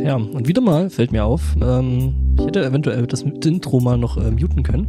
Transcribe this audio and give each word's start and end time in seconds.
Ja, 0.00 0.16
und 0.16 0.48
wieder 0.48 0.60
mal 0.60 0.90
fällt 0.90 1.12
mir 1.12 1.24
auf, 1.24 1.56
ähm, 1.60 2.14
ich 2.38 2.46
hätte 2.46 2.64
eventuell 2.64 3.06
das 3.06 3.22
Intro 3.22 3.80
mal 3.80 3.98
noch 3.98 4.16
äh, 4.16 4.30
muten 4.30 4.62
können. 4.62 4.86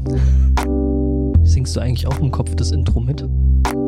Singst 1.43 1.75
du 1.75 1.79
eigentlich 1.81 2.07
auch 2.07 2.19
im 2.19 2.31
Kopf 2.31 2.55
das 2.55 2.71
Intro 2.71 2.99
mit? 2.99 3.25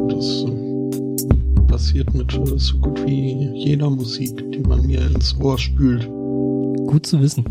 Das 0.10 0.46
äh, 0.46 1.62
passiert 1.68 2.14
mit 2.14 2.34
äh, 2.34 2.58
so 2.58 2.78
gut 2.80 3.06
wie 3.06 3.50
jeder 3.54 3.90
Musik, 3.90 4.52
die 4.52 4.60
man 4.60 4.86
mir 4.86 5.02
ins 5.02 5.38
Ohr 5.40 5.58
spült. 5.58 6.08
Gut 6.88 7.06
zu 7.06 7.22
wissen. 7.22 7.46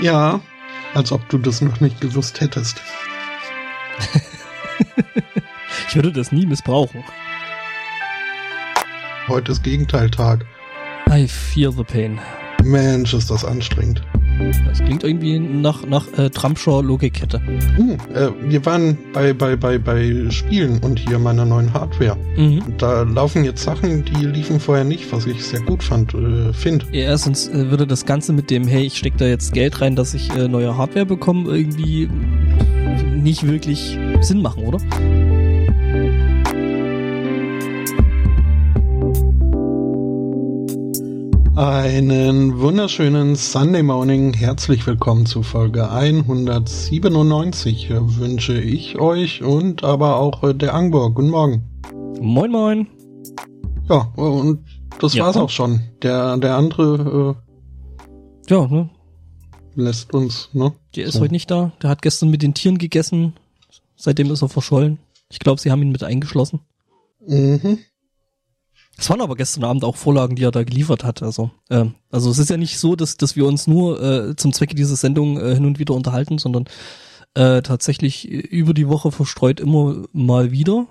Ja, 0.00 0.40
als 0.94 1.12
ob 1.12 1.28
du 1.28 1.38
das 1.38 1.60
noch 1.60 1.80
nicht 1.80 2.00
gewusst 2.00 2.40
hättest. 2.40 2.80
ich 5.88 5.96
würde 5.96 6.12
das 6.12 6.32
nie 6.32 6.46
missbrauchen. 6.46 7.02
Heute 9.28 9.52
ist 9.52 9.62
Gegenteiltag. 9.62 10.46
I 11.14 11.28
feel 11.28 11.70
the 11.70 11.84
pain. 11.84 12.18
Mensch, 12.64 13.14
ist 13.14 13.30
das 13.30 13.44
anstrengend. 13.44 14.02
Das 14.66 14.78
klingt 14.80 15.04
irgendwie 15.04 15.38
nach, 15.38 15.86
nach 15.86 16.08
äh, 16.18 16.28
Trumpscher 16.28 16.82
Logikkette. 16.82 17.40
Uh, 17.78 17.92
äh, 18.12 18.32
wir 18.50 18.66
waren 18.66 18.98
bei, 19.12 19.32
bei, 19.32 19.54
bei, 19.54 19.78
bei 19.78 20.28
Spielen 20.30 20.80
und 20.80 20.98
hier 20.98 21.20
meiner 21.20 21.44
neuen 21.44 21.72
Hardware. 21.72 22.16
Mhm. 22.36 22.62
Da 22.78 23.02
laufen 23.02 23.44
jetzt 23.44 23.62
Sachen, 23.62 24.04
die 24.04 24.26
liefen 24.26 24.58
vorher 24.58 24.82
nicht, 24.82 25.12
was 25.12 25.26
ich 25.26 25.44
sehr 25.44 25.60
gut 25.60 25.84
fand, 25.84 26.14
äh, 26.14 26.52
finde. 26.52 26.84
Ja, 26.90 27.04
erstens 27.04 27.46
äh, 27.46 27.70
würde 27.70 27.86
das 27.86 28.06
Ganze 28.06 28.32
mit 28.32 28.50
dem, 28.50 28.66
hey, 28.66 28.86
ich 28.86 28.98
stecke 28.98 29.18
da 29.18 29.26
jetzt 29.26 29.52
Geld 29.52 29.80
rein, 29.80 29.94
dass 29.94 30.14
ich 30.14 30.30
äh, 30.30 30.48
neue 30.48 30.76
Hardware 30.76 31.06
bekomme, 31.06 31.48
irgendwie 31.48 32.08
nicht 33.22 33.46
wirklich 33.46 33.96
Sinn 34.20 34.42
machen, 34.42 34.64
oder? 34.64 34.78
Einen 41.56 42.58
wunderschönen 42.58 43.36
Sunday 43.36 43.84
Morning. 43.84 44.34
Herzlich 44.34 44.84
willkommen 44.88 45.24
zu 45.24 45.44
Folge 45.44 45.88
197 45.88 47.90
wünsche 47.90 48.60
ich 48.60 48.98
euch 48.98 49.44
und 49.44 49.84
aber 49.84 50.16
auch 50.16 50.52
der 50.52 50.74
Angborg. 50.74 51.14
Guten 51.14 51.30
Morgen. 51.30 51.62
Moin, 52.20 52.50
moin. 52.50 52.88
Ja, 53.88 54.12
und 54.16 54.64
das 54.98 55.14
ja. 55.14 55.26
war's 55.26 55.36
auch 55.36 55.50
schon. 55.50 55.78
Der, 56.02 56.36
der 56.38 56.56
andere, 56.56 57.36
äh, 58.50 58.52
ja, 58.52 58.66
ne? 58.66 58.90
Lässt 59.76 60.12
uns, 60.12 60.48
ne? 60.54 60.72
Der 60.96 61.04
ist 61.04 61.14
so. 61.14 61.20
heute 61.20 61.34
nicht 61.34 61.52
da. 61.52 61.70
Der 61.80 61.88
hat 61.88 62.02
gestern 62.02 62.30
mit 62.30 62.42
den 62.42 62.54
Tieren 62.54 62.78
gegessen. 62.78 63.34
Seitdem 63.94 64.28
ist 64.32 64.42
er 64.42 64.48
verschollen. 64.48 64.98
Ich 65.30 65.38
glaube, 65.38 65.60
sie 65.60 65.70
haben 65.70 65.82
ihn 65.82 65.92
mit 65.92 66.02
eingeschlossen. 66.02 66.62
Mhm. 67.24 67.78
Es 68.96 69.10
waren 69.10 69.20
aber 69.20 69.34
gestern 69.34 69.64
Abend 69.64 69.84
auch 69.84 69.96
Vorlagen, 69.96 70.36
die 70.36 70.44
er 70.44 70.50
da 70.52 70.62
geliefert 70.62 71.04
hat. 71.04 71.22
Also, 71.22 71.50
äh, 71.68 71.86
also 72.10 72.30
es 72.30 72.38
ist 72.38 72.50
ja 72.50 72.56
nicht 72.56 72.78
so, 72.78 72.94
dass, 72.96 73.16
dass 73.16 73.36
wir 73.36 73.46
uns 73.46 73.66
nur 73.66 74.00
äh, 74.00 74.36
zum 74.36 74.52
Zwecke 74.52 74.74
dieser 74.74 74.96
Sendung 74.96 75.38
äh, 75.38 75.54
hin 75.54 75.66
und 75.66 75.78
wieder 75.78 75.94
unterhalten, 75.94 76.38
sondern 76.38 76.66
äh, 77.34 77.62
tatsächlich 77.62 78.28
über 78.28 78.74
die 78.74 78.88
Woche 78.88 79.10
verstreut 79.10 79.60
immer 79.60 80.04
mal 80.12 80.52
wieder. 80.52 80.86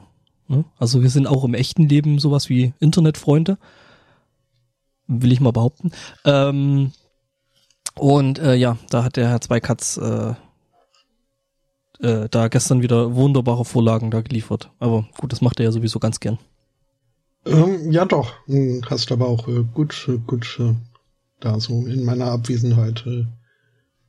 Ne? 0.48 0.66
Also 0.78 1.02
wir 1.02 1.10
sind 1.10 1.28
auch 1.28 1.44
im 1.46 1.54
echten 1.54 1.88
Leben 1.88 2.20
sowas 2.20 2.50
wie 2.50 2.74
Internetfreunde. 2.80 3.58
Will 5.08 5.32
ich 5.32 5.40
mal 5.40 5.52
behaupten. 5.52 5.92
Ähm, 6.26 6.92
und 7.96 8.40
äh, 8.40 8.56
ja, 8.56 8.78
da 8.90 9.04
hat 9.04 9.16
der 9.16 9.30
Herr 9.30 9.42
Zweikatz 9.42 9.98
äh, 9.98 10.34
äh, 12.00 12.28
da 12.30 12.48
gestern 12.48 12.82
wieder 12.82 13.16
wunderbare 13.16 13.66
Vorlagen 13.66 14.12
da 14.12 14.22
geliefert. 14.22 14.72
Aber 14.80 15.08
gut, 15.18 15.32
das 15.32 15.42
macht 15.42 15.60
er 15.60 15.66
ja 15.66 15.72
sowieso 15.72 16.00
ganz 16.00 16.20
gern. 16.20 16.40
Ähm, 17.46 17.92
ja, 17.92 18.06
doch. 18.06 18.34
Hm, 18.46 18.84
hast 18.90 19.12
aber 19.12 19.28
auch 19.28 19.48
äh, 19.48 19.64
gut, 19.74 20.08
äh, 20.08 20.18
gut 20.18 20.58
äh, 20.60 20.76
da 21.40 21.60
so 21.60 21.86
in 21.86 22.06
meiner 22.06 22.28
Abwesenheit 22.28 23.06
äh, 23.06 23.26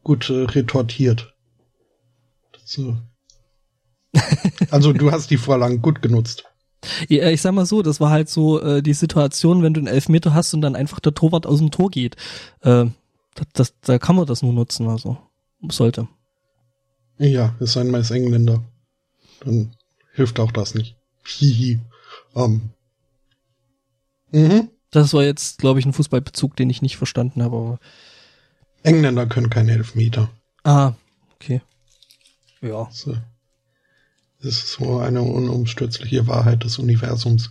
gut 0.02 0.30
äh, 0.30 0.44
retortiert. 0.44 1.34
Das, 2.52 2.78
äh, 2.78 2.94
also 4.70 4.92
du 4.92 5.10
hast 5.10 5.30
die 5.30 5.36
Vorlagen 5.36 5.82
gut 5.82 6.00
genutzt. 6.00 6.44
Ja, 7.08 7.30
ich 7.30 7.40
sag 7.40 7.52
mal 7.52 7.66
so, 7.66 7.82
das 7.82 8.00
war 8.00 8.10
halt 8.10 8.28
so 8.28 8.60
äh, 8.60 8.82
die 8.82 8.92
Situation, 8.92 9.62
wenn 9.62 9.74
du 9.74 9.80
einen 9.80 9.86
Elfmeter 9.86 10.34
hast 10.34 10.52
und 10.54 10.60
dann 10.60 10.76
einfach 10.76 11.00
der 11.00 11.14
Torwart 11.14 11.46
aus 11.46 11.58
dem 11.58 11.70
Tor 11.70 11.90
geht. 11.90 12.16
Äh, 12.60 12.86
das, 13.34 13.46
das, 13.52 13.74
da 13.80 13.98
kann 13.98 14.16
man 14.16 14.26
das 14.26 14.42
nur 14.42 14.52
nutzen, 14.52 14.88
also 14.88 15.16
sollte. 15.68 16.08
Ja, 17.18 17.54
es 17.58 17.72
sei 17.72 17.82
denn, 17.82 17.90
man 17.90 18.02
ist 18.02 18.10
Engländer. 18.10 18.62
Dann 19.40 19.74
hilft 20.12 20.38
auch 20.40 20.52
das 20.52 20.74
nicht. 20.74 20.96
Hihi. 21.24 21.80
Um, 22.32 22.70
Mhm. 24.34 24.68
Das 24.90 25.14
war 25.14 25.22
jetzt, 25.22 25.58
glaube 25.58 25.80
ich, 25.80 25.86
ein 25.86 25.92
Fußballbezug, 25.92 26.56
den 26.56 26.70
ich 26.70 26.82
nicht 26.82 26.96
verstanden 26.96 27.42
habe. 27.42 27.56
Aber 27.56 27.78
Engländer 28.82 29.26
können 29.26 29.48
keine 29.48 29.72
Elfmeter. 29.72 30.28
Ah, 30.64 30.92
okay. 31.34 31.62
Ja. 32.60 32.88
So. 32.90 33.16
Das 34.42 34.54
ist 34.54 34.72
so 34.72 34.98
eine 34.98 35.22
unumstürzliche 35.22 36.26
Wahrheit 36.26 36.64
des 36.64 36.78
Universums. 36.78 37.50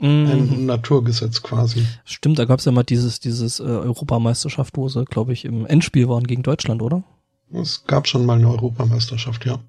Mhm. 0.00 0.26
Ein 0.26 0.66
Naturgesetz 0.66 1.42
quasi. 1.42 1.86
Stimmt, 2.04 2.38
da 2.38 2.46
gab 2.46 2.58
es 2.58 2.64
ja 2.64 2.72
mal 2.72 2.82
dieses, 2.82 3.20
dieses 3.20 3.60
äh, 3.60 3.64
Europameisterschaft, 3.64 4.76
wo 4.76 4.88
sie, 4.88 5.04
glaube 5.04 5.32
ich, 5.32 5.44
im 5.44 5.66
Endspiel 5.66 6.08
waren 6.08 6.26
gegen 6.26 6.42
Deutschland, 6.42 6.82
oder? 6.82 7.04
Es 7.52 7.84
gab 7.86 8.08
schon 8.08 8.26
mal 8.26 8.38
eine 8.38 8.48
Europameisterschaft, 8.48 9.44
ja. 9.44 9.60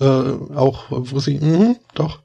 Äh, 0.00 0.54
auch, 0.54 0.86
wo 0.90 1.18
sie, 1.20 1.38
mh, 1.38 1.76
doch. 1.94 2.20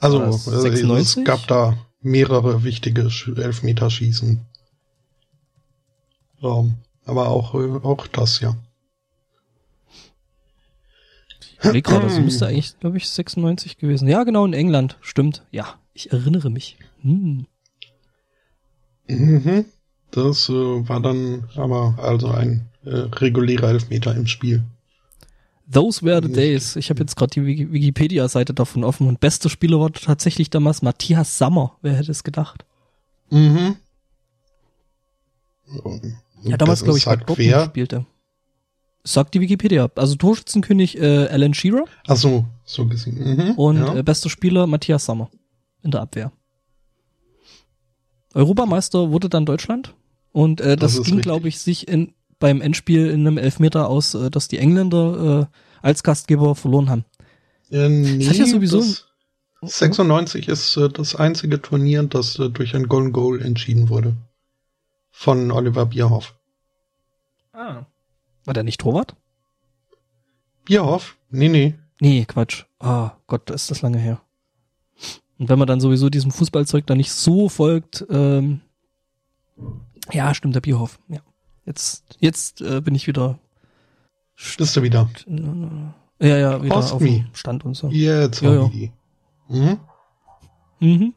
Also 0.00 0.22
äh, 0.22 0.98
es 0.98 1.18
gab 1.24 1.46
da 1.46 1.76
mehrere 2.00 2.62
wichtige 2.64 3.02
Elfmeterschießen. 3.02 4.40
So, 6.40 6.70
aber 7.04 7.28
auch, 7.28 7.54
äh, 7.54 7.80
auch 7.82 8.06
das, 8.06 8.40
ja. 8.40 8.56
Ich 11.62 11.82
gerade, 11.82 12.06
das 12.06 12.20
müsste 12.20 12.46
eigentlich, 12.46 12.78
glaube 12.78 12.96
ich, 12.96 13.08
96 13.08 13.78
gewesen. 13.78 14.08
Ja, 14.08 14.22
genau, 14.24 14.44
in 14.44 14.52
England. 14.52 14.96
Stimmt. 15.00 15.44
Ja, 15.50 15.74
ich 15.92 16.12
erinnere 16.12 16.50
mich. 16.50 16.76
Hm. 17.02 17.46
Mhm. 19.08 19.64
Das 20.10 20.48
äh, 20.48 20.52
war 20.88 21.00
dann 21.00 21.48
aber 21.56 21.98
also 21.98 22.28
ein 22.28 22.68
äh, 22.84 22.90
regulärer 22.90 23.68
Elfmeter 23.68 24.14
im 24.14 24.26
Spiel. 24.26 24.62
Those 25.70 26.02
were 26.02 26.26
the 26.26 26.32
days. 26.32 26.76
Ich 26.76 26.88
habe 26.88 27.00
jetzt 27.00 27.16
gerade 27.16 27.30
die 27.30 27.70
Wikipedia-Seite 27.72 28.54
davon 28.54 28.84
offen 28.84 29.06
und 29.06 29.20
beste 29.20 29.50
Spieler 29.50 29.78
war 29.80 29.92
tatsächlich 29.92 30.48
damals 30.48 30.80
Matthias 30.80 31.36
Sammer. 31.36 31.76
Wer 31.82 31.94
hätte 31.94 32.10
es 32.10 32.24
gedacht? 32.24 32.64
Mhm. 33.30 33.76
Ja, 36.44 36.56
damals 36.56 36.82
glaube 36.82 36.98
ich 36.98 37.04
bei 37.04 37.16
Dortmund 37.16 37.66
spielte. 37.66 38.06
Sagt 39.04 39.34
die 39.34 39.40
Wikipedia. 39.40 39.90
Also 39.94 40.16
Torschützenkönig 40.16 40.98
äh, 40.98 41.28
Alan 41.28 41.52
Shearer. 41.52 41.84
Ach 42.06 42.16
so, 42.16 42.46
so 42.64 42.86
gesehen. 42.86 43.18
Mhm, 43.18 43.50
und 43.52 43.76
ja. 43.76 43.96
äh, 43.96 44.02
bester 44.02 44.30
Spieler 44.30 44.66
Matthias 44.66 45.04
Sammer 45.04 45.30
in 45.82 45.90
der 45.90 46.00
Abwehr. 46.00 46.32
Europameister 48.34 49.10
wurde 49.10 49.28
dann 49.28 49.46
Deutschland 49.46 49.94
und 50.32 50.60
äh, 50.60 50.76
das, 50.76 50.96
das 50.96 51.06
ging, 51.06 51.20
glaube 51.20 51.48
ich, 51.48 51.58
sich 51.58 51.88
in 51.88 52.14
beim 52.38 52.60
Endspiel 52.60 53.08
in 53.08 53.26
einem 53.26 53.38
Elfmeter 53.38 53.88
aus, 53.88 54.14
äh, 54.14 54.30
dass 54.30 54.48
die 54.48 54.58
Engländer 54.58 55.48
äh, 55.50 55.86
als 55.86 56.02
Gastgeber 56.02 56.54
verloren 56.54 56.90
haben. 56.90 57.04
Ja, 57.70 57.88
nee, 57.88 58.18
das 58.18 58.28
hat 58.30 58.36
ja 58.36 58.46
sowieso. 58.46 58.82
96 59.62 60.48
ist 60.48 60.76
äh, 60.76 60.88
das 60.88 61.16
einzige 61.16 61.60
Turnier, 61.60 62.04
das 62.04 62.38
äh, 62.38 62.48
durch 62.48 62.74
ein 62.74 62.88
Golden 62.88 63.12
Goal 63.12 63.42
entschieden 63.42 63.88
wurde. 63.88 64.16
Von 65.10 65.50
Oliver 65.50 65.86
Bierhoff. 65.86 66.34
Ah. 67.52 67.86
War 68.44 68.54
der 68.54 68.62
nicht 68.62 68.80
Torwart? 68.80 69.16
Bierhoff? 70.64 71.16
Nee, 71.30 71.48
nee. 71.48 71.74
Nee, 72.00 72.24
Quatsch. 72.24 72.64
Ah, 72.78 73.06
oh, 73.06 73.10
Gott, 73.26 73.50
ist 73.50 73.70
das 73.70 73.82
lange 73.82 73.98
her. 73.98 74.20
Und 75.38 75.48
wenn 75.48 75.58
man 75.58 75.68
dann 75.68 75.80
sowieso 75.80 76.08
diesem 76.08 76.30
Fußballzeug 76.30 76.86
da 76.86 76.94
nicht 76.94 77.12
so 77.12 77.48
folgt, 77.48 78.06
ähm, 78.10 78.60
ja, 80.12 80.34
stimmt, 80.34 80.54
der 80.54 80.60
Bierhoff, 80.60 81.00
ja. 81.08 81.20
Jetzt, 81.68 82.02
jetzt 82.18 82.62
äh, 82.62 82.80
bin 82.80 82.94
ich 82.94 83.06
wieder. 83.06 83.38
Bist 84.56 84.74
du 84.74 84.82
wieder? 84.82 85.10
Ja, 86.18 86.38
ja, 86.38 86.62
wieder 86.62 86.76
Ask 86.76 86.94
auf 86.94 87.02
dem 87.02 87.26
Stand 87.34 87.62
und 87.66 87.74
so. 87.76 87.88
Jetzt 87.90 88.40
ja, 88.40 88.54
ja. 88.54 88.68
die. 88.68 88.90
Mhm. 89.50 89.78
Mhm. 90.80 91.14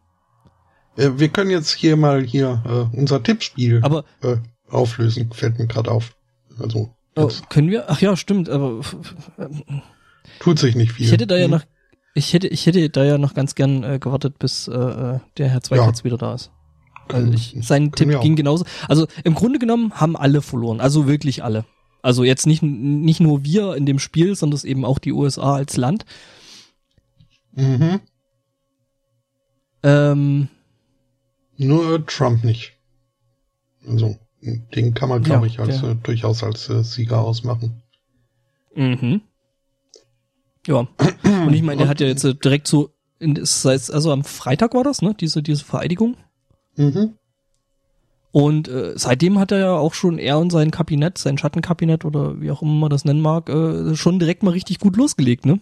Äh, 0.98 1.12
wir 1.15 1.30
können 1.30 1.51
jetzt 1.51 1.71
hier 1.71 1.95
mal 1.95 2.21
hier 2.21 2.62
äh, 2.65 2.98
unser 2.98 3.24
Tippspiel 3.24 3.80
aber, 3.81 4.03
äh, 4.24 4.36
auflösen, 4.69 5.31
fällt 5.31 5.57
mir 5.57 5.68
gerade 5.68 5.89
auf. 5.89 6.18
Also. 6.59 6.94
Oh, 7.15 7.31
können 7.48 7.69
wir? 7.69 7.89
Ach 7.89 8.01
ja, 8.01 8.18
stimmt, 8.18 8.50
aber 8.50 8.81
tut 10.39 10.59
sich 10.59 10.75
nicht 10.75 10.92
viel. 10.92 11.06
Ich 11.06 11.13
hätte 11.13 11.27
da 11.27 11.38
ja 11.38 11.48
mhm. 11.48 11.53
noch, 11.53 11.63
ich 12.13 12.33
hätte, 12.33 12.50
ich 12.50 12.65
hätte 12.65 12.89
da 12.89 13.06
ja 13.06 13.18
noch 13.18 13.36
ganz 13.36 13.56
gern 13.56 13.86
äh, 13.86 14.00
gewartet, 14.00 14.38
bis 14.38 14.68
äh, 14.68 14.74
äh 14.74 15.19
der 15.38 15.48
Herr 15.48 15.62
Zweikatz 15.62 16.00
ja. 16.00 16.03
wieder 16.03 16.18
da 16.18 16.33
ist. 16.33 16.51
Weil 17.13 17.34
ich, 17.34 17.56
sein 17.62 17.92
Tipp 17.92 18.19
ging 18.22 18.36
genauso. 18.36 18.66
Also 18.88 19.08
im 19.24 19.36
Grunde 19.36 19.60
genommen 19.60 19.94
haben 19.94 20.16
alle 20.16 20.42
verloren. 20.42 20.80
Also 20.80 21.08
wirklich 21.08 21.44
alle. 21.44 21.66
Also 22.02 22.24
jetzt 22.24 22.48
nicht, 22.48 22.63
nicht 22.63 23.19
nur 23.19 23.44
wir 23.44 23.75
in 23.75 23.86
dem 23.86 24.00
Spiel, 24.00 24.36
sondern 24.36 24.60
eben 24.63 24.86
auch 24.86 25.00
die 25.00 25.12
USA 25.12 25.56
als 25.56 25.78
Land. 25.78 26.06
Mhm. 27.54 28.00
Ähm, 29.84 30.48
Nur 31.58 32.06
Trump 32.06 32.44
nicht. 32.44 32.74
Also, 33.88 34.18
den 34.42 34.94
kann 34.94 35.10
man, 35.10 35.24
glaube 35.24 35.48
ja, 35.48 35.54
ich, 35.54 35.60
als 35.60 35.84
äh, 35.84 35.96
durchaus 35.96 36.44
als 36.44 36.69
äh, 36.69 36.84
Sieger 36.84 37.22
ausmachen. 37.22 37.81
Mhm. 38.75 39.22
Ja. 40.68 40.88
Und 41.24 41.54
ich 41.54 41.63
meine, 41.63 41.80
der 41.80 41.88
hat 41.88 42.00
ja 42.00 42.08
jetzt 42.08 42.24
äh, 42.24 42.36
direkt 42.36 42.68
so, 42.68 42.92
in, 43.19 43.38
also 43.38 44.12
am 44.12 44.24
Freitag 44.24 44.74
war 44.74 44.84
das, 44.84 45.02
ne? 45.02 45.16
Diese, 45.19 45.44
diese 45.44 45.63
Vereidigung. 45.63 46.16
Mhm. 46.81 47.13
Und 48.31 48.69
äh, 48.69 48.94
seitdem 48.95 49.39
hat 49.39 49.51
er 49.51 49.60
ja 49.60 49.74
auch 49.75 49.94
schon 49.94 50.18
er 50.18 50.39
und 50.39 50.51
sein 50.51 50.72
Kabinett, 50.72 51.18
sein 51.18 51.38
Schattenkabinett 51.38 52.06
oder 52.06 52.39
wie 52.39 52.50
auch 52.50 52.62
immer 52.62 52.74
man 52.74 52.89
das 52.89 53.04
nennen 53.04 53.19
mag, 53.19 53.50
äh, 53.50 53.95
schon 53.95 54.19
direkt 54.19 54.42
mal 54.42 54.51
richtig 54.51 54.80
gut 54.80 54.95
losgelegt, 54.95 55.45
ne? 55.45 55.60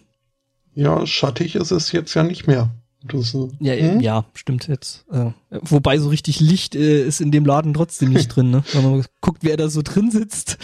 Ja, 0.74 1.04
schattig 1.04 1.56
ist 1.56 1.72
es 1.72 1.90
jetzt 1.90 2.14
ja 2.14 2.22
nicht 2.22 2.46
mehr. 2.46 2.70
Das, 3.02 3.34
äh, 3.34 3.48
ja, 3.58 3.74
hm? 3.74 4.00
ja, 4.00 4.24
stimmt 4.34 4.68
jetzt. 4.68 5.04
Äh, 5.10 5.30
wobei 5.50 5.98
so 5.98 6.10
richtig 6.10 6.38
Licht 6.38 6.76
äh, 6.76 7.04
ist 7.04 7.20
in 7.20 7.32
dem 7.32 7.44
Laden 7.44 7.74
trotzdem 7.74 8.10
nicht 8.10 8.28
drin, 8.36 8.50
ne? 8.50 8.62
Wenn 8.72 8.84
man 8.84 9.04
guckt, 9.20 9.38
wer 9.42 9.56
da 9.56 9.68
so 9.68 9.82
drin 9.82 10.10
sitzt. 10.10 10.58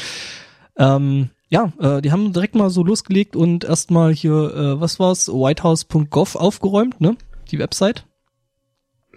Ähm, 0.77 1.31
ja, 1.49 1.73
äh, 1.81 2.03
die 2.03 2.13
haben 2.13 2.33
direkt 2.33 2.55
mal 2.55 2.71
so 2.71 2.85
losgelegt 2.85 3.35
und 3.35 3.65
erstmal 3.65 4.13
hier, 4.13 4.33
äh, 4.33 4.81
was 4.81 5.01
war's, 5.01 5.29
whitehouse.gov 5.29 6.37
aufgeräumt, 6.37 7.01
ne? 7.01 7.17
Die 7.51 7.59
Website. 7.59 8.05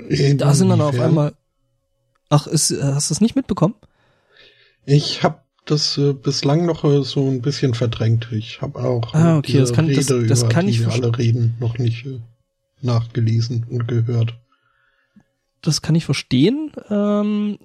In 0.08 0.38
da 0.38 0.54
sind 0.54 0.70
dann 0.70 0.82
auf 0.82 1.00
einmal 1.00 1.34
Ach, 2.30 2.46
ist, 2.48 2.72
äh, 2.72 2.82
hast 2.82 3.10
du 3.10 3.14
es 3.16 3.22
nicht 3.22 3.36
mitbekommen? 3.36 3.76
Ich 4.86 5.24
habe 5.24 5.40
das 5.66 5.98
äh, 5.98 6.14
bislang 6.14 6.66
noch 6.66 6.84
äh, 6.84 7.04
so 7.04 7.28
ein 7.28 7.42
bisschen 7.42 7.74
verdrängt. 7.74 8.30
Ich 8.32 8.62
habe 8.62 8.80
auch 8.80 9.14
ah, 9.14 9.38
okay, 9.38 9.58
das 9.58 9.74
kann, 9.74 9.86
Rede, 9.86 10.26
das, 10.26 10.42
das 10.42 10.50
kann 10.50 10.68
ich 10.68 10.80
wir 10.80 10.92
alle 10.92 11.18
reden, 11.18 11.56
noch 11.60 11.78
nicht 11.78 12.06
äh, 12.06 12.20
nachgelesen 12.82 13.66
und 13.70 13.88
gehört. 13.88 14.36
Das 15.62 15.82
kann 15.82 15.96
ich 15.96 16.06
verstehen. 16.06 16.72
Ähm, 16.90 17.58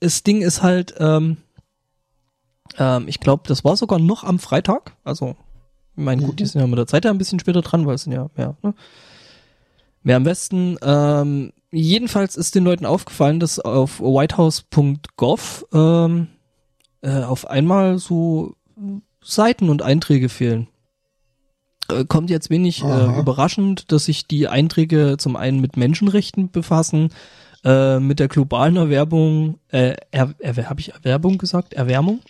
das 0.00 0.22
Ding 0.22 0.42
ist 0.42 0.62
halt, 0.62 0.94
ähm, 0.98 1.38
ähm, 2.78 3.08
ich 3.08 3.20
glaube, 3.20 3.42
das 3.46 3.64
war 3.64 3.76
sogar 3.76 3.98
noch 3.98 4.22
am 4.22 4.38
Freitag. 4.38 4.96
Also, 5.02 5.34
ich 5.96 6.04
meine, 6.04 6.22
gut, 6.22 6.32
mhm. 6.32 6.36
die 6.36 6.46
sind 6.46 6.60
ja 6.60 6.66
mit 6.66 6.78
der 6.78 6.86
Zeit 6.86 7.04
ja 7.04 7.10
ein 7.10 7.18
bisschen 7.18 7.40
später 7.40 7.62
dran, 7.62 7.86
weil 7.86 7.96
es 7.96 8.02
sind 8.02 8.12
ja 8.12 8.30
mehr, 8.36 8.56
ne? 8.62 8.74
mehr 10.02 10.16
am 10.16 10.24
Westen. 10.24 10.76
Ähm, 10.82 11.52
jedenfalls 11.72 12.36
ist 12.36 12.54
den 12.54 12.64
Leuten 12.64 12.86
aufgefallen, 12.86 13.40
dass 13.40 13.58
auf 13.58 14.00
whitehouse.gov 14.00 15.66
ähm, 15.72 16.28
äh, 17.02 17.22
auf 17.22 17.48
einmal 17.48 17.98
so 17.98 18.54
Seiten 19.22 19.68
und 19.68 19.82
Einträge 19.82 20.28
fehlen. 20.28 20.68
Äh, 21.90 22.04
kommt 22.04 22.30
jetzt 22.30 22.50
wenig 22.50 22.82
äh, 22.82 23.18
überraschend, 23.18 23.92
dass 23.92 24.06
sich 24.06 24.26
die 24.26 24.48
Einträge 24.48 25.16
zum 25.18 25.36
einen 25.36 25.60
mit 25.60 25.76
Menschenrechten 25.76 26.50
befassen, 26.50 27.10
äh, 27.64 27.98
mit 27.98 28.18
der 28.18 28.28
globalen 28.28 28.76
Erwerbung, 28.76 29.58
äh, 29.68 29.94
er, 30.10 30.34
er, 30.38 30.70
habe 30.70 30.80
ich 30.80 30.94
Erwerbung 30.94 31.38
gesagt? 31.38 31.74
Erwärmung? 31.74 32.20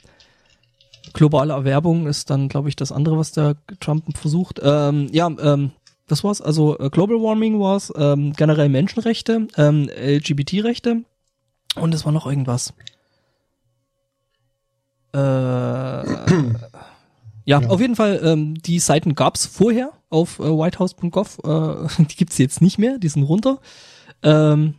Globale 1.13 1.53
Erwerbung 1.53 2.07
ist 2.07 2.31
dann, 2.31 2.49
glaube 2.49 2.69
ich, 2.69 2.77
das 2.77 2.93
andere, 2.93 3.19
was 3.19 3.33
der 3.33 3.57
Trump 3.81 4.17
versucht. 4.17 4.61
Ähm, 4.63 5.09
ja, 5.13 5.27
ähm, 5.27 5.73
das 6.11 6.25
war's. 6.25 6.41
Also 6.41 6.79
äh, 6.79 6.91
Global 6.91 7.17
Warming 7.17 7.61
war's, 7.61 7.93
ähm, 7.97 8.33
generell 8.35 8.69
Menschenrechte, 8.69 9.49
ähm, 9.57 9.89
LGBT-Rechte 9.89 11.05
und 11.77 11.95
es 11.95 12.05
war 12.05 12.13
noch 12.13 12.27
irgendwas. 12.27 12.73
Äh, 15.13 15.19
ja, 15.19 16.31
ja, 17.45 17.59
auf 17.69 17.81
jeden 17.81 17.97
Fall, 17.97 18.21
ähm, 18.23 18.55
die 18.63 18.79
Seiten 18.79 19.15
gab's 19.15 19.47
vorher 19.47 19.93
auf 20.09 20.39
äh, 20.39 20.45
whitehouse.gov. 20.45 21.39
Äh, 21.45 22.03
die 22.05 22.17
gibt's 22.17 22.39
jetzt 22.39 22.61
nicht 22.63 22.79
mehr, 22.79 22.99
die 22.99 23.09
sind 23.09 23.25
runter. 23.25 23.59
Ähm, 24.23 24.75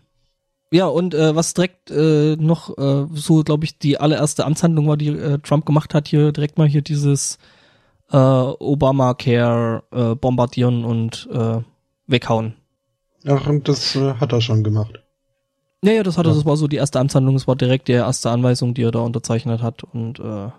ja, 0.71 0.85
und 0.85 1.13
äh, 1.13 1.35
was 1.35 1.53
direkt 1.53 1.91
äh, 1.91 2.37
noch 2.37 2.77
äh, 2.77 3.07
so, 3.13 3.43
glaube 3.43 3.65
ich, 3.65 3.77
die 3.77 3.99
allererste 3.99 4.45
Amtshandlung 4.45 4.87
war, 4.87 4.95
die 4.95 5.09
äh, 5.09 5.39
Trump 5.39 5.65
gemacht 5.65 5.93
hat, 5.93 6.07
hier 6.07 6.31
direkt 6.31 6.57
mal 6.57 6.67
hier 6.67 6.81
dieses 6.81 7.39
äh, 8.11 8.17
Obamacare 8.17 9.83
äh, 9.91 10.15
bombardieren 10.15 10.83
und 10.83 11.29
äh, 11.31 11.61
weghauen. 12.07 12.55
Ach, 13.27 13.47
und 13.47 13.67
das 13.67 13.95
äh, 13.95 14.13
hat 14.15 14.33
er 14.33 14.41
schon 14.41 14.63
gemacht. 14.63 14.99
Ja, 15.83 15.93
ja, 15.93 16.03
das 16.03 16.17
hat 16.17 16.25
er, 16.25 16.31
ja. 16.31 16.35
das 16.35 16.45
war 16.45 16.57
so 16.57 16.67
die 16.67 16.75
erste 16.75 16.99
Amtshandlung, 16.99 17.35
das 17.35 17.47
war 17.47 17.55
direkt 17.55 17.87
die 17.87 17.93
erste 17.93 18.29
Anweisung, 18.29 18.73
die 18.73 18.83
er 18.83 18.91
da 18.91 18.99
unterzeichnet 18.99 19.61
hat 19.61 19.83
und 19.83 20.19
äh, 20.19 20.49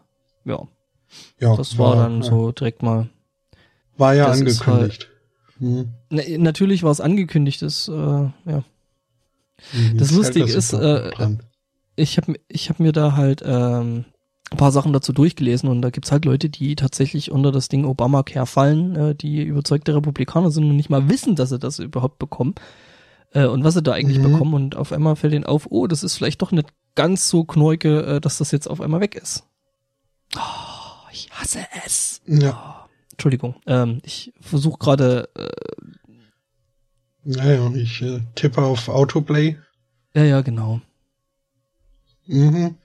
ja. 0.45 0.69
Ja. 1.39 1.57
Das 1.57 1.79
war, 1.79 1.97
war 1.97 2.05
dann 2.05 2.23
ja. 2.23 2.29
so 2.29 2.53
direkt 2.53 2.83
mal. 2.83 3.09
War 3.97 4.15
ja 4.15 4.27
angekündigt. 4.27 4.67
Halt, 4.67 5.11
hm. 5.59 5.95
na, 6.11 6.23
natürlich 6.39 6.83
war 6.83 6.91
es 6.91 7.01
angekündigt, 7.01 7.63
das, 7.63 7.89
äh, 7.89 7.93
ja. 7.93 8.65
Mhm, 9.73 9.99
das 9.99 10.11
Lustige 10.11 10.51
ist, 10.51 10.73
äh, 10.73 11.11
ich 11.95 12.17
habe 12.17 12.35
ich 12.49 12.69
hab 12.71 12.81
mir 12.81 12.93
da 12.93 13.15
halt 13.15 13.43
ähm, 13.45 14.07
ein 14.53 14.57
paar 14.57 14.73
Sachen 14.73 14.93
dazu 14.93 15.13
durchgelesen 15.13 15.69
und 15.69 15.83
da 15.83 15.91
gibt's 15.91 16.13
halt 16.13 16.25
Leute, 16.25 16.49
die 16.49 16.77
tatsächlich 16.77 17.31
unter 17.31 17.51
das 17.51 17.69
Ding 17.69 17.85
Obamacare 17.85 18.47
fallen, 18.47 18.97
äh, 18.97 19.15
die 19.15 19.43
überzeugte 19.43 19.95
Republikaner 19.95 20.51
sind 20.51 20.65
und 20.65 20.77
nicht 20.77 20.91
mal 20.91 21.09
wissen, 21.09 21.35
dass 21.35 21.49
sie 21.49 21.59
das 21.59 21.79
überhaupt 21.79 22.19
bekommen 22.19 22.55
äh, 23.33 23.47
und 23.47 23.65
was 23.65 23.75
sie 23.75 23.83
da 23.83 23.93
eigentlich 23.93 24.19
mhm. 24.19 24.33
bekommen 24.33 24.55
und 24.55 24.77
auf 24.77 24.93
einmal 24.93 25.17
fällt 25.17 25.33
ihnen 25.33 25.47
auf, 25.47 25.67
oh, 25.71 25.87
das 25.87 26.03
ist 26.03 26.17
vielleicht 26.17 26.43
doch 26.43 26.53
nicht 26.53 26.69
ganz 26.95 27.29
so 27.29 27.45
knorke, 27.45 28.03
äh, 28.05 28.21
dass 28.21 28.39
das 28.39 28.53
jetzt 28.53 28.69
auf 28.69 28.81
einmal 28.81 29.01
weg 29.01 29.15
ist. 29.15 29.45
Oh, 30.37 31.09
ich 31.11 31.31
hasse 31.33 31.61
es. 31.85 32.21
Ja. 32.27 32.87
Oh, 32.87 32.89
Entschuldigung, 33.13 33.57
ähm, 33.67 34.01
ich 34.05 34.33
versuche 34.41 34.79
gerade. 34.79 35.29
Äh, 35.35 35.49
naja, 37.25 37.71
ich 37.75 38.03
äh, 38.03 38.21
tippe 38.35 38.63
auf 38.63 38.89
Autoplay. 38.89 39.59
Ja, 40.15 40.25
ja, 40.25 40.41
genau. 40.43 40.81
Mhm. 42.27 42.77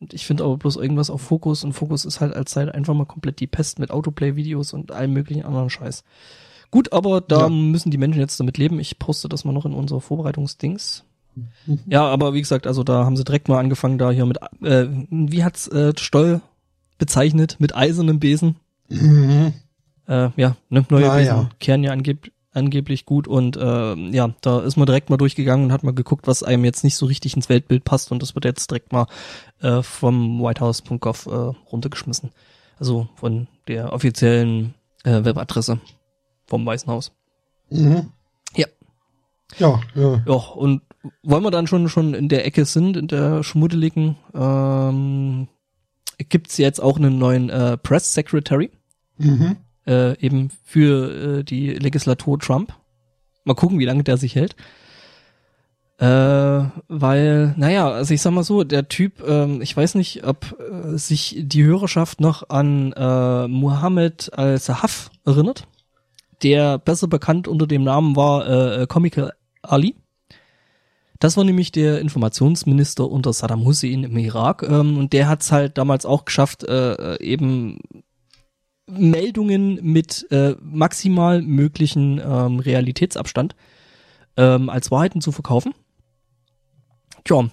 Und 0.00 0.14
ich 0.14 0.26
finde 0.26 0.44
aber 0.44 0.56
bloß 0.56 0.76
irgendwas 0.76 1.10
auf 1.10 1.20
Fokus 1.20 1.64
und 1.64 1.72
Fokus 1.72 2.04
ist 2.04 2.20
halt 2.20 2.34
als 2.34 2.52
Zeit 2.52 2.72
einfach 2.72 2.94
mal 2.94 3.04
komplett 3.04 3.40
die 3.40 3.46
Pest 3.46 3.78
mit 3.78 3.90
Autoplay-Videos 3.90 4.72
und 4.72 4.92
allem 4.92 5.12
möglichen 5.12 5.44
anderen 5.44 5.70
Scheiß. 5.70 6.04
Gut, 6.70 6.92
aber 6.92 7.20
da 7.20 7.42
ja. 7.42 7.48
müssen 7.48 7.90
die 7.90 7.98
Menschen 7.98 8.20
jetzt 8.20 8.38
damit 8.38 8.58
leben. 8.58 8.78
Ich 8.78 8.98
poste 8.98 9.28
das 9.28 9.44
mal 9.44 9.52
noch 9.52 9.66
in 9.66 9.72
unser 9.72 10.00
Vorbereitungsdings. 10.00 11.04
Mhm. 11.34 11.80
Ja, 11.86 12.04
aber 12.04 12.34
wie 12.34 12.40
gesagt, 12.40 12.66
also 12.66 12.84
da 12.84 13.04
haben 13.04 13.16
sie 13.16 13.24
direkt 13.24 13.48
mal 13.48 13.58
angefangen, 13.58 13.98
da 13.98 14.10
hier 14.10 14.26
mit, 14.26 14.38
äh, 14.62 14.86
wie 15.10 15.44
hat's 15.44 15.66
äh, 15.68 15.92
Stoll 15.96 16.40
bezeichnet, 16.98 17.56
mit 17.58 17.74
eisernem 17.74 18.20
Besen. 18.20 18.56
Mhm. 18.88 19.54
Äh, 20.06 20.30
ja, 20.36 20.56
ne, 20.68 20.84
neue 20.88 21.06
Na, 21.06 21.16
Besen 21.16 21.36
ja. 21.36 21.50
kehren 21.58 21.84
ja 21.84 21.92
angeblich 21.92 22.32
angeblich 22.58 23.06
gut 23.06 23.26
und 23.26 23.56
äh, 23.56 23.94
ja, 23.94 24.34
da 24.40 24.60
ist 24.60 24.76
man 24.76 24.86
direkt 24.86 25.10
mal 25.10 25.16
durchgegangen 25.16 25.66
und 25.66 25.72
hat 25.72 25.82
mal 25.82 25.94
geguckt, 25.94 26.26
was 26.26 26.42
einem 26.42 26.64
jetzt 26.64 26.84
nicht 26.84 26.96
so 26.96 27.06
richtig 27.06 27.34
ins 27.34 27.48
Weltbild 27.48 27.84
passt 27.84 28.12
und 28.12 28.22
das 28.22 28.34
wird 28.34 28.44
jetzt 28.44 28.70
direkt 28.70 28.92
mal 28.92 29.06
äh, 29.60 29.82
vom 29.82 30.40
whitehouse.gov 30.40 31.26
äh, 31.26 31.30
runtergeschmissen. 31.30 32.30
Also 32.78 33.08
von 33.16 33.48
der 33.66 33.92
offiziellen 33.92 34.74
äh, 35.04 35.24
Webadresse 35.24 35.80
vom 36.46 36.66
Weißen 36.66 36.90
Haus. 36.90 37.12
Mhm. 37.70 38.12
Ja. 38.54 38.66
Ja, 39.56 39.80
ja. 39.94 40.22
Ja, 40.26 40.34
und 40.34 40.82
wollen 41.22 41.42
wir 41.42 41.50
dann 41.50 41.66
schon 41.66 41.88
schon 41.88 42.12
in 42.14 42.28
der 42.28 42.44
Ecke 42.44 42.64
sind, 42.64 42.96
in 42.96 43.08
der 43.08 43.42
schmuddeligen, 43.42 44.16
ähm, 44.34 45.48
gibt's 46.28 46.58
jetzt 46.58 46.82
auch 46.82 46.96
einen 46.96 47.18
neuen 47.18 47.48
äh, 47.48 47.76
Press 47.78 48.12
Secretary. 48.12 48.70
Mhm 49.16 49.56
äh, 49.88 50.18
eben 50.20 50.50
für 50.64 51.38
äh, 51.38 51.44
die 51.44 51.70
Legislatur 51.70 52.38
Trump. 52.38 52.74
Mal 53.44 53.54
gucken, 53.54 53.78
wie 53.78 53.86
lange 53.86 54.04
der 54.04 54.18
sich 54.18 54.34
hält. 54.34 54.54
Äh, 55.98 56.06
weil, 56.86 57.54
naja, 57.56 57.90
also 57.90 58.14
ich 58.14 58.22
sag 58.22 58.30
mal 58.30 58.44
so, 58.44 58.62
der 58.62 58.86
Typ, 58.86 59.26
ähm, 59.26 59.60
ich 59.60 59.76
weiß 59.76 59.96
nicht, 59.96 60.24
ob 60.24 60.56
äh, 60.60 60.96
sich 60.96 61.36
die 61.40 61.64
Hörerschaft 61.64 62.20
noch 62.20 62.50
an 62.50 62.92
äh, 62.92 63.48
Muhammad 63.48 64.30
al-Sahaf 64.32 65.10
erinnert, 65.24 65.66
der 66.44 66.78
besser 66.78 67.08
bekannt 67.08 67.48
unter 67.48 67.66
dem 67.66 67.82
Namen 67.82 68.14
war 68.14 68.48
äh, 68.48 68.86
Comical 68.86 69.32
Ali. 69.62 69.96
Das 71.18 71.36
war 71.36 71.42
nämlich 71.42 71.72
der 71.72 72.00
Informationsminister 72.00 73.10
unter 73.10 73.32
Saddam 73.32 73.64
Hussein 73.64 74.04
im 74.04 74.16
Irak 74.18 74.62
ähm, 74.62 74.98
und 74.98 75.12
der 75.12 75.28
hat's 75.28 75.50
halt 75.50 75.78
damals 75.78 76.06
auch 76.06 76.24
geschafft, 76.24 76.62
äh, 76.62 77.20
eben 77.20 77.80
Meldungen 78.88 79.78
mit 79.82 80.26
äh, 80.30 80.54
maximal 80.60 81.42
möglichen 81.42 82.20
ähm, 82.24 82.60
Realitätsabstand 82.60 83.54
ähm, 84.36 84.70
als 84.70 84.90
Wahrheiten 84.90 85.20
zu 85.20 85.32
verkaufen. 85.32 85.74
Tja, 87.24 87.50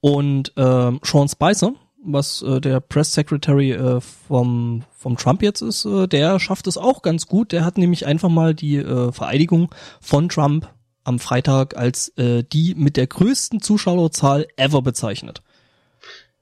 und 0.00 0.56
äh, 0.56 0.92
Sean 1.02 1.28
Spicer, 1.28 1.74
was 2.02 2.42
äh, 2.42 2.60
der 2.60 2.80
Press 2.80 3.12
Secretary 3.12 3.72
äh, 3.72 4.00
vom, 4.00 4.82
vom 4.96 5.16
Trump 5.16 5.42
jetzt 5.42 5.60
ist, 5.60 5.84
äh, 5.84 6.08
der 6.08 6.40
schafft 6.40 6.66
es 6.66 6.78
auch 6.78 7.02
ganz 7.02 7.26
gut. 7.26 7.52
Der 7.52 7.64
hat 7.64 7.78
nämlich 7.78 8.06
einfach 8.06 8.30
mal 8.30 8.54
die 8.54 8.76
äh, 8.76 9.12
Vereidigung 9.12 9.74
von 10.00 10.28
Trump 10.28 10.68
am 11.04 11.18
Freitag 11.18 11.76
als 11.76 12.08
äh, 12.16 12.44
die 12.44 12.74
mit 12.74 12.96
der 12.96 13.06
größten 13.06 13.60
Zuschauerzahl 13.60 14.46
ever 14.56 14.82
bezeichnet. 14.82 15.42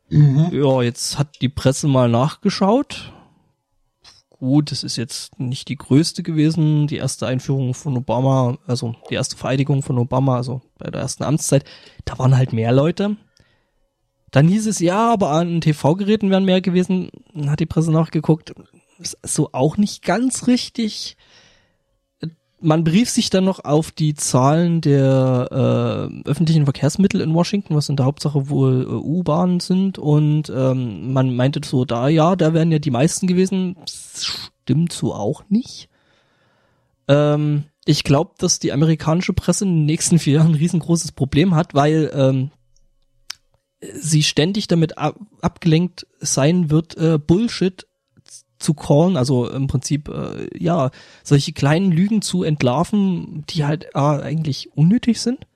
Mhm. 0.08 0.50
Ja, 0.52 0.82
jetzt 0.82 1.18
hat 1.18 1.40
die 1.40 1.48
Presse 1.48 1.88
mal 1.88 2.08
nachgeschaut 2.08 3.12
gut, 4.38 4.72
es 4.72 4.84
ist 4.84 4.96
jetzt 4.96 5.38
nicht 5.38 5.68
die 5.68 5.76
größte 5.76 6.22
gewesen, 6.22 6.86
die 6.86 6.96
erste 6.96 7.26
Einführung 7.26 7.74
von 7.74 7.96
Obama, 7.96 8.56
also 8.66 8.94
die 9.10 9.14
erste 9.14 9.36
Vereidigung 9.36 9.82
von 9.82 9.98
Obama, 9.98 10.36
also 10.36 10.62
bei 10.78 10.90
der 10.90 11.02
ersten 11.02 11.24
Amtszeit, 11.24 11.64
da 12.04 12.18
waren 12.18 12.36
halt 12.36 12.52
mehr 12.52 12.72
Leute. 12.72 13.16
Dann 14.30 14.48
hieß 14.48 14.66
es, 14.66 14.78
ja, 14.78 15.12
aber 15.12 15.30
an 15.30 15.60
TV-Geräten 15.60 16.30
wären 16.30 16.44
mehr 16.44 16.60
gewesen, 16.60 17.10
hat 17.46 17.60
die 17.60 17.66
Presse 17.66 17.90
nachgeguckt, 17.90 18.54
ist 18.98 19.18
so 19.22 19.50
auch 19.52 19.76
nicht 19.76 20.02
ganz 20.02 20.46
richtig 20.46 21.16
man 22.60 22.84
berief 22.84 23.08
sich 23.08 23.30
dann 23.30 23.44
noch 23.44 23.64
auf 23.64 23.90
die 23.90 24.14
Zahlen 24.14 24.80
der 24.80 25.48
äh, 25.50 26.28
öffentlichen 26.28 26.64
Verkehrsmittel 26.64 27.20
in 27.20 27.34
Washington, 27.34 27.74
was 27.74 27.88
in 27.88 27.96
der 27.96 28.06
Hauptsache 28.06 28.48
wohl 28.48 28.82
äh, 28.82 28.92
U-Bahnen 28.92 29.60
sind. 29.60 29.98
Und 29.98 30.50
ähm, 30.50 31.12
man 31.12 31.34
meinte 31.34 31.60
so, 31.64 31.84
da 31.84 32.08
ja, 32.08 32.36
da 32.36 32.54
wären 32.54 32.72
ja 32.72 32.78
die 32.78 32.90
meisten 32.90 33.26
gewesen. 33.26 33.76
Stimmt 33.86 34.92
so 34.92 35.14
auch 35.14 35.44
nicht. 35.48 35.88
Ähm, 37.06 37.64
ich 37.84 38.04
glaube, 38.04 38.34
dass 38.38 38.58
die 38.58 38.72
amerikanische 38.72 39.32
Presse 39.32 39.64
in 39.64 39.76
den 39.76 39.86
nächsten 39.86 40.18
vier 40.18 40.34
Jahren 40.34 40.52
ein 40.52 40.54
riesengroßes 40.54 41.12
Problem 41.12 41.54
hat, 41.54 41.74
weil 41.74 42.10
ähm, 42.12 42.50
sie 43.80 44.22
ständig 44.22 44.68
damit 44.68 44.98
ab 44.98 45.16
abgelenkt 45.40 46.06
sein 46.18 46.70
wird, 46.70 46.96
äh, 46.96 47.18
Bullshit 47.18 47.86
zu 48.58 48.74
callen, 48.74 49.16
also 49.16 49.48
im 49.48 49.66
Prinzip 49.66 50.08
äh, 50.08 50.48
ja 50.58 50.90
solche 51.22 51.52
kleinen 51.52 51.92
Lügen 51.92 52.22
zu 52.22 52.42
entlarven, 52.42 53.44
die 53.48 53.64
halt 53.64 53.86
äh, 53.94 53.98
eigentlich 53.98 54.70
unnötig 54.76 55.20
sind. 55.20 55.46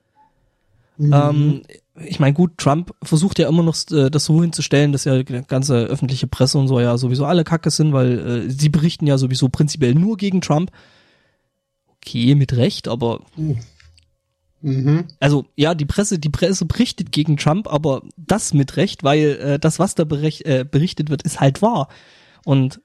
Mhm. 0.97 1.13
Ähm, 1.13 1.63
ich 1.97 2.21
meine, 2.21 2.33
gut, 2.33 2.57
Trump 2.59 2.95
versucht 3.03 3.39
ja 3.39 3.49
immer 3.49 3.63
noch 3.63 3.77
äh, 3.91 4.11
das 4.11 4.25
so 4.25 4.41
hinzustellen, 4.41 4.93
dass 4.93 5.05
ja 5.05 5.23
die 5.23 5.43
ganze 5.47 5.85
öffentliche 5.85 6.27
Presse 6.27 6.59
und 6.59 6.69
so 6.69 6.81
ja 6.81 6.97
sowieso 6.97 7.27
alle 7.27 7.45
Kacke 7.45 7.71
sind, 7.71 7.93
weil 7.93 8.19
äh, 8.19 8.51
sie 8.51 8.69
berichten 8.69 9.07
ja 9.07 9.19
sowieso 9.19 9.49
prinzipiell 9.49 9.95
nur 9.95 10.17
gegen 10.17 10.41
Trump. 10.41 10.71
Okay, 11.97 12.35
mit 12.35 12.57
Recht, 12.57 12.89
aber 12.89 13.21
mhm. 13.37 15.05
also 15.21 15.45
ja, 15.55 15.75
die 15.75 15.85
Presse, 15.85 16.19
die 16.19 16.31
Presse 16.31 16.65
berichtet 16.65 17.13
gegen 17.13 17.37
Trump, 17.37 17.69
aber 17.69 18.03
das 18.17 18.55
mit 18.55 18.77
Recht, 18.77 19.05
weil 19.05 19.39
äh, 19.41 19.59
das, 19.59 19.79
was 19.79 19.95
da 19.95 20.05
bericht, 20.05 20.45
äh, 20.45 20.65
berichtet 20.69 21.11
wird, 21.11 21.23
ist 21.23 21.41
halt 21.41 21.63
wahr. 21.63 21.89
Und 22.45 22.81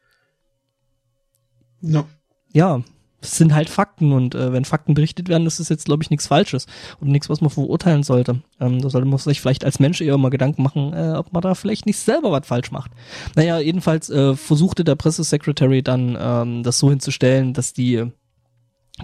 ja. 1.82 2.06
Ja, 2.54 2.82
es 3.20 3.38
sind 3.38 3.54
halt 3.54 3.70
Fakten 3.70 4.12
und 4.12 4.36
äh, 4.36 4.54
wenn 4.54 4.64
Fakten 4.64 4.94
berichtet 4.94 5.28
werden, 5.28 5.46
das 5.46 5.60
ist 5.60 5.70
jetzt, 5.70 5.86
glaube 5.86 6.04
ich, 6.04 6.10
nichts 6.10 6.28
Falsches 6.28 6.68
und 7.00 7.10
nichts, 7.10 7.30
was 7.30 7.42
man 7.42 7.50
verurteilen 7.50 8.04
sollte. 8.04 8.42
Ähm, 8.60 8.82
da 8.82 8.90
sollte 8.90 9.08
man 9.08 9.18
sich 9.18 9.42
vielleicht 9.42 9.66
als 9.66 9.80
Mensch 9.80 10.02
eher 10.02 10.18
mal 10.18 10.30
Gedanken 10.30 10.64
machen, 10.64 10.94
äh, 10.94 11.14
ob 11.18 11.34
man 11.34 11.42
da 11.42 11.56
vielleicht 11.56 11.86
nicht 11.86 11.98
selber 11.98 12.32
was 12.32 12.46
falsch 12.46 12.72
macht. 12.72 12.92
Naja, 13.36 13.60
jedenfalls 13.60 14.10
äh, 14.10 14.36
versuchte 14.36 14.84
der 14.84 14.96
Pressesecretary 14.96 15.82
dann 15.82 16.18
ähm, 16.20 16.64
das 16.64 16.80
so 16.80 16.90
hinzustellen, 16.90 17.54
dass 17.54 17.74
die 17.74 18.06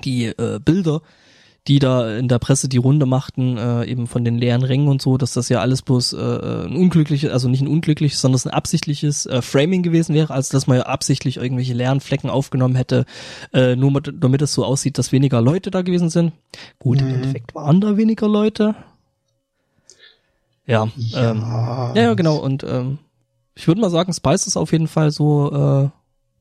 die 0.04 0.26
äh, 0.26 0.60
Bilder 0.64 1.02
die 1.68 1.80
da 1.80 2.18
in 2.18 2.28
der 2.28 2.40
Presse 2.40 2.68
die 2.68 2.78
Runde 2.78 3.06
machten, 3.06 3.58
äh, 3.58 3.86
eben 3.86 4.08
von 4.08 4.26
den 4.26 4.38
leeren 4.38 4.64
Rängen 4.64 4.90
und 4.90 5.02
so, 5.02 5.18
dass 5.18 5.32
das 5.32 5.48
ja 5.48 5.62
alles 5.62 5.82
bloß 5.82 6.14
äh, 6.14 6.66
ein 6.66 6.76
unglückliches, 6.76 7.32
also 7.32 7.48
nicht 7.48 7.62
ein 7.62 7.70
unglückliches, 7.70 8.20
sondern 8.20 8.42
ein 8.46 8.54
absichtliches 8.54 9.26
äh, 9.26 9.42
Framing 9.42 9.82
gewesen 9.82 10.14
wäre, 10.14 10.34
als 10.34 10.50
dass 10.50 10.68
man 10.68 10.78
ja 10.78 10.84
absichtlich 10.84 11.38
irgendwelche 11.38 11.74
leeren 11.74 12.02
Flecken 12.02 12.30
aufgenommen 12.30 12.76
hätte, 12.76 13.06
äh, 13.54 13.78
nur 13.78 13.92
mit, 13.92 14.14
damit 14.20 14.42
es 14.42 14.54
so 14.54 14.66
aussieht, 14.66 14.98
dass 14.98 15.14
weniger 15.14 15.42
Leute 15.42 15.72
da 15.72 15.84
gewesen 15.84 16.10
sind. 16.10 16.34
Gut, 16.80 17.00
mhm. 17.02 17.08
im 17.08 17.16
Endeffekt 17.16 17.56
waren 17.56 17.80
da 17.80 17.96
weniger 17.96 18.28
Leute. 18.28 18.76
Ja, 20.66 20.90
ja, 20.96 21.32
ähm, 21.32 21.44
ja, 21.96 22.14
genau. 22.14 22.38
Und 22.38 22.64
ähm, 22.64 23.00
ich 23.56 23.68
würde 23.68 23.82
mal 23.82 23.90
sagen, 23.90 24.14
Spice 24.14 24.48
ist 24.48 24.58
auf 24.58 24.72
jeden 24.72 24.88
Fall 24.88 25.12
so 25.12 25.52
äh, 25.52 25.90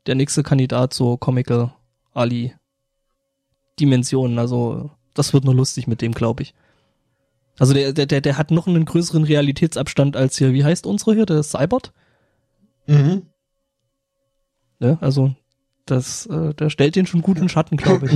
der 0.06 0.14
nächste 0.16 0.42
Kandidat, 0.42 0.94
so 0.94 1.16
Comical 1.16 1.72
Ali 2.12 2.54
Dimensionen. 3.78 4.38
Also 4.38 4.90
das 5.14 5.32
wird 5.32 5.44
nur 5.44 5.54
lustig 5.54 5.86
mit 5.86 6.02
dem, 6.02 6.12
glaube 6.12 6.42
ich. 6.42 6.54
Also 7.58 7.74
der, 7.74 7.92
der, 7.92 8.06
der, 8.06 8.20
der 8.20 8.38
hat 8.38 8.50
noch 8.50 8.66
einen 8.66 8.84
größeren 8.84 9.24
Realitätsabstand 9.24 10.16
als 10.16 10.38
hier, 10.38 10.52
wie 10.52 10.64
heißt 10.64 10.86
unsere 10.86 11.14
hier, 11.14 11.26
der 11.26 11.42
Cybert? 11.42 11.92
Mhm. 12.86 13.22
Ja, 14.80 14.98
also 15.00 15.34
das, 15.86 16.26
äh, 16.26 16.54
der 16.54 16.70
stellt 16.70 16.96
den 16.96 17.06
schon 17.06 17.22
gut 17.22 17.38
in 17.38 17.48
Schatten, 17.48 17.76
glaube 17.76 18.06
ich. 18.06 18.12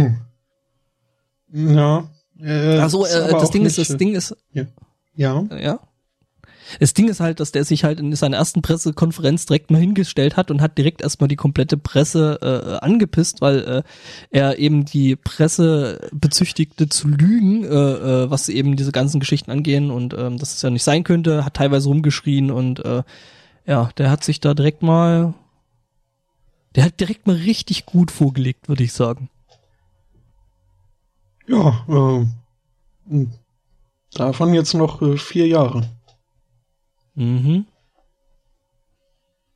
Ja. 1.53 2.09
Äh, 2.41 2.79
also 2.79 3.07
äh, 3.07 3.31
das 3.31 3.51
Ding 3.51 3.65
ist, 3.65 3.79
das 3.79 3.97
Ding 3.97 4.15
ist. 4.15 4.37
Ja. 4.53 4.65
Ja. 5.15 5.45
ja. 5.57 5.81
Das 6.81 6.95
Ding 6.95 7.09
ist 7.09 7.21
halt, 7.21 7.41
dass 7.41 7.53
der 7.53 7.65
sich 7.65 7.85
halt 7.85 8.01
in 8.01 8.15
seiner 8.15 8.37
ersten 8.37 8.63
Pressekonferenz 8.63 9.47
direkt 9.47 9.71
mal 9.71 9.81
hingestellt 9.81 10.37
hat 10.37 10.51
und 10.51 10.61
hat 10.61 10.79
direkt 10.79 11.03
erstmal 11.03 11.29
die 11.29 11.37
komplette 11.37 11.77
Presse 11.77 12.39
äh, 12.43 12.85
angepisst, 12.85 13.41
weil 13.41 13.59
äh, 13.59 13.83
er 14.31 14.59
eben 14.59 14.85
die 14.85 15.17
Presse 15.17 16.09
bezüchtigte 16.13 16.89
zu 16.89 17.09
lügen, 17.09 17.65
äh, 17.65 17.69
äh, 17.69 18.31
was 18.31 18.49
eben 18.49 18.77
diese 18.77 18.93
ganzen 18.93 19.21
Geschichten 19.21 19.51
angehen 19.51 19.91
und 19.91 20.15
ähm, 20.15 20.39
dass 20.39 20.55
es 20.55 20.63
ja 20.63 20.71
nicht 20.71 20.85
sein 20.85 21.05
könnte, 21.05 21.45
hat 21.45 21.55
teilweise 21.55 21.89
rumgeschrien 21.89 22.51
und 22.51 22.85
äh, 22.85 23.03
ja, 23.67 23.91
der 23.99 24.11
hat 24.11 24.23
sich 24.23 24.41
da 24.41 24.55
direkt 24.55 24.83
mal, 24.83 25.35
der 26.75 26.85
hat 26.85 27.01
direkt 27.01 27.27
mal 27.27 27.37
richtig 27.37 27.87
gut 27.87 28.11
vorgelegt, 28.11 28.69
würde 28.69 28.85
ich 28.85 28.93
sagen. 28.93 29.29
Ja, 31.49 32.27
äh, 33.09 33.27
davon 34.13 34.55
jetzt 34.55 34.75
noch 34.75 35.03
äh, 35.03 35.17
vier 35.17 35.47
Jahre. 35.47 35.89
Mhm. 37.17 37.67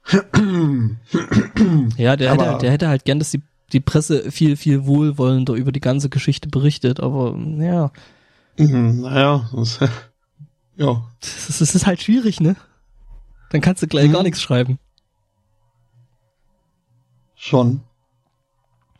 ja, 1.97 2.17
der 2.17 2.33
hätte, 2.33 2.59
der 2.61 2.73
hätte 2.73 2.89
halt 2.89 3.05
gern, 3.05 3.19
dass 3.19 3.31
die, 3.31 3.43
die 3.73 3.81
Presse 3.81 4.33
viel, 4.33 4.57
viel 4.57 4.87
wohlwollender 4.87 5.53
über 5.55 5.71
die 5.71 5.81
ganze 5.81 6.09
Geschichte 6.09 6.49
berichtet, 6.49 7.01
aber 7.01 7.37
ja. 7.59 7.93
Mhm, 8.59 9.03
naja, 9.03 9.49
das, 9.55 9.79
ja. 10.77 11.05
Das, 11.21 11.59
das, 11.59 11.75
ist 11.75 11.87
halt 11.87 12.03
schwierig, 12.03 12.41
ne? 12.41 12.57
Dann 13.51 13.61
kannst 13.61 13.83
du 13.83 13.87
gleich 13.87 14.09
mhm. 14.09 14.15
gar 14.15 14.23
nichts 14.23 14.41
schreiben. 14.41 14.79
Schon. 17.37 17.83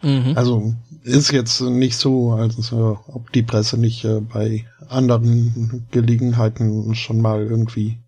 Mhm. 0.03 0.35
Also 0.37 0.75
ist 1.03 1.33
jetzt 1.33 1.61
nicht 1.63 1.97
so, 1.97 2.33
als 2.33 2.73
ob 2.73 3.33
die 3.33 3.43
Presse 3.43 3.79
nicht 3.79 4.05
äh, 4.05 4.21
bei 4.21 4.67
anderen 4.89 5.87
Gelegenheiten 5.91 6.95
schon 6.95 7.21
mal 7.21 7.43
irgendwie 7.47 7.99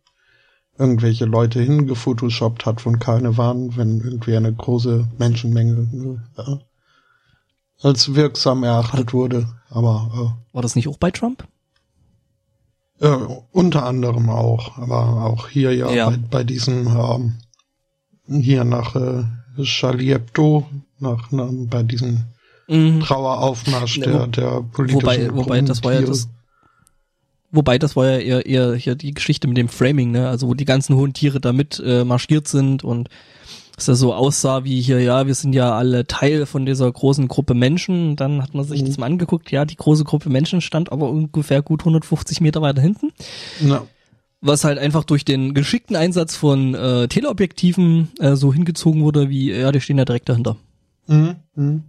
irgendwelche 0.78 1.26
Leute 1.26 1.60
hingefotoshoppt 1.60 2.66
hat, 2.66 2.80
von 2.80 2.98
keine 2.98 3.36
waren, 3.36 3.76
wenn 3.76 4.00
irgendwie 4.00 4.36
eine 4.36 4.52
große 4.52 5.06
Menschenmenge 5.18 6.20
äh, 6.36 6.56
als 7.82 8.14
wirksam 8.14 8.64
erachtet 8.64 9.12
wurde. 9.12 9.48
Aber 9.68 10.10
äh, 10.14 10.54
war 10.54 10.62
das 10.62 10.76
nicht 10.76 10.88
auch 10.88 10.98
bei 10.98 11.10
Trump? 11.10 11.46
Äh, 13.00 13.16
unter 13.52 13.84
anderem 13.84 14.30
auch, 14.30 14.78
aber 14.78 15.24
auch 15.24 15.48
hier 15.48 15.74
ja, 15.74 15.90
ja. 15.90 16.10
Bei, 16.10 16.16
bei 16.16 16.44
diesem 16.44 16.86
ähm, 16.86 17.34
hier 18.40 18.64
nach 18.64 18.94
äh, 18.94 19.24
Charlie 19.62 20.12
Hebdo, 20.12 20.66
nach, 20.98 21.30
nach 21.32 21.48
bei 21.52 21.82
diesem 21.82 22.20
mhm. 22.68 23.00
Traueraufmarsch 23.00 23.98
ne, 23.98 24.06
der, 24.06 24.26
der 24.28 24.62
politischen 24.62 25.02
Wobei, 25.02 25.34
wobei 25.34 25.60
das 25.60 25.82
war 25.84 25.92
ja 25.92 26.02
das 26.02 26.28
Wobei, 27.52 27.78
das 27.78 27.96
war 27.96 28.06
ja 28.06 28.18
eher, 28.18 28.46
eher 28.46 28.74
hier 28.74 28.94
die 28.94 29.12
Geschichte 29.12 29.46
mit 29.46 29.58
dem 29.58 29.68
Framing, 29.68 30.10
ne? 30.10 30.28
Also 30.28 30.48
wo 30.48 30.54
die 30.54 30.64
ganzen 30.64 30.96
hohen 30.96 31.12
Tiere 31.12 31.38
da 31.38 31.52
mit 31.52 31.80
äh, 31.84 32.02
marschiert 32.02 32.48
sind 32.48 32.82
und 32.82 33.10
es 33.76 33.86
ja 33.86 33.94
so 33.94 34.14
aussah 34.14 34.64
wie 34.64 34.80
hier, 34.80 35.00
ja, 35.00 35.26
wir 35.26 35.34
sind 35.34 35.52
ja 35.54 35.74
alle 35.74 36.06
Teil 36.06 36.46
von 36.46 36.64
dieser 36.64 36.90
großen 36.90 37.28
Gruppe 37.28 37.54
Menschen. 37.54 38.16
Dann 38.16 38.42
hat 38.42 38.54
man 38.54 38.64
sich 38.64 38.82
mhm. 38.82 38.86
das 38.86 38.98
mal 38.98 39.06
angeguckt, 39.06 39.50
ja, 39.50 39.64
die 39.64 39.76
große 39.76 40.04
Gruppe 40.04 40.30
Menschen 40.30 40.60
stand 40.60 40.92
aber 40.92 41.10
ungefähr 41.10 41.62
gut 41.62 41.82
150 41.82 42.40
Meter 42.40 42.62
weiter 42.62 42.80
hinten. 42.80 43.12
Ja. 43.60 43.84
Was 44.40 44.64
halt 44.64 44.78
einfach 44.78 45.04
durch 45.04 45.24
den 45.24 45.54
geschickten 45.54 45.94
Einsatz 45.94 46.34
von 46.36 46.74
äh, 46.74 47.06
Teleobjektiven 47.06 48.08
äh, 48.18 48.34
so 48.34 48.52
hingezogen 48.52 49.02
wurde, 49.02 49.28
wie, 49.28 49.52
ja, 49.52 49.70
die 49.72 49.80
stehen 49.80 49.98
ja 49.98 50.04
direkt 50.04 50.28
dahinter. 50.28 50.56
Mhm. 51.06 51.36
Mhm. 51.54 51.82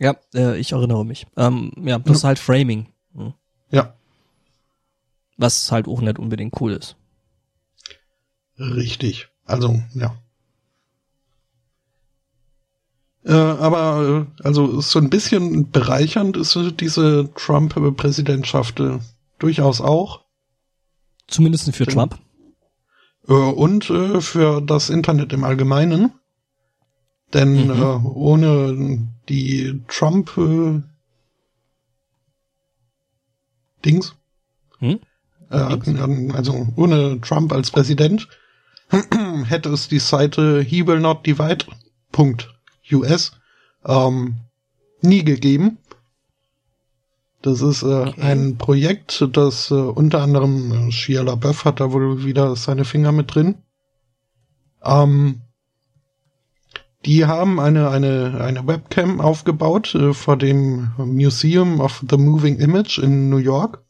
Ja, 0.00 0.16
äh, 0.34 0.58
ich 0.58 0.72
erinnere 0.72 1.06
mich. 1.06 1.26
Ähm, 1.36 1.72
ja, 1.84 1.98
das 1.98 2.18
ist 2.18 2.24
halt 2.24 2.38
Framing. 2.38 2.86
Ja. 3.74 3.94
Was 5.36 5.72
halt 5.72 5.88
auch 5.88 6.00
nicht 6.00 6.18
unbedingt 6.18 6.60
cool 6.60 6.72
ist. 6.72 6.96
Richtig. 8.58 9.28
Also, 9.44 9.82
ja. 9.94 10.14
Äh, 13.24 13.32
aber, 13.32 14.26
äh, 14.40 14.42
also, 14.44 14.80
so 14.80 14.98
ein 14.98 15.10
bisschen 15.10 15.70
bereichernd 15.70 16.36
ist 16.36 16.56
diese 16.78 17.30
Trump-Präsidentschaft 17.34 18.78
äh, 18.80 18.98
durchaus 19.38 19.80
auch. 19.80 20.20
Zumindest 21.26 21.74
für 21.74 21.86
Trump. 21.86 22.18
Äh, 23.26 23.32
und 23.32 23.90
äh, 23.90 24.20
für 24.20 24.60
das 24.60 24.88
Internet 24.88 25.32
im 25.32 25.42
Allgemeinen. 25.42 26.12
Denn 27.32 27.66
mhm. 27.66 27.70
Äh, 27.70 28.08
ohne 28.08 29.08
die 29.28 29.82
Trump 29.88 30.30
Dings. 33.84 34.14
Hm? 34.78 35.00
Äh, 35.50 36.32
also 36.32 36.68
ohne 36.76 37.20
Trump 37.20 37.52
als 37.52 37.70
Präsident 37.70 38.26
hätte 39.46 39.68
es 39.70 39.88
die 39.88 39.98
Seite 39.98 40.62
he 40.62 40.86
will 40.86 41.00
not 41.00 41.26
divide.us 41.26 42.52
ähm, 43.86 44.36
nie 45.00 45.24
gegeben. 45.24 45.78
Das 47.42 47.60
ist 47.60 47.82
äh, 47.82 47.86
okay. 47.86 48.22
ein 48.22 48.56
Projekt, 48.56 49.28
das 49.32 49.70
äh, 49.70 49.74
unter 49.74 50.22
anderem 50.22 50.88
äh, 50.88 50.92
Shia 50.92 51.22
LaBeouf 51.22 51.66
hat 51.66 51.80
da 51.80 51.92
wohl 51.92 52.24
wieder 52.24 52.56
seine 52.56 52.86
Finger 52.86 53.12
mit 53.12 53.34
drin. 53.34 53.56
Ähm, 54.82 55.42
die 57.04 57.26
haben 57.26 57.60
eine, 57.60 57.90
eine, 57.90 58.40
eine 58.40 58.66
Webcam 58.66 59.20
aufgebaut 59.20 59.94
äh, 59.94 60.14
vor 60.14 60.36
dem 60.36 60.92
Museum 60.96 61.80
of 61.80 62.04
the 62.08 62.16
Moving 62.16 62.58
Image 62.58 62.98
in 62.98 63.28
New 63.28 63.38
York. 63.38 63.82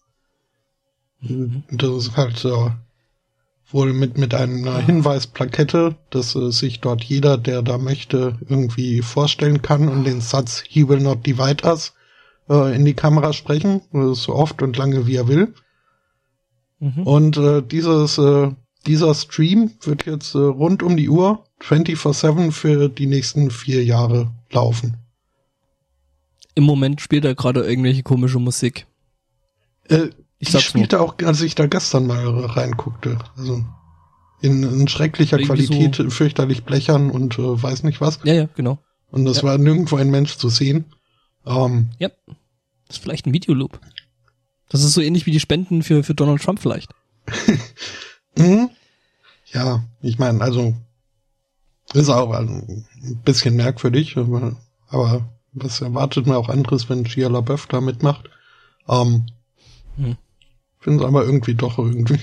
Mhm. 1.21 1.63
Das 1.71 1.91
ist 1.91 2.17
halt 2.17 2.45
äh, 2.45 2.71
wohl 3.71 3.93
mit, 3.93 4.19
mit 4.19 4.35
einer 4.35 4.79
Hinweisplakette, 4.79 5.97
dass 6.11 6.35
äh, 6.35 6.51
sich 6.51 6.81
dort 6.81 7.03
jeder, 7.05 7.39
der 7.39 7.63
da 7.63 7.79
möchte, 7.79 8.39
irgendwie 8.49 9.03
vorstellen 9.03 9.63
kann 9.63 9.89
und 9.89 10.05
den 10.05 10.21
Satz 10.21 10.63
He 10.67 10.89
will 10.89 11.01
not 11.01 11.27
divide 11.27 11.67
us 11.67 11.95
äh, 12.49 12.75
in 12.75 12.85
die 12.85 12.95
Kamera 12.95 13.33
sprechen, 13.33 13.83
so 13.93 14.35
oft 14.35 14.63
und 14.63 14.77
lange 14.77 15.07
wie 15.07 15.17
er 15.17 15.29
will. 15.29 15.55
Mhm. 16.81 17.03
Und 17.05 17.37
äh, 17.37 17.63
dieses, 17.63 18.19
äh, 18.19 18.51
dieser 18.87 19.15
Stream 19.15 19.73
wird 19.83 20.07
jetzt 20.07 20.35
äh, 20.35 20.39
rund 20.39 20.83
um 20.83 20.97
die 20.97 21.09
Uhr 21.09 21.45
24-7 21.69 22.53
für 22.53 22.89
die 22.89 23.07
nächsten 23.07 23.51
vier 23.51 23.85
Jahre 23.85 24.31
laufen. 24.51 24.97
Im 26.55 26.65
Moment 26.65 27.01
spielt 27.01 27.25
er 27.25 27.35
gerade 27.35 27.65
irgendwelche 27.65 28.03
komische 28.03 28.39
Musik. 28.39 28.87
Äh, 29.89 30.09
ich 30.39 30.51
die 30.51 30.61
spielte 30.61 30.97
nur. 30.97 31.05
auch, 31.05 31.15
als 31.25 31.41
ich 31.41 31.55
da 31.55 31.67
gestern 31.67 32.07
mal 32.07 32.27
reinguckte. 32.27 33.19
Also 33.37 33.65
in, 34.41 34.63
in 34.63 34.89
schrecklicher 34.89 35.39
Irgendwie 35.39 35.67
Qualität, 35.67 35.97
so 35.97 36.11
fürchterlich 36.11 36.65
blechern 36.65 37.11
und 37.11 37.39
äh, 37.39 37.63
weiß 37.63 37.83
nicht 37.83 38.01
was. 38.01 38.21
Ja, 38.25 38.35
ja, 38.35 38.49
genau. 38.55 38.79
Und 39.11 39.27
es 39.27 39.39
ja. 39.39 39.45
war 39.45 39.59
nirgendwo 39.59 39.97
ein 39.97 40.11
Mensch 40.11 40.37
zu 40.37 40.49
sehen. 40.49 40.85
Ähm, 41.47 41.91
ja. 41.99 42.11
Das 42.87 42.97
ist 42.97 43.03
vielleicht 43.03 43.27
ein 43.27 43.33
Videoloop. 43.33 43.81
Das 44.69 44.83
ist 44.83 44.93
so 44.93 45.01
ähnlich 45.01 45.25
wie 45.27 45.31
die 45.31 45.41
Spenden 45.41 45.83
für, 45.83 46.05
für 46.05 46.15
Donald 46.15 46.43
Trump 46.43 46.61
vielleicht. 46.61 46.91
mhm. 48.37 48.71
Ja, 49.53 49.85
ich 50.03 50.19
meine, 50.19 50.41
also 50.43 50.75
ist 51.95 52.11
auch 52.11 52.33
ein 52.33 52.87
bisschen 53.25 53.57
merkwürdig, 53.57 54.17
aber, 54.17 54.57
aber 54.89 55.29
was 55.53 55.81
erwartet 55.81 56.27
man 56.27 56.37
auch 56.37 56.49
anderes, 56.49 56.89
wenn 56.89 57.07
Shia 57.07 57.29
LaBeouf 57.29 57.67
da 57.67 57.81
mitmacht? 57.81 58.29
Ähm, 58.89 59.27
hm. 59.97 60.17
Finde 60.81 61.01
es 61.01 61.09
aber 61.09 61.25
irgendwie 61.25 61.55
doch 61.55 61.79
irgendwie. 61.79 62.19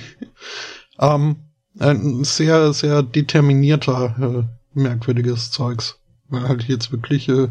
ähm, 0.99 1.37
ein 1.79 2.23
sehr, 2.23 2.73
sehr 2.73 3.01
determinierter, 3.01 4.15
äh, 4.19 4.79
merkwürdiges 4.79 5.51
Zeugs. 5.51 5.97
Weil 6.27 6.47
halt 6.47 6.63
jetzt 6.63 6.91
wirklich 6.91 7.29
äh, 7.29 7.49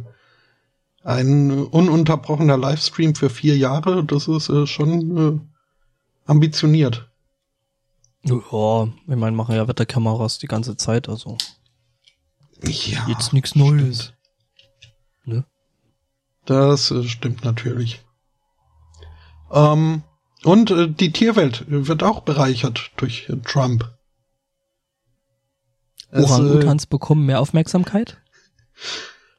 ein 1.02 1.50
ununterbrochener 1.50 2.56
Livestream 2.56 3.14
für 3.14 3.30
vier 3.30 3.56
Jahre, 3.56 4.04
das 4.04 4.28
ist 4.28 4.48
äh, 4.50 4.66
schon 4.66 5.16
äh, 5.16 5.40
ambitioniert. 6.26 7.08
Ja, 8.22 8.84
ich 8.84 9.16
meine, 9.16 9.36
machen 9.36 9.54
ja 9.54 9.66
Wetterkameras 9.66 10.38
die 10.38 10.46
ganze 10.46 10.76
Zeit, 10.76 11.08
also. 11.08 11.38
Ja. 12.62 13.06
Jetzt 13.08 13.32
nichts 13.32 13.54
Neues. 13.54 14.12
Ne? 15.24 15.44
Das 16.44 16.90
äh, 16.90 17.04
stimmt 17.04 17.44
natürlich. 17.44 18.02
Ähm, 19.50 20.02
und 20.44 20.70
äh, 20.70 20.88
die 20.88 21.12
Tierwelt 21.12 21.64
wird 21.68 22.02
auch 22.02 22.20
bereichert 22.20 22.92
durch 22.96 23.28
äh, 23.28 23.36
Trump. 23.36 23.90
Orang-Utans 26.12 26.86
bekommen 26.86 27.26
mehr 27.26 27.40
Aufmerksamkeit? 27.40 28.20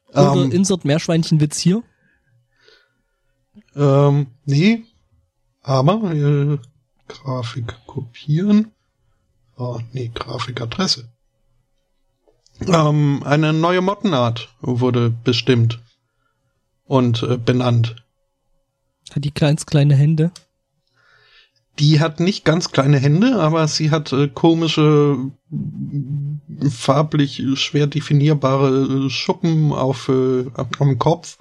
Oder 0.08 0.34
ähm, 0.34 0.52
insert 0.52 0.84
Meerschweinchenwitz 0.84 1.58
hier? 1.58 1.82
Ähm, 3.74 4.28
nee. 4.44 4.84
Aber 5.62 6.12
äh, 6.12 6.58
Grafik 7.08 7.74
kopieren. 7.86 8.72
Oh, 9.56 9.80
nee, 9.92 10.10
Grafikadresse. 10.14 11.12
Ähm, 12.68 13.22
eine 13.24 13.52
neue 13.52 13.80
Mottenart 13.80 14.48
wurde 14.60 15.10
bestimmt 15.10 15.80
und 16.84 17.22
äh, 17.22 17.38
benannt. 17.38 17.96
Hat 19.14 19.24
die 19.24 19.34
ganz 19.34 19.66
kleine 19.66 19.94
Hände? 19.94 20.30
Die 21.78 22.00
hat 22.00 22.20
nicht 22.20 22.44
ganz 22.44 22.70
kleine 22.70 22.98
Hände, 22.98 23.36
aber 23.40 23.66
sie 23.66 23.90
hat 23.90 24.12
äh, 24.12 24.28
komische, 24.28 25.16
farblich 26.70 27.42
schwer 27.54 27.86
definierbare 27.86 29.06
äh, 29.06 29.10
Schuppen 29.10 29.72
auf 29.72 30.08
äh, 30.08 30.50
am 30.54 30.98
Kopf. 30.98 31.38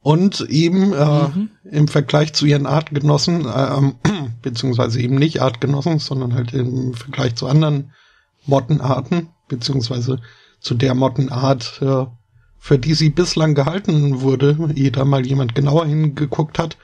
Und 0.00 0.42
eben 0.42 0.92
äh, 0.92 1.28
mhm. 1.28 1.50
im 1.64 1.88
Vergleich 1.88 2.34
zu 2.34 2.46
ihren 2.46 2.66
Artgenossen, 2.66 3.46
äh, 3.46 3.92
beziehungsweise 4.42 5.00
eben 5.00 5.16
nicht 5.16 5.40
Artgenossen, 5.40 5.98
sondern 5.98 6.34
halt 6.34 6.52
im 6.52 6.94
Vergleich 6.94 7.34
zu 7.36 7.48
anderen 7.48 7.92
Mottenarten, 8.46 9.30
beziehungsweise 9.48 10.20
zu 10.60 10.74
der 10.74 10.94
Mottenart, 10.94 11.80
äh, 11.82 12.06
für 12.58 12.78
die 12.78 12.94
sie 12.94 13.10
bislang 13.10 13.54
gehalten 13.54 14.22
wurde, 14.22 14.70
ehe 14.74 14.90
da 14.90 15.04
mal 15.04 15.26
jemand 15.26 15.54
genauer 15.54 15.86
hingeguckt 15.86 16.58
hat, 16.58 16.78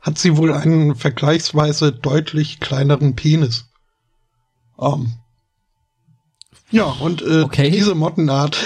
hat 0.00 0.18
sie 0.18 0.36
wohl 0.36 0.52
einen 0.52 0.96
vergleichsweise 0.96 1.92
deutlich 1.92 2.58
kleineren 2.58 3.14
Penis. 3.14 3.66
Um, 4.76 5.02
ähm, 5.02 5.12
ja, 6.70 6.84
und 6.84 7.22
äh, 7.22 7.42
okay. 7.42 7.70
diese 7.70 7.94
Mottenart 7.94 8.58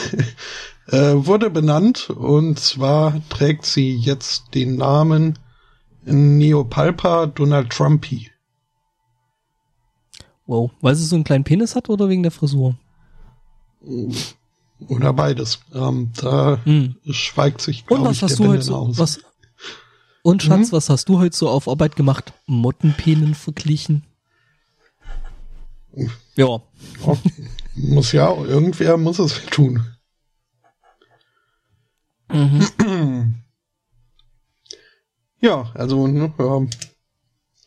äh, 0.88 1.14
wurde 1.14 1.50
benannt 1.50 2.11
und 2.11 2.59
zwar 2.59 3.20
trägt 3.30 3.64
sie 3.64 3.96
jetzt 3.96 4.54
den 4.54 4.76
Namen 4.76 5.38
Neopalpa 6.02 7.26
Donald 7.26 7.70
Trumpy. 7.70 8.30
Wow, 10.46 10.70
weil 10.83 10.94
sie 10.94 11.07
so 11.07 11.16
einen 11.16 11.24
kleinen 11.24 11.44
Penis 11.44 11.74
hat 11.74 11.88
oder 11.88 12.11
wegen 12.11 12.22
der 12.22 12.33
Frisur? 12.33 12.76
Oder 14.88 15.12
beides. 15.12 15.61
Ähm, 15.73 16.12
da 16.16 16.59
hm. 16.64 16.97
schweigt 17.11 17.61
sich, 17.61 17.87
glaube 17.87 18.11
ich, 18.11 18.23
hast 18.23 18.38
der 18.38 18.47
du 18.47 18.53
heute 18.53 18.62
so, 18.62 18.77
aus. 18.77 18.99
Was, 18.99 19.20
und 20.23 20.42
Schatz, 20.42 20.68
mhm. 20.68 20.73
was 20.73 20.88
hast 20.88 21.09
du 21.09 21.18
heute 21.18 21.37
so 21.37 21.49
auf 21.49 21.68
Arbeit 21.68 21.97
gemacht? 21.97 22.33
Mottenpenen 22.47 23.35
verglichen? 23.35 24.05
Ja. 26.35 26.61
Oh, 27.05 27.18
muss 27.75 28.12
ja, 28.12 28.35
irgendwer 28.35 28.97
muss 28.97 29.18
es 29.18 29.44
tun. 29.47 29.85
Mhm. 32.33 33.35
Ja, 35.40 35.70
also 35.75 36.07
ne, 36.07 36.33
ja, 36.38 36.66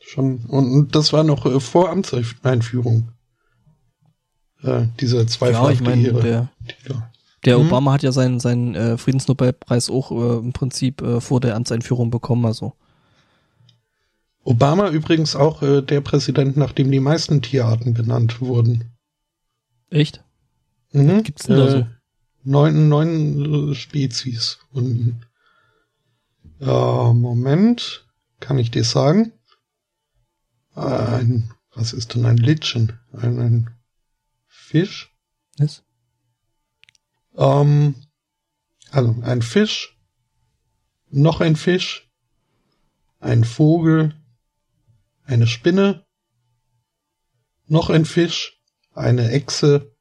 schon 0.01 0.37
und, 0.47 0.71
und, 0.71 0.95
das 0.95 1.13
war 1.13 1.23
noch 1.23 1.45
äh, 1.45 1.59
vor 1.59 1.89
Amtseinführung. 1.89 3.09
Äh, 4.67 4.87
diese 4.99 5.25
zwei 5.25 5.51
Ja, 5.51 5.69
ich 5.69 5.81
meine, 5.81 6.13
der, 6.13 6.49
der 7.45 7.57
mhm. 7.57 7.67
Obama 7.67 7.93
hat 7.93 8.03
ja 8.03 8.11
seinen, 8.11 8.39
seinen 8.39 8.75
äh, 8.75 8.97
Friedensnobelpreis 8.97 9.89
auch 9.89 10.11
äh, 10.11 10.37
im 10.39 10.53
Prinzip 10.53 11.01
äh, 11.01 11.21
vor 11.21 11.39
der 11.39 11.55
Amtseinführung 11.55 12.11
bekommen, 12.11 12.45
also. 12.45 12.73
Obama 14.43 14.89
übrigens 14.89 15.35
auch 15.35 15.61
äh, 15.61 15.81
der 15.81 16.01
Präsident, 16.01 16.57
nachdem 16.57 16.91
die 16.91 16.99
meisten 16.99 17.41
Tierarten 17.41 17.93
benannt 17.93 18.41
wurden. 18.41 18.91
Echt? 19.89 20.23
Mhm. 20.91 21.23
Gibt's 21.23 21.45
denn 21.45 21.57
da 21.57 21.69
so? 21.69 21.77
Äh, 21.77 21.85
neun, 22.43 22.89
neun 22.89 23.75
Spezies. 23.75 24.59
Und, 24.71 25.21
äh, 26.59 26.65
Moment, 26.65 28.05
kann 28.39 28.57
ich 28.57 28.71
dir 28.71 28.83
sagen? 28.83 29.31
Ein, 30.75 31.51
was 31.73 31.93
ist 31.93 32.13
denn 32.13 32.25
ein 32.25 32.37
Litschen? 32.37 32.99
Ein, 33.11 33.39
ein 33.39 33.76
Fisch? 34.67 35.15
Was? 35.57 35.85
Ähm, 37.37 37.95
also 38.91 39.15
ein 39.21 39.41
Fisch, 39.41 39.97
noch 41.09 41.39
ein 41.39 41.55
Fisch, 41.55 42.11
ein 43.21 43.45
Vogel, 43.45 44.13
eine 45.23 45.47
Spinne, 45.47 46.05
noch 47.67 47.89
ein 47.89 48.03
Fisch, 48.03 48.61
eine 48.91 49.31
Echse, 49.31 49.95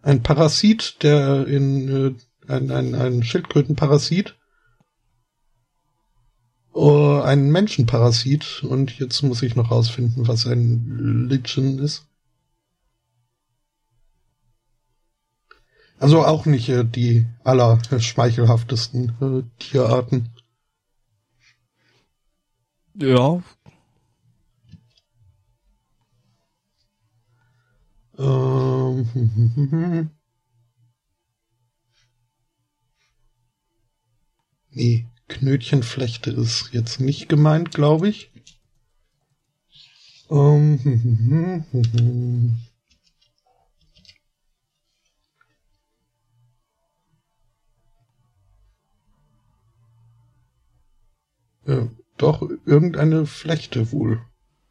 ein 0.00 0.22
Parasit, 0.22 1.02
der 1.02 1.46
in 1.46 1.88
äh, 1.88 2.14
ein, 2.50 2.70
ein, 2.70 2.94
ein 2.94 3.22
Schildkrötenparasit, 3.22 4.38
uh, 6.74 7.20
ein 7.20 7.50
Menschenparasit 7.50 8.64
und 8.64 8.98
jetzt 8.98 9.20
muss 9.20 9.42
ich 9.42 9.54
noch 9.54 9.70
rausfinden, 9.70 10.26
was 10.28 10.46
ein 10.46 11.28
Lichen 11.28 11.78
ist. 11.78 12.09
Also 16.00 16.24
auch 16.24 16.46
nicht 16.46 16.68
äh, 16.70 16.82
die 16.82 17.26
allerschmeichelhaftesten 17.44 19.12
äh, 19.20 19.42
Tierarten. 19.62 20.30
Ja. 22.94 23.42
Äh, 28.16 28.22
nee, 34.70 35.06
Knötchenflechte 35.28 36.30
ist 36.30 36.70
jetzt 36.72 37.00
nicht 37.00 37.28
gemeint, 37.28 37.72
glaube 37.72 38.08
ich. 38.08 38.30
Um, 40.28 40.78
äh, 51.70 51.88
doch, 52.16 52.42
irgendeine 52.66 53.26
Flechte 53.26 53.92
wohl. 53.92 54.20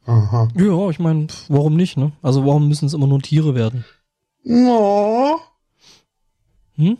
Aha. 0.05 0.47
Ja, 0.55 0.89
ich 0.89 0.99
meine, 0.99 1.27
warum 1.47 1.75
nicht, 1.75 1.97
ne? 1.97 2.11
Also 2.21 2.45
warum 2.45 2.67
müssen 2.67 2.85
es 2.85 2.93
immer 2.93 3.07
nur 3.07 3.21
Tiere 3.21 3.55
werden? 3.55 3.85
No. 4.43 5.39
Hm? 6.75 6.97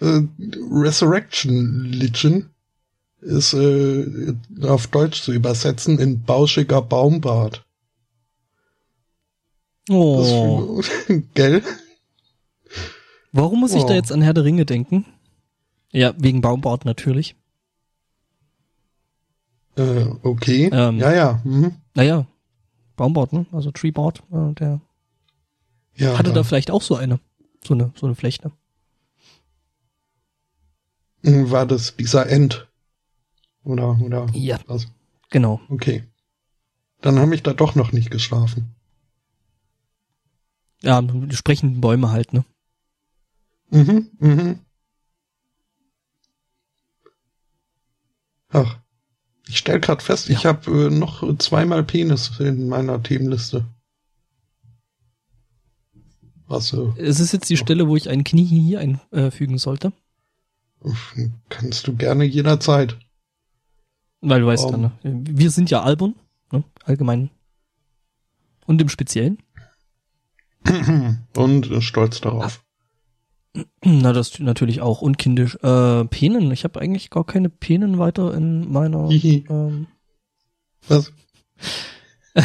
Äh, 0.00 0.22
Resurrection 0.70 1.84
Lichen 1.84 2.50
ist 3.20 3.54
äh, 3.54 4.34
auf 4.62 4.86
Deutsch 4.86 5.22
zu 5.22 5.32
übersetzen 5.32 5.98
in 5.98 6.22
bauschiger 6.22 6.82
Baumbart. 6.82 7.64
Oh. 9.88 10.80
Das, 10.80 11.16
gell? 11.34 11.62
Warum 13.32 13.60
muss 13.60 13.74
oh. 13.74 13.78
ich 13.78 13.84
da 13.84 13.92
oh. 13.92 13.96
jetzt 13.96 14.12
an 14.12 14.22
Herr 14.22 14.34
der 14.34 14.44
Ringe 14.44 14.64
denken? 14.64 15.04
Ja, 15.92 16.14
wegen 16.18 16.40
Baumbart 16.40 16.84
natürlich. 16.84 17.36
Äh, 19.76 20.06
okay. 20.22 20.70
Ähm, 20.72 20.98
ja, 20.98 21.12
ja. 21.12 21.40
Mhm. 21.44 21.76
Naja, 21.94 22.26
Baumbart, 22.96 23.32
ne? 23.32 23.46
Also 23.52 23.70
Treeboard, 23.70 24.22
äh, 24.32 24.52
der 24.54 24.80
ja, 25.94 26.18
hatte 26.18 26.32
da 26.32 26.42
vielleicht 26.42 26.70
auch 26.70 26.82
so 26.82 26.96
eine, 26.96 27.20
so 27.64 27.74
eine, 27.74 27.92
so 27.94 28.06
eine 28.06 28.14
Flechte. 28.14 28.52
Hm, 31.22 31.50
war 31.50 31.66
das 31.66 31.96
dieser 31.96 32.28
End? 32.28 32.68
Oder, 33.64 33.98
oder? 34.00 34.26
Ja. 34.32 34.58
Was? 34.66 34.86
Genau. 35.30 35.60
Okay. 35.68 36.04
Dann 37.00 37.18
habe 37.18 37.34
ich 37.34 37.42
da 37.42 37.52
doch 37.52 37.74
noch 37.74 37.92
nicht 37.92 38.10
geschlafen. 38.10 38.74
Ja, 40.82 41.00
die 41.02 41.36
sprechenden 41.36 41.80
Bäume 41.80 42.10
halt, 42.10 42.32
ne? 42.32 42.44
Mhm, 43.70 44.10
mhm. 44.18 44.60
Ach, 48.50 48.78
ich 49.48 49.58
stell 49.58 49.80
grad 49.80 50.02
fest, 50.02 50.28
ja. 50.28 50.36
ich 50.36 50.46
habe 50.46 50.86
äh, 50.86 50.90
noch 50.90 51.36
zweimal 51.38 51.84
Penis 51.84 52.38
in 52.40 52.68
meiner 52.68 53.02
Themenliste. 53.02 53.64
Was? 56.48 56.72
Äh, 56.72 56.92
es 56.98 57.20
ist 57.20 57.32
jetzt 57.32 57.48
die 57.50 57.56
Stelle, 57.56 57.88
wo 57.88 57.96
ich 57.96 58.08
ein 58.08 58.24
Knie 58.24 58.44
hier 58.44 58.80
einfügen 58.80 59.58
sollte. 59.58 59.92
Kannst 61.48 61.86
du 61.86 61.96
gerne 61.96 62.24
jederzeit. 62.24 62.98
Weil 64.20 64.40
du 64.40 64.46
weißt 64.46 64.66
um, 64.66 64.72
ja, 64.72 64.78
ne? 64.78 64.92
wir 65.02 65.50
sind 65.50 65.70
ja 65.70 65.82
Albern, 65.82 66.14
ne? 66.52 66.64
allgemein. 66.84 67.30
Und 68.66 68.80
im 68.80 68.88
Speziellen. 68.88 69.38
Und 71.36 71.70
stolz 71.80 72.20
darauf. 72.20 72.64
Na, 73.84 74.12
das 74.12 74.38
natürlich 74.38 74.80
auch. 74.80 75.02
Und 75.02 75.18
kindisch. 75.18 75.56
Äh, 75.62 76.04
Penen. 76.06 76.50
Ich 76.50 76.64
habe 76.64 76.80
eigentlich 76.80 77.10
gar 77.10 77.24
keine 77.24 77.48
Penen 77.48 77.98
weiter 77.98 78.34
in 78.34 78.70
meiner. 78.70 79.08
ähm, 79.10 79.86
Was? 80.88 81.12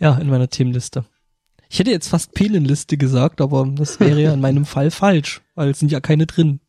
ja, 0.00 0.16
in 0.16 0.28
meiner 0.28 0.48
Themenliste. 0.48 1.04
Ich 1.68 1.78
hätte 1.78 1.90
jetzt 1.90 2.08
fast 2.08 2.34
Penenliste 2.34 2.96
gesagt, 2.96 3.40
aber 3.40 3.66
das 3.66 3.98
wäre 3.98 4.20
ja 4.20 4.32
in 4.32 4.40
meinem 4.40 4.64
Fall 4.64 4.90
falsch, 4.90 5.42
weil 5.54 5.70
es 5.70 5.78
sind 5.80 5.90
ja 5.90 6.00
keine 6.00 6.26
drin. 6.26 6.60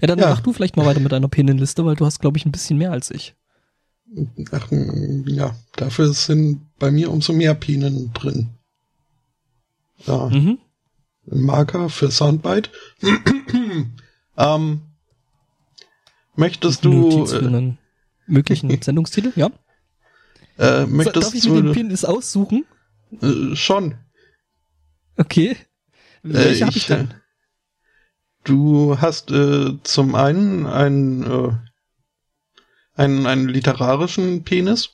Ja, 0.00 0.06
dann 0.06 0.18
ja. 0.18 0.28
mach 0.28 0.40
du 0.40 0.52
vielleicht 0.52 0.76
mal 0.76 0.86
weiter 0.86 1.00
mit 1.00 1.10
deiner 1.10 1.28
Penenliste, 1.28 1.84
weil 1.84 1.96
du 1.96 2.06
hast, 2.06 2.20
glaube 2.20 2.38
ich, 2.38 2.46
ein 2.46 2.52
bisschen 2.52 2.78
mehr 2.78 2.92
als 2.92 3.10
ich. 3.10 3.34
Ach, 4.52 4.68
ja, 5.26 5.56
dafür 5.76 6.12
sind 6.12 6.60
bei 6.78 6.90
mir 6.90 7.10
umso 7.10 7.32
mehr 7.32 7.54
Penen 7.54 8.12
drin. 8.12 8.50
Ja. 10.06 10.28
Mhm. 10.28 10.58
Marker 11.24 11.88
für 11.88 12.10
Soundbite. 12.10 12.70
ähm, 14.36 14.82
möchtest 16.34 16.84
du 16.84 16.92
Notiz 16.92 17.32
für 17.32 17.38
einen 17.38 17.78
möglichen 18.26 18.70
Sendungstitel? 18.82 19.32
Ja. 19.36 19.50
Äh, 20.58 20.86
möchtest 20.86 21.26
Darf 21.26 21.34
ich 21.34 21.48
mir 21.48 21.62
den 21.62 21.72
Pin 21.72 21.96
aussuchen? 22.04 22.66
Äh, 23.20 23.56
schon. 23.56 23.96
Okay. 25.16 25.56
Welche 26.22 26.64
äh, 26.64 26.66
habe 26.66 26.76
ich 26.76 26.86
denn? 26.86 27.14
Du 28.44 28.98
hast 28.98 29.30
äh, 29.30 29.78
zum 29.82 30.14
einen 30.14 30.66
einen, 30.66 31.22
äh, 31.24 31.52
einen, 32.94 33.26
einen 33.26 33.48
literarischen 33.48 34.44
Penis 34.44 34.90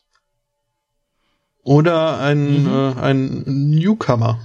oder 1.62 2.18
einen, 2.18 2.64
mhm. 2.64 2.68
äh, 2.68 3.00
einen 3.00 3.70
Newcomer. 3.70 4.44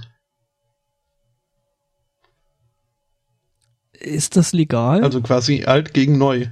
Ist 4.02 4.36
das 4.36 4.52
legal? 4.52 5.04
Also 5.04 5.20
quasi 5.20 5.64
alt 5.64 5.94
gegen 5.94 6.18
neu. 6.18 6.48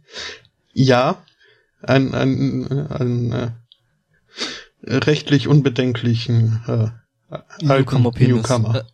ja, 0.72 1.22
ein, 1.82 2.14
ein, 2.14 2.70
ein, 2.70 2.86
ein 2.88 3.32
äh, 3.32 4.94
rechtlich 4.94 5.48
unbedenklichen 5.48 6.60
äh, 6.66 7.36
Newcomer. 7.62 8.12
Newcomer. 8.18 8.84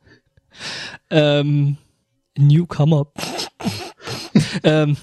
ähm, 1.10 1.76
Newcomer. 2.38 3.12
ähm, 4.62 4.96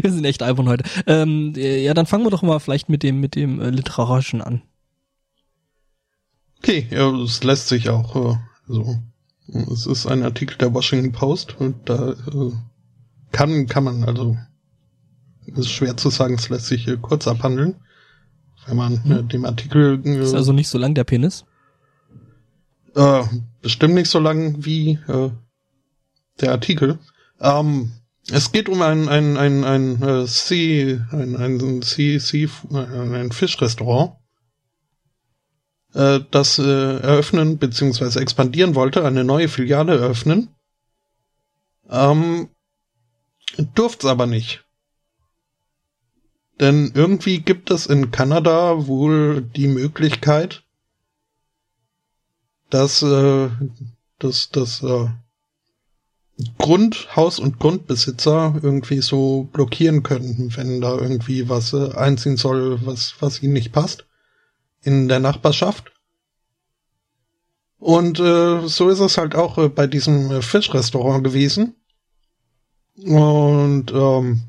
wir 0.00 0.12
sind 0.12 0.24
echt 0.24 0.44
albern 0.44 0.68
heute. 0.68 0.84
Ähm, 1.08 1.54
ja, 1.56 1.92
dann 1.92 2.06
fangen 2.06 2.24
wir 2.24 2.30
doch 2.30 2.42
mal 2.42 2.60
vielleicht 2.60 2.88
mit 2.88 3.02
dem 3.02 3.20
mit 3.20 3.34
dem 3.34 3.60
äh, 3.60 3.70
literarischen 3.70 4.40
an. 4.40 4.62
Okay, 6.58 6.86
ja, 6.90 7.10
es 7.20 7.42
lässt 7.42 7.66
sich 7.66 7.88
auch 7.88 8.14
äh, 8.14 8.36
so. 8.68 9.02
Es 9.48 9.86
ist 9.86 10.06
ein 10.06 10.22
Artikel 10.22 10.56
der 10.58 10.72
Washington 10.72 11.12
Post 11.12 11.58
und 11.58 11.88
da 11.88 12.10
äh, 12.12 12.52
kann 13.32 13.66
kann 13.66 13.84
man 13.84 14.04
also 14.04 14.36
ist 15.46 15.70
schwer 15.70 15.96
zu 15.96 16.10
sagen, 16.10 16.34
es 16.34 16.48
lässt 16.48 16.66
sich 16.66 16.86
äh, 16.88 16.96
kurz 17.00 17.26
abhandeln. 17.26 17.76
Wenn 18.66 18.76
man 18.76 19.04
hm. 19.04 19.12
äh, 19.12 19.22
dem 19.24 19.44
Artikel. 19.44 20.00
Äh, 20.04 20.22
ist 20.22 20.34
also 20.34 20.52
nicht 20.52 20.68
so 20.68 20.78
lang 20.78 20.94
der 20.94 21.04
Penis? 21.04 21.44
Äh, 22.94 23.24
bestimmt 23.60 23.94
nicht 23.94 24.10
so 24.10 24.18
lang 24.18 24.64
wie 24.64 24.98
äh, 25.08 25.30
der 26.40 26.52
Artikel. 26.52 26.98
Ähm, 27.40 27.92
es 28.30 28.52
geht 28.52 28.68
um 28.68 28.82
ein 28.82 29.08
ein 29.08 29.36
ein 29.36 29.64
ein 29.64 30.02
äh, 30.02 30.26
See 30.26 31.00
ein 31.10 31.36
ein 31.36 31.82
See 31.82 32.18
See 32.18 32.48
ein 32.70 33.32
Fischrestaurant, 33.32 34.12
äh, 35.94 36.20
das 36.30 36.58
äh, 36.58 36.62
eröffnen 36.62 37.58
beziehungsweise 37.58 38.20
expandieren 38.20 38.74
wollte, 38.74 39.04
eine 39.04 39.24
neue 39.24 39.48
Filiale 39.48 39.98
eröffnen. 39.98 40.48
Ähm, 41.90 42.48
durft's 43.74 44.04
aber 44.04 44.26
nicht. 44.26 44.64
Denn 46.60 46.92
irgendwie 46.94 47.40
gibt 47.40 47.70
es 47.70 47.86
in 47.86 48.10
Kanada 48.10 48.86
wohl 48.86 49.42
die 49.42 49.68
Möglichkeit, 49.68 50.62
dass 52.70 53.02
äh, 53.02 53.50
dass, 54.18 54.50
dass 54.50 54.82
äh, 54.82 55.08
Grundhaus- 56.58 57.38
und 57.40 57.58
Grundbesitzer 57.58 58.58
irgendwie 58.62 59.02
so 59.02 59.48
blockieren 59.52 60.02
können, 60.02 60.52
wenn 60.56 60.80
da 60.80 60.96
irgendwie 60.96 61.48
was 61.48 61.72
äh, 61.72 61.92
einziehen 61.94 62.36
soll, 62.36 62.84
was, 62.86 63.14
was 63.20 63.42
ihnen 63.42 63.52
nicht 63.52 63.72
passt 63.72 64.06
in 64.82 65.08
der 65.08 65.20
Nachbarschaft. 65.20 65.92
Und 67.78 68.20
äh, 68.20 68.68
so 68.68 68.88
ist 68.88 69.00
es 69.00 69.18
halt 69.18 69.34
auch 69.34 69.58
äh, 69.58 69.68
bei 69.68 69.86
diesem 69.86 70.30
äh, 70.30 70.42
Fischrestaurant 70.42 71.24
gewesen. 71.24 71.74
Und 72.96 73.90
ähm, 73.92 74.42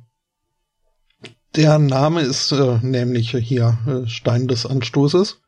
der 1.55 1.79
Name 1.79 2.21
ist 2.21 2.51
äh, 2.51 2.79
nämlich 2.81 3.31
hier 3.31 3.77
äh, 3.87 4.07
Stein 4.07 4.47
des 4.47 4.65
Anstoßes. 4.65 5.39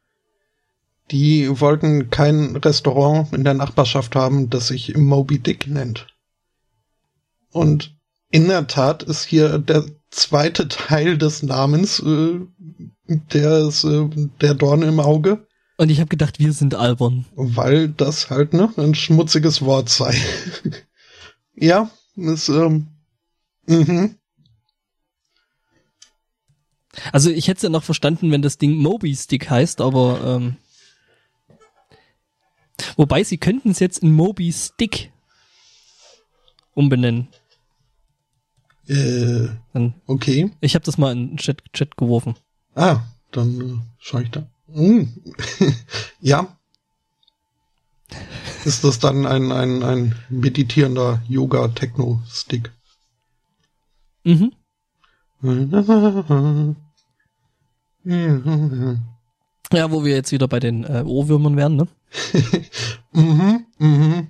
Die 1.12 1.60
wollten 1.62 2.10
kein 2.10 2.56
Restaurant 2.56 3.32
in 3.34 3.43
der 3.43 3.54
Nachbarschaft 3.54 4.15
haben, 4.15 4.50
das 4.50 4.67
sich 4.69 4.98
Moby 4.98 5.39
Dick 5.39 5.67
nennt. 5.67 6.08
Und 7.52 7.95
in 8.32 8.48
der 8.48 8.67
Tat 8.67 9.04
ist 9.04 9.24
hier 9.24 9.60
der 9.60 9.86
zweite 10.10 10.67
Teil 10.69 11.17
des 11.17 11.43
Namens, 11.43 12.00
äh, 12.00 12.39
der 13.07 13.67
ist 13.67 13.83
äh, 13.83 14.07
der 14.41 14.53
Dorn 14.53 14.81
im 14.81 14.99
Auge. 14.99 15.45
Und 15.77 15.89
ich 15.89 15.99
habe 15.99 16.09
gedacht, 16.09 16.39
wir 16.39 16.53
sind 16.53 16.73
albern. 16.73 17.25
Weil 17.35 17.89
das 17.89 18.29
halt 18.29 18.53
ne, 18.53 18.71
ein 18.77 18.95
schmutziges 18.95 19.61
Wort 19.61 19.89
sei. 19.89 20.15
ja, 21.55 21.89
ist, 22.15 22.49
ähm, 22.49 22.87
mhm. 23.67 24.15
Also 27.11 27.29
ich 27.29 27.49
hätte 27.49 27.57
es 27.57 27.63
ja 27.63 27.69
noch 27.69 27.83
verstanden, 27.83 28.31
wenn 28.31 28.41
das 28.41 28.57
Ding 28.57 28.77
Moby 28.77 29.13
Stick 29.13 29.49
heißt, 29.49 29.81
aber 29.81 30.21
ähm, 30.23 30.55
Wobei 32.97 33.23
sie 33.23 33.37
könnten 33.37 33.71
es 33.71 33.79
jetzt 33.79 33.99
in 33.99 34.11
Moby 34.11 34.51
Stick 34.51 35.11
umbenennen. 36.73 37.27
Äh, 38.87 39.47
Dann, 39.73 39.95
okay. 40.05 40.51
ich 40.61 40.75
habe 40.75 40.85
das 40.85 40.97
mal 40.97 41.11
in 41.11 41.29
den 41.29 41.37
Chat, 41.37 41.63
Chat 41.73 41.97
geworfen. 41.97 42.35
Ah, 42.75 42.99
dann 43.31 43.61
äh, 43.61 43.77
schau 43.99 44.19
ich 44.19 44.31
da. 44.31 44.45
Hm. 44.71 45.13
ja. 46.19 46.47
Ist 48.65 48.83
das 48.83 48.99
dann 48.99 49.25
ein, 49.25 49.51
ein, 49.51 49.83
ein 49.83 50.15
meditierender 50.29 51.21
Yoga-Techno-Stick? 51.27 52.71
Mhm. 54.23 54.51
Ja, 59.73 59.91
wo 59.91 60.05
wir 60.05 60.13
jetzt 60.13 60.31
wieder 60.31 60.47
bei 60.47 60.59
den 60.59 60.83
äh, 60.83 61.03
Ohrwürmern 61.05 61.57
wären, 61.57 61.75
ne? 61.75 61.88
mhm, 63.11 63.65
mhm. 63.79 64.27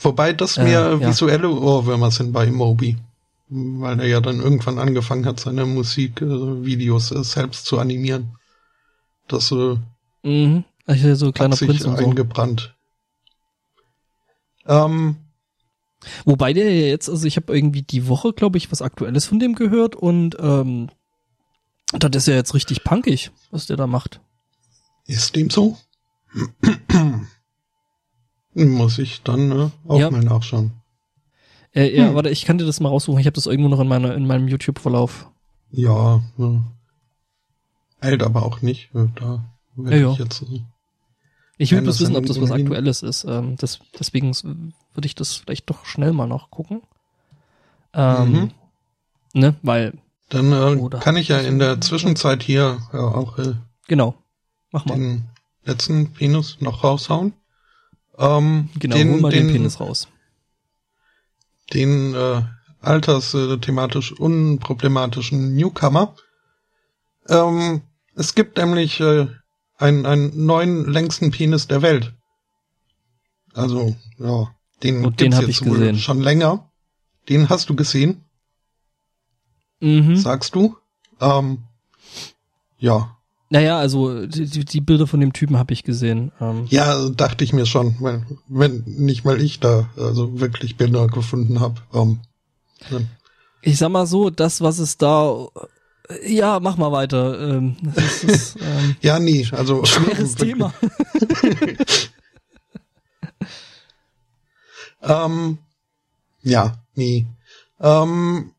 Wobei 0.00 0.32
das 0.32 0.56
Äh, 0.56 0.64
mehr 0.64 0.98
ja. 1.00 1.08
visuelle 1.08 1.48
Ohrwürmer 1.48 2.10
sind 2.10 2.32
bei 2.32 2.50
Moby. 2.50 2.96
Weil 3.48 4.00
er 4.00 4.06
ja 4.06 4.20
dann 4.20 4.40
irgendwann 4.40 4.78
angefangen 4.78 5.26
hat, 5.26 5.38
seine 5.40 5.66
Musikvideos 5.66 7.12
äh, 7.12 7.22
selbst 7.22 7.66
zu 7.66 7.78
animieren. 7.78 8.36
Das 9.28 9.52
äh, 9.52 9.76
Mhm. 10.22 10.64
Also 10.86 11.14
so 11.14 11.32
kleiner 11.32 11.52
hat 11.52 11.58
sich 11.58 11.68
Prinz 11.68 11.84
und 11.84 11.98
so. 11.98 12.04
eingebrannt. 12.04 12.74
Ähm, 14.66 15.16
Wobei 16.24 16.52
der 16.52 16.72
ja 16.72 16.86
jetzt, 16.86 17.08
also 17.08 17.26
ich 17.26 17.36
habe 17.36 17.56
irgendwie 17.56 17.82
die 17.82 18.06
Woche, 18.08 18.32
glaube 18.32 18.58
ich, 18.58 18.70
was 18.70 18.82
Aktuelles 18.82 19.26
von 19.26 19.38
dem 19.38 19.54
gehört 19.54 19.96
und 19.96 20.36
ähm, 20.38 20.90
das 21.92 22.14
ist 22.16 22.28
ja 22.28 22.34
jetzt 22.34 22.54
richtig 22.54 22.84
punkig, 22.84 23.30
was 23.50 23.66
der 23.66 23.76
da 23.76 23.86
macht. 23.86 24.20
ist 25.06 25.34
dem 25.36 25.50
so? 25.50 25.78
Muss 28.54 28.98
ich 28.98 29.22
dann 29.22 29.50
äh, 29.52 29.70
auch 29.88 29.98
Ja. 29.98 30.10
mal 30.10 30.22
nachschauen. 30.22 30.72
Äh, 31.76 31.94
ja, 31.96 32.08
Hm. 32.08 32.14
warte, 32.14 32.30
ich 32.30 32.44
kann 32.44 32.58
dir 32.58 32.64
das 32.64 32.80
mal 32.80 32.88
raussuchen. 32.88 33.20
Ich 33.20 33.26
habe 33.26 33.34
das 33.34 33.46
irgendwo 33.46 33.68
noch 33.68 33.80
in 33.80 33.88
meiner 33.88 34.14
in 34.14 34.26
meinem 34.26 34.48
YouTube-Verlauf. 34.48 35.30
Ja, 35.70 36.22
äh, 36.38 36.58
eilt 38.00 38.22
aber 38.22 38.44
auch 38.44 38.62
nicht. 38.62 38.90
Da 38.92 39.44
werde 39.76 39.96
Ja, 40.00 40.06
ja. 40.08 40.12
ich 40.12 40.18
jetzt. 40.18 40.42
Äh, 40.42 40.62
Ich 41.58 41.72
will 41.72 41.82
bloß 41.82 42.00
wissen, 42.00 42.16
ob 42.16 42.26
das 42.26 42.40
was 42.40 42.50
Aktuelles 42.50 43.02
ist. 43.02 43.24
Ähm, 43.24 43.56
das, 43.58 43.80
deswegen 43.98 44.32
würde 44.94 45.06
ich 45.06 45.14
das 45.14 45.34
vielleicht 45.34 45.68
doch 45.70 45.84
schnell 45.84 46.12
mal 46.12 46.26
nachgucken. 46.26 46.82
Ähm, 47.94 48.30
Mhm. 48.32 48.50
Ne, 49.34 49.54
weil, 49.62 49.92
dann 50.30 50.50
äh, 50.52 50.88
kann 50.98 51.16
ich 51.16 51.28
ja 51.28 51.38
in 51.38 51.58
der 51.58 51.80
Zwischenzeit 51.82 52.42
hier 52.42 52.78
äh, 52.92 52.96
auch 52.96 53.38
äh, 53.38 53.54
genau. 53.86 54.14
Mach 54.72 54.86
mal. 54.86 54.94
den 54.96 55.24
letzten 55.64 56.12
Penis 56.14 56.56
noch 56.60 56.82
raushauen. 56.84 57.34
Ähm, 58.18 58.70
Genau, 58.78 58.96
den, 58.96 59.10
hol 59.12 59.20
mal 59.20 59.30
den, 59.30 59.48
den 59.48 59.56
Penis 59.56 59.78
raus. 59.78 60.08
Den 61.72 62.14
äh, 62.14 62.42
altersthematisch 62.80 64.12
unproblematischen 64.12 65.54
Newcomer. 65.54 66.14
Ähm, 67.28 67.82
es 68.14 68.34
gibt 68.34 68.56
nämlich 68.56 69.00
äh, 69.00 69.26
einen, 69.78 70.06
einen 70.06 70.46
neuen 70.46 70.84
längsten 70.90 71.30
Penis 71.30 71.66
der 71.66 71.82
Welt. 71.82 72.14
Also, 73.54 73.96
ja, 74.18 74.54
den 74.82 75.04
Und 75.04 75.20
den 75.20 75.30
gibt's 75.30 75.36
hab 75.36 75.42
jetzt 75.48 75.60
ich 75.62 75.66
wohl 75.66 75.78
gesehen. 75.78 75.98
schon 75.98 76.20
länger. 76.20 76.70
Den 77.28 77.48
hast 77.48 77.68
du 77.68 77.74
gesehen, 77.76 78.22
Mhm. 79.80 80.16
sagst 80.16 80.54
du? 80.54 80.76
Ähm, 81.20 81.64
ja. 82.78 83.15
Naja, 83.48 83.78
also 83.78 84.26
die, 84.26 84.64
die 84.64 84.80
Bilder 84.80 85.06
von 85.06 85.20
dem 85.20 85.32
Typen 85.32 85.56
habe 85.56 85.72
ich 85.72 85.84
gesehen. 85.84 86.32
Ähm, 86.40 86.66
Ja, 86.68 87.08
dachte 87.10 87.44
ich 87.44 87.52
mir 87.52 87.64
schon, 87.66 87.94
weil, 88.00 88.26
wenn 88.48 88.82
nicht 88.86 89.24
mal 89.24 89.40
ich 89.40 89.60
da 89.60 89.88
also 89.96 90.40
wirklich 90.40 90.76
Bilder 90.76 91.06
gefunden 91.06 91.60
habe. 91.60 91.80
Ähm, 91.94 92.18
ich 93.62 93.78
sag 93.78 93.90
mal 93.90 94.06
so, 94.06 94.30
das, 94.30 94.60
was 94.60 94.78
es 94.78 94.96
da. 94.98 95.46
Ja, 96.26 96.60
mach 96.60 96.76
mal 96.76 96.92
weiter. 96.92 97.56
Ähm, 97.56 97.76
das 97.94 98.24
ist 98.24 98.56
ähm, 98.60 98.96
ja, 99.00 99.18
nee, 99.18 99.46
also 99.52 99.84
schweres. 99.84 100.34
Thema. 100.36 100.72
Ähm, 105.02 105.58
ja, 106.42 106.74
nee. 106.94 107.26
Ähm, 107.80 108.52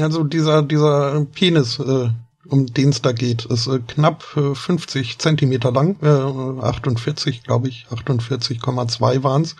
also 0.00 0.24
dieser, 0.24 0.62
dieser 0.62 1.24
Penis, 1.26 1.78
äh, 1.78 2.10
um 2.52 2.66
den 2.66 2.90
es 2.90 3.00
da 3.00 3.12
geht, 3.12 3.46
ist 3.46 3.66
äh, 3.66 3.78
knapp 3.80 4.36
äh, 4.36 4.54
50 4.54 5.18
Zentimeter 5.18 5.72
lang, 5.72 5.96
äh, 6.02 6.62
48, 6.62 7.42
glaube 7.42 7.68
ich, 7.68 7.86
48,2 7.90 9.22
waren's. 9.22 9.56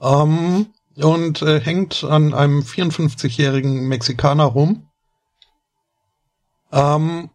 Ähm, 0.00 0.66
und 0.96 1.40
äh, 1.40 1.58
hängt 1.58 2.04
an 2.04 2.34
einem 2.34 2.60
54-jährigen 2.60 3.88
Mexikaner 3.88 4.44
rum. 4.44 4.88
Ähm, 6.70 7.30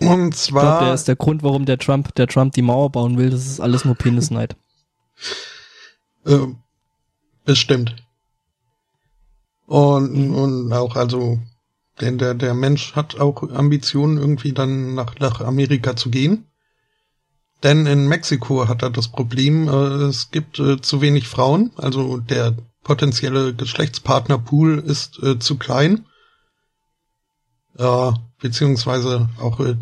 und 0.00 0.34
Ich 0.34 0.48
glaube, 0.48 0.66
zwar. 0.66 0.80
der 0.84 0.94
ist 0.94 1.08
der 1.08 1.16
Grund, 1.16 1.42
warum 1.42 1.64
der 1.64 1.78
Trump, 1.78 2.14
der 2.16 2.26
Trump 2.26 2.52
die 2.52 2.62
Mauer 2.62 2.90
bauen 2.90 3.16
will. 3.16 3.30
Das 3.30 3.46
ist 3.46 3.60
alles 3.60 3.86
nur 3.86 3.94
Penisneid. 3.94 4.54
Äh, 6.26 6.48
bestimmt. 7.44 7.96
Und, 9.66 10.34
und 10.34 10.72
auch, 10.72 10.96
also, 10.96 11.38
denn 12.00 12.18
der, 12.18 12.34
der 12.34 12.54
Mensch 12.54 12.94
hat 12.94 13.20
auch 13.20 13.42
Ambitionen, 13.50 14.18
irgendwie 14.18 14.52
dann 14.52 14.94
nach, 14.94 15.18
nach 15.18 15.40
Amerika 15.40 15.96
zu 15.96 16.10
gehen. 16.10 16.46
Denn 17.62 17.86
in 17.86 18.08
Mexiko 18.08 18.66
hat 18.66 18.82
er 18.82 18.90
das 18.90 19.08
Problem, 19.08 19.68
äh, 19.68 20.06
es 20.08 20.30
gibt 20.30 20.58
äh, 20.58 20.80
zu 20.80 21.00
wenig 21.00 21.28
Frauen, 21.28 21.70
also 21.76 22.18
der 22.18 22.56
potenzielle 22.82 23.54
Geschlechtspartnerpool 23.54 24.78
ist 24.78 25.22
äh, 25.22 25.38
zu 25.38 25.56
klein. 25.56 26.06
Äh, 27.78 28.12
beziehungsweise 28.40 29.28
auch 29.38 29.60
äh, 29.60 29.76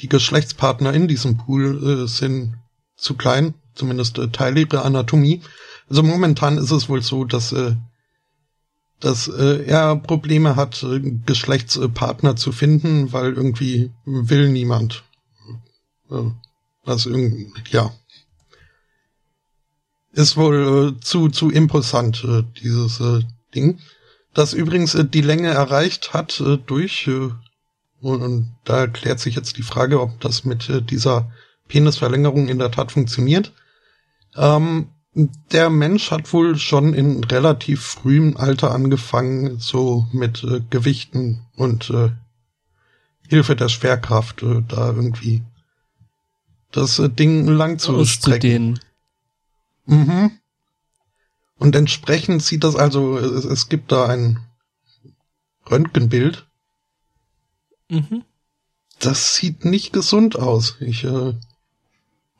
die 0.00 0.08
Geschlechtspartner 0.08 0.92
in 0.92 1.06
diesem 1.06 1.36
Pool 1.36 2.02
äh, 2.02 2.08
sind 2.08 2.56
zu 2.96 3.14
klein, 3.14 3.54
zumindest 3.74 4.20
Teile 4.32 4.60
ihrer 4.60 4.84
Anatomie. 4.84 5.42
Also 5.88 6.02
momentan 6.02 6.58
ist 6.58 6.70
es 6.70 6.88
wohl 6.88 7.02
so, 7.02 7.24
dass, 7.24 7.54
dass 9.00 9.28
äh, 9.28 9.64
er 9.64 9.96
Probleme 9.96 10.56
hat, 10.56 10.82
äh, 10.82 11.00
Geschlechtspartner 11.26 12.36
zu 12.36 12.52
finden, 12.52 13.12
weil 13.12 13.32
irgendwie 13.32 13.90
will 14.04 14.50
niemand. 14.50 15.04
Äh, 16.10 16.30
was 16.84 17.06
irgendwie, 17.06 17.52
ja. 17.70 17.92
Ist 20.12 20.36
wohl 20.36 20.96
äh, 20.96 21.00
zu, 21.00 21.28
zu 21.28 21.50
imposant, 21.50 22.24
äh, 22.24 22.42
dieses 22.62 23.00
äh, 23.00 23.20
Ding. 23.54 23.78
Das 24.34 24.52
übrigens 24.52 24.94
äh, 24.94 25.04
die 25.04 25.20
Länge 25.20 25.48
erreicht 25.48 26.12
hat 26.12 26.40
äh, 26.40 26.58
durch, 26.58 27.06
äh, 27.06 27.30
und, 28.00 28.22
und 28.22 28.56
da 28.64 28.86
klärt 28.86 29.20
sich 29.20 29.34
jetzt 29.34 29.56
die 29.58 29.62
Frage, 29.62 30.00
ob 30.00 30.20
das 30.20 30.44
mit 30.44 30.68
äh, 30.68 30.82
dieser 30.82 31.30
Penisverlängerung 31.68 32.48
in 32.48 32.58
der 32.58 32.70
Tat 32.70 32.92
funktioniert. 32.92 33.52
Ähm, 34.36 34.88
der 35.52 35.70
Mensch 35.70 36.10
hat 36.10 36.32
wohl 36.32 36.56
schon 36.56 36.94
in 36.94 37.22
relativ 37.24 37.82
frühem 37.82 38.36
Alter 38.36 38.72
angefangen, 38.72 39.58
so 39.58 40.06
mit 40.12 40.42
äh, 40.44 40.60
Gewichten 40.70 41.42
und 41.56 41.90
äh, 41.90 42.10
Hilfe 43.28 43.56
der 43.56 43.68
Schwerkraft 43.68 44.42
äh, 44.42 44.62
da 44.66 44.88
irgendwie 44.88 45.42
das 46.72 46.98
äh, 46.98 47.08
Ding 47.08 47.46
lang 47.46 47.78
zu 47.78 48.04
strecken. 48.04 48.80
Mhm. 49.86 50.32
Und 51.58 51.76
entsprechend 51.76 52.42
sieht 52.42 52.64
das 52.64 52.76
also, 52.76 53.18
es, 53.18 53.44
es 53.44 53.68
gibt 53.68 53.92
da 53.92 54.06
ein 54.06 54.40
Röntgenbild. 55.70 56.46
Mhm. 57.88 58.24
Das 58.98 59.34
sieht 59.34 59.64
nicht 59.64 59.92
gesund 59.92 60.38
aus. 60.38 60.76
Ich, 60.80 61.04
äh, 61.04 61.34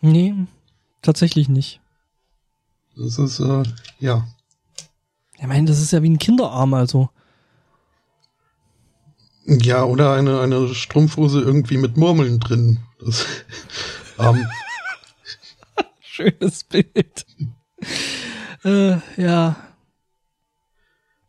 Nee, 0.01 0.35
tatsächlich 1.03 1.49
nicht. 1.49 1.81
Das 3.01 3.19
ist, 3.19 3.41
äh, 3.41 3.63
ja. 3.99 4.27
Ich 5.39 5.47
meine, 5.47 5.67
das 5.67 5.81
ist 5.81 5.91
ja 5.91 6.03
wie 6.03 6.11
ein 6.11 6.19
Kinderarm, 6.19 6.75
also. 6.75 7.09
Ja, 9.47 9.85
oder 9.85 10.13
eine, 10.13 10.41
eine 10.41 10.75
Strumpfhose 10.75 11.41
irgendwie 11.41 11.79
mit 11.79 11.97
Murmeln 11.97 12.39
drin. 12.41 12.81
Das, 13.01 13.27
ähm, 14.19 14.47
Schönes 16.01 16.65
Bild. 16.65 17.27
äh, 18.65 18.99
ja. 19.17 19.57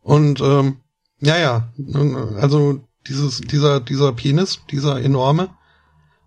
und 0.02 0.40
ähm, 0.42 0.80
ja, 1.20 1.38
ja, 1.38 1.72
also 2.36 2.84
dieses, 3.06 3.40
dieser, 3.40 3.80
dieser 3.80 4.12
Penis, 4.12 4.60
dieser 4.70 5.00
enorme, 5.00 5.56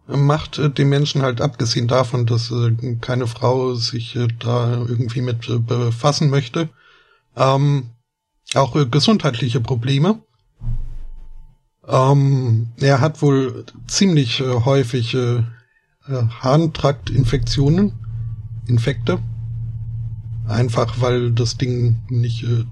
macht 0.08 0.60
äh, 0.60 0.70
dem 0.70 0.90
Menschen 0.90 1.22
halt 1.22 1.42
abgesehen 1.42 1.88
davon, 1.88 2.26
dass 2.26 2.52
äh, 2.52 2.96
keine 3.02 3.28
Frau 3.28 3.74
sich 3.76 4.16
äh, 4.16 4.28
da 4.40 4.74
irgendwie 4.74 5.22
mit 5.22 5.50
äh, 5.50 5.60
befassen 5.60 6.30
möchte, 6.30 6.70
ähm, 7.36 7.90
auch 8.54 8.76
äh, 8.76 8.86
gesundheitliche 8.86 9.62
Probleme. 9.62 10.20
Ähm, 11.88 12.70
er 12.80 13.00
hat 13.00 13.22
wohl 13.22 13.66
ziemlich 13.88 14.42
äh, 14.42 14.46
häufig 14.46 15.14
äh, 15.14 15.38
äh, 15.38 15.44
Harntraktinfektionen, 16.42 17.94
Infekte. 18.68 19.20
Einfach 20.48 21.02
weil 21.02 21.32
das 21.32 21.58
Ding 21.58 22.04
nicht 22.10 22.44
äh, 22.44 22.66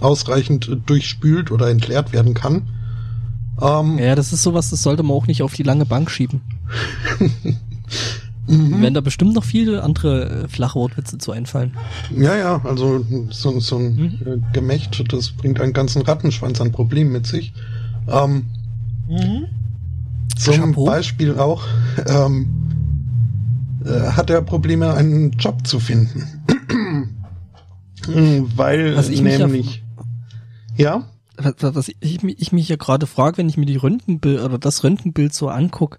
ausreichend 0.00 0.68
äh, 0.68 0.76
durchspült 0.76 1.50
oder 1.50 1.68
entleert 1.68 2.12
werden 2.12 2.34
kann. 2.34 2.68
Ähm, 3.60 3.98
ja, 3.98 4.14
das 4.14 4.32
ist 4.32 4.42
sowas, 4.42 4.70
das 4.70 4.82
sollte 4.82 5.02
man 5.02 5.16
auch 5.16 5.26
nicht 5.26 5.42
auf 5.42 5.54
die 5.54 5.62
lange 5.62 5.86
Bank 5.86 6.10
schieben. 6.10 6.42
mhm. 8.46 8.82
Werden 8.82 8.94
da 8.94 9.00
bestimmt 9.00 9.34
noch 9.34 9.44
viele 9.44 9.82
andere 9.82 10.44
äh, 10.44 10.48
Flachwortwitze 10.48 11.18
zu 11.18 11.32
einfallen. 11.32 11.72
Ja, 12.14 12.36
ja, 12.36 12.60
also 12.64 13.04
so, 13.30 13.58
so 13.60 13.78
ein 13.78 13.96
mhm. 13.96 14.18
Äh, 14.26 14.52
Gemächt, 14.52 15.12
das 15.12 15.30
bringt 15.30 15.60
einen 15.60 15.72
ganzen 15.72 16.02
Rattenschwanz 16.02 16.60
an 16.60 16.72
Problemen 16.72 17.12
mit 17.12 17.26
sich. 17.26 17.54
Ähm, 18.08 18.46
mhm. 19.08 19.46
Zum 20.36 20.54
Chapeau. 20.54 20.84
Beispiel 20.84 21.38
auch 21.38 21.64
ähm, 22.06 22.48
äh, 23.84 24.10
hat 24.10 24.28
er 24.28 24.42
Probleme, 24.42 24.92
einen 24.92 25.32
Job 25.32 25.66
zu 25.66 25.80
finden. 25.80 26.24
Weil 28.56 28.98
ich 29.10 29.20
nämlich. 29.20 29.82
ja? 30.76 31.04
Was, 31.36 31.88
ich, 31.88 32.24
ich 32.24 32.52
mich 32.52 32.68
ja 32.68 32.76
gerade 32.76 33.06
frage, 33.06 33.38
wenn 33.38 33.48
ich 33.48 33.56
mir 33.56 33.66
die 33.66 33.76
Röntgenbild 33.76 34.40
oder 34.40 34.58
das 34.58 34.82
Röntgenbild 34.84 35.34
so 35.34 35.48
anguck, 35.48 35.98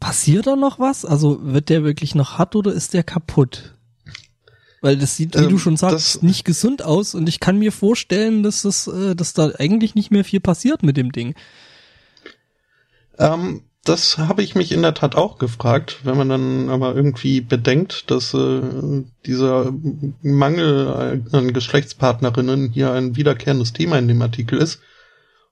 passiert 0.00 0.46
da 0.46 0.56
noch 0.56 0.78
was? 0.78 1.04
Also 1.04 1.38
wird 1.42 1.68
der 1.68 1.84
wirklich 1.84 2.14
noch 2.14 2.38
hart 2.38 2.56
oder 2.56 2.72
ist 2.72 2.94
der 2.94 3.02
kaputt? 3.02 3.74
Weil 4.80 4.96
das 4.96 5.16
sieht, 5.16 5.34
wie 5.34 5.44
ähm, 5.44 5.50
du 5.50 5.58
schon 5.58 5.76
sagst, 5.76 6.22
nicht 6.22 6.44
gesund 6.44 6.82
aus 6.82 7.14
und 7.14 7.28
ich 7.28 7.40
kann 7.40 7.58
mir 7.58 7.72
vorstellen, 7.72 8.42
dass 8.42 8.62
das, 8.62 8.86
äh, 8.86 9.14
dass 9.14 9.32
da 9.32 9.50
eigentlich 9.58 9.94
nicht 9.94 10.10
mehr 10.10 10.24
viel 10.24 10.40
passiert 10.40 10.82
mit 10.82 10.96
dem 10.96 11.12
Ding. 11.12 11.34
Ähm, 13.18 13.62
das 13.88 14.18
habe 14.18 14.42
ich 14.42 14.54
mich 14.54 14.72
in 14.72 14.82
der 14.82 14.94
Tat 14.94 15.14
auch 15.14 15.38
gefragt, 15.38 16.00
wenn 16.04 16.16
man 16.16 16.28
dann 16.28 16.68
aber 16.68 16.94
irgendwie 16.94 17.40
bedenkt, 17.40 18.10
dass 18.10 18.34
äh, 18.34 18.60
dieser 19.24 19.72
Mangel 20.22 21.22
an 21.32 21.52
Geschlechtspartnerinnen 21.52 22.72
hier 22.72 22.92
ein 22.92 23.16
wiederkehrendes 23.16 23.72
Thema 23.72 23.98
in 23.98 24.08
dem 24.08 24.20
Artikel 24.22 24.58
ist 24.58 24.80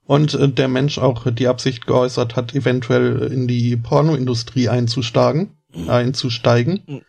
und 0.05 0.33
äh, 0.33 0.49
der 0.49 0.67
Mensch 0.67 0.97
auch 0.97 1.29
die 1.31 1.47
Absicht 1.47 1.87
geäußert 1.87 2.35
hat, 2.35 2.53
eventuell 2.53 3.31
in 3.31 3.47
die 3.47 3.77
Pornoindustrie 3.77 4.69
einzusteigen, 4.69 5.57
einzusteigen. 5.87 6.83
Ähm, 6.87 7.01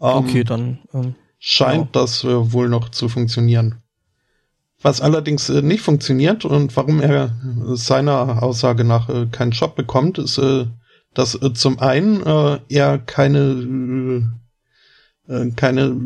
okay, 0.00 0.44
dann 0.44 0.78
ähm, 0.94 1.14
scheint 1.38 1.94
ja. 1.94 2.00
das 2.00 2.24
äh, 2.24 2.52
wohl 2.52 2.68
noch 2.68 2.88
zu 2.90 3.08
funktionieren. 3.08 3.81
Was 4.82 5.00
allerdings 5.00 5.48
äh, 5.48 5.62
nicht 5.62 5.82
funktioniert 5.82 6.44
und 6.44 6.76
warum 6.76 7.00
er 7.00 7.36
seiner 7.74 8.42
Aussage 8.42 8.84
nach 8.84 9.08
äh, 9.08 9.26
keinen 9.26 9.52
Job 9.52 9.76
bekommt, 9.76 10.18
ist, 10.18 10.38
äh, 10.38 10.66
dass 11.14 11.40
äh, 11.40 11.52
zum 11.54 11.78
einen 11.78 12.24
äh, 12.26 12.58
er 12.68 12.98
keine, 12.98 14.32
keine 15.56 15.96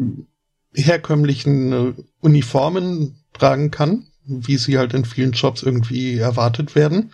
herkömmlichen 0.75 1.95
Uniformen 2.21 3.17
tragen 3.33 3.71
kann, 3.71 4.07
wie 4.27 4.59
sie 4.59 4.77
halt 4.77 4.93
in 4.93 5.07
vielen 5.07 5.33
Jobs 5.33 5.63
irgendwie 5.63 6.19
erwartet 6.19 6.75
werden. 6.75 7.13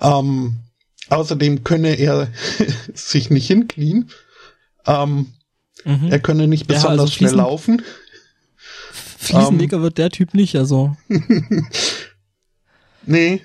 Ähm, 0.00 0.56
außerdem 1.10 1.64
könne 1.64 1.94
er 1.94 2.28
sich 2.94 3.30
nicht 3.30 3.46
hinknien. 3.46 4.10
Ähm, 4.86 5.34
mhm. 5.84 6.08
Er 6.10 6.18
könne 6.18 6.48
nicht 6.48 6.66
besonders 6.66 6.96
ja, 6.96 7.02
also 7.02 7.12
schnell 7.12 7.34
laufen. 7.34 7.82
Fliesenleger 9.24 9.78
um, 9.78 9.82
wird 9.82 9.98
der 9.98 10.10
Typ 10.10 10.34
nicht, 10.34 10.56
also. 10.56 10.96
nee. 13.06 13.42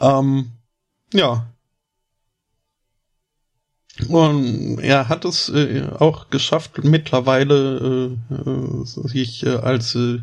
Ähm, 0.00 0.50
ja. 1.12 1.48
Und 4.08 4.78
er 4.80 5.08
hat 5.08 5.24
es 5.24 5.48
äh, 5.48 5.86
auch 5.98 6.30
geschafft, 6.30 6.82
mittlerweile 6.82 8.18
äh, 8.30 8.34
äh, 8.34 8.84
sich 8.84 9.44
äh, 9.44 9.50
als 9.50 9.94
äh, 9.94 10.20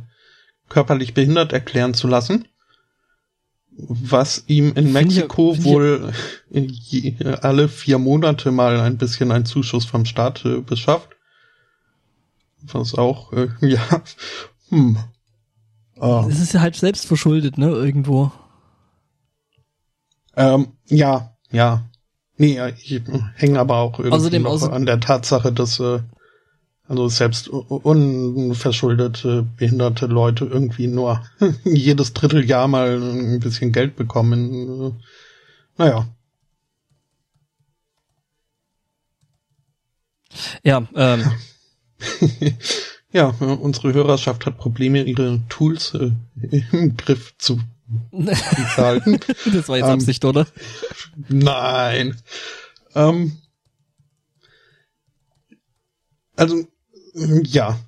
körperlich 0.70 1.14
behindert 1.14 1.54
erklären 1.54 1.94
zu 1.94 2.08
lassen. 2.08 2.48
Was 3.72 4.44
ihm 4.48 4.74
in 4.76 4.92
Mexiko 4.92 5.54
ich, 5.54 5.64
wohl 5.64 6.12
je, 6.50 7.16
alle 7.42 7.70
vier 7.70 7.98
Monate 7.98 8.52
mal 8.52 8.80
ein 8.82 8.98
bisschen 8.98 9.32
ein 9.32 9.46
Zuschuss 9.46 9.86
vom 9.86 10.06
Staat 10.06 10.44
äh, 10.44 10.60
beschafft. 10.60 11.16
Was 12.64 12.96
auch, 12.96 13.34
äh, 13.34 13.50
ja. 13.62 14.04
Hm. 14.70 14.98
Ah. 16.00 16.26
Es 16.30 16.40
ist 16.40 16.54
ja 16.54 16.62
halt 16.62 16.76
selbst 16.76 17.06
verschuldet, 17.06 17.58
ne, 17.58 17.68
irgendwo. 17.68 18.32
Ähm, 20.36 20.68
ja, 20.88 21.36
ja. 21.52 21.90
Nee, 22.38 22.60
ich 22.78 23.02
hänge 23.36 23.60
aber 23.60 23.78
auch 23.78 24.00
irgendwie 24.00 24.16
Außerdem 24.16 24.44
noch 24.44 24.72
an 24.72 24.86
der 24.86 25.02
Tatsache, 25.02 25.52
dass 25.52 25.80
äh, 25.82 26.00
also 26.88 27.08
selbst 27.10 27.50
unverschuldete 27.50 29.46
behinderte 29.58 30.08
Leute 30.08 30.46
irgendwie 30.46 30.88
nur 30.88 31.24
jedes 31.64 32.14
Dritteljahr 32.14 32.68
mal 32.68 33.00
ein 33.02 33.40
bisschen 33.40 33.72
Geld 33.72 33.96
bekommen. 33.96 35.00
Naja. 35.78 36.08
Ja, 40.64 40.88
ähm, 40.96 41.24
ja, 43.12 43.28
unsere 43.40 43.94
Hörerschaft 43.94 44.46
hat 44.46 44.58
Probleme, 44.58 45.04
ihre 45.04 45.42
Tools 45.50 45.94
äh, 45.94 46.12
im 46.72 46.96
Griff 46.98 47.34
zu 47.38 47.60
halten. 48.78 49.20
das 49.54 49.68
war 49.70 49.78
jetzt 49.78 49.88
ähm, 49.88 49.94
Absicht, 49.94 50.26
oder? 50.26 50.48
Nein. 51.28 52.18
Ähm, 52.96 53.38
also, 56.36 56.66
ja. 57.44 57.80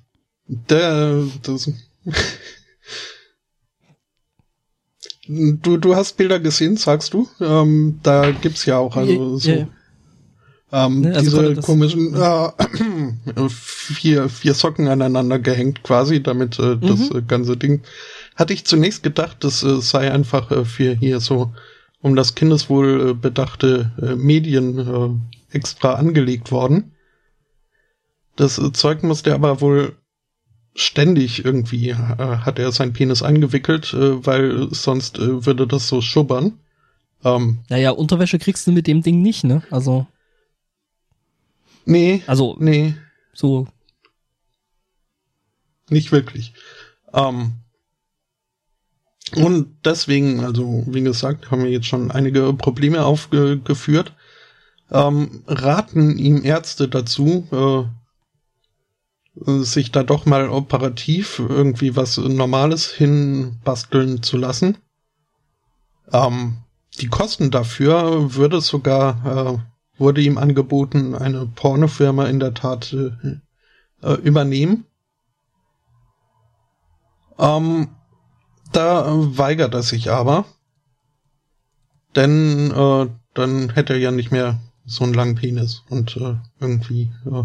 Der, 0.46 1.24
das, 1.42 1.70
du, 5.26 5.76
du 5.78 5.96
hast 5.96 6.16
Bilder 6.16 6.40
gesehen, 6.40 6.76
sagst 6.76 7.14
du? 7.14 7.28
Ähm, 7.40 8.00
da 8.02 8.32
gibt's 8.32 8.66
ja 8.66 8.76
auch 8.78 8.96
also 8.96 9.38
so. 9.38 9.50
Yeah. 9.50 9.68
Ähm, 10.72 11.02
ne, 11.02 11.14
also 11.14 11.42
diese 11.42 11.60
komischen 11.60 12.14
äh, 12.14 12.48
vier, 13.48 14.30
vier 14.30 14.54
Socken 14.54 14.88
aneinander 14.88 15.38
gehängt 15.38 15.82
quasi, 15.82 16.22
damit 16.22 16.58
äh, 16.58 16.76
mhm. 16.76 16.80
das 16.80 17.10
äh, 17.10 17.22
ganze 17.22 17.58
Ding. 17.58 17.82
Hatte 18.36 18.54
ich 18.54 18.64
zunächst 18.64 19.02
gedacht, 19.02 19.38
das 19.40 19.62
äh, 19.62 19.80
sei 19.82 20.10
einfach 20.10 20.50
äh, 20.50 20.64
für 20.64 20.94
hier 20.94 21.20
so 21.20 21.52
um 22.00 22.16
das 22.16 22.34
Kindeswohl 22.34 23.10
äh, 23.10 23.14
bedachte 23.14 23.92
äh, 24.00 24.16
Medien 24.16 24.78
äh, 24.78 25.56
extra 25.56 25.94
angelegt 25.94 26.50
worden. 26.50 26.92
Das 28.36 28.58
äh, 28.58 28.72
Zeug 28.72 29.02
musste 29.02 29.34
aber 29.34 29.60
wohl 29.60 29.96
ständig 30.74 31.44
irgendwie, 31.44 31.90
äh, 31.90 31.94
hat 31.94 32.58
er 32.58 32.72
sein 32.72 32.94
Penis 32.94 33.22
eingewickelt, 33.22 33.92
äh, 33.92 34.24
weil 34.24 34.68
sonst 34.72 35.18
äh, 35.18 35.44
würde 35.44 35.66
das 35.66 35.88
so 35.88 36.00
schubbern. 36.00 36.58
Ähm, 37.24 37.58
naja, 37.68 37.90
Unterwäsche 37.90 38.38
kriegst 38.38 38.66
du 38.66 38.72
mit 38.72 38.86
dem 38.86 39.02
Ding 39.02 39.22
nicht, 39.22 39.44
ne? 39.44 39.62
Also. 39.70 40.06
Nee. 41.84 42.22
Also, 42.26 42.56
nee. 42.58 42.94
So. 43.32 43.66
Nicht 45.88 46.12
wirklich. 46.12 46.54
Ähm, 47.12 47.52
und 49.34 49.76
deswegen, 49.84 50.40
also 50.40 50.84
wie 50.86 51.02
gesagt, 51.02 51.50
haben 51.50 51.64
wir 51.64 51.70
jetzt 51.70 51.86
schon 51.86 52.10
einige 52.10 52.52
Probleme 52.52 53.04
aufgeführt. 53.04 54.12
Ähm, 54.90 55.42
raten 55.46 56.18
ihm 56.18 56.44
Ärzte 56.44 56.88
dazu, 56.88 57.48
äh, 57.50 57.84
sich 59.62 59.90
da 59.90 60.02
doch 60.02 60.26
mal 60.26 60.50
operativ 60.50 61.38
irgendwie 61.38 61.96
was 61.96 62.18
Normales 62.18 62.90
hinbasteln 62.90 64.22
zu 64.22 64.36
lassen. 64.36 64.76
Ähm, 66.12 66.58
die 67.00 67.08
Kosten 67.08 67.50
dafür 67.50 68.34
würde 68.34 68.60
sogar 68.60 69.56
äh, 69.56 69.71
wurde 70.02 70.20
ihm 70.20 70.36
angeboten, 70.36 71.14
eine 71.14 71.46
Pornofirma 71.46 72.26
in 72.26 72.40
der 72.40 72.52
Tat 72.52 72.92
äh, 72.92 73.12
äh, 74.02 74.14
übernehmen. 74.20 74.84
Ähm, 77.38 77.88
da 78.72 79.06
weigert 79.38 79.74
er 79.74 79.82
sich 79.82 80.10
aber, 80.10 80.44
denn 82.14 82.70
äh, 82.70 83.08
dann 83.34 83.70
hätte 83.70 83.94
er 83.94 83.98
ja 83.98 84.10
nicht 84.10 84.30
mehr 84.30 84.60
so 84.84 85.04
einen 85.04 85.14
langen 85.14 85.36
Penis 85.36 85.82
und 85.88 86.16
äh, 86.16 86.36
irgendwie. 86.60 87.10
Äh, 87.24 87.44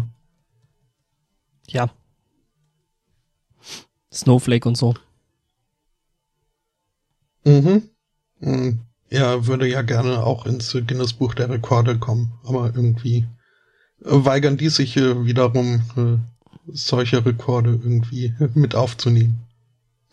ja. 1.68 1.90
Snowflake 4.12 4.68
und 4.68 4.76
so. 4.76 4.94
Mhm. 7.44 7.88
Er 9.10 9.46
würde 9.46 9.66
ja 9.66 9.82
gerne 9.82 10.24
auch 10.24 10.46
ins 10.46 10.72
Guinness 10.72 11.14
Buch 11.14 11.34
der 11.34 11.48
Rekorde 11.48 11.98
kommen, 11.98 12.32
aber 12.44 12.72
irgendwie 12.74 13.26
weigern 14.00 14.56
die 14.56 14.68
sich 14.68 14.96
wiederum, 14.96 15.82
äh, 15.96 16.18
solche 16.72 17.24
Rekorde 17.24 17.70
irgendwie 17.70 18.34
mit 18.54 18.74
aufzunehmen. 18.74 19.40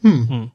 Hm. 0.02 0.30
hm. 0.30 0.52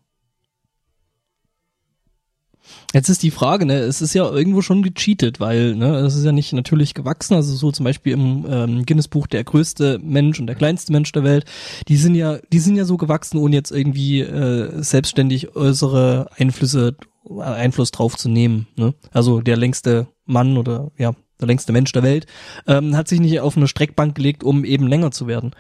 Jetzt 2.93 3.09
ist 3.09 3.23
die 3.23 3.31
Frage, 3.31 3.67
ne, 3.67 3.79
es 3.79 4.01
ist 4.01 4.15
ja 4.15 4.29
irgendwo 4.29 4.63
schon 4.63 4.83
gecheatet, 4.83 5.39
weil, 5.39 5.77
ne, 5.77 5.97
es 5.99 6.17
ist 6.17 6.25
ja 6.25 6.33
nicht 6.33 6.53
natürlich 6.53 6.95
gewachsen, 6.95 7.35
also 7.35 7.55
so 7.55 7.71
zum 7.71 7.85
Beispiel 7.85 8.13
im 8.13 8.47
ähm, 8.49 8.87
Guinness-Buch 8.87 9.27
der 9.29 9.45
größte 9.45 10.01
Mensch 10.03 10.41
und 10.41 10.47
der 10.47 10.57
kleinste 10.57 10.93
Mensch 10.93 11.13
der 11.13 11.23
Welt, 11.23 11.45
die 11.89 11.97
sind 11.97 12.15
ja, 12.17 12.39
die 12.53 12.59
sind 12.59 12.77
ja 12.77 12.85
so 12.85 12.97
gewachsen, 12.97 13.39
ohne 13.39 13.55
jetzt 13.55 13.71
irgendwie 13.71 14.21
äh, 14.21 14.83
selbstständig 14.83 15.55
äußere 15.55 16.31
Einflüsse, 16.37 16.97
äh, 16.99 17.20
Einfluss 17.39 17.91
drauf 17.91 18.17
zu 18.17 18.29
nehmen. 18.29 18.67
Ne? 18.77 18.95
Also 19.13 19.41
der 19.41 19.57
längste 19.57 20.09
Mann 20.25 20.57
oder 20.57 20.91
ja, 20.97 21.15
der 21.41 21.47
längste 21.47 21.73
Mensch 21.73 21.93
der 21.93 22.03
Welt, 22.03 22.27
ähm, 22.67 22.97
hat 22.97 23.09
sich 23.09 23.21
nicht 23.21 23.41
auf 23.41 23.57
eine 23.57 23.69
Streckbank 23.69 24.15
gelegt, 24.15 24.45
um 24.45 24.65
eben 24.65 24.87
länger 24.87 25.11
zu 25.11 25.27
werden. 25.27 25.55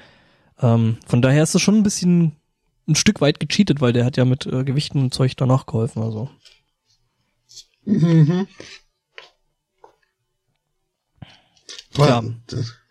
Ähm, 0.58 0.98
von 1.06 1.22
daher 1.22 1.42
ist 1.42 1.54
das 1.54 1.62
schon 1.62 1.76
ein 1.76 1.82
bisschen 1.82 2.36
ein 2.88 2.94
Stück 2.94 3.20
weit 3.20 3.40
gecheatet, 3.40 3.80
weil 3.80 3.92
der 3.92 4.04
hat 4.04 4.16
ja 4.16 4.24
mit 4.24 4.46
äh, 4.46 4.64
Gewichten 4.64 5.00
und 5.00 5.14
Zeug 5.14 5.36
danach 5.36 5.66
geholfen, 5.66 6.02
also. 6.02 6.28
Mhm. 7.84 8.46
Ja. 11.96 12.22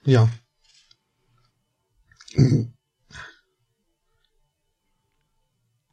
Ja. 0.05 0.29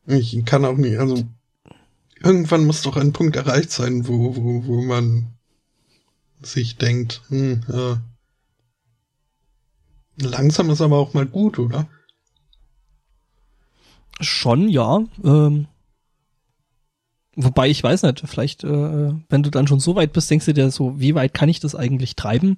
Ich 0.07 0.45
kann 0.45 0.65
auch 0.65 0.77
nicht, 0.77 0.99
also 0.99 1.25
irgendwann 2.27 2.67
muss 2.67 2.83
doch 2.83 2.97
ein 2.97 3.13
Punkt 3.13 3.37
erreicht 3.37 3.71
sein, 3.71 4.09
wo, 4.09 4.37
wo, 4.37 4.67
wo 4.67 4.83
man 4.83 5.37
sich 6.43 6.77
denkt, 6.77 7.23
hm, 7.29 7.63
äh, 7.69 7.97
langsam 10.23 10.71
ist 10.71 10.81
aber 10.81 10.99
auch 10.99 11.15
mal 11.15 11.27
gut, 11.27 11.59
oder? 11.59 11.89
Schon, 14.21 14.69
ja. 14.69 15.05
Ähm, 15.23 15.67
wobei 17.35 17.69
ich 17.69 17.83
weiß 17.83 18.03
nicht, 18.03 18.23
vielleicht, 18.27 18.65
äh, 18.65 19.13
wenn 19.29 19.43
du 19.43 19.51
dann 19.51 19.67
schon 19.67 19.81
so 19.81 19.95
weit 19.95 20.13
bist, 20.13 20.31
denkst 20.31 20.47
du 20.47 20.55
dir 20.55 20.71
so, 20.71 20.99
wie 20.99 21.15
weit 21.15 21.35
kann 21.35 21.49
ich 21.49 21.61
das 21.61 21.75
eigentlich 21.75 22.17
treiben? 22.17 22.57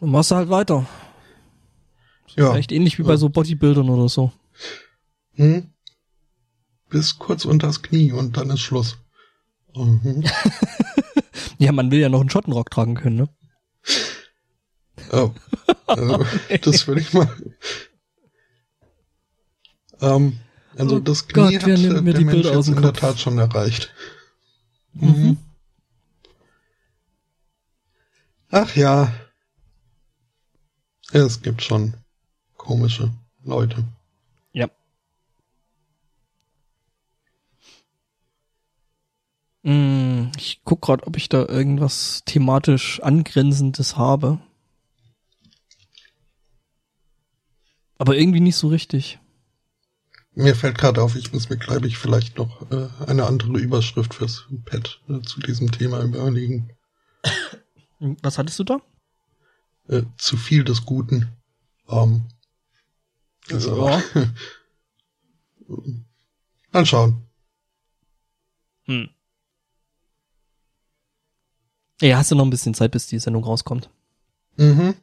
Dann 0.00 0.10
machst 0.10 0.30
du 0.30 0.36
halt 0.36 0.50
weiter. 0.50 0.86
Ja. 2.34 2.50
Vielleicht 2.50 2.72
ähnlich 2.72 2.98
wie 2.98 3.02
bei 3.02 3.16
so 3.16 3.28
Bodybuildern 3.28 3.88
oder 3.88 4.08
so. 4.08 4.32
Hm. 5.34 5.70
Bis 6.88 7.18
kurz 7.18 7.44
unters 7.44 7.82
Knie 7.82 8.12
und 8.12 8.36
dann 8.36 8.50
ist 8.50 8.60
Schluss. 8.60 8.98
Mhm. 9.74 10.24
ja, 11.58 11.72
man 11.72 11.90
will 11.90 12.00
ja 12.00 12.08
noch 12.08 12.20
einen 12.20 12.30
Schottenrock 12.30 12.70
tragen 12.70 12.94
können, 12.94 13.16
ne? 13.16 13.28
Oh. 15.12 15.32
Also, 15.86 16.24
das 16.62 16.86
würde 16.86 17.00
ich 17.00 17.12
mal, 17.12 17.28
ähm, 20.00 20.38
also 20.76 20.96
oh 20.96 21.00
das 21.00 21.26
Knie 21.28 21.58
Gott, 21.58 21.62
hat 21.62 21.78
mir 21.78 22.02
der 22.02 22.14
die 22.14 22.24
Mensch 22.24 22.46
jetzt 22.46 22.68
in 22.68 22.82
der 22.82 22.92
Tat 22.92 23.18
schon 23.18 23.38
erreicht. 23.38 23.92
Mhm. 24.92 25.08
mhm. 25.08 25.36
Ach 28.50 28.76
ja. 28.76 29.12
Es 31.12 31.42
gibt 31.42 31.62
schon 31.62 31.94
komische 32.56 33.12
Leute. 33.42 33.84
Ich 39.66 40.60
guck 40.64 40.82
gerade, 40.82 41.06
ob 41.08 41.16
ich 41.16 41.28
da 41.28 41.44
irgendwas 41.44 42.22
thematisch 42.24 43.00
angrenzendes 43.02 43.96
habe. 43.96 44.38
Aber 47.98 48.16
irgendwie 48.16 48.38
nicht 48.38 48.54
so 48.54 48.68
richtig. 48.68 49.18
Mir 50.34 50.54
fällt 50.54 50.78
gerade 50.78 51.02
auf, 51.02 51.16
ich 51.16 51.32
muss 51.32 51.48
mir, 51.48 51.56
glaube 51.56 51.88
ich, 51.88 51.98
vielleicht 51.98 52.38
noch 52.38 52.70
äh, 52.70 52.88
eine 53.06 53.26
andere 53.26 53.58
Überschrift 53.58 54.14
fürs 54.14 54.44
Pad 54.66 55.00
äh, 55.08 55.20
zu 55.22 55.40
diesem 55.40 55.72
Thema 55.72 56.00
überlegen. 56.02 56.70
Was 57.98 58.38
hattest 58.38 58.58
du 58.60 58.64
da? 58.64 58.80
Äh, 59.88 60.02
zu 60.16 60.36
viel 60.36 60.62
des 60.62 60.84
Guten. 60.84 61.36
Ähm, 61.88 62.26
also, 63.50 63.88
ja. 63.88 64.02
mal 66.70 66.86
schauen. 66.86 67.22
Hm. 68.84 69.08
Ja, 72.02 72.18
hast 72.18 72.30
du 72.30 72.34
noch 72.34 72.44
ein 72.44 72.50
bisschen 72.50 72.74
Zeit, 72.74 72.90
bis 72.90 73.06
die 73.06 73.18
Sendung 73.18 73.44
rauskommt. 73.44 73.88
Mhm. 74.56 74.94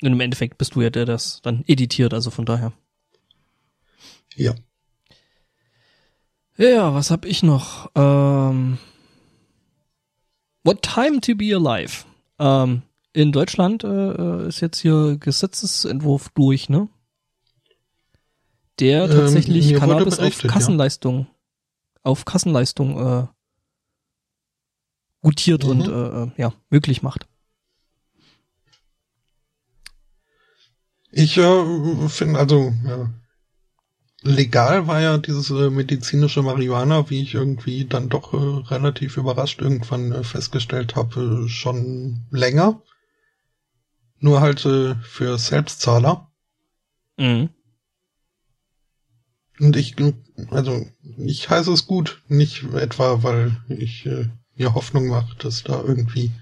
Und 0.00 0.12
im 0.12 0.20
Endeffekt 0.20 0.58
bist 0.58 0.74
du 0.74 0.80
ja 0.80 0.90
der, 0.90 1.04
der 1.04 1.14
das 1.14 1.42
dann 1.42 1.64
editiert, 1.66 2.14
also 2.14 2.30
von 2.30 2.46
daher. 2.46 2.72
Ja. 4.36 4.54
Ja, 6.56 6.94
was 6.94 7.10
hab 7.10 7.24
ich 7.24 7.42
noch? 7.42 7.90
Ähm, 7.94 8.78
What 10.64 10.82
Time 10.82 11.20
to 11.20 11.34
Be 11.34 11.54
Alive. 11.54 12.04
Ähm, 12.38 12.82
in 13.12 13.32
Deutschland 13.32 13.84
äh, 13.84 13.88
äh 13.88 14.48
ist 14.48 14.60
jetzt 14.60 14.78
hier 14.78 15.16
Gesetzesentwurf 15.18 16.30
durch, 16.34 16.68
ne? 16.68 16.88
Der 18.78 19.04
ähm, 19.04 19.10
tatsächlich 19.10 19.72
ähm, 19.72 19.78
Cannabis 19.78 20.18
auf 20.18 20.38
Kassenleistung, 20.38 21.20
ja. 21.20 21.26
auf 22.02 22.24
Kassenleistung 22.24 23.22
äh, 23.22 23.26
gutiert 25.28 25.64
mhm. 25.64 25.70
und 25.70 25.88
äh, 25.88 26.22
äh, 26.22 26.30
ja, 26.38 26.54
möglich 26.70 27.02
macht. 27.02 27.26
Ich 31.10 31.36
äh, 31.36 32.08
finde, 32.08 32.38
also, 32.38 32.72
ja, 32.86 33.10
legal 34.22 34.86
war 34.86 35.02
ja 35.02 35.18
dieses 35.18 35.50
äh, 35.50 35.68
medizinische 35.68 36.42
Marihuana, 36.42 37.10
wie 37.10 37.20
ich 37.20 37.34
irgendwie 37.34 37.84
dann 37.84 38.08
doch 38.08 38.32
äh, 38.32 38.72
relativ 38.72 39.18
überrascht 39.18 39.60
irgendwann 39.60 40.12
äh, 40.12 40.24
festgestellt 40.24 40.96
habe, 40.96 41.44
äh, 41.44 41.48
schon 41.50 42.24
länger. 42.30 42.82
Nur 44.20 44.40
halt 44.40 44.64
äh, 44.64 44.94
für 44.94 45.36
Selbstzahler. 45.36 46.32
Mhm. 47.18 47.50
Und 49.60 49.76
ich, 49.76 49.94
also, 50.50 50.86
ich 51.18 51.50
heiße 51.50 51.70
es 51.70 51.86
gut, 51.86 52.22
nicht 52.28 52.62
etwa, 52.72 53.22
weil 53.22 53.62
ich 53.68 54.06
äh, 54.06 54.30
mir 54.58 54.74
Hoffnung 54.74 55.08
mache, 55.08 55.34
dass 55.38 55.64
da 55.64 55.82
irgendwie, 55.82 56.32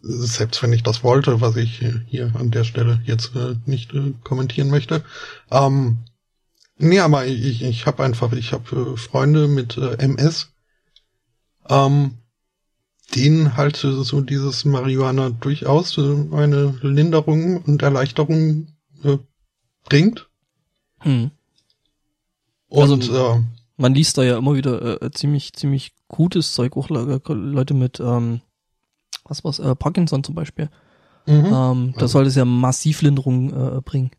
selbst 0.00 0.62
wenn 0.62 0.72
ich 0.72 0.82
das 0.82 1.02
wollte, 1.02 1.40
was 1.40 1.56
ich 1.56 1.82
äh, 1.82 2.00
hier 2.06 2.32
an 2.36 2.50
der 2.50 2.64
Stelle 2.64 3.00
jetzt 3.04 3.34
äh, 3.36 3.56
nicht 3.66 3.94
äh, 3.94 4.12
kommentieren 4.22 4.68
möchte, 4.68 5.04
ähm, 5.50 5.98
Nee, 6.76 7.00
aber 7.00 7.26
ich, 7.26 7.62
ich 7.62 7.86
habe 7.86 8.02
einfach, 8.02 8.32
ich 8.32 8.52
habe 8.52 8.96
Freunde 8.96 9.46
mit 9.46 9.76
MS, 9.76 10.52
ähm, 11.68 12.18
denen 13.14 13.56
halt 13.56 13.76
so 13.76 14.20
dieses 14.20 14.64
Marihuana 14.64 15.30
durchaus 15.30 15.96
eine 15.98 16.76
Linderung 16.82 17.62
und 17.62 17.82
Erleichterung 17.82 18.66
äh, 19.04 19.18
bringt. 19.84 20.28
Hm. 21.00 21.30
Und 22.68 23.02
also, 23.02 23.34
äh, 23.34 23.42
man 23.76 23.94
liest 23.94 24.18
da 24.18 24.24
ja 24.24 24.38
immer 24.38 24.54
wieder 24.54 25.00
äh, 25.00 25.10
ziemlich, 25.12 25.52
ziemlich 25.52 25.93
gutes 26.08 26.52
Zeug, 26.52 26.76
auch 26.76 26.88
Leute 26.90 27.74
mit, 27.74 28.00
ähm, 28.00 28.40
was 29.24 29.44
was, 29.44 29.58
äh, 29.58 29.74
Parkinson 29.74 30.24
zum 30.24 30.34
Beispiel. 30.34 30.70
Mhm. 31.26 31.46
Ähm, 31.46 31.92
da 31.94 32.02
also. 32.02 32.06
soll 32.06 32.26
es 32.26 32.34
ja 32.34 32.44
massiv 32.44 33.02
Linderung 33.02 33.52
äh, 33.52 33.80
bringen. 33.80 34.10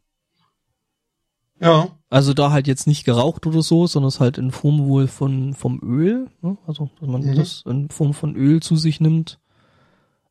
Ja. 1.60 1.90
Also 2.10 2.34
da 2.34 2.52
halt 2.52 2.68
jetzt 2.68 2.88
nicht 2.88 3.06
geraucht 3.06 3.46
oder 3.46 3.62
so, 3.62 3.88
sondern 3.88 4.10
es 4.10 4.20
halt 4.20 4.38
in 4.38 4.52
Form 4.52 4.86
wohl 4.88 5.08
von 5.08 5.54
vom 5.54 5.80
Öl, 5.82 6.30
ne? 6.42 6.58
also 6.68 6.90
dass 7.00 7.10
man 7.10 7.22
mhm. 7.22 7.36
das 7.36 7.64
in 7.66 7.90
Form 7.90 8.14
von 8.14 8.36
Öl 8.36 8.62
zu 8.62 8.76
sich 8.76 9.00
nimmt. 9.00 9.40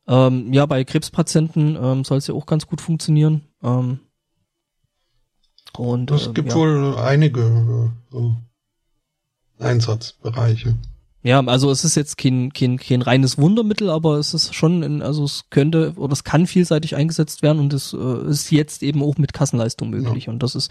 Ähm, 0.07 0.53
ja, 0.53 0.65
bei 0.65 0.83
Krebspatienten 0.83 1.77
ähm, 1.81 2.03
soll 2.03 2.19
es 2.19 2.27
ja 2.27 2.35
auch 2.35 2.45
ganz 2.45 2.67
gut 2.67 2.79
funktionieren. 2.79 3.41
Ähm, 3.63 3.99
und 5.77 6.11
es 6.11 6.27
äh, 6.27 6.33
gibt 6.33 6.49
ja. 6.49 6.55
wohl 6.55 6.95
einige 6.97 7.91
äh, 8.13 9.63
Einsatzbereiche. 9.63 10.75
Ja, 11.25 11.39
also 11.39 11.71
es 11.71 11.83
ist 11.83 11.95
jetzt 11.95 12.19
kein, 12.19 12.53
kein, 12.53 12.77
kein 12.77 13.01
reines 13.01 13.39
Wundermittel, 13.39 13.89
aber 13.89 14.19
es 14.19 14.35
ist 14.35 14.53
schon, 14.53 14.83
in, 14.83 15.01
also 15.01 15.23
es 15.23 15.45
könnte 15.49 15.93
oder 15.95 16.13
es 16.13 16.23
kann 16.23 16.45
vielseitig 16.45 16.95
eingesetzt 16.95 17.41
werden 17.41 17.57
und 17.57 17.73
es 17.73 17.93
äh, 17.93 18.29
ist 18.29 18.51
jetzt 18.51 18.83
eben 18.83 19.01
auch 19.01 19.17
mit 19.17 19.33
Kassenleistung 19.33 19.89
möglich. 19.89 20.27
Ja. 20.27 20.33
Und 20.33 20.43
das 20.43 20.53
ist 20.53 20.69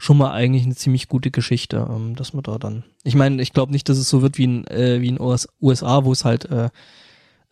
schon 0.00 0.18
mal 0.18 0.32
eigentlich 0.32 0.64
eine 0.64 0.74
ziemlich 0.74 1.06
gute 1.06 1.30
Geschichte, 1.30 1.88
ähm, 1.88 2.16
dass 2.16 2.32
man 2.32 2.42
da 2.42 2.58
dann. 2.58 2.82
Ich 3.04 3.14
meine, 3.14 3.40
ich 3.40 3.52
glaube 3.52 3.70
nicht, 3.70 3.88
dass 3.88 3.96
es 3.96 4.08
so 4.08 4.22
wird 4.22 4.38
wie 4.38 4.44
in, 4.44 4.66
äh, 4.66 5.00
wie 5.00 5.06
in 5.06 5.20
USA, 5.20 6.04
wo 6.04 6.10
es 6.10 6.24
halt 6.24 6.46
äh, 6.46 6.70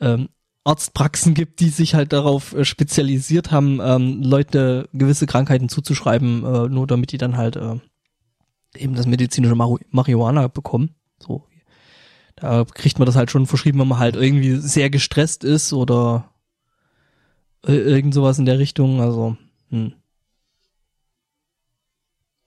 ähm, 0.00 0.28
Arztpraxen 0.64 1.34
gibt, 1.34 1.60
die 1.60 1.68
sich 1.68 1.94
halt 1.94 2.12
darauf 2.12 2.52
äh, 2.54 2.64
spezialisiert 2.64 3.52
haben, 3.52 3.78
ähm, 3.80 4.22
Leute 4.24 4.88
gewisse 4.92 5.26
Krankheiten 5.26 5.68
zuzuschreiben, 5.68 6.44
äh, 6.44 6.68
nur 6.68 6.88
damit 6.88 7.12
die 7.12 7.18
dann 7.18 7.36
halt 7.36 7.54
äh, 7.54 7.76
eben 8.76 8.96
das 8.96 9.06
medizinische 9.06 9.54
Mar 9.54 9.76
Marihuana 9.92 10.48
bekommen. 10.48 10.96
So. 11.20 11.44
Da 12.40 12.64
kriegt 12.64 12.98
man 12.98 13.06
das 13.06 13.16
halt 13.16 13.30
schon 13.30 13.46
verschrieben, 13.46 13.78
wenn 13.80 13.88
man 13.88 13.98
halt 13.98 14.16
irgendwie 14.16 14.56
sehr 14.56 14.90
gestresst 14.90 15.44
ist 15.44 15.72
oder 15.72 16.30
äh, 17.66 17.72
irgend 17.72 18.14
sowas 18.14 18.38
in 18.38 18.46
der 18.46 18.58
Richtung. 18.58 19.00
Also, 19.00 19.36
hm. 19.68 19.94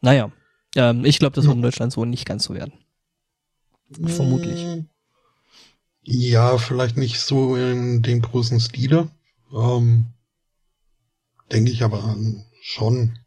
Naja, 0.01 0.31
ähm, 0.75 1.05
ich 1.05 1.19
glaube, 1.19 1.35
das 1.35 1.45
wird 1.45 1.55
in 1.55 1.61
Deutschland 1.61 1.93
so 1.93 2.05
nicht 2.05 2.25
ganz 2.25 2.43
so 2.43 2.53
werden. 2.53 2.73
Vermutlich. 4.05 4.83
Ja, 6.01 6.57
vielleicht 6.57 6.97
nicht 6.97 7.19
so 7.19 7.55
in 7.55 8.01
dem 8.01 8.21
großen 8.21 8.59
Stile. 8.59 9.09
Ähm, 9.53 10.07
Denke 11.51 11.71
ich 11.71 11.83
aber 11.83 12.17
schon. 12.61 13.19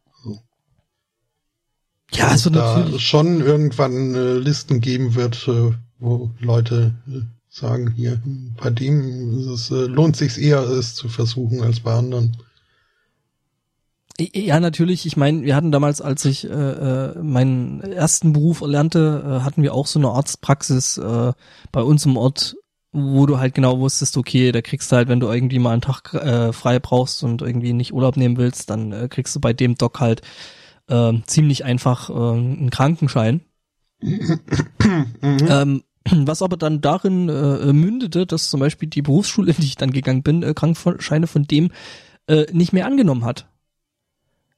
Ja, 2.12 2.28
also 2.28 2.50
da 2.50 2.78
natürlich. 2.78 3.06
schon 3.06 3.40
irgendwann 3.40 4.14
äh, 4.14 4.34
Listen 4.34 4.80
geben 4.80 5.14
wird, 5.14 5.46
äh, 5.48 5.72
wo 5.98 6.30
Leute 6.40 6.94
äh, 7.08 7.20
sagen, 7.48 7.92
hier, 7.96 8.20
bei 8.60 8.70
dem 8.70 9.48
es, 9.52 9.70
äh, 9.70 9.86
lohnt 9.86 10.16
sich 10.16 10.40
eher, 10.40 10.62
es 10.62 10.94
zu 10.94 11.08
versuchen 11.08 11.62
als 11.62 11.80
bei 11.80 11.94
anderen. 11.94 12.36
Ja, 14.18 14.60
natürlich. 14.60 15.04
Ich 15.04 15.16
meine, 15.16 15.42
wir 15.42 15.54
hatten 15.54 15.72
damals, 15.72 16.00
als 16.00 16.24
ich 16.24 16.48
äh, 16.48 16.48
äh, 16.48 17.18
meinen 17.22 17.80
ersten 17.82 18.32
Beruf 18.32 18.62
erlernte, 18.62 19.22
äh, 19.26 19.44
hatten 19.44 19.62
wir 19.62 19.74
auch 19.74 19.86
so 19.86 19.98
eine 19.98 20.08
Arztpraxis 20.08 20.96
äh, 20.96 21.32
bei 21.70 21.82
uns 21.82 22.06
im 22.06 22.16
Ort, 22.16 22.56
wo 22.92 23.26
du 23.26 23.38
halt 23.38 23.54
genau 23.54 23.78
wusstest, 23.78 24.16
okay, 24.16 24.52
da 24.52 24.62
kriegst 24.62 24.90
du 24.90 24.96
halt, 24.96 25.08
wenn 25.08 25.20
du 25.20 25.28
irgendwie 25.28 25.58
mal 25.58 25.72
einen 25.72 25.82
Tag 25.82 26.14
äh, 26.14 26.52
frei 26.54 26.78
brauchst 26.78 27.24
und 27.24 27.42
irgendwie 27.42 27.74
nicht 27.74 27.92
Urlaub 27.92 28.16
nehmen 28.16 28.38
willst, 28.38 28.70
dann 28.70 28.92
äh, 28.92 29.08
kriegst 29.08 29.36
du 29.36 29.40
bei 29.40 29.52
dem 29.52 29.74
Doc 29.74 30.00
halt 30.00 30.22
äh, 30.88 31.12
ziemlich 31.26 31.64
einfach 31.66 32.08
äh, 32.08 32.12
einen 32.12 32.70
Krankenschein. 32.70 33.42
Ähm, 34.02 35.82
was 36.10 36.42
aber 36.42 36.56
dann 36.56 36.80
darin 36.80 37.28
äh, 37.28 37.72
mündete, 37.72 38.26
dass 38.26 38.50
zum 38.50 38.60
Beispiel 38.60 38.88
die 38.88 39.02
Berufsschule, 39.02 39.52
in 39.56 39.60
die 39.60 39.66
ich 39.66 39.76
dann 39.76 39.90
gegangen 39.90 40.22
bin, 40.22 40.42
äh, 40.42 40.54
Krankenscheine 40.54 41.26
von 41.26 41.44
dem 41.44 41.70
äh, 42.28 42.46
nicht 42.52 42.72
mehr 42.72 42.86
angenommen 42.86 43.24
hat. 43.24 43.48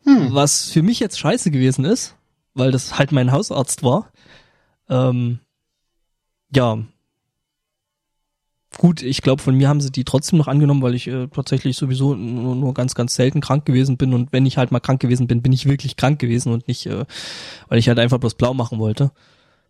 Hm. 0.05 0.33
Was 0.33 0.71
für 0.71 0.83
mich 0.83 1.01
jetzt 1.01 1.19
scheiße 1.19 1.51
gewesen 1.51 1.85
ist, 1.85 2.15
weil 2.55 2.71
das 2.71 2.99
halt 2.99 3.13
mein 3.13 3.33
Hausarzt 3.33 3.83
war. 3.83 4.13
Ähm, 4.89 5.41
ja. 6.55 6.79
Gut, 8.77 9.03
ich 9.03 9.23
glaube, 9.23 9.43
von 9.43 9.55
mir 9.55 9.69
haben 9.69 9.81
sie 9.81 9.91
die 9.91 10.05
trotzdem 10.05 10.39
noch 10.39 10.47
angenommen, 10.47 10.83
weil 10.83 10.95
ich 10.95 11.09
äh, 11.09 11.27
tatsächlich 11.29 11.77
sowieso 11.77 12.15
nur, 12.15 12.55
nur 12.55 12.75
ganz, 12.75 12.95
ganz 12.95 13.15
selten 13.15 13.41
krank 13.41 13.65
gewesen 13.65 13.97
bin. 13.97 14.13
Und 14.13 14.33
wenn 14.33 14.47
ich 14.47 14.59
halt 14.59 14.71
mal 14.71 14.81
krank 14.81 15.01
gewesen 15.01 15.27
bin, 15.27 15.43
bin 15.43 15.53
ich 15.53 15.67
wirklich 15.67 15.97
krank 15.97 16.19
gewesen 16.19 16.53
und 16.53 16.69
nicht, 16.69 16.87
äh, 16.87 17.05
weil 17.69 17.79
ich 17.79 17.89
halt 17.89 17.99
einfach 17.99 18.19
bloß 18.19 18.35
blau 18.35 18.53
machen 18.53 18.79
wollte. 18.79 19.11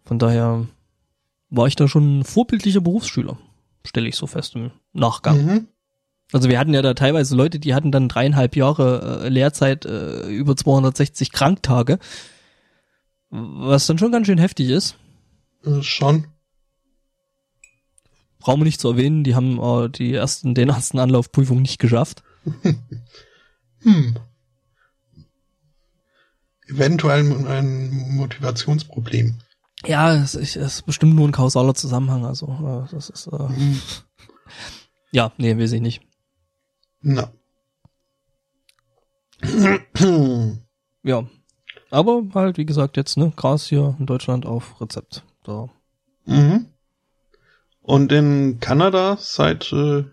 Von 0.05 0.19
daher 0.19 0.67
war 1.49 1.67
ich 1.67 1.77
da 1.77 1.87
schon 1.87 2.19
ein 2.19 2.25
vorbildlicher 2.25 2.81
Berufsschüler, 2.81 3.39
stelle 3.87 4.09
ich 4.09 4.17
so 4.17 4.27
fest 4.27 4.57
im 4.57 4.73
Nachgang. 4.93 5.45
Mhm. 5.45 5.69
Also 6.33 6.51
wir 6.51 6.59
hatten 6.59 6.75
ja 6.75 6.83
da 6.83 6.93
teilweise 6.93 7.37
Leute, 7.37 7.59
die 7.59 7.75
hatten 7.75 7.93
dann 7.93 8.09
dreieinhalb 8.09 8.57
Jahre 8.57 9.23
äh, 9.25 9.29
Lehrzeit, 9.29 9.87
äh, 9.87 10.29
über 10.29 10.57
260 10.57 11.33
Kranktage, 11.33 11.99
was 13.31 13.87
dann 13.87 13.99
schon 13.99 14.13
ganz 14.13 14.27
schön 14.27 14.39
heftig 14.39 14.69
ist. 14.69 14.97
Schon. 15.81 16.27
Brauchen 18.39 18.61
wir 18.61 18.65
nicht 18.65 18.81
zu 18.81 18.91
erwähnen, 18.91 19.25
die 19.25 19.35
haben 19.35 19.59
äh, 19.59 19.89
die 19.91 20.15
ersten, 20.15 20.55
den 20.55 20.69
ersten 20.69 20.99
Anlaufprüfung 20.99 21.63
nicht 21.63 21.79
geschafft. 21.79 22.23
Hm. 23.83 24.17
Eventuell 26.67 27.47
ein 27.47 28.17
Motivationsproblem. 28.17 29.39
Ja, 29.87 30.13
es 30.17 30.35
ist, 30.35 30.57
es 30.57 30.75
ist 30.75 30.83
bestimmt 30.87 31.15
nur 31.15 31.29
ein 31.29 31.33
kausaler 31.33 31.75
Zusammenhang, 31.75 32.27
also 32.27 32.47
äh, 32.47 32.93
das 32.93 33.09
ist 33.09 33.29
äh, 33.29 33.39
Hm. 33.39 33.81
ja, 35.13 35.33
nee, 35.39 35.57
weiß 35.57 35.71
ich 35.71 35.81
nicht. 35.81 36.03
Na. 37.01 37.31
Ja. 41.05 41.25
Aber 41.91 42.23
halt, 42.35 42.59
wie 42.59 42.67
gesagt, 42.67 42.97
jetzt, 42.97 43.17
ne, 43.17 43.33
Gras 43.35 43.67
hier 43.67 43.97
in 43.99 44.07
Deutschland 44.07 44.45
auf 44.45 44.81
Rezept. 44.81 45.25
Da. 45.45 45.69
Mhm. 46.27 46.67
Und 47.89 48.13
in 48.13 48.61
Kanada 48.61 49.17
seit 49.19 49.73
äh, 49.73 50.05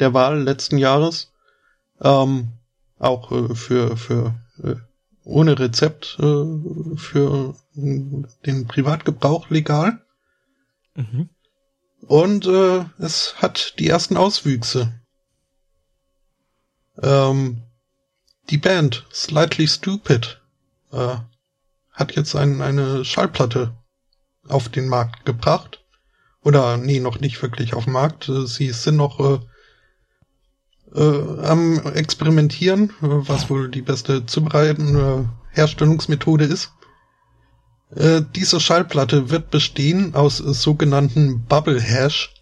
der 0.00 0.14
Wahl 0.14 0.42
letzten 0.42 0.78
Jahres 0.78 1.32
ähm, 2.00 2.54
auch 2.98 3.30
äh, 3.30 3.54
für 3.54 3.96
für 3.96 4.34
äh, 4.64 4.74
ohne 5.22 5.56
Rezept 5.60 6.16
äh, 6.18 6.96
für 6.96 7.54
äh, 7.76 8.24
den 8.46 8.66
Privatgebrauch 8.66 9.48
legal 9.48 10.02
Mhm. 10.96 11.28
und 12.08 12.46
äh, 12.46 12.84
es 12.98 13.36
hat 13.36 13.78
die 13.78 13.86
ersten 13.86 14.16
Auswüchse. 14.16 14.92
Ähm, 17.00 17.62
die 18.50 18.58
Band 18.58 19.06
Slightly 19.12 19.68
Stupid 19.68 20.40
äh, 20.90 21.16
hat 21.92 22.16
jetzt 22.16 22.34
ein, 22.34 22.60
eine 22.60 23.04
Schallplatte 23.04 23.76
auf 24.48 24.68
den 24.68 24.88
Markt 24.88 25.24
gebracht. 25.26 25.85
Oder 26.46 26.76
nee, 26.76 27.00
noch 27.00 27.18
nicht 27.18 27.42
wirklich 27.42 27.74
auf 27.74 27.84
den 27.84 27.94
Markt. 27.94 28.28
Äh, 28.28 28.46
Sie 28.46 28.70
sind 28.70 28.94
noch 28.94 29.18
äh, 29.18 29.40
äh, 30.94 31.44
am 31.44 31.80
Experimentieren, 31.92 32.90
äh, 33.02 33.08
was 33.08 33.50
wohl 33.50 33.68
die 33.68 33.82
beste 33.82 34.26
Zubereiten 34.26 34.94
äh, 34.94 35.24
Herstellungsmethode 35.50 36.44
ist. 36.44 36.70
Äh, 37.90 38.22
diese 38.36 38.60
Schallplatte 38.60 39.30
wird 39.30 39.50
bestehen 39.50 40.14
aus 40.14 40.36
sogenannten 40.36 41.44
Bubble 41.46 41.80
Hash, 41.80 42.32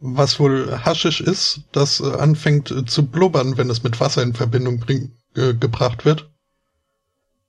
was 0.00 0.40
wohl 0.40 0.78
Haschisch 0.82 1.20
ist, 1.20 1.64
das 1.72 2.00
anfängt 2.00 2.88
zu 2.88 3.06
blubbern, 3.06 3.58
wenn 3.58 3.68
es 3.68 3.82
mit 3.82 4.00
Wasser 4.00 4.22
in 4.22 4.32
Verbindung 4.32 4.80
bring, 4.80 5.12
gebracht 5.34 6.06
wird. 6.06 6.30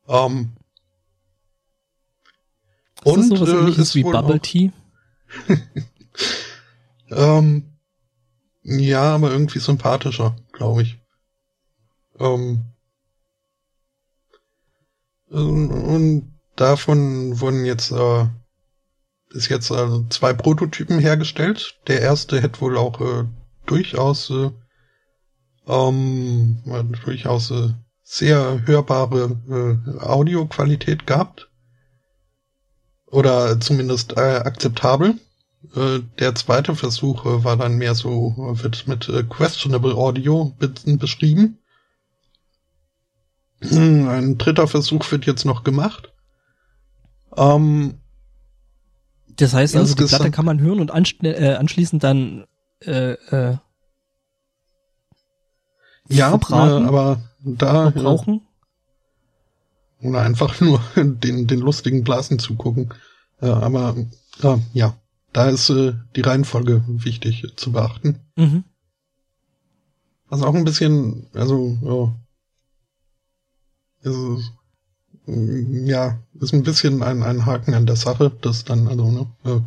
Ähm, 0.09 0.51
Ist 3.05 3.05
das 3.05 3.15
und 3.15 3.37
sowas 3.37 3.77
äh, 3.77 3.81
ist 3.81 3.95
wie 3.95 4.03
Bubble 4.03 4.41
Tea? 4.41 4.71
Ähm, 7.15 7.77
ja, 8.63 9.15
aber 9.15 9.31
irgendwie 9.31 9.59
sympathischer, 9.59 10.35
glaube 10.51 10.83
ich. 10.83 10.99
Ähm, 12.19 12.65
und 15.29 16.39
davon 16.55 17.39
wurden 17.39 17.65
jetzt 17.65 17.91
äh, 17.91 18.27
ist 19.29 19.49
jetzt 19.49 19.71
äh, 19.71 20.07
zwei 20.09 20.33
Prototypen 20.33 20.99
hergestellt. 20.99 21.79
Der 21.87 22.01
erste 22.01 22.41
hätte 22.41 22.61
wohl 22.61 22.77
auch 22.77 23.01
äh, 23.01 23.25
durchaus 23.65 24.29
äh, 24.29 24.51
ähm, 25.67 26.61
äh, 26.67 26.83
durchaus 26.83 27.49
äh, 27.51 27.69
sehr 28.03 28.67
hörbare 28.67 29.37
äh, 29.49 29.99
Audioqualität 29.99 31.07
gehabt. 31.07 31.49
Oder 33.13 33.59
zumindest 33.59 34.17
äh, 34.17 34.41
akzeptabel. 34.43 35.19
Äh, 35.75 35.99
der 36.17 36.33
zweite 36.33 36.75
Versuch 36.75 37.25
äh, 37.25 37.43
war 37.43 37.57
dann 37.57 37.77
mehr 37.77 37.93
so, 37.93 38.35
äh, 38.39 38.63
wird 38.63 38.87
mit 38.87 39.07
äh, 39.07 39.21
questionable 39.21 39.93
Audio 39.93 40.55
be 40.57 40.73
beschrieben. 40.97 41.59
Hm, 43.61 44.07
Ein 44.09 44.37
dritter 44.39 44.67
Versuch 44.67 45.09
wird 45.11 45.27
jetzt 45.27 45.45
noch 45.45 45.63
gemacht. 45.63 46.11
Ähm, 47.37 47.99
Das 49.35 49.53
heißt 49.53 49.75
also, 49.75 49.93
die 49.93 50.05
Platte 50.05 50.31
kann 50.31 50.45
man 50.45 50.59
hören 50.59 50.79
und 50.79 50.89
äh, 51.23 51.53
anschließend 51.53 52.03
dann 52.03 52.45
ja, 56.09 56.31
aber 56.87 57.21
da 57.43 57.89
äh, 57.89 57.91
brauchen. 57.91 58.41
Oder 60.03 60.21
einfach 60.21 60.59
nur 60.61 60.81
den, 60.95 61.47
den 61.47 61.59
lustigen 61.59 62.03
Blasen 62.03 62.39
zugucken. 62.39 62.93
Äh, 63.41 63.47
aber 63.47 63.95
äh, 64.41 64.57
ja, 64.73 64.95
da 65.31 65.49
ist 65.49 65.69
äh, 65.69 65.93
die 66.15 66.21
Reihenfolge 66.21 66.83
wichtig 66.87 67.45
zu 67.55 67.71
beachten. 67.71 68.19
Mhm. 68.35 68.63
Was 70.29 70.41
auch 70.41 70.55
ein 70.55 70.65
bisschen, 70.65 71.27
also, 71.33 72.15
ja, 74.03 74.11
ist, 74.11 74.51
mm, 75.25 75.85
ja, 75.85 76.19
ist 76.39 76.53
ein 76.53 76.63
bisschen 76.63 77.03
ein, 77.03 77.23
ein 77.23 77.45
Haken 77.45 77.73
an 77.73 77.85
der 77.85 77.95
Sache, 77.95 78.31
dass 78.41 78.63
dann, 78.63 78.87
also, 78.87 79.11
ne, 79.11 79.27
äh, 79.45 79.61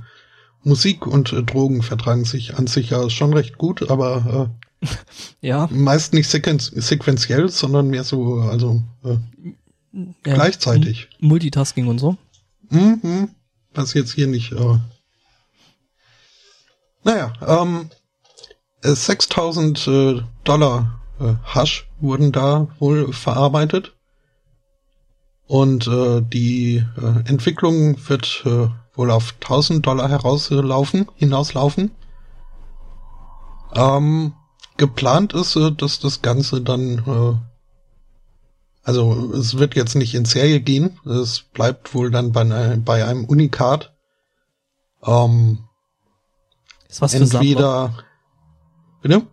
Musik 0.64 1.06
und 1.06 1.32
äh, 1.32 1.42
Drogen 1.44 1.82
vertragen 1.82 2.24
sich 2.24 2.56
an 2.56 2.66
sich 2.66 2.90
ja 2.90 3.08
schon 3.10 3.32
recht 3.32 3.58
gut, 3.58 3.88
aber 3.90 4.50
Ja, 5.40 5.66
äh, 5.66 5.74
meist 5.74 6.12
nicht 6.12 6.28
sequen 6.28 6.58
sequenziell, 6.58 7.48
sondern 7.48 7.88
mehr 7.88 8.04
so, 8.04 8.40
also 8.40 8.82
äh, 9.04 9.16
ja. 9.96 10.34
gleichzeitig. 10.34 11.08
Multitasking 11.18 11.88
und 11.88 11.98
so. 11.98 12.16
Mhm. 12.70 13.30
Was 13.74 13.94
jetzt 13.94 14.14
hier 14.14 14.26
nicht. 14.26 14.52
Äh 14.52 14.78
naja, 17.04 17.32
ähm, 17.46 17.90
äh, 18.82 18.94
6000 18.94 19.86
äh, 19.86 20.22
Dollar 20.44 21.00
äh, 21.20 21.34
Hasch 21.44 21.88
wurden 22.00 22.32
da 22.32 22.68
wohl 22.78 23.12
verarbeitet. 23.12 23.94
Und 25.46 25.86
äh, 25.86 26.22
die 26.22 26.84
äh, 26.96 27.28
Entwicklung 27.28 27.96
wird 28.08 28.42
äh, 28.44 28.68
wohl 28.94 29.10
auf 29.12 29.34
1000 29.40 29.86
Dollar 29.86 30.08
herauslaufen, 30.08 31.06
hinauslaufen. 31.14 31.92
Ähm, 33.72 34.34
geplant 34.76 35.32
ist, 35.32 35.54
äh, 35.54 35.70
dass 35.70 36.00
das 36.00 36.22
Ganze 36.22 36.60
dann 36.60 36.98
äh, 36.98 37.55
also 38.86 39.32
es 39.34 39.58
wird 39.58 39.74
jetzt 39.74 39.96
nicht 39.96 40.14
in 40.14 40.24
Serie 40.24 40.60
gehen. 40.60 41.00
Es 41.04 41.40
bleibt 41.42 41.92
wohl 41.92 42.10
dann 42.12 42.30
bei, 42.30 42.42
einer- 42.42 42.76
bei 42.76 43.04
einem 43.04 43.24
Unikat. 43.24 43.96
Ähm, 45.04 45.58
ist 46.88 47.00
was 47.00 47.12
entweder, 47.14 47.32
für 47.34 47.94
Sammler. 47.94 48.04
Bitte? 49.02 49.26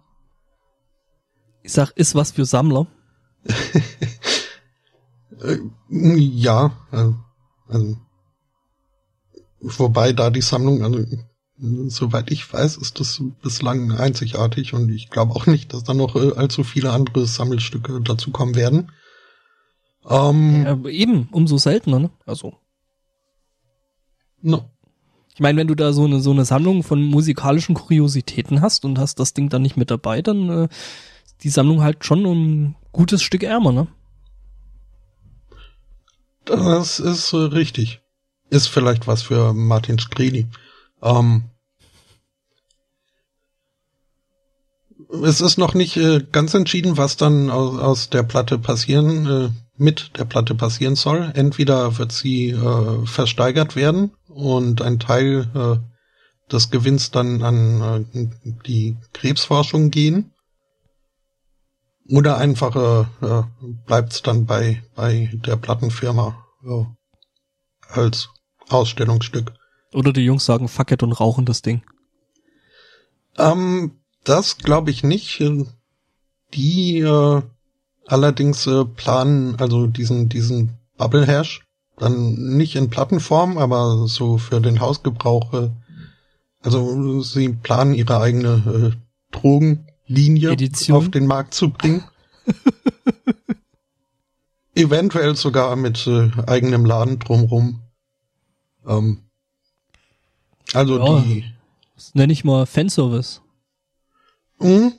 Ich 1.61 1.71
sag, 1.71 1.91
ist 1.91 2.15
was 2.15 2.31
für 2.31 2.45
Sammler. 2.45 2.87
Ja, 5.89 6.71
also, 6.89 7.15
also, 7.67 7.97
wobei 9.59 10.13
da 10.13 10.29
die 10.29 10.41
Sammlung, 10.41 10.83
also 10.83 11.03
soweit 11.87 12.31
ich 12.31 12.51
weiß, 12.51 12.77
ist 12.77 12.99
das 13.01 13.21
bislang 13.41 13.91
einzigartig 13.91 14.73
und 14.73 14.89
ich 14.89 15.09
glaube 15.09 15.33
auch 15.35 15.45
nicht, 15.45 15.73
dass 15.73 15.83
da 15.83 15.93
noch 15.93 16.15
äh, 16.15 16.31
allzu 16.37 16.63
viele 16.63 16.91
andere 16.91 17.25
Sammelstücke 17.27 17.99
dazukommen 18.01 18.55
werden. 18.55 18.91
Ähm, 20.09 20.63
ja, 20.65 20.89
eben, 20.89 21.29
umso 21.31 21.57
seltener, 21.57 21.99
ne? 21.99 22.09
Also. 22.25 22.53
No. 24.41 24.69
Ich 25.33 25.39
meine, 25.39 25.57
wenn 25.57 25.67
du 25.67 25.75
da 25.75 25.93
so 25.93 26.03
eine 26.03 26.19
so 26.19 26.31
eine 26.31 26.45
Sammlung 26.45 26.83
von 26.83 27.01
musikalischen 27.01 27.73
Kuriositäten 27.73 28.61
hast 28.61 28.85
und 28.85 28.99
hast 28.99 29.19
das 29.19 29.33
Ding 29.33 29.49
dann 29.49 29.63
nicht 29.63 29.77
mit 29.77 29.89
dabei, 29.89 30.21
dann 30.21 30.49
äh, 30.49 30.67
die 31.41 31.49
Sammlung 31.49 31.81
halt 31.81 32.05
schon 32.05 32.25
um 32.25 32.75
gutes 32.91 33.23
Stück 33.23 33.43
ärmer, 33.43 33.71
ne? 33.71 33.87
Das 36.45 36.99
ist 36.99 37.33
äh, 37.33 37.37
richtig. 37.37 38.01
Ist 38.49 38.67
vielleicht 38.67 39.07
was 39.07 39.23
für 39.23 39.53
Martin 39.53 39.97
Skrini. 39.97 40.47
Ähm, 41.01 41.45
es 45.21 45.41
ist 45.41 45.57
noch 45.57 45.73
nicht 45.73 45.97
äh, 45.97 46.25
ganz 46.31 46.53
entschieden, 46.53 46.97
was 46.97 47.17
dann 47.17 47.49
aus, 47.49 47.79
aus 47.79 48.09
der 48.09 48.23
Platte 48.23 48.57
passieren, 48.57 49.25
äh, 49.27 49.49
mit 49.77 50.17
der 50.17 50.25
Platte 50.25 50.55
passieren 50.55 50.95
soll. 50.95 51.31
Entweder 51.35 51.97
wird 51.97 52.11
sie 52.11 52.49
äh, 52.49 53.05
versteigert 53.05 53.75
werden 53.75 54.11
und 54.27 54.81
ein 54.81 54.99
Teil 54.99 55.47
äh, 55.53 56.51
des 56.51 56.69
Gewinns 56.69 57.11
dann 57.11 57.43
an 57.43 58.07
äh, 58.13 58.27
die 58.65 58.97
Krebsforschung 59.13 59.91
gehen. 59.91 60.31
Oder 62.09 62.37
einfach 62.37 62.75
äh, 62.75 63.25
äh 63.25 63.43
bleibt 63.85 64.13
es 64.13 64.21
dann 64.21 64.45
bei, 64.45 64.83
bei 64.95 65.31
der 65.33 65.55
Plattenfirma 65.55 66.35
ja, 66.65 66.95
als 67.87 68.29
Ausstellungsstück. 68.69 69.53
Oder 69.93 70.11
die 70.11 70.25
Jungs 70.25 70.45
sagen 70.45 70.67
Fuck 70.67 70.91
it 70.91 71.03
und 71.03 71.13
rauchen 71.13 71.45
das 71.45 71.61
Ding. 71.61 71.83
Ähm, 73.37 74.02
das 74.23 74.57
glaube 74.57 74.91
ich 74.91 75.03
nicht. 75.03 75.43
Die 76.53 76.99
äh, 76.99 77.41
allerdings 78.05 78.67
äh, 78.67 78.85
planen 78.85 79.55
also 79.59 79.87
diesen 79.87 80.29
diesen 80.29 80.77
Bubble 80.97 81.25
Hash 81.25 81.61
dann 81.97 82.33
nicht 82.57 82.75
in 82.75 82.89
Plattenform, 82.89 83.57
aber 83.57 84.07
so 84.07 84.37
für 84.37 84.59
den 84.59 84.79
Hausgebrauch. 84.79 85.53
Äh, 85.53 85.69
also 86.61 87.21
sie 87.21 87.49
planen 87.49 87.93
ihre 87.93 88.19
eigene 88.19 88.93
äh, 88.93 88.97
Drogenlinie 89.31 90.51
Edition. 90.51 90.97
auf 90.97 91.09
den 91.09 91.27
Markt 91.27 91.53
zu 91.53 91.69
bringen. 91.69 92.03
Eventuell 94.75 95.35
sogar 95.35 95.75
mit 95.75 96.07
äh, 96.07 96.31
eigenem 96.47 96.85
Laden 96.85 97.19
drumrum. 97.19 97.81
Ähm, 98.87 99.19
also 100.73 100.97
ja, 100.97 101.19
die. 101.21 101.45
Das 101.95 102.15
nenne 102.15 102.33
ich 102.33 102.43
mal 102.43 102.65
Fanservice. 102.65 103.41
Mhm. 104.59 104.93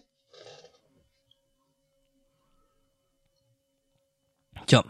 Tja. 4.67 4.85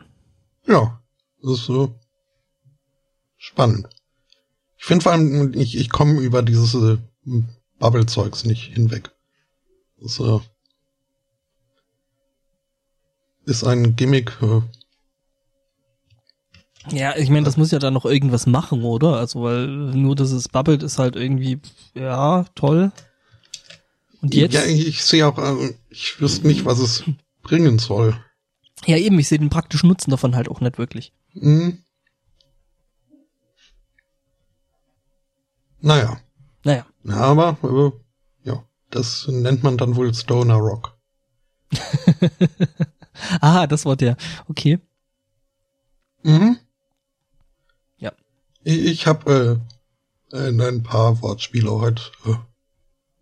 Ja, 0.67 1.01
das 1.43 1.53
ist 1.53 1.65
so 1.67 1.99
spannend. 3.37 3.89
Ich 4.79 4.85
finde 4.85 5.03
vor 5.03 5.13
allem, 5.13 5.55
ich, 5.55 5.77
ich 5.77 5.91
komme 5.91 6.21
über 6.21 6.43
dieses 6.43 6.75
äh, 6.75 6.99
Bubble-Zeugs 7.79 8.45
nicht 8.45 8.75
hinweg. 8.75 9.11
Das 10.01 10.21
äh, 10.21 10.41
ist 13.47 13.65
ein 13.65 13.97
Gimmick. 13.97 14.37
Äh, 14.43 14.61
ja, 16.91 17.17
ich 17.17 17.31
meine, 17.31 17.45
das 17.45 17.57
muss 17.57 17.71
ja 17.71 17.79
dann 17.79 17.95
noch 17.95 18.05
irgendwas 18.05 18.47
machen, 18.47 18.85
oder? 18.85 19.17
Also, 19.17 19.43
weil 19.43 19.67
nur, 19.67 20.15
dass 20.15 20.33
es 20.33 20.49
bubbelt, 20.49 20.83
ist 20.83 20.99
halt 20.99 21.17
irgendwie, 21.17 21.61
ja, 21.95 22.45
toll. 22.55 22.93
Und 24.25 24.35
jetzt? 24.35 24.55
Ja, 24.55 24.65
ich, 24.65 24.87
ich 24.87 25.05
sehe 25.05 25.27
auch, 25.27 25.37
äh, 25.37 25.75
ich 25.91 26.19
wüsste 26.19 26.47
nicht, 26.47 26.65
was 26.65 26.79
es 26.79 27.05
bringen 27.43 27.79
soll. 27.79 28.19
Ja, 28.87 28.97
eben, 28.97 29.19
ich 29.19 29.29
sehe 29.29 29.39
den 29.39 29.51
praktischen 29.51 29.91
Nutzen 29.91 30.11
davon 30.11 30.35
halt 30.35 30.49
auch 30.49 30.63
nicht 30.63 30.79
wirklich. 30.79 31.13
Mhm. 31.35 31.85
Naja. 35.83 36.19
Naja. 36.65 36.87
Na, 37.03 37.17
aber, 37.19 37.59
aber, 37.61 37.93
ja, 38.45 38.65
das 38.89 39.29
nennt 39.29 39.63
man 39.63 39.77
dann 39.77 39.95
wohl 39.95 40.15
Stoner 40.15 40.55
Rock. 40.55 40.97
ah, 43.43 43.67
das 43.67 43.85
war 43.85 43.97
der. 43.97 44.17
Okay. 44.49 44.79
Mhm. 46.23 46.57
Ja. 47.99 48.13
Ich, 48.63 48.87
ich 48.87 49.07
habe 49.07 49.61
äh, 50.33 50.49
ein 50.49 50.83
paar 50.83 51.21
Wortspiele 51.21 51.71
heute 51.71 52.03
äh, 52.25 52.37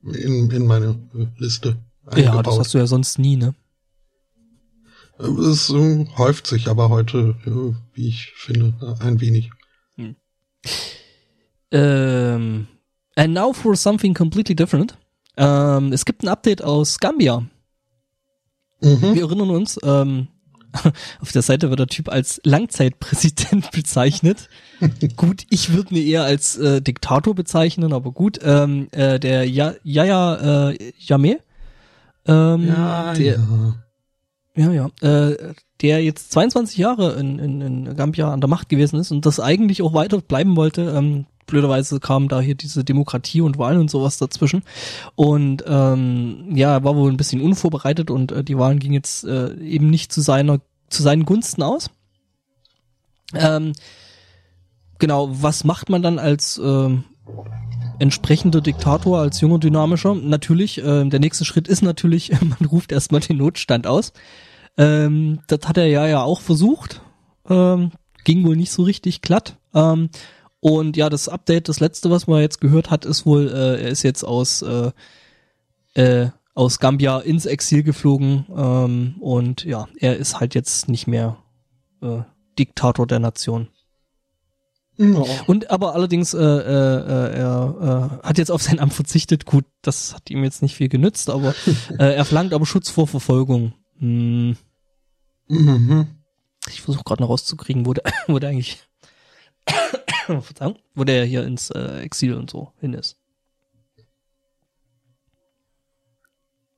in, 0.05 0.51
in 0.51 0.67
meine 0.67 0.99
Liste 1.39 1.77
eingebaut. 2.07 2.35
Ja, 2.35 2.43
das 2.43 2.59
hast 2.59 2.75
du 2.75 2.79
ja 2.79 2.87
sonst 2.87 3.19
nie, 3.19 3.37
ne? 3.37 3.55
Es 5.19 5.71
äh, 5.71 6.07
häuft 6.17 6.47
sich 6.47 6.69
aber 6.69 6.89
heute, 6.89 7.37
äh, 7.47 7.75
wie 7.95 8.09
ich 8.09 8.33
finde, 8.35 8.75
ein 9.01 9.21
wenig. 9.21 9.51
Hm. 9.97 10.17
Ähm, 11.71 12.67
and 13.15 13.35
now 13.35 13.53
for 13.53 13.77
something 13.77 14.15
completely 14.15 14.57
different. 14.57 14.99
Ähm, 15.37 15.93
es 15.93 16.05
gibt 16.05 16.23
ein 16.23 16.29
Update 16.29 16.63
aus 16.63 16.99
Gambia. 16.99 17.47
Mhm. 18.81 19.15
Wir 19.15 19.23
erinnern 19.23 19.51
uns, 19.51 19.79
ähm, 19.83 20.29
auf 21.21 21.33
der 21.33 21.43
Seite 21.43 21.71
wird 21.71 21.81
der 21.81 21.87
Typ 21.87 22.09
als 22.09 22.41
Langzeitpräsident 22.45 23.71
bezeichnet. 23.73 24.49
gut, 25.17 25.47
ich 25.51 25.73
würde 25.73 25.95
ihn 25.95 26.07
eher 26.07 26.25
als 26.25 26.57
äh, 26.57 26.81
Diktator 26.81 27.35
bezeichnen, 27.35 27.93
aber 27.93 28.13
gut. 28.13 28.39
Ähm, 28.43 28.89
äh, 28.93 29.19
der 29.19 29.49
ja 29.49 29.75
Yaya 29.83 30.71
äh, 30.71 30.93
Yame, 30.99 31.39
ähm, 32.27 32.69
ja, 32.69 33.15
der, 33.15 33.39
ja, 34.57 34.71
ja, 34.71 34.91
ja 35.03 35.29
äh, 35.31 35.55
der 35.83 36.03
jetzt 36.03 36.33
22 36.33 36.79
Jahre 36.79 37.15
in, 37.15 37.39
in, 37.39 37.61
in 37.61 37.97
Gambia 37.97 38.33
an 38.33 38.41
der 38.41 38.49
Macht 38.49 38.69
gewesen 38.69 39.01
ist 39.01 39.11
und 39.11 39.27
das 39.27 39.41
eigentlich 39.41 39.83
auch 39.83 39.95
weiter 39.95 40.21
bleiben 40.21 40.57
wollte. 40.57 40.83
Ähm, 40.97 41.27
blöderweise 41.53 42.01
kam 42.01 42.29
da 42.29 42.41
hier 42.41 42.55
diese 42.55 42.83
Demokratie 42.83 43.43
und 43.43 43.59
Wahlen 43.59 43.79
und 43.79 43.91
sowas 43.91 44.17
dazwischen. 44.17 44.63
Und 45.15 45.63
ähm, 45.67 46.57
ja, 46.57 46.83
war 46.83 46.97
wohl 46.97 47.11
ein 47.11 47.19
bisschen 47.19 47.43
unvorbereitet 47.43 48.11
und 48.11 48.33
äh, 48.33 48.43
die 48.43 48.57
Wahlen 48.57 48.79
gingen 48.79 48.95
jetzt 48.95 49.25
äh, 49.25 49.55
eben 49.59 49.91
nicht 49.91 50.13
zu 50.13 50.23
seiner 50.23 50.61
zu 50.89 51.03
seinen 51.03 51.25
Gunsten 51.27 51.63
aus. 51.63 51.91
Ähm, 53.35 53.73
genau, 54.99 55.29
was 55.31 55.65
macht 55.65 55.91
man 55.91 56.03
dann 56.03 56.19
als 56.19 56.61
ähm, 56.63 57.05
entsprechender 57.99 58.61
Diktator, 58.61 59.21
als 59.21 59.41
junger 59.41 59.59
Dynamischer? 59.59 60.15
Natürlich, 60.15 60.79
äh, 60.79 61.05
der 61.05 61.21
nächste 61.21 61.45
Schritt 61.45 61.69
ist 61.69 61.83
natürlich, 61.83 62.33
man 62.41 62.69
ruft 62.69 62.93
erstmal 62.93 63.21
den 63.21 63.37
Notstand 63.37 63.87
aus. 63.87 64.13
Ähm, 64.79 65.41
das 65.49 65.69
hat 65.69 65.77
er 65.77 65.87
ja 65.87 66.07
ja 66.07 66.23
auch 66.23 66.41
versucht. 66.41 67.03
Ähm, 67.49 67.93
ging 68.25 68.47
wohl 68.47 68.57
nicht 68.57 68.73
so 68.73 68.83
richtig 68.85 69.21
glatt. 69.21 69.57
Ähm, 69.75 70.09
und 70.63 70.97
ja, 70.97 71.11
das 71.11 71.29
Update, 71.29 71.69
das 71.69 71.81
letzte, 71.81 72.09
was 72.09 72.29
man 72.29 72.41
jetzt 72.41 72.61
gehört 72.61 72.93
hat, 72.93 73.05
ist 73.05 73.27
wohl, 73.27 73.49
äh, 73.49 73.83
er 73.83 73.89
ist 73.89 74.05
jetzt 74.05 74.23
aus, 74.23 74.63
äh, 74.63 74.93
äh, 75.95 76.31
aus 76.55 76.79
Gambia 76.79 77.19
ins 77.19 77.47
Exil 77.47 77.83
geflogen 77.83 78.47
ähm, 78.57 79.17
und 79.19 79.65
ja, 79.65 79.89
er 79.99 80.17
ist 80.17 80.39
halt 80.39 80.55
jetzt 80.55 80.89
nicht 80.89 81.09
mehr 81.09 81.37
äh, 82.01 82.21
Diktator 82.57 83.09
der 83.09 83.19
Nation. 83.19 83.71
Ja. 84.99 85.25
Und 85.49 85.69
aber 85.69 85.97
allerdings, 85.97 86.33
äh, 86.33 86.39
äh, 86.39 86.45
äh, 86.45 87.35
er 87.39 88.21
äh, 88.23 88.27
hat 88.29 88.39
jetzt 88.39 88.53
auf 88.53 88.63
sein 88.63 88.79
Amt 88.79 88.95
verzichtet. 88.95 89.47
Gut, 89.47 89.65
das 89.81 90.15
hat 90.15 90.31
ihm 90.31 90.45
jetzt 90.45 90.63
nicht 90.63 90.77
viel 90.77 90.89
genützt, 90.89 91.29
aber 91.29 91.57
äh, 91.99 92.15
er 92.15 92.25
verlangt 92.25 92.55
aber 92.55 92.67
Schutz 92.67 92.89
vor 92.89 93.09
Verfolgung. 93.09 93.73
Hm. 93.99 94.57
Mhm. 95.49 96.07
Ich 96.69 96.83
versuche 96.83 97.03
gerade 97.03 97.23
noch 97.23 97.31
rauszukriegen, 97.31 97.85
wo 97.85 97.95
der, 97.95 98.05
wo 98.29 98.39
der 98.39 98.51
eigentlich 98.51 98.79
Verzeihung, 100.43 100.79
wo 100.95 101.05
der 101.05 101.25
hier 101.25 101.45
ins 101.45 101.71
äh, 101.71 102.01
Exil 102.01 102.35
und 102.35 102.51
so 102.51 102.73
hin 102.79 102.95
ist. 102.95 103.19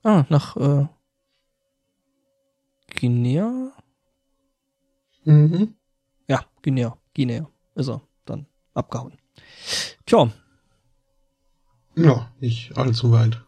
Ah, 0.03 0.25
nach 0.29 0.57
äh, 0.57 0.87
Guinea? 2.95 3.73
Mhm. 5.25 5.75
Ja, 6.29 6.45
Guinea, 6.63 6.97
Guinea 7.15 7.49
ist 7.75 7.89
er 7.89 8.03
dann 8.27 8.47
abgehauen. 8.75 9.17
Tja. 10.05 10.31
Ja, 11.97 12.31
nicht 12.41 12.77
allzu 12.77 13.13
weit. 13.13 13.43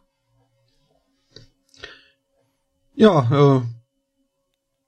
Ja, 2.95 3.59
äh, 3.59 3.63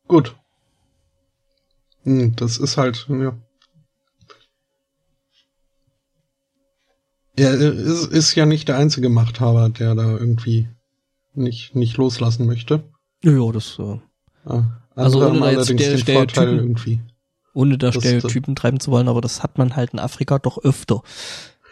gut. 0.07 0.35
Hm, 2.05 2.35
das 2.37 2.57
ist 2.57 2.79
halt, 2.79 3.07
ja, 3.11 3.37
Er 7.39 7.55
ist, 7.55 8.07
ist 8.07 8.35
ja 8.35 8.47
nicht 8.47 8.69
der 8.69 8.77
einzige 8.77 9.09
Machthaber, 9.09 9.69
der 9.69 9.95
da 9.95 10.11
irgendwie 10.11 10.69
nicht, 11.35 11.77
nicht 11.77 11.97
loslassen 11.97 12.47
möchte. 12.47 12.83
Ja, 13.23 13.33
ja 13.33 13.53
das. 13.53 13.79
Äh, 13.79 13.99
ja, 14.49 14.81
also 14.95 15.25
ohne 15.25 15.43
allerdings 15.43 15.83
den 15.83 15.99
Vorteil 15.99 16.57
irgendwie. 16.57 17.01
Ohne 17.55 17.79
da 17.79 17.93
Stereotypen 17.93 18.57
treiben 18.57 18.81
zu 18.81 18.91
wollen, 18.91 19.09
aber 19.09 19.21
das 19.21 19.43
hat 19.43 19.59
man 19.59 19.77
halt 19.77 19.93
in 19.93 19.99
Afrika 19.99 20.39
doch 20.39 20.59
öfter. 20.59 21.03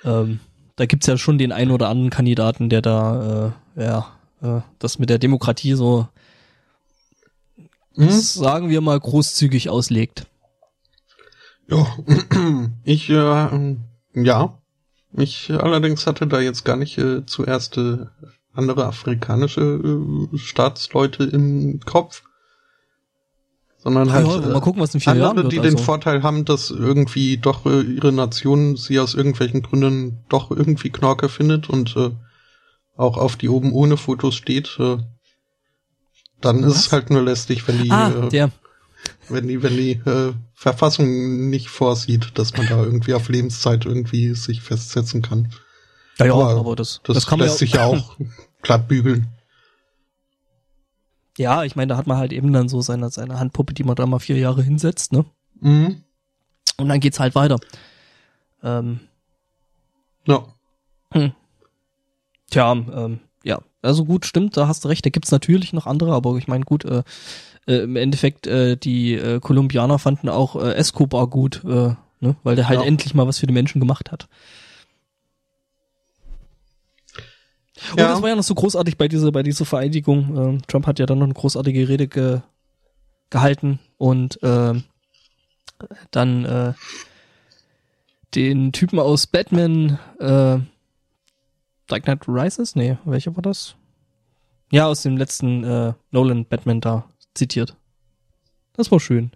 Ähm, 0.05 0.41
da 0.77 0.87
gibt's 0.87 1.07
ja 1.07 1.17
schon 1.17 1.39
den 1.39 1.53
einen 1.53 1.71
oder 1.71 1.89
anderen 1.89 2.11
Kandidaten, 2.11 2.69
der 2.69 2.83
da, 2.83 3.55
äh, 3.77 3.83
ja, 3.83 4.07
äh, 4.43 4.61
das 4.79 4.99
mit 4.99 5.11
der 5.11 5.19
Demokratie 5.19 5.75
so, 5.75 6.09
hm? 7.95 8.11
sagen 8.11 8.69
wir 8.69 8.81
mal, 8.81 8.99
großzügig 8.99 9.69
auslegt. 9.71 10.27
Ja, 11.69 11.87
ich, 12.85 13.11
äh, 13.11 13.77
ja, 14.14 14.59
ich 15.17 15.51
allerdings 15.51 16.07
hatte 16.07 16.27
da 16.27 16.41
jetzt 16.41 16.64
gar 16.64 16.77
nicht 16.77 16.99
äh, 16.99 17.25
zuerst 17.27 17.77
äh, 17.79 18.07
andere 18.53 18.87
afrikanische 18.87 19.61
äh, 19.61 20.39
Staatsleute 20.39 21.25
im 21.25 21.81
Kopf, 21.85 22.23
sondern 23.79 24.12
halt 24.12 24.27
ja, 24.27 24.41
mal 24.41 24.61
gucken, 24.61 24.83
was 24.83 24.95
in 24.95 25.01
vier 25.01 25.12
andere, 25.12 25.27
Jahren 25.27 25.37
wird, 25.37 25.53
die 25.53 25.61
also. 25.61 25.77
den 25.77 25.79
Vorteil 25.79 26.23
haben, 26.23 26.45
dass 26.45 26.71
irgendwie 26.71 27.37
doch 27.37 27.67
äh, 27.67 27.83
ihre 27.83 28.12
Nation 28.12 28.77
sie 28.77 28.99
aus 28.99 29.14
irgendwelchen 29.14 29.62
Gründen 29.62 30.25
doch 30.29 30.51
irgendwie 30.51 30.91
Knorke 30.91 31.29
findet 31.29 31.69
und 31.69 31.97
äh, 31.97 32.11
auch 32.97 33.17
auf 33.17 33.37
die 33.37 33.49
oben 33.49 33.73
ohne 33.73 33.97
Fotos 33.97 34.35
steht. 34.35 34.77
Äh, 34.79 34.99
dann 36.41 36.64
was? 36.64 36.73
ist 36.73 36.87
es 36.87 36.93
halt 36.93 37.11
nur 37.11 37.23
lästig, 37.23 37.67
wenn 37.69 37.83
die 37.83 37.91
ah, 37.91 38.09
äh, 38.09 38.29
der 38.29 38.51
wenn 39.29 39.49
die, 39.49 39.62
wenn 39.62 39.77
die 39.77 39.93
äh, 39.93 40.33
Verfassung 40.55 41.49
nicht 41.51 41.68
vorsieht, 41.68 42.39
dass 42.39 42.57
man 42.57 42.66
da 42.68 42.83
irgendwie 42.83 43.14
auf 43.14 43.29
Lebenszeit 43.29 43.85
irgendwie 43.85 44.35
sich 44.35 44.62
festsetzen 44.62 45.22
kann. 45.22 45.53
Ja, 46.18 46.27
ja, 46.27 46.35
aber, 46.35 46.57
aber 46.57 46.77
das, 46.77 47.01
das, 47.05 47.14
das 47.14 47.27
kann 47.27 47.39
man 47.39 47.49
lässt 47.49 47.61
ja 47.61 47.66
sich 47.66 47.74
ja 47.74 47.85
auch 47.87 48.16
glatt 48.62 48.89
bügeln. 48.89 49.29
Ja, 51.39 51.64
ich 51.64 51.77
meine, 51.77 51.91
da 51.91 51.97
hat 51.99 52.07
man 52.07 52.16
halt 52.16 52.33
eben 52.33 52.53
dann 52.53 52.68
so 52.68 52.81
seine, 52.81 53.11
seine 53.11 53.39
Handpuppe, 53.39 53.74
die 53.74 53.85
man 53.85 53.95
da 53.95 54.07
mal 54.07 54.18
vier 54.18 54.39
Jahre 54.39 54.62
hinsetzt, 54.62 55.12
ne? 55.12 55.27
Mhm. 55.61 56.03
Und 56.79 56.89
dann 56.89 57.01
geht's 57.01 57.20
halt 57.20 57.35
weiter. 57.35 57.59
Ähm, 58.62 59.01
ja. 60.27 60.47
Hm. 61.12 61.33
Tja, 62.51 62.72
ähm, 62.72 63.20
also 63.87 64.05
gut, 64.05 64.26
stimmt, 64.26 64.57
da 64.57 64.68
hast 64.68 64.84
du 64.84 64.89
recht, 64.89 65.05
da 65.07 65.11
gibt's 65.11 65.30
natürlich 65.30 65.72
noch 65.72 65.87
andere, 65.87 66.12
aber 66.12 66.37
ich 66.37 66.49
meine, 66.49 66.64
gut, 66.64 66.84
äh, 66.84 67.03
äh, 67.66 67.78
im 67.78 67.97
Endeffekt, 67.97 68.47
äh, 68.47 68.76
die 68.76 69.14
äh, 69.14 69.41
Kolumbianer 69.41 69.99
fanden 69.99 70.28
auch 70.28 70.57
äh, 70.57 70.74
Escobar 70.74 71.26
gut, 71.28 71.62
äh, 71.64 71.95
ne? 72.20 72.37
weil 72.43 72.57
der 72.57 72.68
halt 72.68 72.80
ja. 72.80 72.87
endlich 72.87 73.14
mal 73.14 73.26
was 73.26 73.39
für 73.39 73.47
die 73.47 73.55
Menschen 73.55 73.80
gemacht 73.80 74.12
hat. 74.12 74.28
Und 77.93 78.01
ja. 78.01 78.09
das 78.09 78.22
war 78.22 78.30
ja 78.30 78.37
noch 78.37 78.43
so 78.43 78.55
großartig 78.55 78.97
bei 78.97 79.07
dieser, 79.07 79.30
bei 79.32 79.43
dieser 79.43 79.64
Vereidigung. 79.64 80.37
Ähm, 80.37 80.62
Trump 80.66 80.87
hat 80.87 80.99
ja 80.99 81.07
dann 81.07 81.18
noch 81.18 81.26
eine 81.26 81.34
großartige 81.34 81.89
Rede 81.89 82.09
ge 82.09 82.41
gehalten 83.28 83.80
und 83.99 84.41
äh, 84.45 84.74
dann 86.12 86.45
äh, 86.45 86.74
den 88.34 88.72
Typen 88.72 89.01
aus 89.01 89.26
Batman, 89.26 89.99
äh, 90.20 90.59
Dark 91.87 92.05
Knight 92.05 92.26
Rises? 92.26 92.74
Nee, 92.74 92.99
welcher 93.05 93.34
war 93.37 93.43
das? 93.43 93.76
Ja, 94.70 94.87
aus 94.87 95.03
dem 95.03 95.16
letzten 95.16 95.64
äh, 95.64 95.93
Nolan 96.11 96.45
Batman 96.45 96.80
da 96.80 97.09
zitiert. 97.34 97.76
Das 98.72 98.91
war 98.91 99.01
schön. 99.01 99.30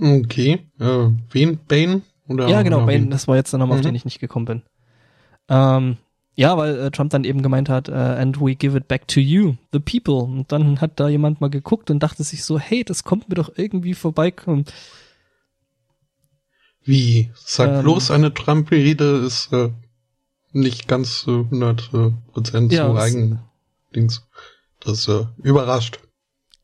Okay. 0.00 0.66
Äh, 0.78 1.08
wen? 1.30 1.58
Bane? 1.66 2.02
Oder, 2.28 2.48
ja, 2.48 2.62
genau, 2.62 2.84
Bane, 2.84 3.06
das 3.06 3.26
war 3.26 3.36
jetzt 3.36 3.52
der 3.52 3.58
Name, 3.58 3.72
mhm. 3.72 3.78
auf 3.78 3.84
den 3.84 3.94
ich 3.94 4.04
nicht 4.04 4.20
gekommen 4.20 4.44
bin. 4.44 4.62
Ähm, 5.48 5.96
ja, 6.34 6.56
weil 6.56 6.78
äh, 6.78 6.90
Trump 6.90 7.10
dann 7.10 7.24
eben 7.24 7.42
gemeint 7.42 7.68
hat, 7.68 7.88
uh, 7.88 7.92
and 7.92 8.40
we 8.40 8.54
give 8.54 8.76
it 8.76 8.86
back 8.86 9.08
to 9.08 9.18
you, 9.18 9.56
the 9.72 9.80
people. 9.80 10.22
Und 10.22 10.52
dann 10.52 10.80
hat 10.80 11.00
da 11.00 11.08
jemand 11.08 11.40
mal 11.40 11.50
geguckt 11.50 11.90
und 11.90 12.00
dachte 12.00 12.22
sich 12.22 12.44
so, 12.44 12.60
hey, 12.60 12.84
das 12.84 13.02
kommt 13.02 13.28
mir 13.28 13.34
doch 13.34 13.50
irgendwie 13.56 13.94
vorbeikommen. 13.94 14.66
Wie? 16.84 17.32
Sag 17.34 17.70
ähm, 17.70 17.82
bloß, 17.82 18.12
eine 18.12 18.32
Trump-Rede 18.32 19.24
ist 19.26 19.52
äh, 19.52 19.70
nicht 20.52 20.88
ganz 20.88 21.24
äh, 21.26 21.30
100 21.30 21.90
Prozent 22.32 22.72
ja, 22.72 22.86
so 22.86 22.96
eigen 22.96 23.40
Dings. 23.94 24.26
Das 24.80 25.08
äh, 25.08 25.26
überrascht. 25.42 26.00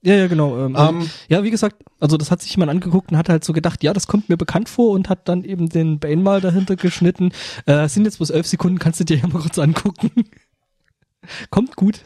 Ja, 0.04 0.14
ja, 0.16 0.26
genau. 0.26 0.58
Ähm, 0.58 0.74
um, 0.74 1.00
ähm, 1.00 1.10
ja, 1.28 1.42
wie 1.44 1.50
gesagt, 1.50 1.82
also 1.98 2.18
das 2.18 2.30
hat 2.30 2.42
sich 2.42 2.50
jemand 2.50 2.70
angeguckt 2.70 3.10
und 3.10 3.16
hat 3.16 3.30
halt 3.30 3.42
so 3.42 3.54
gedacht, 3.54 3.82
ja, 3.82 3.94
das 3.94 4.06
kommt 4.06 4.28
mir 4.28 4.36
bekannt 4.36 4.68
vor 4.68 4.90
und 4.90 5.08
hat 5.08 5.28
dann 5.28 5.44
eben 5.44 5.70
den 5.70 5.98
Bane 5.98 6.22
mal 6.22 6.42
dahinter 6.42 6.76
geschnitten. 6.76 7.32
Äh, 7.64 7.88
sind 7.88 8.04
jetzt 8.04 8.18
bloß 8.18 8.28
elf 8.28 8.46
Sekunden, 8.46 8.78
kannst 8.78 9.00
du 9.00 9.04
dir 9.04 9.16
ja 9.16 9.26
mal 9.26 9.40
kurz 9.40 9.58
angucken. 9.58 10.10
kommt 11.50 11.74
gut. 11.76 12.00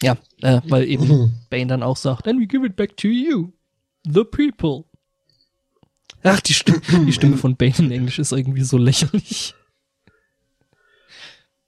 Ja, 0.00 0.16
äh, 0.42 0.60
weil 0.68 0.88
eben. 0.88 1.34
Bane 1.50 1.66
dann 1.66 1.82
auch 1.82 1.96
sagt, 1.96 2.24
then 2.24 2.38
we 2.38 2.46
give 2.46 2.64
it 2.64 2.76
back 2.76 2.96
to 2.96 3.08
you, 3.08 3.52
the 4.04 4.22
people. 4.22 4.87
Ach, 6.22 6.40
die 6.40 6.54
Stimme, 6.54 6.80
die 7.06 7.12
Stimme 7.12 7.36
von 7.36 7.56
Bane 7.56 7.74
in 7.78 7.90
Englisch 7.90 8.18
ist 8.18 8.32
irgendwie 8.32 8.62
so 8.62 8.76
lächerlich. 8.76 9.54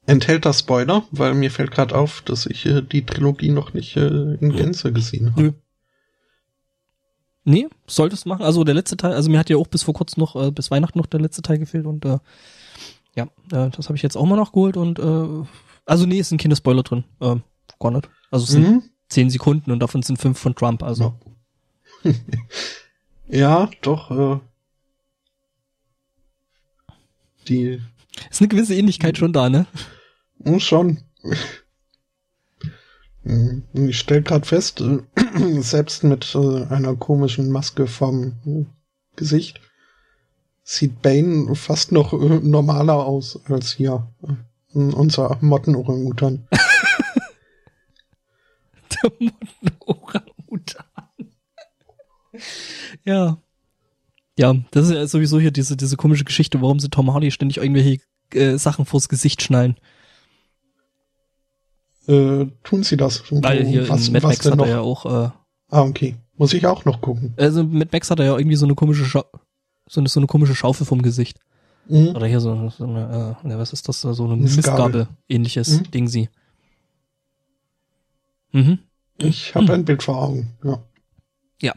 Enthält 0.06 0.44
das 0.44 0.60
Spoiler? 0.60 1.04
Weil 1.12 1.34
mir 1.34 1.50
fällt 1.50 1.70
gerade 1.70 1.94
auf, 1.94 2.22
dass 2.22 2.46
ich 2.46 2.66
äh, 2.66 2.82
die 2.82 3.06
Trilogie 3.06 3.50
noch 3.50 3.74
nicht 3.74 3.96
äh, 3.96 4.34
in 4.34 4.52
Gänze 4.52 4.92
gesehen 4.92 5.32
habe. 5.32 5.42
Nö. 5.42 5.52
Nee, 7.44 7.68
solltest 7.86 8.26
machen. 8.26 8.42
Also 8.42 8.64
der 8.64 8.74
letzte 8.74 8.96
Teil, 8.96 9.12
also 9.12 9.30
mir 9.30 9.38
hat 9.38 9.50
ja 9.50 9.56
auch 9.56 9.66
bis 9.66 9.82
vor 9.82 9.94
kurzem 9.94 10.20
noch, 10.20 10.36
äh, 10.36 10.50
bis 10.50 10.70
Weihnachten 10.70 10.98
noch 10.98 11.06
der 11.06 11.20
letzte 11.20 11.42
Teil 11.42 11.58
gefehlt 11.58 11.86
und 11.86 12.04
äh, 12.04 12.18
ja, 13.16 13.24
äh, 13.52 13.70
das 13.70 13.86
habe 13.86 13.96
ich 13.96 14.02
jetzt 14.02 14.16
auch 14.16 14.26
mal 14.26 14.36
nachgeholt 14.36 14.76
und 14.76 14.98
äh, 14.98 15.46
also 15.86 16.06
nee, 16.06 16.20
es 16.20 16.28
sind 16.28 16.40
keine 16.40 16.56
Spoiler 16.56 16.82
drin. 16.82 17.04
Äh, 17.20 17.36
gar 17.78 17.90
nicht. 17.90 18.08
Also 18.30 18.44
es 18.44 18.50
sind 18.50 18.68
mhm. 18.68 18.82
zehn 19.08 19.30
Sekunden 19.30 19.70
und 19.70 19.80
davon 19.80 20.02
sind 20.02 20.18
fünf 20.18 20.38
von 20.38 20.54
Trump, 20.54 20.82
also. 20.82 21.18
Ja, 22.04 22.12
ja 23.30 23.70
doch, 23.82 24.10
äh, 24.10 24.40
die. 27.48 27.80
Ist 28.30 28.40
eine 28.40 28.48
gewisse 28.48 28.74
Ähnlichkeit 28.74 29.16
schon 29.16 29.32
da, 29.32 29.48
ne? 29.48 29.66
Hm, 30.44 30.60
schon. 30.60 30.98
Hm, 33.22 33.64
ich 33.74 33.98
stelle 33.98 34.22
gerade 34.22 34.46
fest, 34.46 34.80
äh, 34.80 35.00
selbst 35.60 36.04
mit 36.04 36.34
äh, 36.34 36.64
einer 36.66 36.96
komischen 36.96 37.50
Maske 37.50 37.86
vom 37.86 38.34
äh, 38.46 38.64
Gesicht 39.16 39.60
sieht 40.62 41.02
Bane 41.02 41.54
fast 41.56 41.90
noch 41.92 42.12
normaler 42.12 43.04
aus 43.04 43.40
als 43.46 43.72
hier 43.72 44.06
unser 44.72 45.36
Motten-Orang-Utan. 45.40 46.46
Der 49.02 49.12
Motten-Orang-Utan. 49.18 50.84
Ja. 53.04 53.38
Ja, 54.38 54.54
das 54.70 54.86
ist 54.86 54.92
ja 54.92 55.06
sowieso 55.06 55.38
hier 55.38 55.50
diese, 55.50 55.76
diese 55.76 55.96
komische 55.96 56.24
Geschichte, 56.24 56.62
warum 56.62 56.80
sie 56.80 56.88
Tom 56.88 57.12
Hardy 57.12 57.30
ständig 57.30 57.58
irgendwelche 57.58 58.00
äh, 58.32 58.56
Sachen 58.56 58.86
vors 58.86 59.08
Gesicht 59.08 59.42
schnallen 59.42 59.76
äh, 62.10 62.46
tun 62.64 62.82
sie 62.82 62.96
das. 62.96 63.22
Weil 63.30 63.64
hier 63.64 63.88
was, 63.88 64.08
in 64.08 64.14
Mad 64.14 64.26
Max 64.26 64.44
hat 64.44 64.58
er 64.58 64.68
ja 64.68 64.80
auch. 64.80 65.06
Äh, 65.06 65.30
ah, 65.68 65.82
okay. 65.82 66.16
Muss 66.36 66.52
ich 66.52 66.66
auch 66.66 66.84
noch 66.84 67.00
gucken. 67.00 67.34
Also 67.36 67.62
Mad 67.64 67.90
Max 67.92 68.10
hat 68.10 68.18
er 68.18 68.26
ja 68.26 68.38
irgendwie 68.38 68.56
so 68.56 68.66
eine 68.66 68.74
komische 68.74 69.04
Scha 69.04 69.24
so 69.88 70.00
eine, 70.00 70.08
so 70.08 70.20
eine 70.20 70.28
komische 70.28 70.54
Schaufel 70.54 70.86
vom 70.86 71.02
Gesicht. 71.02 71.40
Mhm. 71.88 72.14
Oder 72.14 72.26
hier 72.26 72.40
so, 72.40 72.68
so 72.70 72.84
eine, 72.84 73.36
äh, 73.42 73.58
was 73.58 73.72
ist 73.72 73.88
das, 73.88 74.00
so 74.02 74.24
eine 74.24 74.36
Mistgabel, 74.36 75.08
ähnliches 75.28 75.80
mhm. 75.80 75.90
Ding 75.90 76.08
sie. 76.08 76.28
Mhm. 78.52 78.78
Ich 79.18 79.54
habe 79.54 79.64
mhm. 79.64 79.70
ein 79.72 79.84
Bild 79.84 80.02
vor 80.02 80.22
Augen, 80.22 80.50
ja. 80.62 80.82
Ja. 81.60 81.74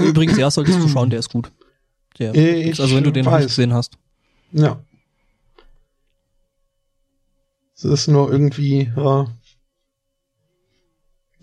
Übrigens, 0.00 0.38
ja, 0.38 0.50
solltest 0.50 0.80
du 0.80 0.88
schauen, 0.88 1.10
der 1.10 1.20
ist 1.20 1.30
gut. 1.30 1.50
Der, 2.18 2.34
ich 2.34 2.80
also 2.80 2.96
wenn 2.96 3.04
du 3.04 3.12
den 3.12 3.26
weiß. 3.26 3.44
nicht 3.44 3.48
gesehen 3.48 3.72
hast. 3.72 3.96
Ja. 4.52 4.82
Es 7.76 7.84
ist 7.84 8.08
nur 8.08 8.32
irgendwie, 8.32 8.90
ja, 8.96 9.26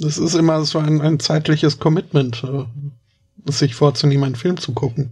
es 0.02 0.18
ist 0.18 0.36
immer 0.36 0.64
so 0.66 0.80
ein, 0.80 1.02
ein 1.02 1.20
zeitliches 1.20 1.80
Commitment, 1.80 2.44
äh, 2.44 2.66
sich 3.52 3.76
vorzunehmen, 3.76 4.26
einen 4.26 4.36
Film 4.36 4.58
zu 4.58 4.74
gucken. 4.74 5.12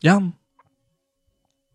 Ja. 0.00 0.22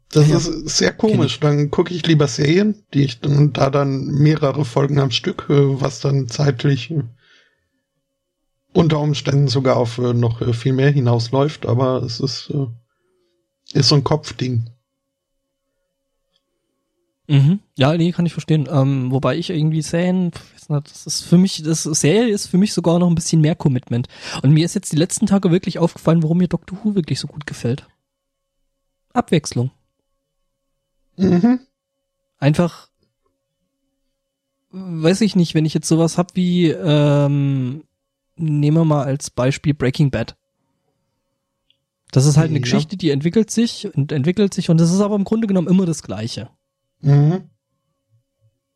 Das 0.09 0.29
ja, 0.29 0.37
ist 0.37 0.69
sehr 0.69 0.93
komisch. 0.93 1.39
Dann 1.41 1.69
gucke 1.69 1.93
ich 1.93 2.07
lieber 2.07 2.27
Serien, 2.27 2.83
die 2.93 3.03
ich 3.03 3.19
dann, 3.19 3.51
da 3.51 3.69
dann 3.69 4.05
mehrere 4.05 4.63
Folgen 4.63 4.99
am 4.99 5.11
Stück, 5.11 5.47
äh, 5.49 5.81
was 5.81 5.99
dann 5.99 6.29
zeitlich 6.29 6.91
äh, 6.91 7.03
unter 8.77 8.99
Umständen 8.99 9.47
sogar 9.47 9.75
auf 9.77 9.97
noch 9.97 10.53
viel 10.53 10.73
mehr 10.73 10.91
hinausläuft, 10.91 11.65
aber 11.65 12.03
es 12.03 12.19
ist, 12.19 12.53
ist 13.73 13.87
so 13.89 13.95
ein 13.95 14.03
Kopfding. 14.03 14.69
Mhm. 17.27 17.59
Ja, 17.75 17.97
nee, 17.97 18.11
kann 18.11 18.27
ich 18.27 18.33
verstehen. 18.33 18.69
Ähm, 18.71 19.11
wobei 19.11 19.35
ich 19.35 19.49
irgendwie 19.49 19.81
Serien, 19.81 20.31
das 20.67 21.07
ist 21.07 21.23
für 21.23 21.39
mich, 21.39 21.63
das 21.63 21.83
Serie 21.83 22.31
ist 22.31 22.45
für 22.45 22.59
mich 22.59 22.71
sogar 22.71 22.99
noch 22.99 23.07
ein 23.07 23.15
bisschen 23.15 23.41
mehr 23.41 23.55
Commitment. 23.55 24.09
Und 24.43 24.51
mir 24.51 24.63
ist 24.63 24.75
jetzt 24.75 24.91
die 24.91 24.97
letzten 24.97 25.25
Tage 25.25 25.51
wirklich 25.51 25.79
aufgefallen, 25.79 26.21
warum 26.21 26.37
mir 26.37 26.47
Doctor 26.47 26.77
Who 26.83 26.93
wirklich 26.93 27.19
so 27.19 27.27
gut 27.27 27.47
gefällt. 27.47 27.87
Abwechslung. 29.11 29.71
Mhm. 31.17 31.61
Einfach, 32.37 32.89
weiß 34.69 35.21
ich 35.21 35.35
nicht, 35.35 35.55
wenn 35.55 35.65
ich 35.65 35.73
jetzt 35.73 35.87
sowas 35.87 36.19
hab 36.19 36.35
wie, 36.35 36.69
ähm, 36.69 37.83
nehmen 38.37 38.77
wir 38.77 38.85
mal 38.85 39.03
als 39.03 39.29
Beispiel 39.29 39.73
Breaking 39.73 40.11
Bad. 40.11 40.35
Das 42.11 42.25
ist 42.25 42.37
halt 42.37 42.49
eine 42.49 42.59
ja. 42.59 42.63
Geschichte, 42.63 42.95
die 42.95 43.09
entwickelt 43.09 43.51
sich 43.51 43.93
und 43.93 44.11
entwickelt 44.11 44.53
sich 44.53 44.69
und 44.69 44.79
das 44.79 44.91
ist 44.91 45.01
aber 45.01 45.15
im 45.15 45.25
Grunde 45.25 45.47
genommen 45.47 45.67
immer 45.67 45.85
das 45.85 46.03
Gleiche. 46.03 46.49
Mhm. 47.01 47.49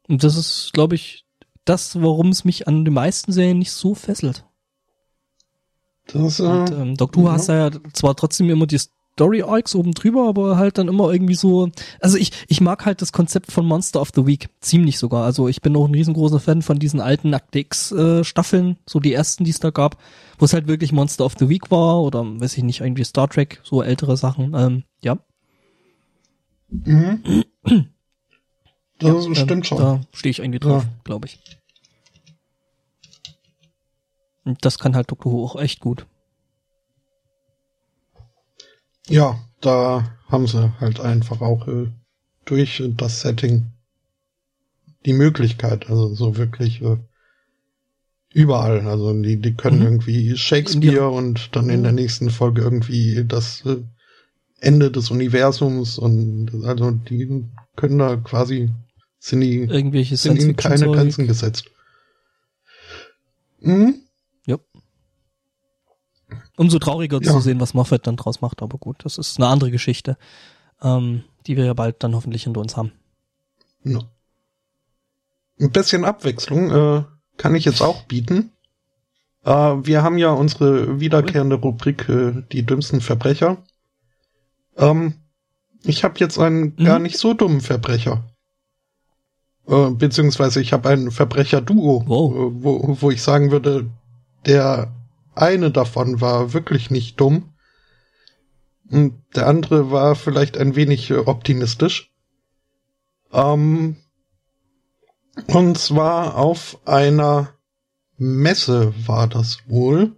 Und 0.07 0.23
das 0.23 0.35
ist, 0.35 0.73
glaube 0.73 0.95
ich, 0.95 1.25
das, 1.65 2.01
warum 2.01 2.29
es 2.29 2.43
mich 2.43 2.67
an 2.67 2.83
den 2.83 2.93
meisten 2.93 3.31
Serien 3.31 3.59
nicht 3.59 3.71
so 3.71 3.95
fesselt. 3.95 4.45
Das, 6.07 6.39
äh, 6.39 6.43
und, 6.43 6.71
ähm, 6.71 6.97
Doc, 6.97 7.13
du 7.13 7.25
ja. 7.25 7.33
hast 7.33 7.47
ja 7.47 7.71
zwar 7.93 8.15
trotzdem 8.15 8.49
immer 8.49 8.67
die 8.67 8.79
Story 9.21 9.43
Arcs 9.43 9.75
oben 9.75 9.91
drüber, 9.91 10.27
aber 10.27 10.57
halt 10.57 10.79
dann 10.79 10.87
immer 10.87 11.13
irgendwie 11.13 11.35
so, 11.35 11.69
also 11.99 12.17
ich, 12.17 12.31
ich 12.47 12.59
mag 12.59 12.87
halt 12.87 13.03
das 13.03 13.11
Konzept 13.11 13.51
von 13.51 13.67
Monster 13.67 14.01
of 14.01 14.09
the 14.15 14.25
Week 14.25 14.49
ziemlich 14.61 14.97
sogar. 14.97 15.25
Also 15.25 15.47
ich 15.47 15.61
bin 15.61 15.75
auch 15.75 15.87
ein 15.87 15.93
riesengroßer 15.93 16.39
Fan 16.39 16.63
von 16.63 16.79
diesen 16.79 16.99
alten 16.99 17.35
X 17.53 17.91
äh, 17.91 18.23
Staffeln, 18.23 18.77
so 18.87 18.99
die 18.99 19.13
ersten, 19.13 19.43
die 19.43 19.51
es 19.51 19.59
da 19.59 19.69
gab, 19.69 19.97
wo 20.39 20.45
es 20.45 20.53
halt 20.53 20.65
wirklich 20.67 20.91
Monster 20.91 21.23
of 21.23 21.35
the 21.37 21.49
Week 21.49 21.69
war 21.69 22.01
oder 22.01 22.23
weiß 22.23 22.57
ich 22.57 22.63
nicht, 22.63 22.81
irgendwie 22.81 23.03
Star 23.03 23.29
Trek, 23.29 23.61
so 23.63 23.83
ältere 23.83 24.17
Sachen, 24.17 24.55
ähm, 24.55 24.83
ja. 25.03 25.19
Mhm. 26.69 27.45
Das 28.97 29.25
ja, 29.25 29.35
stimmt 29.35 29.65
schon. 29.65 29.79
Da 29.79 30.01
stehe 30.13 30.29
ich 30.29 30.37
irgendwie 30.37 30.59
drauf, 30.59 30.83
ja. 30.83 30.89
glaube 31.03 31.25
ich. 31.25 31.39
Und 34.43 34.63
das 34.63 34.77
kann 34.77 34.95
halt 34.95 35.09
Doctor 35.09 35.31
Who 35.31 35.43
auch 35.43 35.59
echt 35.59 35.79
gut. 35.79 36.05
Ja, 39.07 39.39
da 39.61 40.17
haben 40.27 40.47
sie 40.47 40.73
halt 40.79 40.99
einfach 40.99 41.41
auch 41.41 41.67
äh, 41.67 41.87
durch 42.45 42.83
das 42.97 43.21
Setting 43.21 43.71
die 45.05 45.13
Möglichkeit, 45.13 45.89
also 45.89 46.13
so 46.13 46.37
wirklich 46.37 46.81
äh, 46.81 46.97
überall. 48.33 48.87
Also 48.87 49.13
die, 49.13 49.37
die 49.37 49.55
können 49.55 49.79
mhm. 49.79 49.85
irgendwie 49.85 50.37
Shakespeare 50.37 50.95
ja. 50.95 51.07
und 51.07 51.55
dann 51.55 51.69
in 51.69 51.83
der 51.83 51.91
nächsten 51.91 52.29
Folge 52.29 52.61
irgendwie 52.61 53.25
das 53.25 53.65
äh, 53.65 53.77
Ende 54.59 54.91
des 54.91 55.09
Universums 55.09 55.97
und 55.97 56.63
also 56.65 56.91
die 56.91 57.45
können 57.75 57.97
da 57.97 58.15
quasi 58.17 58.69
sind 59.19 59.41
die 59.41 59.57
irgendwelche 59.61 60.17
sind 60.17 60.39
ihnen 60.39 60.55
keine 60.55 60.85
Grenzen 60.85 61.27
gesetzt. 61.27 61.65
Mhm. 63.59 64.01
Umso 66.61 66.77
trauriger 66.77 67.19
ja. 67.23 67.31
zu 67.31 67.39
sehen, 67.39 67.59
was 67.59 67.73
Moffat 67.73 68.05
dann 68.05 68.17
draus 68.17 68.41
macht, 68.41 68.61
aber 68.61 68.77
gut, 68.77 68.97
das 69.03 69.17
ist 69.17 69.39
eine 69.39 69.47
andere 69.47 69.71
Geschichte, 69.71 70.15
ähm, 70.83 71.23
die 71.47 71.57
wir 71.57 71.65
ja 71.65 71.73
bald 71.73 72.03
dann 72.03 72.13
hoffentlich 72.13 72.43
hinter 72.43 72.61
uns 72.61 72.77
haben. 72.77 72.91
Ja. 73.83 74.01
Ein 75.59 75.71
bisschen 75.71 76.05
Abwechslung 76.05 76.69
äh, 76.69 77.03
kann 77.37 77.55
ich 77.55 77.65
jetzt 77.65 77.81
auch 77.81 78.03
bieten. 78.03 78.51
Äh, 79.43 79.49
wir 79.49 80.03
haben 80.03 80.19
ja 80.19 80.29
unsere 80.33 80.99
wiederkehrende 80.99 81.55
Rubrik 81.55 82.07
äh, 82.07 82.43
Die 82.51 82.63
dümmsten 82.63 83.01
Verbrecher. 83.01 83.57
Ähm, 84.77 85.15
ich 85.83 86.03
habe 86.03 86.19
jetzt 86.19 86.37
einen 86.37 86.75
mhm. 86.77 86.85
gar 86.85 86.99
nicht 86.99 87.17
so 87.17 87.33
dummen 87.33 87.61
Verbrecher. 87.61 88.23
Äh, 89.67 89.89
beziehungsweise 89.89 90.61
ich 90.61 90.73
habe 90.73 90.89
ein 90.89 91.09
Verbrecher-Duo, 91.09 92.03
wow. 92.05 92.31
äh, 92.31 92.63
wo, 92.63 92.97
wo 93.01 93.09
ich 93.09 93.23
sagen 93.23 93.49
würde, 93.49 93.89
der 94.45 94.91
eine 95.35 95.71
davon 95.71 96.21
war 96.21 96.53
wirklich 96.53 96.91
nicht 96.91 97.19
dumm. 97.19 97.53
Und 98.89 99.23
der 99.35 99.47
andere 99.47 99.91
war 99.91 100.15
vielleicht 100.15 100.57
ein 100.57 100.75
wenig 100.75 101.09
äh, 101.11 101.17
optimistisch. 101.17 102.11
Ähm, 103.31 103.95
und 105.47 105.77
zwar 105.77 106.35
auf 106.35 106.79
einer 106.85 107.53
Messe 108.17 108.93
war 109.07 109.27
das 109.27 109.59
wohl. 109.67 110.17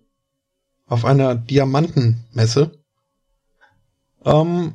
Auf 0.87 1.05
einer 1.05 1.35
Diamantenmesse. 1.35 2.83
Ähm, 4.25 4.73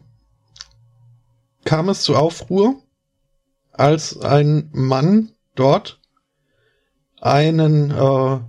kam 1.64 1.88
es 1.88 2.02
zu 2.02 2.16
Aufruhr, 2.16 2.82
als 3.72 4.18
ein 4.20 4.70
Mann 4.72 5.32
dort 5.54 6.00
einen 7.20 7.90
äh, 7.90 8.40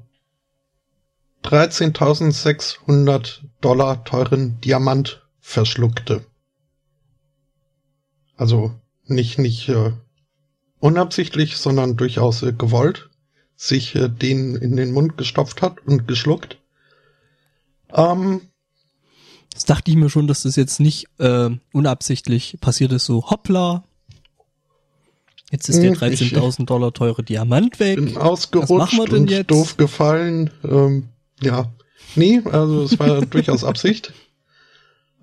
13.600 1.43 3.41
Dollar 3.61 4.03
teuren 4.03 4.59
Diamant 4.61 5.27
verschluckte. 5.39 6.25
Also 8.35 8.73
nicht, 9.05 9.39
nicht 9.39 9.69
äh, 9.69 9.91
unabsichtlich, 10.79 11.57
sondern 11.57 11.97
durchaus 11.97 12.43
äh, 12.43 12.53
gewollt, 12.53 13.09
sich 13.55 13.95
äh, 13.95 14.09
den 14.09 14.55
in 14.55 14.75
den 14.75 14.91
Mund 14.91 15.17
gestopft 15.17 15.61
hat 15.61 15.85
und 15.85 16.07
geschluckt. 16.07 16.59
Ähm, 17.93 18.41
das 19.53 19.65
dachte 19.65 19.91
ich 19.91 19.97
mir 19.97 20.09
schon, 20.09 20.27
dass 20.27 20.43
das 20.43 20.55
jetzt 20.55 20.79
nicht 20.79 21.07
äh, 21.17 21.49
unabsichtlich 21.73 22.57
passiert 22.61 22.93
ist, 22.93 23.05
so 23.05 23.29
hoppla. 23.29 23.83
Jetzt 25.51 25.67
ist 25.67 25.81
der 25.81 25.93
13.000 25.93 26.59
hm, 26.59 26.65
Dollar 26.67 26.93
teure 26.93 27.23
Diamant 27.23 27.79
weg. 27.79 27.95
Bin 27.95 28.17
ausgerutscht 28.17 28.69
Was 28.69 28.77
machen 28.77 28.99
wir 28.99 29.05
denn 29.05 29.21
und 29.23 29.31
jetzt? 29.31 29.49
doof 29.49 29.77
gefallen. 29.77 30.51
Ähm, 30.63 31.09
ja, 31.41 31.71
nee, 32.15 32.41
also 32.45 32.83
es 32.83 32.99
war 32.99 33.21
durchaus 33.25 33.63
Absicht. 33.63 34.13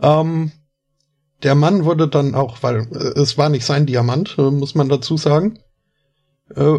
Ähm, 0.00 0.52
der 1.42 1.54
Mann 1.54 1.84
wurde 1.84 2.08
dann 2.08 2.34
auch, 2.34 2.62
weil 2.62 2.88
äh, 2.92 3.20
es 3.20 3.38
war 3.38 3.48
nicht 3.48 3.64
sein 3.64 3.86
Diamant, 3.86 4.36
äh, 4.38 4.50
muss 4.50 4.74
man 4.74 4.88
dazu 4.88 5.16
sagen, 5.16 5.58
äh, 6.54 6.78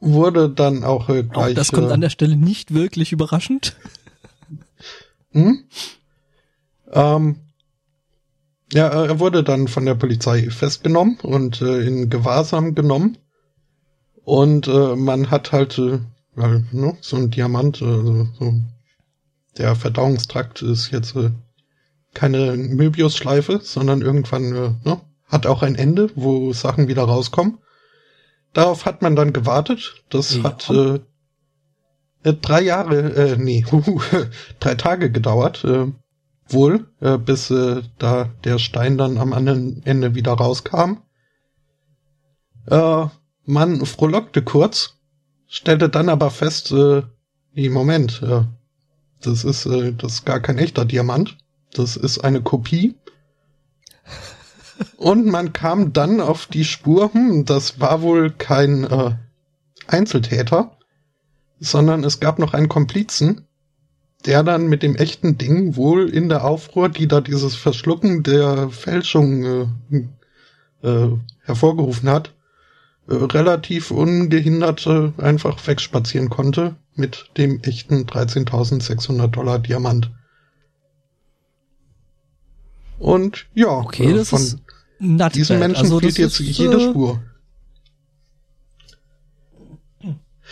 wurde 0.00 0.50
dann 0.50 0.84
auch 0.84 1.08
äh, 1.08 1.22
gleich. 1.22 1.52
Auch 1.52 1.54
das 1.54 1.72
kommt 1.72 1.90
äh, 1.90 1.92
an 1.92 2.00
der 2.00 2.10
Stelle 2.10 2.36
nicht 2.36 2.72
wirklich 2.74 3.12
überraschend. 3.12 3.76
Hm? 5.32 5.64
Ähm, 6.92 7.36
ja, 8.72 8.88
er 8.88 9.18
wurde 9.18 9.42
dann 9.42 9.68
von 9.68 9.84
der 9.84 9.94
Polizei 9.94 10.48
festgenommen 10.50 11.18
und 11.22 11.60
in 11.60 12.08
Gewahrsam 12.08 12.74
genommen. 12.74 13.18
Und 14.22 14.68
man 14.68 15.30
hat 15.30 15.50
halt 15.50 15.80
weil, 16.34 16.64
ne, 16.72 16.96
so 17.00 17.16
ein 17.16 17.30
Diamant, 17.30 17.82
also 17.82 18.28
so, 18.38 18.54
der 19.58 19.74
Verdauungstrakt 19.74 20.62
ist 20.62 20.90
jetzt 20.90 21.16
äh, 21.16 21.30
keine 22.14 22.56
Möbius-Schleife, 22.56 23.60
sondern 23.62 24.02
irgendwann 24.02 24.54
äh, 24.54 24.70
ne, 24.84 25.00
hat 25.26 25.46
auch 25.46 25.62
ein 25.62 25.74
Ende, 25.74 26.10
wo 26.14 26.52
Sachen 26.52 26.88
wieder 26.88 27.04
rauskommen. 27.04 27.58
Darauf 28.52 28.84
hat 28.84 29.02
man 29.02 29.14
dann 29.14 29.32
gewartet. 29.32 30.02
Das 30.08 30.36
ja. 30.36 30.42
hat 30.42 30.68
äh, 30.70 31.00
äh, 32.22 32.34
drei 32.34 32.62
Jahre, 32.62 33.14
äh, 33.14 33.36
nee, 33.36 33.64
uh, 33.72 34.00
drei 34.58 34.74
Tage 34.74 35.10
gedauert, 35.10 35.64
äh, 35.64 35.86
wohl, 36.48 36.86
äh, 37.00 37.16
bis 37.16 37.50
äh, 37.50 37.82
da 37.98 38.30
der 38.44 38.58
Stein 38.58 38.98
dann 38.98 39.18
am 39.18 39.32
anderen 39.32 39.82
Ende 39.84 40.14
wieder 40.14 40.32
rauskam. 40.32 41.02
Äh, 42.66 43.06
man 43.44 43.86
frohlockte 43.86 44.42
kurz, 44.42 44.99
stellte 45.50 45.88
dann 45.88 46.08
aber 46.08 46.30
fest, 46.30 46.70
äh, 46.70 47.02
nee, 47.52 47.68
Moment, 47.68 48.22
äh, 48.22 48.44
das 49.20 49.44
ist, 49.44 49.66
äh, 49.66 49.92
das 49.92 50.14
ist 50.14 50.24
gar 50.24 50.40
kein 50.40 50.56
echter 50.56 50.86
Diamant. 50.86 51.36
Das 51.74 51.96
ist 51.96 52.20
eine 52.20 52.40
Kopie. 52.40 52.94
Und 54.96 55.26
man 55.26 55.52
kam 55.52 55.92
dann 55.92 56.20
auf 56.20 56.46
die 56.46 56.64
Spur, 56.64 57.12
hm, 57.12 57.44
das 57.44 57.80
war 57.80 58.00
wohl 58.00 58.30
kein 58.30 58.84
äh, 58.84 59.16
Einzeltäter, 59.86 60.78
sondern 61.58 62.04
es 62.04 62.20
gab 62.20 62.38
noch 62.38 62.54
einen 62.54 62.68
Komplizen, 62.68 63.46
der 64.24 64.42
dann 64.42 64.68
mit 64.68 64.82
dem 64.82 64.94
echten 64.94 65.36
Ding 65.36 65.76
wohl 65.76 66.08
in 66.08 66.28
der 66.28 66.44
Aufruhr, 66.44 66.88
die 66.88 67.08
da 67.08 67.20
dieses 67.20 67.56
Verschlucken 67.56 68.22
der 68.22 68.70
Fälschung 68.70 69.44
äh, 69.44 70.06
äh, 70.82 71.18
hervorgerufen 71.42 72.08
hat, 72.08 72.34
relativ 73.10 73.90
ungehindert 73.90 74.86
äh, 74.86 75.12
einfach 75.18 75.66
wegspazieren 75.66 76.30
konnte 76.30 76.76
mit 76.94 77.30
dem 77.36 77.60
echten 77.62 78.06
13.600 78.06 79.28
Dollar 79.28 79.58
Diamant. 79.58 80.10
Und 82.98 83.46
ja, 83.54 83.68
okay, 83.68 84.12
äh, 84.12 84.24
von 84.24 84.60
diesen 85.00 85.58
Menschen 85.58 85.84
also, 85.84 86.00
fehlt 86.00 86.18
jetzt 86.18 86.40
ist, 86.40 86.58
jede 86.58 86.76
äh, 86.76 86.90
Spur. 86.90 87.22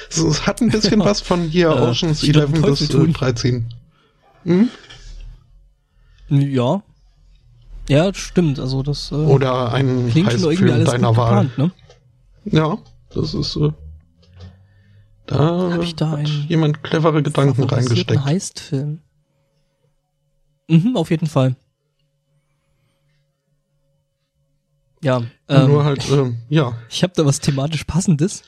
So, 0.08 0.28
es 0.28 0.46
hat 0.46 0.60
ein 0.60 0.70
bisschen 0.70 1.00
was 1.04 1.20
von 1.20 1.42
hier 1.42 1.68
äh, 1.68 1.80
Oceans 1.80 2.22
11 2.22 2.62
bis 2.62 2.90
äh, 2.90 3.08
13. 3.08 3.74
Hm? 4.44 4.68
Ja. 6.28 6.82
Ja, 7.88 8.12
stimmt. 8.14 8.58
Also 8.58 8.82
das 8.82 9.12
äh, 9.12 9.14
Oder 9.14 9.72
ein 9.72 10.10
alles 10.14 10.90
deiner 10.90 11.16
Wahl. 11.16 11.44
Geplant, 11.44 11.58
ne? 11.58 11.70
Ja, 12.52 12.78
das 13.10 13.34
ist 13.34 13.52
so. 13.52 13.68
Äh, 13.68 13.72
da 15.26 15.72
Hab 15.72 15.82
ich 15.82 15.94
da 15.94 16.10
hat 16.10 16.26
jemand 16.48 16.82
clevere 16.82 17.22
Gedanken 17.22 17.64
reingesteckt. 17.64 18.24
Heistfilm. 18.24 19.00
Mhm, 20.68 20.96
auf 20.96 21.10
jeden 21.10 21.26
Fall. 21.26 21.56
Ja, 25.02 25.22
ähm, 25.48 25.68
nur 25.68 25.84
halt, 25.84 26.10
ähm, 26.10 26.38
ja. 26.48 26.74
Ich 26.90 27.02
habe 27.02 27.12
da 27.14 27.24
was 27.24 27.40
thematisch 27.40 27.84
passendes. 27.84 28.42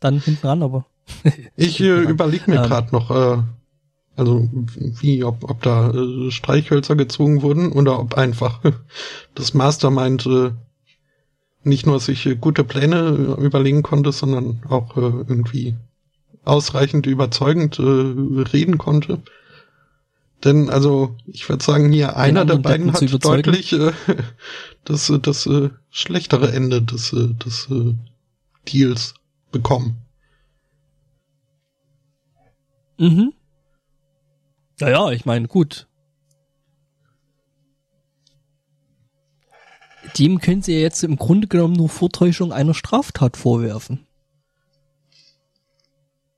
Dann 0.00 0.20
hinten 0.20 0.46
ran, 0.46 0.62
aber. 0.62 0.86
ich 1.56 1.80
äh, 1.80 2.02
überlege 2.02 2.50
mir 2.50 2.62
ähm, 2.62 2.68
gerade 2.68 2.92
noch, 2.92 3.10
äh, 3.10 3.42
also 4.16 4.48
wie, 4.76 5.24
ob, 5.24 5.48
ob 5.50 5.62
da 5.62 5.90
äh, 5.90 6.30
Streichhölzer 6.30 6.96
gezogen 6.96 7.42
wurden 7.42 7.72
oder 7.72 7.98
ob 7.98 8.14
einfach 8.14 8.60
das 9.34 9.54
Mastermind 9.54 10.26
äh, 10.26 10.52
nicht 11.66 11.86
nur 11.86 12.00
sich 12.00 12.26
äh, 12.26 12.36
gute 12.36 12.64
Pläne 12.64 13.36
äh, 13.38 13.42
überlegen 13.42 13.82
konnte, 13.82 14.12
sondern 14.12 14.62
auch 14.68 14.96
äh, 14.96 15.00
irgendwie 15.00 15.74
ausreichend 16.44 17.06
überzeugend 17.06 17.78
reden 17.78 18.76
konnte. 18.76 19.22
Denn 20.44 20.68
also 20.68 21.16
ich 21.26 21.48
würde 21.48 21.64
sagen, 21.64 21.90
hier 21.90 22.18
einer 22.18 22.44
der 22.44 22.56
beiden 22.56 22.92
hat 22.92 23.24
deutlich 23.24 23.72
äh, 23.72 23.92
das, 24.84 25.10
das 25.22 25.46
äh, 25.46 25.70
schlechtere 25.90 26.52
Ende 26.52 26.82
des, 26.82 27.10
des 27.12 27.68
äh, 27.70 27.94
Deals 28.68 29.14
bekommen. 29.50 29.96
Mhm. 32.98 33.32
Naja, 34.80 35.10
ich 35.12 35.24
meine, 35.24 35.48
gut. 35.48 35.86
Dem 40.18 40.40
können 40.40 40.62
Sie 40.62 40.74
ja 40.74 40.80
jetzt 40.80 41.02
im 41.02 41.16
Grunde 41.16 41.48
genommen 41.48 41.74
nur 41.74 41.88
Vortäuschung 41.88 42.52
einer 42.52 42.74
Straftat 42.74 43.36
vorwerfen. 43.36 44.06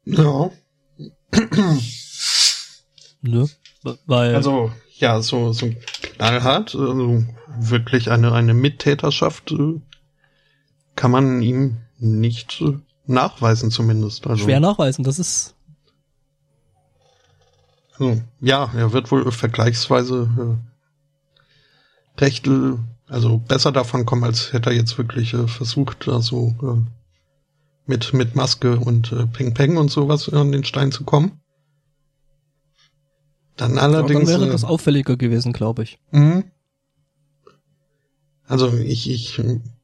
Ja. 0.04 0.50
ne? 3.20 3.48
Weil. 4.06 4.34
Also, 4.34 4.72
ja, 4.98 5.20
so, 5.20 5.52
so 5.52 5.70
knallhart, 6.02 6.74
also 6.74 7.24
wirklich 7.58 8.10
eine, 8.10 8.32
eine 8.32 8.54
Mittäterschaft 8.54 9.52
äh, 9.52 9.80
kann 10.94 11.10
man 11.10 11.42
ihm 11.42 11.78
nicht 11.98 12.60
äh, 12.62 12.78
nachweisen 13.06 13.70
zumindest. 13.70 14.26
Also, 14.26 14.44
Schwer 14.44 14.60
nachweisen, 14.60 15.04
das 15.04 15.18
ist. 15.18 15.54
Also, 17.98 18.22
ja, 18.40 18.70
er 18.74 18.92
wird 18.92 19.10
wohl 19.10 19.30
vergleichsweise 19.30 20.58
äh, 22.18 22.20
recht, 22.20 22.46
äh, 22.46 22.74
also 23.08 23.38
besser 23.38 23.72
davon 23.72 24.04
kommen, 24.04 24.24
als 24.24 24.52
hätte 24.52 24.70
er 24.70 24.76
jetzt 24.76 24.98
wirklich 24.98 25.34
äh, 25.34 25.46
versucht, 25.46 26.08
also 26.08 26.54
äh, 26.62 26.90
mit, 27.86 28.12
mit 28.12 28.34
Maske 28.34 28.78
und 28.78 29.12
äh, 29.12 29.26
Peng 29.26 29.54
Peng 29.54 29.76
und 29.76 29.90
sowas 29.90 30.28
an 30.28 30.52
den 30.52 30.64
Stein 30.64 30.92
zu 30.92 31.04
kommen. 31.04 31.40
Dann 33.56 33.78
allerdings. 33.78 34.28
Ja, 34.28 34.32
dann 34.32 34.42
wäre 34.42 34.52
das 34.52 34.64
äh, 34.64 34.66
auffälliger 34.66 35.16
gewesen, 35.16 35.52
glaube 35.52 35.84
ich. 35.84 35.98
Mhm. 36.10 36.44
Also 38.48 38.72
ich, 38.74 39.10
ich 39.10 39.40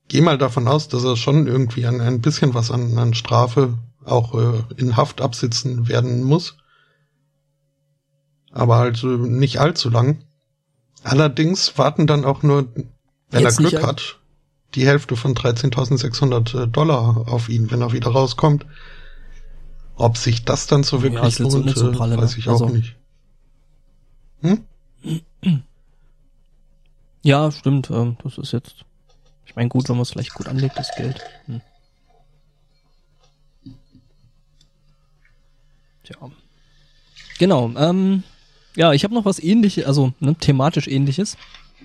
gehe 0.09 0.23
mal 0.23 0.39
davon 0.39 0.69
aus, 0.69 0.89
dass 0.89 1.05
er 1.05 1.17
schon 1.17 1.47
irgendwie 1.47 1.87
ein, 1.87 2.01
ein 2.01 2.21
bisschen 2.21 2.55
was 2.55 2.71
an, 2.71 2.97
an 2.99 3.15
Strafe 3.15 3.79
auch 4.05 4.35
äh, 4.35 4.63
in 4.77 4.97
Haft 4.97 5.21
absitzen 5.21 5.89
werden 5.89 6.23
muss. 6.23 6.57
Aber 8.51 8.77
halt 8.77 9.03
äh, 9.03 9.07
nicht 9.07 9.59
allzu 9.59 9.89
lang. 9.89 10.25
Allerdings 11.03 11.77
warten 11.79 12.07
dann 12.07 12.25
auch 12.25 12.43
nur, 12.43 12.69
wenn 13.33 13.43
Jetzt 13.43 13.59
er 13.59 13.69
Glück 13.69 13.83
hat, 13.83 14.19
die 14.75 14.87
Hälfte 14.87 15.17
von 15.17 15.35
13.600 15.35 16.63
äh, 16.63 16.69
Dollar 16.69 17.25
auf 17.29 17.49
ihn, 17.49 17.71
wenn 17.71 17.81
er 17.81 17.93
wieder 17.93 18.11
rauskommt. 18.11 18.67
Ob 19.97 20.17
sich 20.17 20.45
das 20.45 20.67
dann 20.67 20.85
so 20.85 21.03
wirklich 21.03 21.39
ja, 21.39 21.45
lohnt, 21.45 21.77
so 21.77 21.93
pralle, 21.93 22.17
weiß 22.17 22.33
ne? 22.33 22.39
ich 22.39 22.49
also, 22.49 22.67
auch 22.67 22.71
nicht. 22.71 22.97
Hm? 24.41 24.65
Ja, 27.25 27.53
stimmt. 27.53 27.89
Ähm, 27.91 28.17
das 28.25 28.37
ist 28.37 28.53
jetzt. 28.53 28.85
Ich 29.47 29.55
meine, 29.55 29.69
gut, 29.69 29.89
wenn 29.89 29.95
man 29.95 30.03
es 30.03 30.11
vielleicht 30.11 30.35
gut 30.35 30.49
anlegt, 30.49 30.77
das 30.77 30.91
Geld. 30.97 31.21
Hm. 31.47 31.61
Tja. 36.03 36.17
Genau. 37.39 37.71
Ähm, 37.77 38.25
ja, 38.75 38.93
ich 38.93 39.05
habe 39.05 39.15
noch 39.15 39.25
was 39.25 39.39
ähnliches, 39.39 39.85
also 39.85 40.13
ne, 40.19 40.35
thematisch 40.35 40.89
ähnliches. 40.89 41.37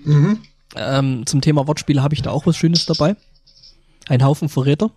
Mhm. 0.04 0.42
Ähm, 0.76 1.26
zum 1.26 1.40
Thema 1.40 1.66
Wortspiele 1.66 2.02
habe 2.02 2.14
ich 2.14 2.22
da 2.22 2.30
auch 2.30 2.46
was 2.46 2.56
Schönes 2.56 2.86
dabei. 2.86 3.16
Ein 4.08 4.24
Haufen 4.24 4.48
Verräter. 4.48 4.90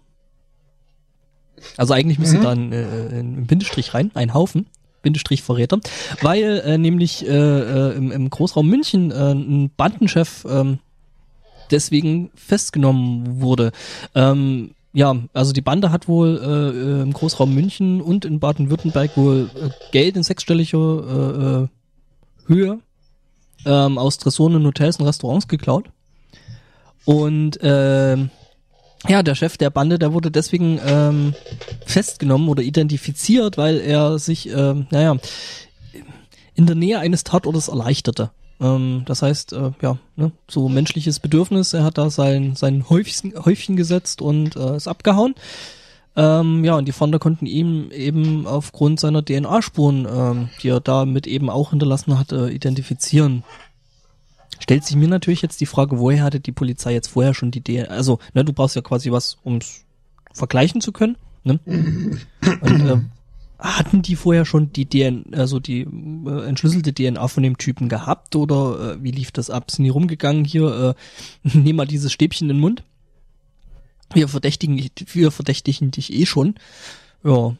Also 1.78 1.93
eigentlich 1.93 2.19
müsste 2.19 2.39
mhm. 2.39 2.43
da 2.43 2.51
ein, 2.51 2.72
äh, 2.74 3.19
ein 3.19 3.47
Bindestrich 3.47 3.93
rein, 3.93 4.11
ein 4.13 4.34
Haufen. 4.34 4.67
Bindestrich 5.01 5.41
Verräter, 5.41 5.80
weil 6.22 6.61
äh, 6.63 6.78
nämlich 6.78 7.26
äh, 7.28 7.30
äh, 7.30 7.95
im, 7.95 8.11
im 8.11 8.30
Großraum 8.30 8.67
München 8.67 9.11
äh, 9.11 9.32
ein 9.32 9.72
Bandenchef 9.76 10.45
äh, 10.45 10.78
deswegen 11.72 12.30
festgenommen 12.36 13.41
wurde. 13.41 13.72
Ähm, 14.13 14.76
ja, 14.93 15.15
also 15.34 15.53
die 15.53 15.61
Bande 15.61 15.91
hat 15.91 16.07
wohl 16.07 16.38
äh, 16.38 16.99
äh, 16.99 17.01
im 17.01 17.13
Großraum 17.13 17.53
München 17.53 18.01
und 18.01 18.26
in 18.26 18.39
Baden-Württemberg 18.39 19.15
wohl 19.15 19.49
äh, 19.55 19.69
Geld 19.91 20.17
in 20.17 20.24
sechsstelliger 20.24 20.78
äh, 20.78 21.63
äh, 21.63 21.67
Höhe 22.47 22.80
ähm, 23.66 23.97
aus 23.97 24.18
Tresoren 24.18 24.55
in 24.55 24.66
Hotels 24.66 24.97
und 24.97 25.05
Restaurants 25.05 25.47
geklaut. 25.47 25.89
Und 27.05 27.62
äh, 27.62 28.18
ja, 29.07 29.24
der 29.24 29.36
Chef 29.36 29.57
der 29.57 29.72
Bande, 29.72 29.97
der 29.97 30.14
wurde 30.14 30.30
deswegen 30.30 30.80
ähm, 30.86 31.34
festgenommen 31.86 32.49
oder 32.49 32.62
identifiziert, 32.62 33.57
weil 33.57 33.80
er 33.80 34.20
sich, 34.20 34.49
ähm, 34.49 34.88
naja, 34.91 35.18
in 36.53 36.68
der 36.68 36.76
Nähe 36.76 36.99
eines 36.99 37.24
Tatortes 37.24 37.68
erleichterte. 37.68 38.30
Ähm, 38.59 39.03
das 39.05 39.24
heißt, 39.24 39.53
äh, 39.53 39.72
ja, 39.82 39.97
ne, 40.16 40.32
so 40.47 40.70
menschliches 40.70 41.20
Bedürfnis, 41.20 41.74
er 41.74 41.84
hat 41.84 41.97
da 41.97 42.12
sein, 42.12 42.55
sein 42.55 42.89
Häufchen, 42.89 43.34
Häufchen 43.43 43.76
gesetzt 43.76 44.22
und 44.22 44.55
äh, 44.55 44.76
ist 44.76 44.88
abgehauen. 44.88 45.34
Ähm, 46.16 46.64
ja, 46.66 46.76
und 46.76 46.88
die 46.88 46.91
Fonder 46.91 47.20
konnten 47.20 47.45
ihm 47.45 47.89
eben 47.91 48.45
aufgrund 48.45 48.99
seiner 48.99 49.24
DNA-Spuren, 49.24 50.07
ähm, 50.12 50.49
die 50.62 50.70
er 50.70 50.82
damit 50.82 51.26
eben 51.26 51.49
auch 51.49 51.70
hinterlassen 51.70 52.20
hatte, 52.20 52.49
identifizieren. 52.51 53.43
Stellt 54.59 54.84
sich 54.84 54.95
mir 54.95 55.07
natürlich 55.07 55.41
jetzt 55.41 55.62
die 55.62 55.66
Frage, 55.66 55.99
woher 55.99 56.24
hatte 56.24 56.39
die 56.39 56.51
Polizei 56.51 56.93
jetzt 56.93 57.07
vorher 57.07 57.34
schon 57.34 57.51
die 57.51 57.64
DNA? 57.64 57.86
Also, 57.86 58.20
ne, 58.34 58.43
du 58.43 58.53
brauchst 58.53 58.76
ja 58.76 58.82
quasi 58.82 59.12
was, 59.12 59.38
ums 59.45 59.86
vergleichen 60.34 60.82
zu 60.82 60.91
können. 60.91 61.18
Ne? 61.43 61.59
Und 62.62 62.88
äh, 62.88 62.97
hatten 63.57 64.01
die 64.01 64.16
vorher 64.16 64.45
schon 64.45 64.74
die 64.74 64.88
DNA, 64.88 65.38
also 65.38 65.59
die 65.59 65.82
äh, 65.82 66.47
entschlüsselte 66.47 66.93
DNA 66.93 67.28
von 67.28 67.43
dem 67.43 67.57
Typen 67.57 67.89
gehabt 67.89 68.36
oder 68.36 68.95
äh, 68.95 69.03
wie 69.03 69.12
lief 69.12 69.32
das 69.32 69.49
ab? 69.49 69.72
Sind 69.72 69.86
die 69.86 69.89
rumgegangen 69.89 70.45
hier, 70.45 70.95
äh, 71.43 71.49
nehm 71.57 71.78
mal 71.78 71.88
dieses 71.88 72.12
Stäbchen 72.12 72.49
in 72.49 72.57
den 72.57 72.62
Mund? 72.62 72.84
Wir 74.14 74.28
verdächtigen, 74.28 74.89
wir 75.14 75.32
verdächtigen 75.32 75.91
dich 75.91 76.14
eh 76.14 76.26
schon. 76.26 76.55
Ja. 77.24 77.55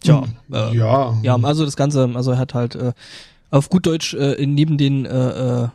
Tja, 0.00 0.22
hm, 0.22 0.54
äh, 0.54 0.76
ja. 0.76 1.18
Ja, 1.22 1.36
also 1.36 1.64
das 1.64 1.76
Ganze, 1.76 2.08
also 2.14 2.32
er 2.32 2.38
hat 2.38 2.54
halt 2.54 2.74
äh, 2.76 2.92
auf 3.50 3.68
gut 3.68 3.86
Deutsch 3.86 4.14
äh, 4.14 4.44
neben 4.46 4.78
den 4.78 5.06
äh, 5.06 5.64
äh, 5.64 5.68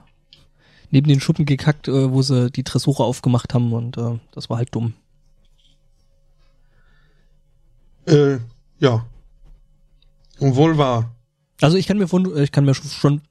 neben 0.91 1.07
den 1.07 1.19
Schuppen 1.19 1.45
gekackt, 1.45 1.87
äh, 1.87 2.11
wo 2.11 2.21
sie 2.21 2.51
die 2.51 2.63
Tresore 2.63 3.03
aufgemacht 3.03 3.53
haben 3.53 3.73
und 3.73 3.97
äh, 3.97 4.19
das 4.31 4.49
war 4.49 4.57
halt 4.57 4.73
dumm. 4.73 4.93
Äh, 8.05 8.37
ja. 8.79 9.05
Und 10.39 10.55
wohl 10.55 10.77
wahr. 10.77 11.15
Also 11.61 11.77
ich 11.77 11.87
kann 11.87 11.97
mir 11.97 12.07
von, 12.07 12.37
ich 12.37 12.51
kann 12.51 12.65
mir 12.65 12.75
schon 12.75 13.21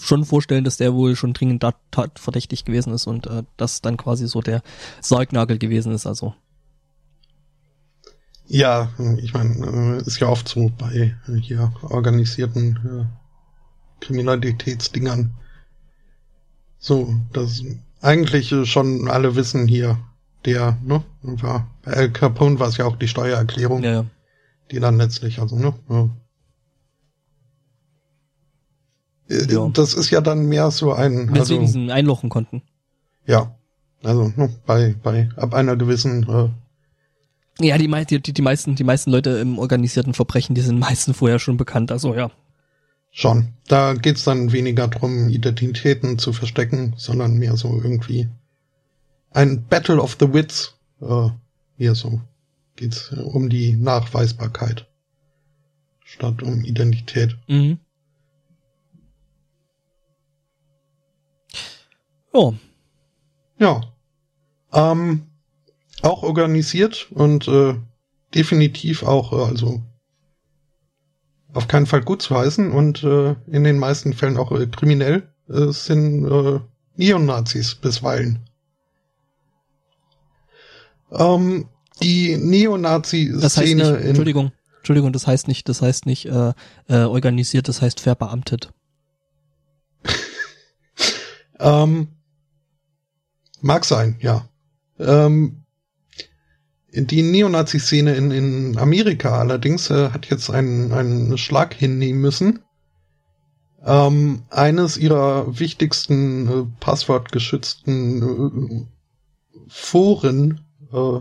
schon 0.00 0.24
vorstellen, 0.24 0.64
dass 0.64 0.76
der 0.76 0.94
wohl 0.94 1.16
schon 1.16 1.32
dringend 1.32 1.64
verdächtig 2.16 2.64
gewesen 2.64 2.92
ist 2.92 3.06
und 3.06 3.26
äh, 3.26 3.42
das 3.56 3.80
dann 3.80 3.96
quasi 3.96 4.26
so 4.26 4.40
der 4.40 4.62
Sargnagel 5.00 5.58
gewesen 5.58 5.92
ist, 5.92 6.06
also. 6.06 6.34
Ja, 8.46 8.90
ich 9.18 9.32
meine, 9.32 10.00
äh, 10.00 10.02
ist 10.06 10.18
ja 10.18 10.28
oft 10.28 10.48
so 10.48 10.72
bei 10.76 11.14
äh, 11.28 11.34
hier 11.40 11.72
organisierten 11.82 12.76
äh, 12.84 14.04
Kriminalitätsdingern. 14.04 15.34
So, 16.78 17.14
dass 17.32 17.62
eigentlich 18.00 18.52
schon 18.68 19.08
alle 19.08 19.36
wissen 19.36 19.68
hier, 19.68 19.98
der, 20.46 20.78
ne, 20.82 21.04
war, 21.22 21.70
bei 21.82 21.92
El 21.92 22.10
Capone 22.10 22.58
war 22.58 22.68
es 22.68 22.78
ja 22.78 22.86
auch 22.86 22.96
die 22.96 23.08
Steuererklärung, 23.08 23.84
ja, 23.84 23.92
ja. 23.92 24.04
die 24.70 24.80
dann 24.80 24.96
letztlich, 24.96 25.38
also, 25.38 25.56
ne, 25.56 26.10
ja, 29.30 29.66
Äh. 29.66 29.70
Das 29.72 29.94
ist 29.94 30.10
ja 30.10 30.20
dann 30.20 30.46
mehr 30.46 30.70
so 30.70 30.92
ein. 30.92 31.32
Weswegen 31.34 31.62
also, 31.62 31.72
sie 31.72 31.90
einlochen 31.90 32.28
konnten. 32.28 32.62
Ja. 33.26 33.54
Also 34.02 34.32
ne, 34.34 34.50
bei, 34.66 34.94
bei 35.02 35.28
ab 35.36 35.52
einer 35.54 35.76
gewissen 35.76 36.26
äh, 36.28 36.48
ja, 37.60 37.76
die, 37.76 37.88
die, 37.88 38.32
die, 38.32 38.42
meisten, 38.42 38.74
die 38.74 38.84
meisten 38.84 39.10
Leute 39.10 39.30
im 39.30 39.58
organisierten 39.58 40.14
Verbrechen, 40.14 40.54
die 40.54 40.62
sind 40.62 40.78
meistens 40.78 41.18
vorher 41.18 41.38
schon 41.38 41.56
bekannt, 41.56 41.92
also 41.92 42.14
ja. 42.14 42.30
Schon. 43.10 43.48
Da 43.66 43.94
geht's 43.94 44.24
dann 44.24 44.52
weniger 44.52 44.88
drum, 44.88 45.28
Identitäten 45.28 46.18
zu 46.18 46.32
verstecken, 46.32 46.94
sondern 46.96 47.36
mehr 47.38 47.56
so 47.56 47.80
irgendwie 47.82 48.28
ein 49.30 49.66
Battle 49.66 50.00
of 50.00 50.16
the 50.20 50.32
Wits. 50.32 50.76
Äh, 51.00 51.30
hier 51.76 51.94
so 51.94 52.20
geht's 52.76 53.12
um 53.12 53.50
die 53.50 53.76
Nachweisbarkeit 53.76 54.86
statt 56.04 56.42
um 56.42 56.64
Identität. 56.64 57.36
Mhm. 57.48 57.78
Ja. 62.32 62.52
Ja. 63.58 63.80
Ähm, 64.72 65.26
auch 66.02 66.22
organisiert 66.22 67.08
und 67.10 67.48
äh, 67.48 67.74
definitiv 68.34 69.02
auch, 69.02 69.32
äh, 69.32 69.50
also 69.50 69.82
auf 71.52 71.68
keinen 71.68 71.86
Fall 71.86 72.02
gut 72.02 72.22
zu 72.22 72.36
heißen 72.36 72.70
und 72.70 73.02
äh, 73.02 73.34
in 73.48 73.64
den 73.64 73.78
meisten 73.78 74.12
Fällen 74.12 74.36
auch 74.36 74.52
äh, 74.52 74.66
kriminell 74.66 75.28
äh, 75.48 75.72
sind 75.72 76.24
äh, 76.30 76.60
Neonazis 76.96 77.74
bisweilen. 77.74 78.38
Ähm, 81.10 81.68
die 82.02 82.36
Neonazi-Szene 82.36 83.40
das 83.40 83.56
heißt 83.56 83.74
nicht, 83.74 83.86
Entschuldigung, 83.86 84.52
Entschuldigung, 84.78 85.12
das 85.12 85.26
heißt 85.26 85.48
nicht, 85.48 85.68
das 85.68 85.82
heißt 85.82 86.06
nicht 86.06 86.26
äh, 86.26 86.52
äh, 86.88 87.02
organisiert, 87.02 87.68
das 87.68 87.82
heißt 87.82 88.00
verbeamtet. 88.00 88.72
ähm, 91.58 92.08
mag 93.62 93.84
sein, 93.84 94.16
ja. 94.20 94.48
Ähm, 94.98 95.64
die 96.92 97.22
Neonazi-Szene 97.22 98.14
in, 98.14 98.30
in 98.30 98.78
Amerika 98.78 99.38
allerdings 99.38 99.90
äh, 99.90 100.10
hat 100.10 100.26
jetzt 100.26 100.50
einen, 100.50 100.92
einen 100.92 101.38
Schlag 101.38 101.72
hinnehmen 101.74 102.20
müssen. 102.20 102.60
Ähm, 103.84 104.42
eines 104.50 104.96
ihrer 104.96 105.58
wichtigsten 105.58 106.48
äh, 106.48 106.66
passwortgeschützten 106.80 108.22
äh, 108.22 108.86
Foren 109.68 110.60
äh, 110.92 111.20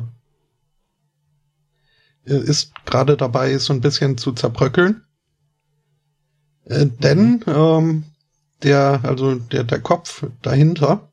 ist 2.25 2.73
gerade 2.85 3.15
dabei, 3.15 3.57
so 3.57 3.73
ein 3.73 3.81
bisschen 3.81 4.17
zu 4.17 4.31
zerbröckeln. 4.33 5.03
Äh, 6.65 6.87
denn 6.87 7.43
ähm, 7.47 8.03
der, 8.63 9.01
also 9.03 9.35
der, 9.35 9.63
der 9.63 9.79
Kopf 9.79 10.25
dahinter, 10.41 11.08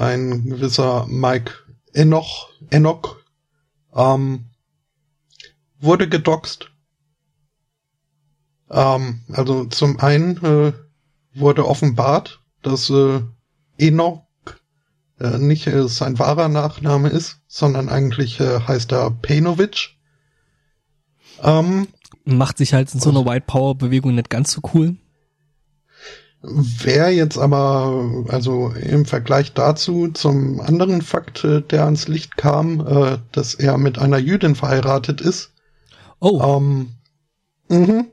ein 0.00 0.44
gewisser 0.48 1.06
Mike 1.06 1.52
Enoch, 1.92 2.48
Enoch, 2.70 3.16
ähm, 3.94 4.46
wurde 5.80 6.08
gedoxt. 6.08 6.70
Ähm, 8.70 9.22
also 9.32 9.64
zum 9.66 10.00
einen 10.00 10.36
äh, 10.44 10.72
wurde 11.34 11.66
offenbart, 11.66 12.40
dass 12.62 12.90
äh, 12.90 13.20
Enoch 13.78 14.22
äh, 15.18 15.38
nicht 15.38 15.66
äh, 15.66 15.88
sein 15.88 16.18
wahrer 16.18 16.48
Nachname 16.48 17.08
ist, 17.08 17.40
sondern 17.46 17.88
eigentlich 17.88 18.40
äh, 18.40 18.60
heißt 18.60 18.92
er 18.92 19.10
Pejnovic. 19.10 19.96
Ähm, 21.42 21.88
Macht 22.24 22.58
sich 22.58 22.74
halt 22.74 22.92
in 22.94 23.00
so 23.00 23.10
einer 23.10 23.24
White 23.24 23.46
Power 23.46 23.74
Bewegung 23.74 24.14
nicht 24.14 24.30
ganz 24.30 24.52
so 24.52 24.60
cool. 24.74 24.96
Wer 26.42 27.12
jetzt 27.12 27.36
aber, 27.36 28.24
also 28.28 28.68
im 28.70 29.04
Vergleich 29.04 29.52
dazu 29.52 30.08
zum 30.08 30.60
anderen 30.60 31.02
Fakt, 31.02 31.44
äh, 31.44 31.60
der 31.60 31.84
ans 31.84 32.08
Licht 32.08 32.38
kam, 32.38 32.80
äh, 32.86 33.18
dass 33.32 33.54
er 33.54 33.76
mit 33.76 33.98
einer 33.98 34.16
Jüdin 34.16 34.54
verheiratet 34.54 35.20
ist. 35.20 35.52
Oh. 36.18 36.40
Ähm, 36.42 36.92
mhm. 37.68 38.06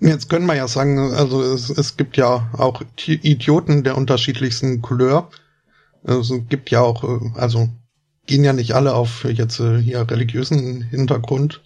Jetzt 0.00 0.28
können 0.28 0.46
wir 0.46 0.56
ja 0.56 0.66
sagen, 0.66 1.14
also 1.14 1.42
es, 1.42 1.70
es 1.70 1.96
gibt 1.96 2.16
ja 2.16 2.50
auch 2.54 2.82
Idioten 3.06 3.84
der 3.84 3.96
unterschiedlichsten 3.96 4.82
Couleur. 4.82 5.30
Es 6.02 6.32
gibt 6.48 6.70
ja 6.70 6.80
auch, 6.80 7.04
äh, 7.04 7.38
also 7.38 7.68
gehen 8.26 8.42
ja 8.42 8.52
nicht 8.52 8.74
alle 8.74 8.94
auf 8.94 9.22
jetzt 9.22 9.58
hier 9.58 10.10
religiösen 10.10 10.82
Hintergrund, 10.82 11.62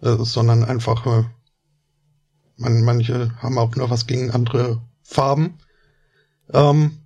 sondern 0.00 0.64
einfach 0.64 1.26
man, 2.56 2.82
manche 2.82 3.32
haben 3.38 3.58
auch 3.58 3.74
nur 3.76 3.90
was 3.90 4.06
gegen 4.06 4.30
andere 4.30 4.80
Farben. 5.02 5.58
Ähm, 6.52 6.98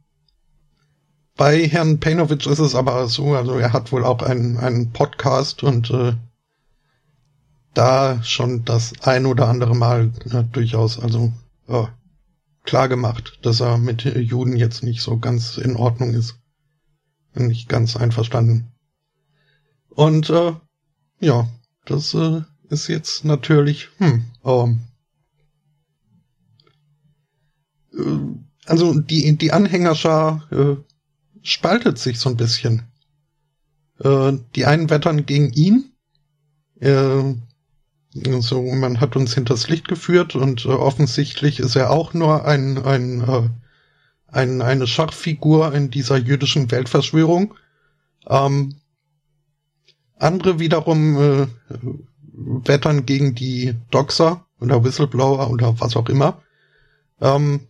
bei 1.37 1.67
Herrn 1.67 2.01
Pejnovic 2.01 2.47
ist 2.47 2.59
es 2.59 2.75
aber 2.75 3.09
so, 3.09 3.35
also 3.35 3.59
er 3.59 3.73
hat 3.73 3.93
wohl 3.93 4.05
auch 4.05 4.23
einen, 4.23 4.59
einen 4.59 4.93
Podcast 4.93 5.63
und 5.63 5.91
äh, 5.91 6.15
da 7.75 8.23
schon 8.23 8.65
das 8.65 8.93
ein 9.03 9.27
oder 9.27 9.49
andere 9.49 9.75
Mal 9.75 10.13
ja, 10.27 10.43
durchaus 10.43 10.99
also 10.99 11.33
äh, 11.69 11.85
klar 12.65 12.89
gemacht, 12.89 13.39
dass 13.43 13.61
er 13.61 13.79
mit 13.79 14.05
Juden 14.05 14.57
jetzt 14.57 14.83
nicht 14.83 15.01
so 15.01 15.19
ganz 15.19 15.57
in 15.57 15.77
Ordnung 15.77 16.15
ist. 16.15 16.37
Nicht 17.35 17.69
ganz 17.69 17.97
einverstanden. 17.97 18.73
Und 19.89 20.31
äh, 20.31 20.53
ja, 21.21 21.49
das 21.85 22.13
äh, 22.15 22.43
ist 22.69 22.89
jetzt 22.89 23.25
natürlich, 23.25 23.89
hm, 23.99 24.25
ähm, 24.45 24.81
äh, 24.81 24.91
also 28.67 28.99
die, 29.01 29.37
die 29.37 29.53
Anhängerschar 29.53 30.47
äh, 30.53 30.77
spaltet 31.43 31.99
sich 31.99 32.19
so 32.19 32.31
ein 32.31 32.37
bisschen. 32.37 32.85
Äh, 34.03 34.33
die 34.55 34.67
einen 34.67 34.91
wettern 34.91 35.27
gegen 35.27 35.53
ihn. 35.53 35.93
Äh, 36.81 37.35
also 38.27 38.63
man 38.63 39.01
hat 39.01 39.17
uns 39.17 39.35
hinters 39.35 39.69
Licht 39.69 39.89
geführt 39.89 40.35
und 40.35 40.65
äh, 40.65 40.69
offensichtlich 40.69 41.61
ist 41.61 41.77
er 41.77 41.91
auch 41.91 42.13
nur 42.15 42.45
ein, 42.45 42.79
ein, 42.79 43.21
äh, 43.21 43.49
ein, 44.27 44.63
eine 44.63 44.87
Schachfigur 44.87 45.73
in 45.75 45.91
dieser 45.91 46.17
jüdischen 46.17 46.71
Weltverschwörung. 46.71 47.55
Ähm, 48.27 48.77
andere 50.19 50.59
wiederum 50.59 51.17
äh, 51.17 51.47
wettern 52.33 53.07
gegen 53.07 53.35
die 53.35 53.75
Doxer 53.91 54.45
oder 54.61 54.85
Whistleblower 54.85 55.51
oder 55.51 55.81
was 55.81 55.97
auch 55.97 56.09
immer. 56.09 56.43
Ähm, 57.21 57.67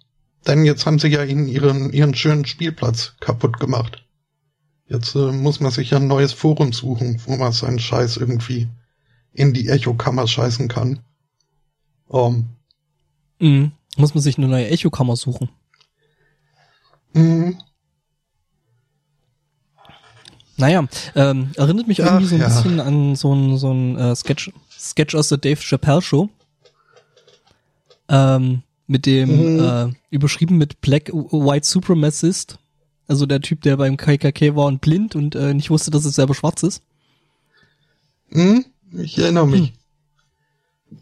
denn 0.46 0.64
jetzt 0.64 0.86
haben 0.86 0.98
sie 0.98 1.08
ja 1.08 1.22
ihnen 1.24 1.48
ihren, 1.48 1.92
ihren 1.92 2.14
schönen 2.14 2.44
Spielplatz 2.44 3.14
kaputt 3.20 3.60
gemacht. 3.60 4.04
Jetzt 4.86 5.14
äh, 5.14 5.32
muss 5.32 5.60
man 5.60 5.70
sich 5.70 5.90
ja 5.90 5.98
ein 5.98 6.08
neues 6.08 6.32
Forum 6.32 6.72
suchen, 6.72 7.20
wo 7.26 7.36
man 7.36 7.52
seinen 7.52 7.78
Scheiß 7.78 8.16
irgendwie 8.16 8.68
in 9.32 9.52
die 9.52 9.68
Echokammer 9.68 10.26
scheißen 10.26 10.68
kann. 10.68 11.00
Um, 12.08 12.56
ähm. 13.38 13.48
mhm. 13.48 13.72
Muss 13.96 14.14
man 14.14 14.22
sich 14.22 14.38
eine 14.38 14.48
neue 14.48 14.68
Echokammer 14.68 15.16
suchen. 15.16 15.48
Mhm. 17.12 17.58
Naja, 20.56 20.86
ähm, 21.14 21.52
erinnert 21.56 21.88
mich 21.88 22.00
irgendwie 22.00 22.24
Ach, 22.24 22.28
so 22.28 22.34
ein 22.34 22.40
ja. 22.40 22.48
bisschen 22.48 22.80
an 22.80 23.16
so 23.16 23.34
ein, 23.34 23.56
so 23.56 23.72
ein 23.72 23.96
äh, 23.96 24.14
Sketch, 24.14 24.52
Sketch 24.78 25.14
aus 25.14 25.28
der 25.28 25.38
Dave 25.38 25.60
Chappelle 25.60 26.02
Show. 26.02 26.28
Ähm, 28.08 28.62
mit 28.90 29.06
dem 29.06 29.54
mhm. 29.54 29.60
äh, 29.60 29.92
überschrieben 30.10 30.58
mit 30.58 30.80
Black 30.80 31.12
White 31.12 31.64
Supremacist. 31.64 32.58
Also 33.06 33.24
der 33.24 33.40
Typ, 33.40 33.62
der 33.62 33.76
beim 33.76 33.96
KKK 33.96 34.56
war 34.56 34.66
und 34.66 34.80
blind 34.80 35.14
und 35.14 35.36
äh, 35.36 35.54
nicht 35.54 35.70
wusste, 35.70 35.92
dass 35.92 36.04
es 36.04 36.16
selber 36.16 36.34
schwarz 36.34 36.64
ist. 36.64 36.82
Mhm. 38.30 38.64
Ich 38.92 39.16
erinnere 39.16 39.46
mich. 39.46 39.72
Hm. 40.88 40.98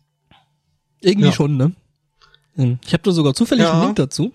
Irgendwie 1.01 1.29
ja. 1.29 1.33
schon, 1.33 1.57
ne? 1.57 1.73
Hm. 2.57 2.79
Ich 2.85 2.93
habe 2.93 3.03
da 3.03 3.13
sogar 3.13 3.33
zufällig 3.33 3.65
ja. 3.65 3.73
einen 3.73 3.83
Link 3.85 3.97
dazu. 3.97 4.33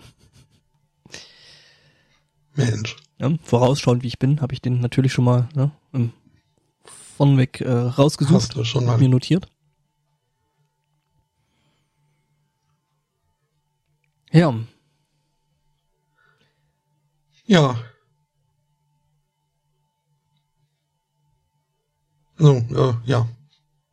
Mensch. 2.55 2.95
Ja, 3.19 3.31
vorausschauend 3.43 4.01
wie 4.01 4.07
ich 4.07 4.17
bin, 4.17 4.41
habe 4.41 4.53
ich 4.53 4.61
den 4.61 4.79
natürlich 4.79 5.13
schon 5.13 5.25
mal 5.25 5.47
ne, 5.53 5.71
vornweg 7.17 7.61
äh, 7.61 7.71
rausgesucht 7.71 8.35
Hast 8.35 8.55
du 8.55 8.63
schon 8.63 8.85
mal. 8.85 8.97
mir 8.97 9.09
notiert. 9.09 9.47
Ja. 14.33 14.53
Ja. 17.45 17.77
So, 22.37 22.53
äh, 22.55 22.93
ja. 23.05 23.27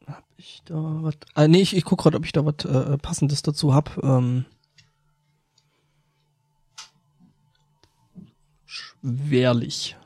Hab 0.06 0.24
ich 0.38 0.62
da 0.64 0.74
was? 0.74 1.14
Ah, 1.34 1.46
nee, 1.46 1.60
ich, 1.60 1.76
ich 1.76 1.84
guck 1.84 2.00
gerade, 2.00 2.16
ob 2.16 2.24
ich 2.24 2.32
da 2.32 2.44
was 2.46 2.64
äh, 2.64 2.96
passendes 2.98 3.42
dazu 3.42 3.74
hab. 3.74 4.02
Ähm, 4.02 4.46
schwerlich. 8.64 9.96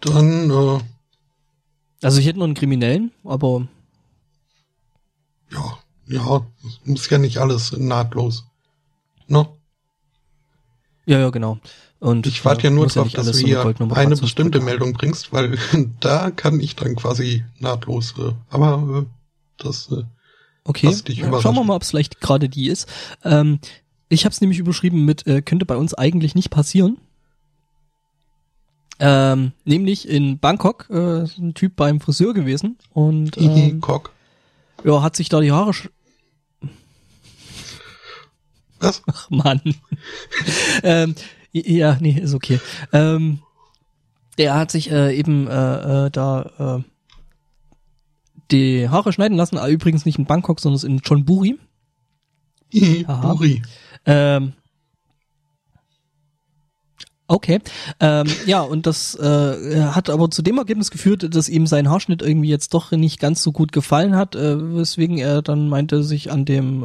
Dann, 0.00 0.50
äh, 0.50 0.80
Also 2.02 2.18
ich 2.18 2.26
hätte 2.26 2.38
noch 2.38 2.46
einen 2.46 2.54
Kriminellen, 2.54 3.12
aber. 3.22 3.68
Ja. 5.52 5.78
Ja, 6.10 6.44
muss 6.84 7.08
ja 7.08 7.18
nicht 7.18 7.38
alles 7.38 7.72
nahtlos. 7.72 8.44
Ne? 9.28 9.46
Ja, 11.06 11.18
ja, 11.20 11.30
genau. 11.30 11.58
Und 12.00 12.26
ich 12.26 12.44
warte 12.44 12.64
ja 12.64 12.70
nur 12.70 12.86
darauf, 12.86 13.12
dass 13.12 13.30
du 13.30 13.38
hier 13.38 13.60
eine 13.62 14.16
bestimmte 14.16 14.58
bekommen. 14.58 14.64
Meldung 14.64 14.92
bringst, 14.94 15.32
weil 15.32 15.58
da 16.00 16.30
kann 16.30 16.58
ich 16.58 16.74
dann 16.74 16.96
quasi 16.96 17.44
nahtlos. 17.58 18.14
Äh, 18.18 18.32
aber 18.48 19.02
äh, 19.02 19.06
das 19.58 19.92
äh, 19.92 20.02
okay. 20.64 20.94
dich 21.06 21.18
ja, 21.18 21.40
Schauen 21.40 21.54
wir 21.54 21.64
mal, 21.64 21.76
ob 21.76 21.82
es 21.82 21.90
vielleicht 21.90 22.20
gerade 22.20 22.48
die 22.48 22.68
ist. 22.68 22.88
Ähm, 23.22 23.60
ich 24.08 24.24
habe 24.24 24.32
es 24.32 24.40
nämlich 24.40 24.58
überschrieben 24.58 25.04
mit 25.04 25.26
äh, 25.26 25.42
könnte 25.42 25.66
bei 25.66 25.76
uns 25.76 25.94
eigentlich 25.94 26.34
nicht 26.34 26.50
passieren. 26.50 26.98
Ähm, 28.98 29.52
nämlich 29.64 30.08
in 30.08 30.38
Bangkok 30.38 30.88
äh, 30.90 31.24
ein 31.38 31.54
Typ 31.54 31.76
beim 31.76 32.00
Friseur 32.00 32.34
gewesen 32.34 32.76
und 32.92 33.38
ähm, 33.38 33.80
ja, 34.84 35.02
hat 35.02 35.16
sich 35.16 35.30
da 35.30 35.40
die 35.40 35.52
Haare 35.52 35.72
Was? 38.80 39.02
Ach 39.06 39.30
Mann. 39.30 39.60
ähm, 40.82 41.14
ja, 41.52 41.96
nee, 42.00 42.18
ist 42.18 42.34
okay. 42.34 42.60
Ähm, 42.92 43.40
der 44.38 44.54
hat 44.54 44.70
sich 44.70 44.90
äh, 44.90 45.16
eben 45.16 45.48
äh, 45.48 46.06
äh, 46.06 46.10
da 46.10 46.78
äh, 46.78 46.82
die 48.50 48.88
Haare 48.88 49.12
schneiden 49.12 49.36
lassen, 49.36 49.58
ah, 49.58 49.68
übrigens 49.68 50.06
nicht 50.06 50.18
in 50.18 50.26
Bangkok, 50.26 50.60
sondern 50.60 50.90
in 50.90 51.02
Chonburi. 51.02 51.58
Buri. 52.72 53.62
Ähm, 54.06 54.52
okay. 57.26 57.60
Ähm, 57.98 58.26
ja, 58.46 58.60
und 58.62 58.86
das 58.86 59.14
äh, 59.16 59.84
hat 59.90 60.08
aber 60.08 60.30
zu 60.30 60.42
dem 60.42 60.58
Ergebnis 60.58 60.90
geführt, 60.90 61.34
dass 61.34 61.48
ihm 61.48 61.66
sein 61.66 61.90
Haarschnitt 61.90 62.22
irgendwie 62.22 62.48
jetzt 62.48 62.74
doch 62.74 62.92
nicht 62.92 63.20
ganz 63.20 63.42
so 63.42 63.52
gut 63.52 63.72
gefallen 63.72 64.16
hat, 64.16 64.36
äh, 64.36 64.76
weswegen 64.76 65.18
er 65.18 65.42
dann 65.42 65.68
meinte, 65.68 66.02
sich 66.02 66.30
an 66.30 66.44
dem 66.44 66.84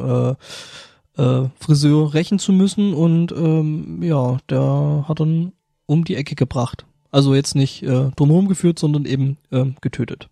äh, 1.16 1.48
Friseur 1.58 2.14
rächen 2.14 2.38
zu 2.38 2.52
müssen 2.52 2.94
und 2.94 3.32
ähm, 3.32 4.02
ja, 4.02 4.38
der 4.48 5.04
hat 5.08 5.20
dann 5.20 5.52
um 5.86 6.04
die 6.04 6.16
Ecke 6.16 6.34
gebracht. 6.34 6.86
Also 7.10 7.34
jetzt 7.34 7.54
nicht 7.54 7.82
äh, 7.82 8.10
drumherum 8.16 8.48
geführt, 8.48 8.78
sondern 8.78 9.04
eben 9.04 9.38
äh, 9.50 9.66
getötet. 9.80 10.28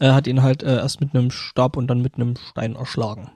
Er 0.00 0.14
hat 0.14 0.26
ihn 0.26 0.42
halt 0.42 0.62
äh, 0.62 0.76
erst 0.76 1.00
mit 1.00 1.14
einem 1.14 1.30
Stab 1.30 1.76
und 1.76 1.88
dann 1.88 2.02
mit 2.02 2.14
einem 2.16 2.36
Stein 2.36 2.76
erschlagen. 2.76 3.30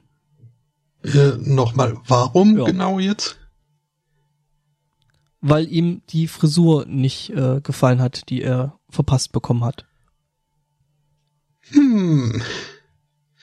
Äh, 1.02 1.32
Nochmal, 1.38 1.96
warum 2.06 2.59
Ja. 2.59 2.64
genau 2.64 2.98
jetzt? 2.98 3.38
Weil 5.40 5.66
ihm 5.72 6.02
die 6.10 6.28
Frisur 6.28 6.86
nicht 6.86 7.30
äh, 7.30 7.60
gefallen 7.62 8.00
hat, 8.00 8.28
die 8.28 8.42
er 8.42 8.78
verpasst 8.88 9.32
bekommen 9.32 9.64
hat. 9.64 9.86
Hm. 11.70 12.42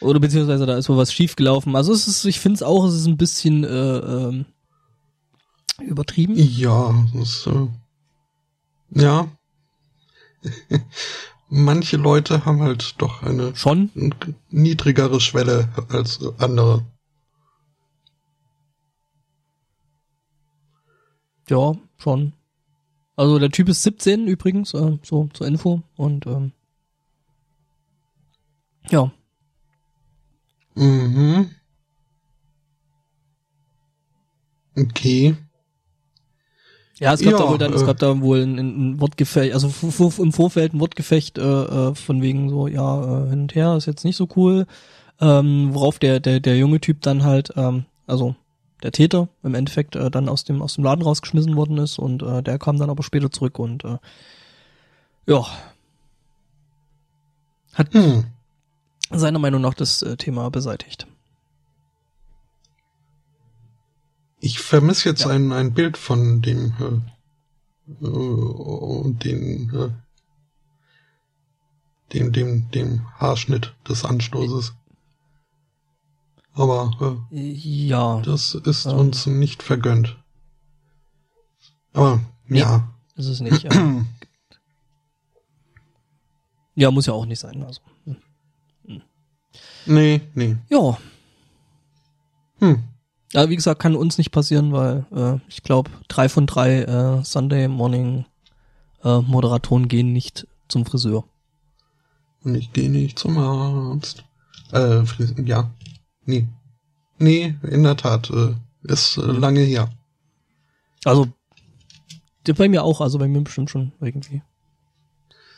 Oder 0.01 0.19
beziehungsweise 0.19 0.65
da 0.65 0.77
ist 0.77 0.89
wohl 0.89 0.97
was 0.97 1.13
schiefgelaufen. 1.13 1.75
Also 1.75 1.93
es 1.93 2.07
ist, 2.07 2.23
ich 2.25 2.39
finde 2.39 2.55
es 2.55 2.63
auch, 2.63 2.85
es 2.85 2.95
ist 2.95 3.05
ein 3.05 3.17
bisschen 3.17 3.63
äh, 3.63 3.97
ähm, 3.97 4.45
übertrieben. 5.81 6.35
Ja, 6.35 6.93
das, 7.13 7.47
äh, 7.47 7.67
ja. 9.01 9.27
Manche 11.49 11.97
Leute 11.97 12.45
haben 12.45 12.61
halt 12.61 12.95
doch 12.99 13.23
eine 13.23 13.55
Schon. 13.55 13.89
niedrigere 14.49 15.19
Schwelle 15.19 15.69
als 15.89 16.19
andere. 16.37 16.85
Ja, 21.49 21.75
schon. 21.97 22.33
Also 23.15 23.39
der 23.39 23.49
Typ 23.49 23.67
ist 23.67 23.81
17 23.81 24.27
übrigens, 24.27 24.73
äh, 24.75 24.97
so 25.01 25.27
zur 25.33 25.47
Info. 25.47 25.81
Und 25.97 26.27
ähm, 26.27 26.51
ja, 28.91 29.11
Mhm. 30.79 31.49
Okay. 34.77 35.35
Ja, 36.99 37.13
es 37.13 37.21
gab 37.21 37.33
Ja, 37.33 37.39
da 37.39 37.49
wohl 37.49 37.57
dann, 37.57 37.73
es 37.73 37.81
äh, 37.81 37.85
gab 37.85 37.99
da 37.99 38.21
wohl 38.21 38.41
ein, 38.41 38.57
ein 38.57 39.01
Wortgefecht, 39.01 39.53
also 39.53 39.71
im 40.21 40.31
Vorfeld 40.33 40.73
ein 40.73 40.79
Wortgefecht 40.79 41.37
äh, 41.37 41.41
äh, 41.41 41.95
von 41.95 42.21
wegen 42.21 42.49
so, 42.49 42.67
ja, 42.67 43.25
äh, 43.25 43.29
hin 43.29 43.41
und 43.41 43.55
her 43.55 43.75
ist 43.75 43.85
jetzt 43.85 44.03
nicht 44.03 44.17
so 44.17 44.27
cool. 44.35 44.65
Ähm, 45.21 45.69
worauf 45.73 45.99
der, 45.99 46.19
der, 46.19 46.39
der 46.39 46.57
junge 46.57 46.79
Typ 46.79 47.01
dann 47.01 47.23
halt, 47.23 47.53
ähm, 47.57 47.85
also 48.07 48.35
der 48.83 48.91
Täter 48.93 49.27
im 49.43 49.55
Endeffekt 49.55 49.95
äh, 49.97 50.09
dann 50.09 50.29
aus 50.29 50.45
dem, 50.45 50.61
aus 50.61 50.75
dem 50.75 50.85
Laden 50.85 51.01
rausgeschmissen 51.01 51.55
worden 51.57 51.77
ist 51.77 51.99
und 51.99 52.23
äh, 52.23 52.41
der 52.41 52.57
kam 52.57 52.77
dann 52.77 52.89
aber 52.89 53.03
später 53.03 53.31
zurück 53.31 53.59
und 53.59 53.83
äh, 53.83 53.97
ja. 55.27 55.45
Hat 57.73 57.93
Hm. 57.93 58.25
Seiner 59.11 59.39
Meinung 59.39 59.61
nach 59.61 59.73
das 59.73 60.01
äh, 60.01 60.17
Thema 60.17 60.49
beseitigt. 60.49 61.07
Ich 64.39 64.59
vermisse 64.59 65.09
jetzt 65.09 65.21
Ja. 65.25 65.29
ein, 65.31 65.51
ein 65.51 65.73
Bild 65.73 65.97
von 65.97 66.41
dem, 66.41 66.73
äh, 66.79 68.05
äh, 68.05 69.13
den, 69.13 69.69
äh, 69.75 69.89
dem, 72.13 72.31
dem, 72.31 72.71
dem 72.71 73.05
Haarschnitt 73.19 73.75
des 73.87 74.05
Anstoßes. 74.05 74.73
Aber 76.53 77.25
Ja, 77.31 78.19
äh, 78.19 78.23
das 78.23 78.53
ist 78.55 78.85
Ähm. 78.85 78.97
uns 78.97 79.25
nicht 79.25 79.61
vergönnt. 79.63 80.17
Aber 81.93 82.21
Nee. 82.47 82.59
ja. 82.59 82.89
ist 83.15 83.27
es 83.27 83.41
nicht. 83.41 83.63
Ja. 83.63 83.69
ja, 86.75 86.91
muss 86.91 87.05
ja 87.07 87.13
auch 87.13 87.25
nicht 87.25 87.39
sein. 87.39 87.61
Also. 87.63 87.81
Nee, 89.89 90.21
nee. 90.35 90.55
Ja, 90.69 90.97
Hm. 92.59 92.83
Ja, 93.31 93.49
wie 93.49 93.55
gesagt, 93.55 93.81
kann 93.81 93.95
uns 93.95 94.17
nicht 94.17 94.31
passieren, 94.31 94.71
weil 94.73 95.05
äh, 95.15 95.39
ich 95.47 95.63
glaube, 95.63 95.89
drei 96.07 96.29
von 96.29 96.45
drei 96.47 96.81
äh, 96.81 97.23
Sunday 97.23 97.67
Morning 97.67 98.25
äh, 99.03 99.19
Moderatoren 99.19 99.87
gehen 99.87 100.11
nicht 100.13 100.47
zum 100.67 100.85
Friseur. 100.85 101.23
Und 102.43 102.55
ich 102.55 102.73
gehe 102.73 102.89
nicht 102.89 103.17
zum 103.19 103.37
Arzt. 103.37 104.23
Äh, 104.71 105.03
ja. 105.43 105.69
Nee. 106.25 106.47
Nee, 107.17 107.55
in 107.63 107.83
der 107.83 107.97
Tat. 107.97 108.29
Äh, 108.29 108.55
ist 108.83 109.17
äh, 109.17 109.21
lange 109.21 109.61
her. 109.61 109.89
Also 111.05 111.27
bei 112.57 112.67
mir 112.67 112.83
auch, 112.83 112.99
also 112.99 113.19
bei 113.19 113.27
mir 113.27 113.41
bestimmt 113.41 113.69
schon 113.69 113.91
irgendwie 114.01 114.41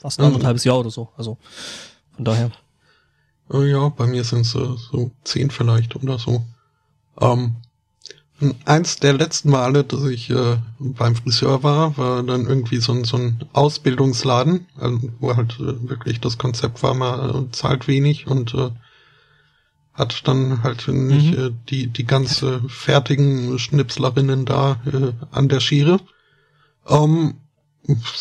fast 0.01 0.19
Mhm. 0.19 0.25
anderthalbes 0.25 0.65
Jahr 0.65 0.79
oder 0.79 0.89
so. 0.91 1.09
Also 1.15 1.37
von 2.15 2.25
daher. 2.25 2.51
Äh, 3.51 3.69
ja, 3.71 3.89
bei 3.89 4.07
mir 4.07 4.23
sind 4.23 4.41
es 4.41 4.55
äh, 4.55 4.75
so 4.91 5.11
zehn 5.23 5.51
vielleicht 5.51 5.95
oder 5.95 6.17
so. 6.17 6.43
Ähm, 7.19 7.55
eins 8.65 8.95
der 8.97 9.13
letzten 9.13 9.49
Male, 9.51 9.83
dass 9.83 10.03
ich 10.05 10.29
äh, 10.29 10.57
beim 10.79 11.15
Friseur 11.15 11.61
war, 11.63 11.97
war 11.97 12.23
dann 12.23 12.47
irgendwie 12.47 12.77
so 12.77 12.93
ein, 12.93 13.03
so 13.03 13.17
ein 13.17 13.43
Ausbildungsladen, 13.53 14.67
also, 14.79 14.99
wo 15.19 15.35
halt 15.35 15.59
äh, 15.59 15.89
wirklich 15.89 16.19
das 16.19 16.37
Konzept 16.37 16.81
war, 16.81 16.93
man 16.93 17.47
äh, 17.47 17.51
zahlt 17.51 17.87
wenig 17.87 18.27
und 18.27 18.53
äh, 18.53 18.71
hat 19.93 20.27
dann 20.27 20.63
halt 20.63 20.87
nicht 20.87 21.37
Mhm. 21.37 21.43
äh, 21.43 21.51
die, 21.69 21.87
die 21.87 22.05
ganze 22.05 22.61
fertigen 22.67 23.59
Schnipslerinnen 23.59 24.45
da 24.45 24.81
äh, 24.85 25.11
an 25.31 25.49
der 25.49 25.59
Schere. 25.59 25.99
Ähm, 26.87 27.35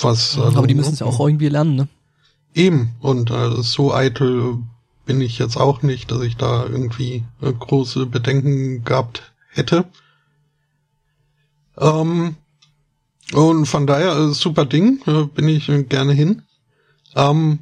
was, 0.01 0.39
Aber 0.39 0.67
die 0.67 0.75
müssen 0.75 0.95
es 0.95 1.01
ja 1.01 1.07
auch 1.07 1.21
irgendwie 1.21 1.49
lernen, 1.49 1.77
ne? 1.77 1.89
Eben, 2.55 2.97
und 3.01 3.31
äh, 3.31 3.63
so 3.63 3.95
eitel 3.95 4.59
bin 5.11 5.21
ich 5.23 5.41
jetzt 5.41 5.57
auch 5.57 5.83
nicht, 5.83 6.13
dass 6.13 6.23
ich 6.23 6.37
da 6.37 6.65
irgendwie 6.65 7.25
äh, 7.43 7.53
große 7.53 8.07
Bedenken 8.07 8.85
gehabt 8.85 9.33
hätte. 9.49 9.87
Ähm, 11.77 12.37
und 13.33 13.67
von 13.67 13.89
daher, 13.89 14.17
äh, 14.17 14.33
super 14.33 14.67
Ding, 14.67 15.01
äh, 15.09 15.25
bin 15.25 15.49
ich 15.49 15.67
gerne 15.89 16.13
hin. 16.13 16.43
Ähm, 17.17 17.59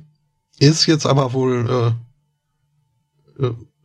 ist 0.58 0.84
jetzt 0.84 1.06
aber 1.06 1.32
wohl 1.32 1.94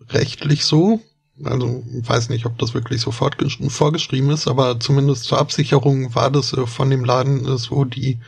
rechtlich 0.09 0.65
so. 0.65 0.99
Also 1.41 1.85
weiß 1.87 2.27
nicht, 2.27 2.45
ob 2.45 2.57
das 2.57 2.73
wirklich 2.73 2.99
so 2.99 3.11
vorgeschrieben 3.11 4.29
ist, 4.31 4.49
aber 4.49 4.81
zumindest 4.81 5.23
zur 5.23 5.37
Absicherung 5.37 6.13
war 6.15 6.31
das 6.31 6.53
von 6.65 6.89
dem 6.89 7.05
Laden 7.05 7.57
so 7.57 7.85
die 7.85 8.19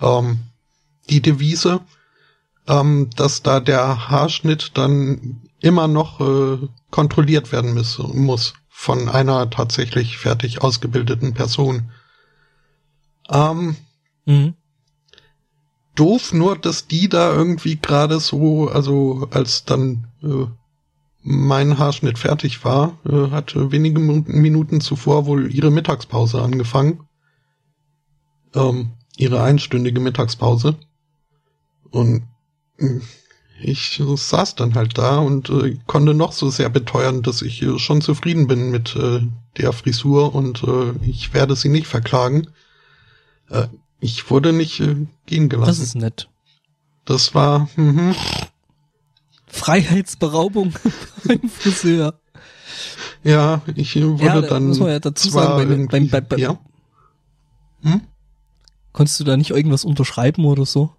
ähm, 0.00 0.38
die 1.10 1.20
Devise, 1.20 1.80
ähm, 2.68 3.10
dass 3.16 3.42
da 3.42 3.60
der 3.60 4.10
Haarschnitt 4.10 4.72
dann 4.74 5.42
immer 5.60 5.88
noch 5.88 6.20
äh, 6.20 6.68
kontrolliert 6.90 7.50
werden 7.50 7.74
muss, 7.74 7.98
muss 7.98 8.54
von 8.68 9.08
einer 9.08 9.50
tatsächlich 9.50 10.18
fertig 10.18 10.62
ausgebildeten 10.62 11.34
Person. 11.34 11.90
Ähm, 13.30 13.76
Mhm. 14.26 14.54
doof 15.94 16.34
nur, 16.34 16.56
dass 16.56 16.86
die 16.86 17.08
da 17.08 17.32
irgendwie 17.32 17.76
gerade 17.76 18.20
so, 18.20 18.68
also 18.68 19.26
als 19.30 19.64
dann 19.64 20.06
äh, 20.22 20.46
mein 21.22 21.78
Haarschnitt 21.78 22.18
fertig 22.18 22.64
war, 22.64 22.98
äh, 23.08 23.30
hat 23.30 23.54
wenige 23.56 23.98
Minuten, 23.98 24.80
zuvor 24.80 25.26
wohl 25.26 25.52
ihre 25.52 25.70
Mittagspause 25.70 26.42
angefangen. 26.42 27.08
Ähm, 28.54 28.92
ihre 29.16 29.42
einstündige 29.42 30.00
Mittagspause. 30.00 30.76
Und 31.90 32.22
ich 33.60 34.00
saß 34.14 34.54
dann 34.54 34.74
halt 34.74 34.98
da 34.98 35.18
und 35.18 35.50
äh, 35.50 35.76
konnte 35.86 36.14
noch 36.14 36.32
so 36.32 36.48
sehr 36.50 36.68
beteuern, 36.70 37.22
dass 37.22 37.42
ich 37.42 37.60
äh, 37.62 37.78
schon 37.78 38.00
zufrieden 38.00 38.46
bin 38.46 38.70
mit 38.70 38.94
äh, 38.96 39.20
der 39.56 39.72
Frisur 39.72 40.34
und 40.34 40.62
äh, 40.62 40.92
ich 41.04 41.34
werde 41.34 41.56
sie 41.56 41.68
nicht 41.68 41.86
verklagen. 41.88 42.48
Äh, 43.50 43.66
ich 44.00 44.30
wurde 44.30 44.52
nicht 44.52 44.78
äh, 44.80 44.94
gehen 45.26 45.48
gelassen. 45.48 45.70
Das 45.70 45.78
ist 45.80 45.94
nett. 45.96 46.28
Das 47.04 47.34
war, 47.34 47.68
mhm. 47.76 48.14
Freiheitsberaubung 49.46 50.74
beim 51.24 51.48
Friseur. 51.48 52.14
ja, 53.24 53.62
ich 53.74 53.96
wurde 53.96 54.24
Ja, 54.24 54.40
da 54.40 54.48
dann 54.48 54.68
muss 54.68 54.78
man 54.78 54.90
ja 54.90 55.00
dazu 55.00 55.30
sagen, 55.30 55.88
beim- 55.88 56.08
beim- 56.10 56.26
beim- 56.28 56.38
ja. 56.38 56.58
Hm? 57.82 58.02
Konntest 58.92 59.18
du 59.20 59.24
da 59.24 59.36
nicht 59.36 59.50
irgendwas 59.50 59.84
unterschreiben 59.84 60.44
oder 60.44 60.66
so? 60.66 60.92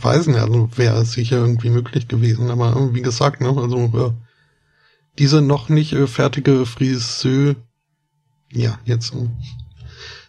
Weiß 0.00 0.26
nicht, 0.28 0.38
also 0.38 0.68
wäre 0.76 1.04
sicher 1.04 1.38
irgendwie 1.38 1.70
möglich 1.70 2.08
gewesen, 2.08 2.50
aber 2.50 2.94
wie 2.94 3.02
gesagt, 3.02 3.40
ne, 3.40 3.48
also 3.48 4.14
diese 5.18 5.42
noch 5.42 5.68
nicht 5.68 5.92
äh, 5.92 6.06
fertige 6.06 6.64
Friseur, 6.66 7.56
ja, 8.50 8.78
jetzt 8.84 9.14
äh, 9.14 9.28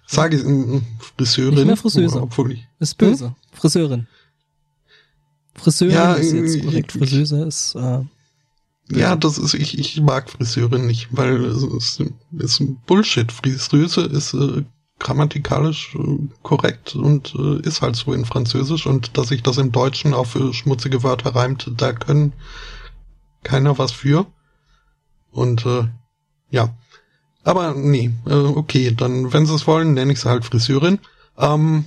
sage 0.05 0.37
ich 0.37 0.45
äh, 0.45 0.81
Friseurin. 0.99 1.55
Nicht 1.55 1.65
mehr 1.65 1.77
Friseuse. 1.77 2.21
Obwohl 2.21 2.53
ich, 2.53 2.67
ist 2.79 2.97
böse. 2.97 3.27
Hm? 3.27 3.35
Friseurin. 3.53 4.07
Friseurin 5.55 5.95
ja, 5.95 6.13
ist 6.13 6.33
jetzt 6.33 6.63
korrekt. 6.63 6.91
Friseuse 6.91 7.43
ist 7.43 7.75
äh, 7.75 8.01
ja, 8.89 9.15
das 9.15 9.37
ist, 9.37 9.53
ich, 9.53 9.79
ich 9.79 10.01
mag 10.01 10.29
Friseurin 10.29 10.85
nicht, 10.85 11.07
weil 11.11 11.45
es 11.45 11.63
ist, 11.63 12.03
ist 12.37 12.61
Bullshit. 12.85 13.31
Friseuse 13.31 14.01
ist 14.01 14.33
äh, 14.33 14.63
grammatikalisch 15.03 15.95
äh, 15.95 16.27
korrekt 16.41 16.95
und 16.95 17.35
äh, 17.35 17.59
ist 17.61 17.81
halt 17.81 17.95
so 17.95 18.13
in 18.13 18.25
Französisch 18.25 18.87
und 18.87 19.17
dass 19.17 19.27
sich 19.27 19.43
das 19.43 19.57
im 19.57 19.71
Deutschen 19.71 20.13
auf 20.13 20.35
äh, 20.35 20.53
schmutzige 20.53 21.03
Wörter 21.03 21.35
reimt, 21.35 21.69
da 21.77 21.93
können 21.93 22.33
keiner 23.43 23.77
was 23.77 23.91
für. 23.91 24.25
Und 25.31 25.65
äh, 25.65 25.87
ja. 26.49 26.75
Aber 27.43 27.73
nee, 27.75 28.11
äh, 28.25 28.33
okay, 28.33 28.93
dann, 28.95 29.33
wenn 29.33 29.45
sie 29.45 29.53
es 29.53 29.67
wollen, 29.67 29.93
nenne 29.93 30.13
ich 30.13 30.21
sie 30.21 30.29
halt 30.29 30.45
Friseurin. 30.45 30.99
Ähm, 31.37 31.85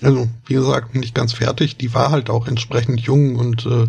also, 0.00 0.28
wie 0.46 0.54
gesagt, 0.54 0.94
nicht 0.94 1.14
ganz 1.14 1.32
fertig. 1.32 1.76
Die 1.76 1.92
war 1.92 2.10
halt 2.10 2.30
auch 2.30 2.46
entsprechend 2.46 3.00
jung 3.00 3.36
und 3.36 3.66
äh, 3.66 3.88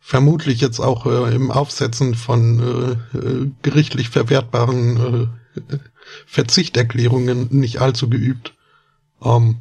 vermutlich 0.00 0.60
jetzt 0.60 0.80
auch 0.80 1.06
äh, 1.06 1.34
im 1.34 1.50
Aufsetzen 1.50 2.14
von 2.14 2.98
äh, 3.14 3.16
äh, 3.16 3.50
gerichtlich 3.62 4.10
verwertbaren 4.10 5.30
äh, 5.60 5.78
Verzichterklärungen 6.26 7.48
nicht 7.50 7.80
allzu 7.80 8.08
geübt. 8.08 8.54
Ähm, 9.22 9.58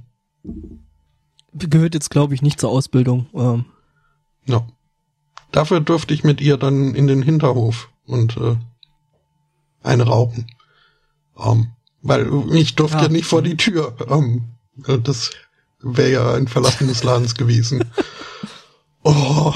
Gehört 1.53 1.93
jetzt, 1.93 2.11
glaube 2.11 2.35
ich, 2.35 2.41
nicht 2.41 2.59
zur 2.59 2.69
Ausbildung. 2.69 3.27
Ähm. 3.33 3.65
Ja. 4.45 4.67
Dafür 5.51 5.79
durfte 5.79 6.13
ich 6.13 6.23
mit 6.23 6.41
ihr 6.41 6.57
dann 6.57 6.93
in 6.93 7.07
den 7.07 7.21
Hinterhof 7.21 7.89
und 8.05 8.37
äh, 8.37 8.57
eine 9.81 10.03
rauchen. 10.03 10.47
Ähm, 11.37 11.71
weil 12.01 12.29
ich 12.53 12.75
durfte 12.75 13.03
ja. 13.03 13.09
nicht 13.09 13.25
vor 13.25 13.41
die 13.41 13.57
Tür. 13.57 13.95
Ähm, 14.09 14.49
das 15.03 15.31
wäre 15.79 16.11
ja 16.11 16.33
ein 16.33 16.47
Verlassen 16.47 16.87
des 16.87 17.03
Ladens 17.03 17.35
gewesen. 17.35 17.83
Oh. 19.09 19.53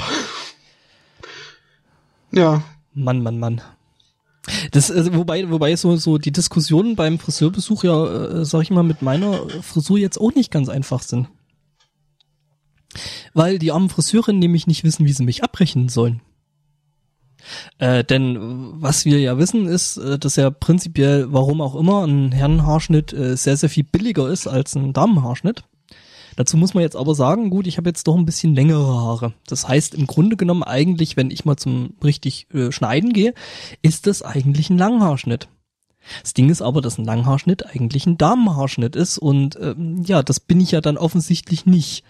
Ja. 2.30 2.62
Mann, 2.94 3.22
Mann, 3.22 3.38
Mann. 3.38 3.60
Das, 4.72 4.90
also, 4.90 5.14
wobei, 5.14 5.48
wobei 5.50 5.76
so, 5.76 5.96
so 5.96 6.18
die 6.18 6.32
Diskussionen 6.32 6.96
beim 6.96 7.18
Friseurbesuch 7.18 7.84
ja, 7.84 8.40
äh, 8.40 8.44
sag 8.44 8.62
ich 8.62 8.70
mal, 8.70 8.82
mit 8.82 9.02
meiner 9.02 9.48
Frisur 9.62 9.98
jetzt 9.98 10.20
auch 10.20 10.34
nicht 10.34 10.50
ganz 10.50 10.68
einfach 10.68 11.02
sind. 11.02 11.28
Weil 13.34 13.58
die 13.58 13.72
armen 13.72 13.88
Friseurinnen 13.88 14.40
nämlich 14.40 14.66
nicht 14.66 14.84
wissen, 14.84 15.06
wie 15.06 15.12
sie 15.12 15.24
mich 15.24 15.44
abbrechen 15.44 15.88
sollen. 15.88 16.20
Äh, 17.78 18.04
denn 18.04 18.38
was 18.80 19.04
wir 19.04 19.18
ja 19.20 19.38
wissen 19.38 19.66
ist, 19.66 19.96
äh, 19.96 20.18
dass 20.18 20.36
ja 20.36 20.50
prinzipiell, 20.50 21.32
warum 21.32 21.60
auch 21.60 21.74
immer, 21.74 22.04
ein 22.06 22.32
Herrenhaarschnitt 22.32 23.12
äh, 23.12 23.36
sehr, 23.36 23.56
sehr 23.56 23.68
viel 23.68 23.84
billiger 23.84 24.28
ist 24.28 24.46
als 24.46 24.74
ein 24.74 24.92
Damenhaarschnitt. 24.92 25.64
Dazu 26.36 26.56
muss 26.56 26.74
man 26.74 26.82
jetzt 26.82 26.96
aber 26.96 27.14
sagen, 27.14 27.50
gut, 27.50 27.66
ich 27.66 27.76
habe 27.76 27.88
jetzt 27.88 28.06
doch 28.06 28.16
ein 28.16 28.26
bisschen 28.26 28.54
längere 28.54 28.86
Haare. 28.86 29.34
Das 29.46 29.68
heißt, 29.68 29.94
im 29.94 30.06
Grunde 30.06 30.36
genommen 30.36 30.62
eigentlich, 30.62 31.16
wenn 31.16 31.30
ich 31.30 31.44
mal 31.44 31.56
zum 31.56 31.94
richtig 32.02 32.46
äh, 32.54 32.72
schneiden 32.72 33.12
gehe, 33.12 33.34
ist 33.82 34.06
das 34.06 34.22
eigentlich 34.22 34.70
ein 34.70 34.78
Langhaarschnitt. 34.78 35.48
Das 36.22 36.34
Ding 36.34 36.50
ist 36.50 36.62
aber, 36.62 36.80
dass 36.80 36.98
ein 36.98 37.04
Langhaarschnitt 37.04 37.66
eigentlich 37.66 38.06
ein 38.06 38.18
Damenhaarschnitt 38.18 38.96
ist 38.96 39.18
und 39.18 39.56
ähm, 39.60 40.02
ja, 40.04 40.22
das 40.22 40.40
bin 40.40 40.60
ich 40.60 40.72
ja 40.72 40.80
dann 40.80 40.98
offensichtlich 40.98 41.66
nicht. 41.66 42.04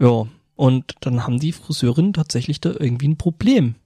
Ja, 0.00 0.26
und 0.56 0.94
dann 1.00 1.24
haben 1.24 1.38
die 1.38 1.52
Friseurinnen 1.52 2.12
tatsächlich 2.12 2.60
da 2.60 2.70
irgendwie 2.70 3.08
ein 3.08 3.16
Problem. 3.16 3.76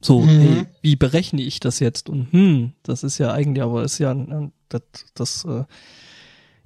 So, 0.00 0.20
mhm. 0.20 0.28
hey, 0.28 0.66
wie 0.82 0.96
berechne 0.96 1.42
ich 1.42 1.60
das 1.60 1.78
jetzt? 1.80 2.08
Und 2.08 2.32
hm, 2.32 2.72
das 2.82 3.04
ist 3.04 3.18
ja 3.18 3.32
eigentlich, 3.32 3.62
aber 3.62 3.84
ist 3.84 3.98
ja 3.98 4.14
das, 4.68 4.82
das 5.14 5.44
äh, 5.44 5.64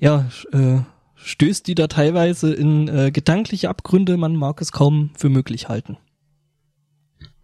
ja, 0.01 0.28
äh, 0.52 0.80
stößt 1.23 1.66
die 1.66 1.74
da 1.74 1.86
teilweise 1.86 2.53
in 2.53 2.89
äh, 2.89 3.11
gedankliche 3.11 3.69
Abgründe, 3.69 4.16
man 4.16 4.36
mag 4.36 4.61
es 4.61 4.73
kaum 4.73 5.11
für 5.16 5.28
möglich 5.28 5.69
halten. 5.69 5.97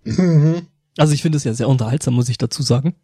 Mhm. 0.05 0.67
Also 0.97 1.15
ich 1.15 1.23
finde 1.23 1.37
es 1.39 1.45
ja 1.45 1.55
sehr 1.55 1.69
unterhaltsam, 1.69 2.15
muss 2.15 2.29
ich 2.29 2.39
dazu 2.39 2.63
sagen. 2.63 2.95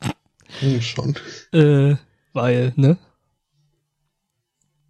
Mhm, 0.60 0.80
schon. 0.80 1.16
Äh, 1.52 1.96
weil, 2.32 2.72
ne? 2.76 2.98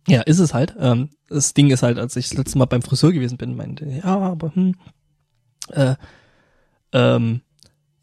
Ja, 0.06 0.22
ist 0.22 0.38
es 0.38 0.54
halt. 0.54 0.74
Ähm, 0.78 1.10
das 1.28 1.54
Ding 1.54 1.70
ist 1.70 1.82
halt, 1.82 1.98
als 1.98 2.16
ich 2.16 2.28
das 2.28 2.38
letzte 2.38 2.58
Mal 2.58 2.64
beim 2.64 2.82
Friseur 2.82 3.12
gewesen 3.12 3.38
bin, 3.38 3.56
meinte, 3.56 3.86
ja, 3.86 4.04
aber 4.04 4.54
hm, 4.54 4.74
äh, 5.68 5.94
ähm, 6.92 7.42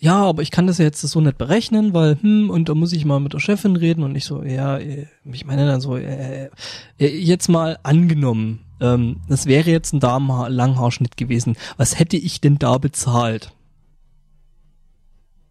ja, 0.08 0.24
aber 0.24 0.42
ich 0.42 0.52
kann 0.52 0.68
das 0.68 0.78
ja 0.78 0.86
jetzt 0.86 1.02
so 1.02 1.20
nicht 1.20 1.38
berechnen, 1.38 1.94
weil, 1.94 2.18
hm, 2.22 2.50
und 2.50 2.70
da 2.70 2.76
muss 2.76 2.94
ich 2.94 3.04
mal 3.04 3.20
mit 3.20 3.34
der 3.34 3.42
Chefin 3.42 3.76
reden 3.76 4.04
und 4.04 4.16
ich 4.16 4.24
so, 4.24 4.42
ja, 4.42 4.78
äh, 4.78 5.08
ich 5.26 5.44
meine 5.44 5.66
dann 5.66 5.82
so, 5.82 5.98
äh, 5.98 6.50
äh, 6.98 7.08
jetzt 7.08 7.50
mal 7.50 7.78
angenommen, 7.84 8.62
ähm, 8.80 9.20
das 9.28 9.48
wäre 9.48 9.70
jetzt 9.70 9.92
ein 9.92 10.00
Damenlanghaarschnitt 10.00 11.18
gewesen, 11.18 11.58
was 11.76 12.00
hätte 12.00 12.16
ich 12.16 12.40
denn 12.40 12.58
da 12.58 12.78
bezahlt? 12.78 13.52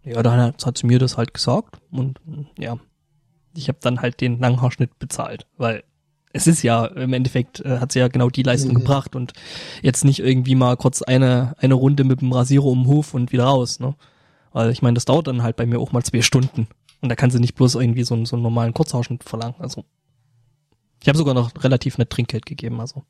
Ja, 0.04 0.22
dann 0.22 0.40
hat, 0.40 0.64
hat 0.64 0.78
sie 0.78 0.86
mir 0.86 0.98
das 0.98 1.18
halt 1.18 1.34
gesagt 1.34 1.76
und 1.90 2.18
ja, 2.58 2.78
ich 3.54 3.68
habe 3.68 3.78
dann 3.82 4.00
halt 4.00 4.22
den 4.22 4.38
Langhaarschnitt 4.38 4.98
bezahlt, 4.98 5.46
weil 5.58 5.84
es 6.32 6.46
ist 6.46 6.62
ja 6.62 6.86
im 6.86 7.12
Endeffekt 7.12 7.60
äh, 7.60 7.78
hat 7.78 7.92
sie 7.92 7.98
ja 7.98 8.08
genau 8.08 8.30
die 8.30 8.42
Leistung 8.42 8.70
mhm. 8.70 8.78
gebracht 8.78 9.16
und 9.16 9.34
jetzt 9.82 10.06
nicht 10.06 10.20
irgendwie 10.20 10.54
mal 10.54 10.78
kurz 10.78 11.02
eine 11.02 11.52
eine 11.58 11.74
Runde 11.74 12.04
mit 12.04 12.22
dem 12.22 12.32
Rasierer 12.32 12.64
um 12.64 12.84
den 12.84 12.86
Hof 12.86 13.12
und 13.12 13.32
wieder 13.32 13.44
raus, 13.44 13.80
ne? 13.80 13.94
Weil 14.56 14.70
ich 14.70 14.80
meine, 14.80 14.94
das 14.94 15.04
dauert 15.04 15.26
dann 15.26 15.42
halt 15.42 15.56
bei 15.56 15.66
mir 15.66 15.78
auch 15.78 15.92
mal 15.92 16.02
zwei 16.02 16.22
Stunden. 16.22 16.66
Und 17.02 17.10
da 17.10 17.14
kann 17.14 17.30
sie 17.30 17.40
nicht 17.40 17.56
bloß 17.56 17.74
irgendwie 17.74 18.04
so, 18.04 18.14
einen, 18.14 18.24
so 18.24 18.36
einen 18.36 18.42
normalen 18.42 18.72
Kurzhaarschnitt 18.72 19.22
verlangen. 19.22 19.56
Also 19.58 19.84
ich 21.02 21.08
habe 21.08 21.18
sogar 21.18 21.34
noch 21.34 21.62
relativ 21.62 21.98
nett 21.98 22.08
Trinkgeld 22.08 22.46
gegeben. 22.46 22.80
Also 22.80 23.04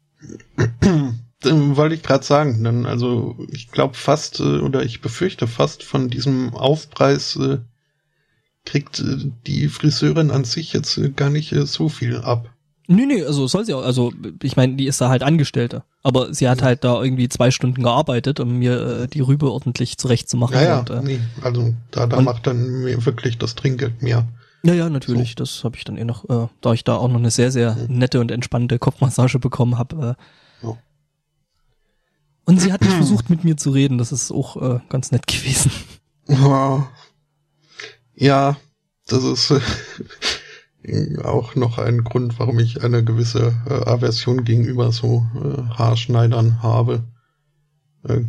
wollte 1.44 1.94
ich 1.94 2.02
gerade 2.02 2.24
sagen. 2.24 2.64
Dann, 2.64 2.84
also 2.84 3.36
ich 3.52 3.70
glaube 3.70 3.94
fast 3.94 4.40
äh, 4.40 4.58
oder 4.58 4.82
ich 4.82 5.00
befürchte 5.00 5.46
fast 5.46 5.84
von 5.84 6.10
diesem 6.10 6.52
Aufpreis 6.52 7.36
äh, 7.36 7.58
kriegt 8.64 8.98
äh, 8.98 9.30
die 9.46 9.68
Friseurin 9.68 10.32
an 10.32 10.42
sich 10.42 10.72
jetzt 10.72 11.00
gar 11.14 11.30
nicht 11.30 11.50
so 11.50 11.88
viel 11.88 12.16
ab. 12.16 12.52
Nee, 12.88 13.06
nee, 13.06 13.24
also 13.24 13.46
soll 13.46 13.64
sie 13.64 13.74
auch, 13.74 13.84
also 13.84 14.12
ich 14.42 14.56
meine, 14.56 14.76
die 14.76 14.86
ist 14.86 15.00
da 15.00 15.08
halt 15.08 15.22
Angestellte. 15.22 15.82
Aber 16.02 16.32
sie 16.32 16.48
hat 16.48 16.62
halt 16.62 16.84
da 16.84 17.02
irgendwie 17.02 17.28
zwei 17.28 17.50
Stunden 17.50 17.82
gearbeitet, 17.82 18.38
um 18.38 18.58
mir 18.58 19.02
äh, 19.02 19.08
die 19.08 19.20
Rübe 19.20 19.50
ordentlich 19.50 19.98
zurechtzumachen. 19.98 20.54
Ja, 20.54 20.62
ja, 20.62 20.78
und, 20.80 20.90
äh, 20.90 21.02
nee, 21.02 21.20
also 21.42 21.74
da, 21.90 22.06
da 22.06 22.20
macht 22.20 22.46
dann 22.46 22.82
mir 22.84 23.04
wirklich 23.04 23.38
das 23.38 23.56
Trinkgeld 23.56 24.02
mehr. 24.02 24.26
Ja, 24.62 24.74
ja, 24.74 24.88
natürlich. 24.88 25.30
So. 25.30 25.34
Das 25.36 25.64
habe 25.64 25.76
ich 25.76 25.84
dann 25.84 25.96
eh 25.96 26.04
noch, 26.04 26.28
äh, 26.28 26.48
da 26.60 26.72
ich 26.72 26.84
da 26.84 26.96
auch 26.96 27.08
noch 27.08 27.18
eine 27.18 27.30
sehr, 27.30 27.50
sehr 27.50 27.74
mhm. 27.74 27.98
nette 27.98 28.20
und 28.20 28.30
entspannte 28.30 28.78
Kopfmassage 28.78 29.38
bekommen 29.38 29.78
habe. 29.78 30.16
Äh, 30.62 30.66
oh. 30.66 30.76
Und 32.44 32.60
sie 32.60 32.72
hat 32.72 32.82
nicht 32.82 32.92
versucht, 32.96 33.30
mit 33.30 33.42
mir 33.42 33.56
zu 33.56 33.70
reden. 33.70 33.98
Das 33.98 34.12
ist 34.12 34.30
auch 34.30 34.56
äh, 34.60 34.80
ganz 34.88 35.10
nett 35.10 35.26
gewesen. 35.26 35.70
Ja, 38.14 38.56
das 39.06 39.24
ist 39.24 39.52
auch 41.22 41.54
noch 41.54 41.78
ein 41.78 42.04
Grund, 42.04 42.38
warum 42.38 42.58
ich 42.58 42.82
eine 42.84 43.02
gewisse 43.02 43.54
äh, 43.68 43.88
Aversion 43.88 44.44
gegenüber 44.44 44.92
so 44.92 45.26
äh, 45.34 45.62
Haarschneidern 45.74 46.62
habe. 46.62 47.04
Äh, 48.04 48.22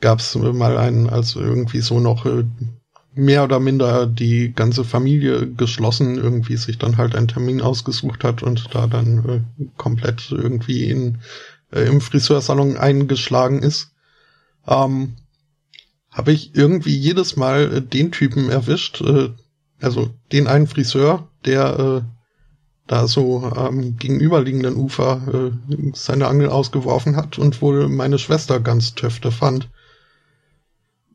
Gab 0.00 0.18
es 0.18 0.34
mal 0.34 0.76
einen, 0.76 1.08
als 1.08 1.36
irgendwie 1.36 1.80
so 1.80 2.00
noch 2.00 2.26
äh, 2.26 2.44
mehr 3.14 3.44
oder 3.44 3.60
minder 3.60 4.06
die 4.06 4.52
ganze 4.52 4.84
Familie 4.84 5.50
geschlossen 5.50 6.16
irgendwie 6.16 6.58
sich 6.58 6.76
dann 6.76 6.98
halt 6.98 7.16
einen 7.16 7.28
Termin 7.28 7.62
ausgesucht 7.62 8.22
hat 8.22 8.42
und 8.42 8.74
da 8.74 8.86
dann 8.86 9.24
äh, 9.58 9.64
komplett 9.78 10.30
irgendwie 10.30 10.90
in, 10.90 11.18
äh, 11.72 11.86
im 11.86 12.02
Friseursalon 12.02 12.76
eingeschlagen 12.76 13.62
ist. 13.62 13.92
Ähm, 14.66 15.14
habe 16.10 16.32
ich 16.32 16.54
irgendwie 16.54 16.94
jedes 16.94 17.36
Mal 17.36 17.72
äh, 17.72 17.82
den 17.82 18.12
Typen 18.12 18.50
erwischt, 18.50 19.02
also 19.80 20.10
den 20.32 20.46
einen 20.46 20.66
Friseur, 20.66 21.28
der 21.44 21.78
äh, 21.78 22.16
da 22.86 23.08
so 23.08 23.42
am 23.44 23.96
gegenüberliegenden 23.96 24.76
Ufer 24.76 25.20
äh, 25.32 25.76
seine 25.94 26.28
Angel 26.28 26.48
ausgeworfen 26.48 27.16
hat 27.16 27.38
und 27.38 27.60
wohl 27.60 27.88
meine 27.88 28.18
Schwester 28.18 28.60
ganz 28.60 28.94
töfte 28.94 29.32
fand. 29.32 29.68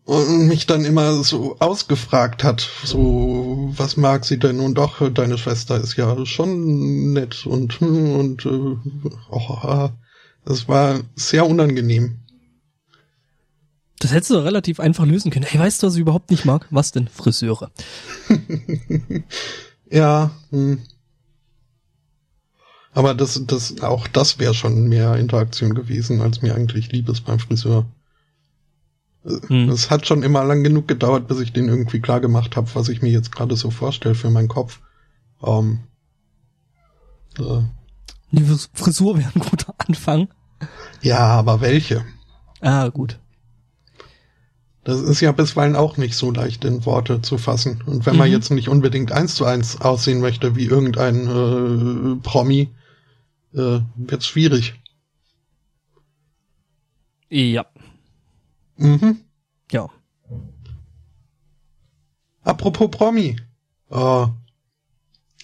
Und 0.03 0.47
mich 0.47 0.65
dann 0.65 0.83
immer 0.83 1.23
so 1.23 1.57
ausgefragt 1.59 2.43
hat, 2.43 2.67
so, 2.83 3.71
was 3.77 3.97
mag 3.97 4.25
sie 4.25 4.39
denn? 4.39 4.59
Und 4.59 4.75
doch, 4.75 5.09
deine 5.11 5.37
Schwester 5.37 5.79
ist 5.79 5.95
ja 5.95 6.25
schon 6.25 7.13
nett 7.13 7.45
und, 7.45 7.81
und, 7.81 8.45
äh, 8.45 8.75
oh, 9.29 9.89
das 10.43 10.67
war 10.67 10.99
sehr 11.15 11.47
unangenehm. 11.47 12.21
Das 14.01 14.11
hättest 14.11 14.31
du 14.31 14.37
relativ 14.37 14.79
einfach 14.79 15.05
lösen 15.05 15.29
können. 15.29 15.45
Hey, 15.45 15.59
weißt 15.59 15.83
du, 15.83 15.87
was 15.87 15.93
ich 15.93 16.01
überhaupt 16.01 16.31
nicht 16.31 16.43
mag? 16.43 16.65
Was 16.71 16.91
denn? 16.91 17.07
Friseure. 17.07 17.69
ja. 19.91 20.31
Hm. 20.49 20.81
Aber 22.93 23.13
das, 23.13 23.39
das, 23.45 23.79
auch 23.81 24.07
das 24.07 24.39
wäre 24.39 24.55
schon 24.55 24.89
mehr 24.89 25.17
Interaktion 25.17 25.75
gewesen, 25.75 26.19
als 26.21 26.41
mir 26.41 26.55
eigentlich 26.55 26.91
lieb 26.91 27.09
ist 27.09 27.21
beim 27.21 27.37
Friseur. 27.37 27.85
Hm. 29.23 29.69
Es 29.69 29.91
hat 29.91 30.07
schon 30.07 30.23
immer 30.23 30.43
lang 30.43 30.63
genug 30.63 30.87
gedauert, 30.87 31.27
bis 31.27 31.39
ich 31.39 31.53
den 31.53 31.69
irgendwie 31.69 32.01
klar 32.01 32.21
gemacht 32.21 32.55
habe, 32.55 32.73
was 32.73 32.89
ich 32.89 33.03
mir 33.03 33.11
jetzt 33.11 33.31
gerade 33.31 33.55
so 33.55 33.69
vorstelle 33.69 34.15
für 34.15 34.31
meinen 34.31 34.47
Kopf. 34.47 34.79
Ähm, 35.43 35.81
äh. 37.37 37.61
Die 38.31 38.57
Frisur 38.73 39.19
wäre 39.19 39.31
ein 39.35 39.41
guter 39.41 39.75
Anfang. 39.77 40.27
Ja, 41.03 41.19
aber 41.19 41.61
welche? 41.61 42.03
Ah, 42.61 42.89
gut. 42.89 43.20
Das 44.83 44.99
ist 44.99 45.21
ja 45.21 45.31
bisweilen 45.31 45.75
auch 45.75 45.97
nicht 45.97 46.15
so 46.15 46.31
leicht 46.31 46.65
in 46.65 46.85
Worte 46.85 47.21
zu 47.21 47.37
fassen. 47.37 47.83
Und 47.85 48.05
wenn 48.05 48.13
mhm. 48.13 48.19
man 48.19 48.31
jetzt 48.31 48.49
nicht 48.49 48.67
unbedingt 48.67 49.11
eins 49.11 49.35
zu 49.35 49.45
eins 49.45 49.79
aussehen 49.79 50.21
möchte 50.21 50.55
wie 50.55 50.65
irgendein 50.65 51.27
äh, 51.27 52.15
Promi, 52.23 52.69
äh, 53.53 53.79
wird's 53.95 54.25
schwierig. 54.25 54.73
Ja. 57.29 57.65
Mhm. 58.77 59.21
Ja. 59.71 59.89
Apropos 62.41 62.89
Promi. 62.89 63.37
Äh, 63.91 64.25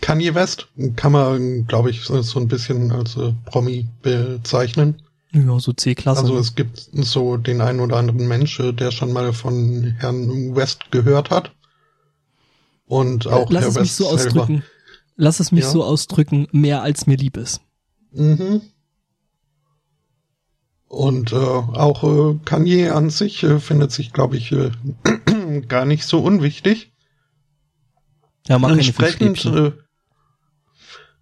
Kanye 0.01 0.35
West 0.35 0.67
kann 0.95 1.11
man, 1.11 1.65
glaube 1.67 1.89
ich, 1.91 2.01
so 2.01 2.39
ein 2.39 2.47
bisschen 2.47 2.91
als 2.91 3.17
äh, 3.17 3.33
Promi 3.45 3.87
bezeichnen. 4.01 5.01
Ja, 5.45 5.59
so 5.59 5.73
C-Klasse. 5.73 6.21
Also 6.21 6.37
es 6.37 6.55
gibt 6.55 6.89
so 6.93 7.37
den 7.37 7.61
einen 7.61 7.79
oder 7.79 7.97
anderen 7.97 8.27
Mensch, 8.27 8.59
äh, 8.59 8.73
der 8.73 8.91
schon 8.91 9.11
mal 9.13 9.33
von 9.33 9.95
Herrn 9.99 10.55
West 10.55 10.91
gehört 10.91 11.29
hat. 11.29 11.51
Und 12.85 13.27
auch 13.27 13.49
Lass 13.51 13.63
Herr 13.63 13.69
es 13.69 13.75
West 13.75 13.83
mich 13.83 13.93
so 13.93 14.03
selber. 14.05 14.41
ausdrücken. 14.41 14.63
Lass 15.15 15.39
es 15.39 15.51
mich 15.51 15.63
ja. 15.63 15.69
so 15.69 15.83
ausdrücken, 15.83 16.47
mehr 16.51 16.81
als 16.81 17.07
mir 17.07 17.17
lieb 17.17 17.37
ist. 17.37 17.61
Mhm. 18.11 18.61
Und 20.87 21.33
äh, 21.33 21.35
auch 21.35 22.03
äh, 22.03 22.39
Kanye 22.45 22.89
an 22.89 23.09
sich 23.09 23.43
äh, 23.43 23.59
findet 23.59 23.91
sich, 23.91 24.13
glaube 24.13 24.37
ich, 24.37 24.51
äh, 24.53 24.71
gar 25.67 25.85
nicht 25.85 26.05
so 26.05 26.19
unwichtig. 26.19 26.93
Ja, 28.47 28.57
mach 28.57 28.71
Entsprechend 28.71 29.43
äh, 29.45 29.73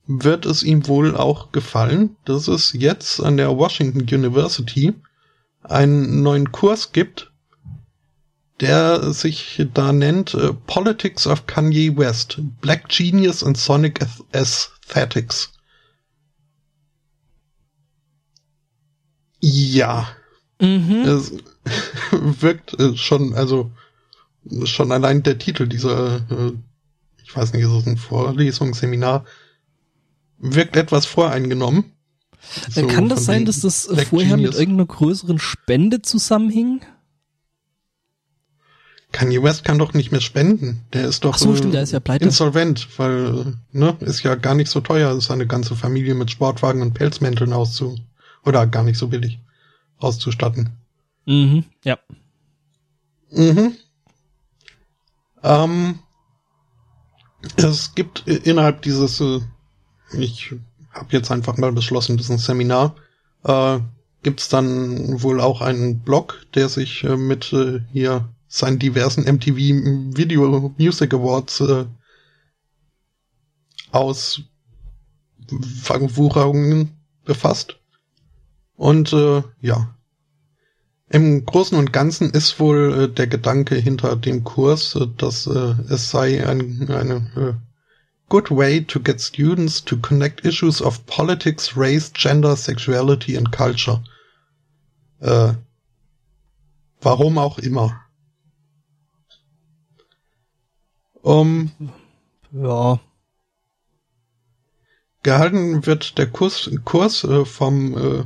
wird 0.07 0.45
es 0.45 0.63
ihm 0.63 0.87
wohl 0.87 1.15
auch 1.15 1.51
gefallen, 1.51 2.15
dass 2.25 2.47
es 2.47 2.73
jetzt 2.73 3.19
an 3.19 3.37
der 3.37 3.57
Washington 3.57 4.01
University 4.01 4.93
einen 5.63 6.21
neuen 6.21 6.51
Kurs 6.51 6.91
gibt, 6.91 7.31
der 8.59 9.11
sich 9.11 9.65
da 9.73 9.91
nennt 9.91 10.33
äh, 10.33 10.53
Politics 10.53 11.27
of 11.27 11.45
Kanye 11.47 11.97
West, 11.97 12.39
Black 12.61 12.87
Genius 12.89 13.43
and 13.43 13.57
Sonic 13.57 13.99
Aesthetics. 14.31 15.51
Ja. 19.41 20.07
Mhm. 20.61 21.01
Es 21.05 21.33
wirkt 22.11 22.79
äh, 22.79 22.95
schon, 22.95 23.33
also 23.33 23.71
schon 24.63 24.91
allein 24.91 25.23
der 25.23 25.37
Titel 25.37 25.67
dieser, 25.67 26.17
äh, 26.29 26.53
ich 27.23 27.35
weiß 27.35 27.53
nicht, 27.53 27.63
ist 27.63 27.71
es 27.71 27.87
ein 27.87 27.97
Vorlesungsseminar, 27.97 29.25
wirkt 30.37 30.75
etwas 30.75 31.05
voreingenommen. 31.05 31.91
So 32.69 32.85
Kann 32.87 33.09
das 33.09 33.25
sein, 33.25 33.45
dass 33.45 33.61
das 33.61 33.87
Black 33.87 34.07
vorher 34.07 34.35
Genius. 34.35 34.51
mit 34.51 34.59
irgendeiner 34.59 34.87
größeren 34.87 35.39
Spende 35.39 36.01
zusammenhing? 36.01 36.81
Kanye 39.11 39.41
West 39.41 39.63
kann 39.63 39.79
doch 39.79 39.93
nicht 39.93 40.11
mehr 40.11 40.21
spenden. 40.21 40.81
Der 40.91 41.07
ist 41.07 41.23
doch 41.23 41.37
so, 41.37 41.55
stimmt, 41.55 41.73
der 41.73 41.83
ist 41.83 41.93
ja 41.93 41.99
insolvent, 42.19 42.87
weil 42.99 43.55
ne, 43.71 43.95
ist 44.01 44.23
ja 44.23 44.35
gar 44.35 44.55
nicht 44.55 44.69
so 44.69 44.81
teuer, 44.81 45.19
seine 45.21 45.47
ganze 45.47 45.75
Familie 45.75 46.15
mit 46.15 46.31
Sportwagen 46.31 46.81
und 46.81 46.93
Pelzmänteln 46.93 47.53
auszu 47.53 47.97
oder 48.43 48.67
gar 48.67 48.83
nicht 48.83 48.97
so 48.97 49.07
billig 49.07 49.39
auszustatten. 49.97 50.71
Mhm, 51.25 51.63
ja. 51.83 51.97
Mhm. 53.31 53.75
Ähm, 55.43 55.99
es 57.55 57.95
gibt 57.95 58.27
innerhalb 58.27 58.81
dieses 58.81 59.21
äh, 59.21 59.39
ich 60.13 60.53
habe 60.91 61.07
jetzt 61.11 61.31
einfach 61.31 61.57
mal 61.57 61.71
beschlossen, 61.71 62.17
das 62.17 62.27
ist 62.27 62.31
ein 62.31 62.37
Seminar, 62.37 62.95
äh, 63.43 63.79
gibt 64.23 64.51
dann 64.53 65.21
wohl 65.21 65.39
auch 65.41 65.61
einen 65.61 65.99
Blog, 65.99 66.45
der 66.55 66.69
sich 66.69 67.03
äh, 67.03 67.15
mit 67.15 67.53
äh, 67.53 67.81
hier 67.91 68.29
seinen 68.47 68.79
diversen 68.79 69.23
MTV 69.23 69.57
Video 70.17 70.73
Music 70.77 71.13
Awards 71.13 71.59
äh, 71.61 71.85
aus 73.91 74.41
Wucherungen 75.47 76.91
befasst. 77.23 77.77
Und 78.77 79.13
äh, 79.13 79.43
ja, 79.61 79.95
im 81.09 81.45
Großen 81.45 81.77
und 81.77 81.93
Ganzen 81.93 82.31
ist 82.31 82.59
wohl 82.59 83.03
äh, 83.03 83.13
der 83.13 83.27
Gedanke 83.27 83.75
hinter 83.75 84.15
dem 84.15 84.43
Kurs, 84.43 84.95
äh, 84.95 85.07
dass 85.17 85.47
äh, 85.47 85.75
es 85.89 86.09
sei 86.09 86.47
ein, 86.47 86.89
eine 86.89 87.15
äh, 87.35 87.74
good 88.29 88.49
way 88.49 88.79
to 88.79 88.99
get 88.99 89.21
students 89.21 89.81
to 89.81 89.97
connect 89.97 90.45
issues 90.45 90.81
of 90.81 91.05
politics, 91.05 91.75
race, 91.77 92.09
gender, 92.09 92.55
sexuality 92.55 93.35
and 93.35 93.51
culture. 93.51 94.03
Äh, 95.21 95.55
warum 97.01 97.37
auch 97.37 97.59
immer. 97.59 98.01
Um, 101.21 101.71
ja. 102.51 102.99
Gehalten 105.23 105.85
wird 105.85 106.17
der 106.19 106.27
Kurs, 106.27 106.69
Kurs 106.83 107.23
äh, 107.23 107.45
vom 107.45 107.97
äh, 107.97 108.25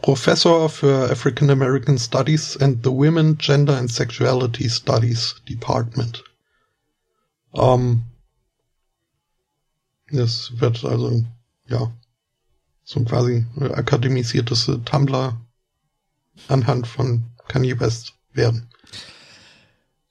Professor 0.00 0.68
für 0.68 1.10
African 1.10 1.50
American 1.50 1.98
Studies 1.98 2.56
and 2.56 2.84
the 2.84 2.90
Women, 2.90 3.36
Gender 3.38 3.76
and 3.76 3.90
Sexuality 3.90 4.68
Studies 4.70 5.34
Department. 5.48 6.22
Um, 7.50 8.04
es 10.10 10.52
wird 10.60 10.84
also, 10.84 11.24
ja, 11.66 11.92
so 12.84 13.00
ein 13.00 13.04
quasi 13.04 13.46
akademisiertes 13.60 14.70
Tumblr 14.84 15.38
anhand 16.48 16.86
von 16.86 17.24
Kanye 17.48 17.78
West 17.80 18.14
werden. 18.32 18.70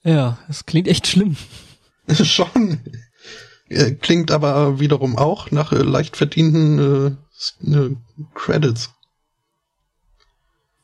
Ja, 0.03 0.37
es 0.47 0.65
klingt 0.65 0.87
echt 0.87 1.07
schlimm. 1.07 1.35
Schon. 2.23 2.79
Klingt 4.01 4.31
aber 4.31 4.79
wiederum 4.79 5.17
auch 5.17 5.51
nach 5.51 5.73
äh, 5.73 5.81
leicht 5.81 6.15
verdienten 6.15 7.17
äh, 7.65 7.69
äh, 7.69 7.95
Credits. 8.33 8.91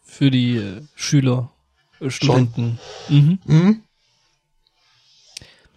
Für 0.02 0.30
die 0.30 0.58
äh, 0.58 0.82
Schüler, 0.96 1.52
äh, 2.02 2.10
Studenten. 2.10 2.80
Mhm. 3.08 3.40
Mhm. 3.46 3.84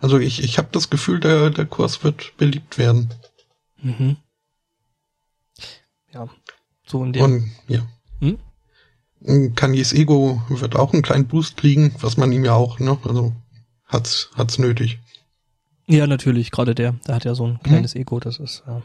Also 0.01 0.18
ich, 0.18 0.43
ich 0.43 0.59
habe 0.59 0.68
das 0.73 0.90
Gefühl, 0.90 1.20
der, 1.20 1.51
der 1.51 1.66
Kurs 1.66 2.05
wird 2.05 2.36
beliebt 2.36 2.78
werden. 2.78 3.14
Mhm. 3.82 4.16
Ja, 6.12 6.28
so 6.86 7.05
in 7.05 7.12
dem. 7.12 7.23
Und, 7.23 7.51
ja. 7.68 7.86
Hm? 8.20 9.55
Kanyes 9.55 9.93
Ego 9.93 10.43
wird 10.48 10.77
auch 10.77 10.93
einen 10.93 11.02
kleinen 11.02 11.27
Boost 11.27 11.56
kriegen, 11.56 11.94
was 12.01 12.16
man 12.16 12.32
ihm 12.32 12.44
ja 12.44 12.55
auch, 12.55 12.78
ne, 12.78 12.98
also 13.05 13.32
hat's, 13.86 14.31
hat's 14.35 14.59
nötig. 14.59 14.98
Ja, 15.86 16.06
natürlich, 16.06 16.51
gerade 16.51 16.74
der, 16.74 16.93
der 17.06 17.14
hat 17.14 17.24
ja 17.24 17.35
so 17.35 17.47
ein 17.47 17.60
kleines 17.62 17.94
hm. 17.94 18.02
Ego, 18.02 18.20
das 18.20 18.39
ist, 18.39 18.62
ja. 18.66 18.82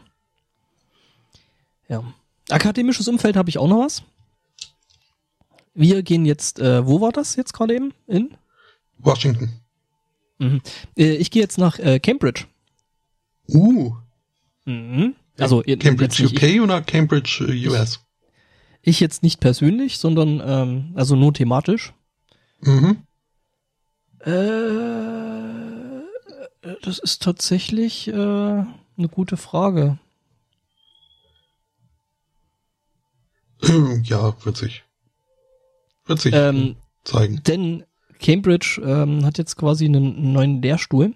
ja. 1.88 2.04
Akademisches 2.48 3.08
Umfeld 3.08 3.36
habe 3.36 3.50
ich 3.50 3.58
auch 3.58 3.68
noch 3.68 3.84
was. 3.84 4.02
Wir 5.74 6.02
gehen 6.02 6.24
jetzt, 6.24 6.58
äh, 6.58 6.86
wo 6.86 7.00
war 7.00 7.12
das 7.12 7.36
jetzt 7.36 7.52
gerade 7.52 7.74
eben? 7.74 7.94
In? 8.06 8.36
Washington. 8.98 9.61
Mhm. 10.38 10.60
Äh, 10.96 11.14
ich 11.16 11.30
gehe 11.30 11.42
jetzt 11.42 11.58
nach 11.58 11.78
äh, 11.78 11.98
Cambridge. 12.00 12.44
Uh. 13.48 13.94
Mhm. 14.64 15.14
Also 15.38 15.62
Cambridge 15.62 16.24
UK 16.24 16.42
ich, 16.42 16.60
oder 16.60 16.82
Cambridge 16.82 17.46
äh, 17.48 17.68
US? 17.68 18.00
Ich 18.82 19.00
jetzt 19.00 19.22
nicht 19.22 19.40
persönlich, 19.40 19.98
sondern 19.98 20.42
ähm, 20.44 20.92
also 20.94 21.16
nur 21.16 21.32
thematisch. 21.32 21.92
Mhm. 22.60 22.98
Äh, 24.20 24.32
das 26.82 26.98
ist 26.98 27.22
tatsächlich 27.22 28.08
äh, 28.08 28.12
eine 28.12 29.08
gute 29.10 29.36
Frage. 29.36 29.98
Ja, 34.04 34.34
wird 34.44 34.56
sich. 34.56 34.82
Wird 36.06 36.20
sich 36.20 36.34
ähm, 36.34 36.76
zeigen. 37.04 37.42
Denn 37.44 37.84
Cambridge 38.22 38.80
ähm, 38.84 39.24
hat 39.26 39.36
jetzt 39.36 39.56
quasi 39.56 39.84
einen 39.84 40.32
neuen 40.32 40.62
Lehrstuhl. 40.62 41.12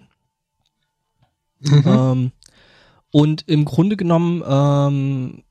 Mhm. 1.59 1.83
Ähm, 1.85 2.31
und 3.11 3.47
im 3.47 3.65
Grunde 3.65 3.97
genommen 3.97 4.43
ähm, 4.45 5.43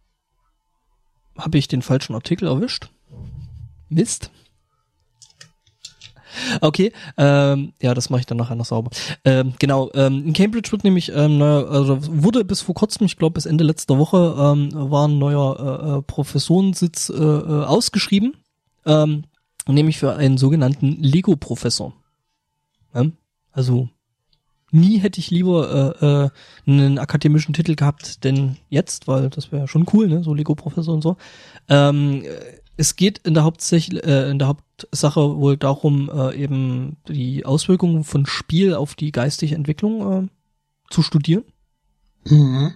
habe 1.36 1.58
ich 1.58 1.66
den 1.66 1.82
falschen 1.82 2.14
Artikel 2.14 2.46
erwischt. 2.46 2.90
Mist. 3.88 4.30
Okay, 6.60 6.92
ähm, 7.16 7.72
ja, 7.80 7.94
das 7.94 8.10
mache 8.10 8.20
ich 8.20 8.26
dann 8.26 8.36
nachher 8.36 8.56
noch 8.56 8.66
sauber. 8.66 8.90
Ähm, 9.24 9.54
genau, 9.58 9.90
ähm, 9.94 10.26
in 10.26 10.32
Cambridge 10.34 10.70
wird 10.70 10.84
nämlich, 10.84 11.10
ähm, 11.14 11.38
neuer, 11.38 11.70
also 11.70 11.98
wurde 12.22 12.44
bis 12.44 12.60
vor 12.60 12.74
kurzem, 12.74 13.06
ich 13.06 13.16
glaube 13.16 13.34
bis 13.34 13.46
Ende 13.46 13.64
letzter 13.64 13.98
Woche, 13.98 14.36
ähm, 14.38 14.68
war 14.72 15.08
ein 15.08 15.18
neuer 15.18 15.58
äh, 15.58 15.98
äh 15.98 16.02
Professorensitz 16.02 17.08
äh, 17.08 17.14
äh, 17.14 17.64
ausgeschrieben, 17.64 18.36
ähm, 18.84 19.24
nämlich 19.68 19.98
für 19.98 20.14
einen 20.14 20.38
sogenannten 20.38 21.02
Lego-Professor. 21.02 21.92
Ja? 22.94 23.06
Also 23.52 23.88
nie 24.70 24.98
hätte 24.98 25.20
ich 25.20 25.30
lieber 25.30 25.94
äh, 26.00 26.06
äh, 26.06 26.30
einen 26.66 26.98
akademischen 26.98 27.54
Titel 27.54 27.74
gehabt 27.74 28.24
denn 28.24 28.56
jetzt, 28.68 29.08
weil 29.08 29.30
das 29.30 29.52
wäre 29.52 29.68
schon 29.68 29.86
cool, 29.92 30.08
ne, 30.08 30.22
so 30.22 30.34
Lego-Professor 30.34 30.94
und 30.94 31.02
so. 31.02 31.16
Ähm, 31.68 32.22
es 32.76 32.96
geht 32.96 33.18
in 33.18 33.34
der 33.34 33.44
äh, 33.44 34.30
in 34.30 34.38
der 34.38 34.48
Hauptsache 34.48 35.36
wohl 35.36 35.56
darum, 35.56 36.10
äh, 36.12 36.36
eben 36.36 36.96
die 37.08 37.44
Auswirkungen 37.46 38.04
von 38.04 38.26
Spiel 38.26 38.74
auf 38.74 38.94
die 38.94 39.12
geistige 39.12 39.54
Entwicklung 39.54 40.24
äh, 40.24 40.28
zu 40.90 41.02
studieren. 41.02 41.44
Mhm. 42.24 42.74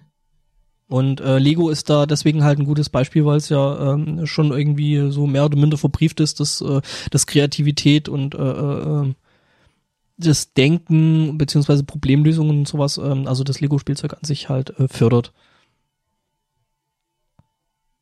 Und 0.90 1.20
äh, 1.20 1.38
Lego 1.38 1.70
ist 1.70 1.88
da 1.88 2.04
deswegen 2.04 2.42
halt 2.42 2.58
ein 2.58 2.64
gutes 2.64 2.88
Beispiel, 2.88 3.24
weil 3.24 3.36
es 3.36 3.48
ja 3.48 3.92
ähm, 3.92 4.26
schon 4.26 4.50
irgendwie 4.50 5.12
so 5.12 5.24
mehr 5.28 5.44
oder 5.44 5.56
minder 5.56 5.78
verbrieft 5.78 6.18
ist, 6.18 6.40
dass, 6.40 6.60
äh, 6.62 6.80
dass 7.12 7.28
Kreativität 7.28 8.08
und 8.08 8.34
äh, 8.34 8.38
äh, 8.38 9.02
äh 9.02 9.14
das 10.18 10.52
Denken 10.52 11.38
beziehungsweise 11.38 11.84
Problemlösungen 11.84 12.58
und 12.58 12.68
sowas, 12.68 12.98
ähm, 12.98 13.28
also 13.28 13.44
das 13.44 13.60
Lego-Spielzeug 13.60 14.14
an 14.14 14.24
sich 14.24 14.48
halt 14.48 14.78
äh, 14.80 14.88
fördert. 14.88 15.32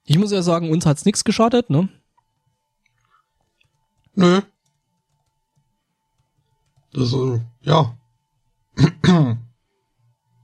Ich 0.04 0.18
muss 0.18 0.32
ja 0.32 0.40
sagen, 0.40 0.70
uns 0.70 0.86
hat's 0.86 1.04
nichts 1.04 1.24
geschadet, 1.24 1.68
ne? 1.68 1.90
Nö. 4.14 4.40
Das, 6.94 7.12
äh, 7.12 7.40
ja. 7.60 7.96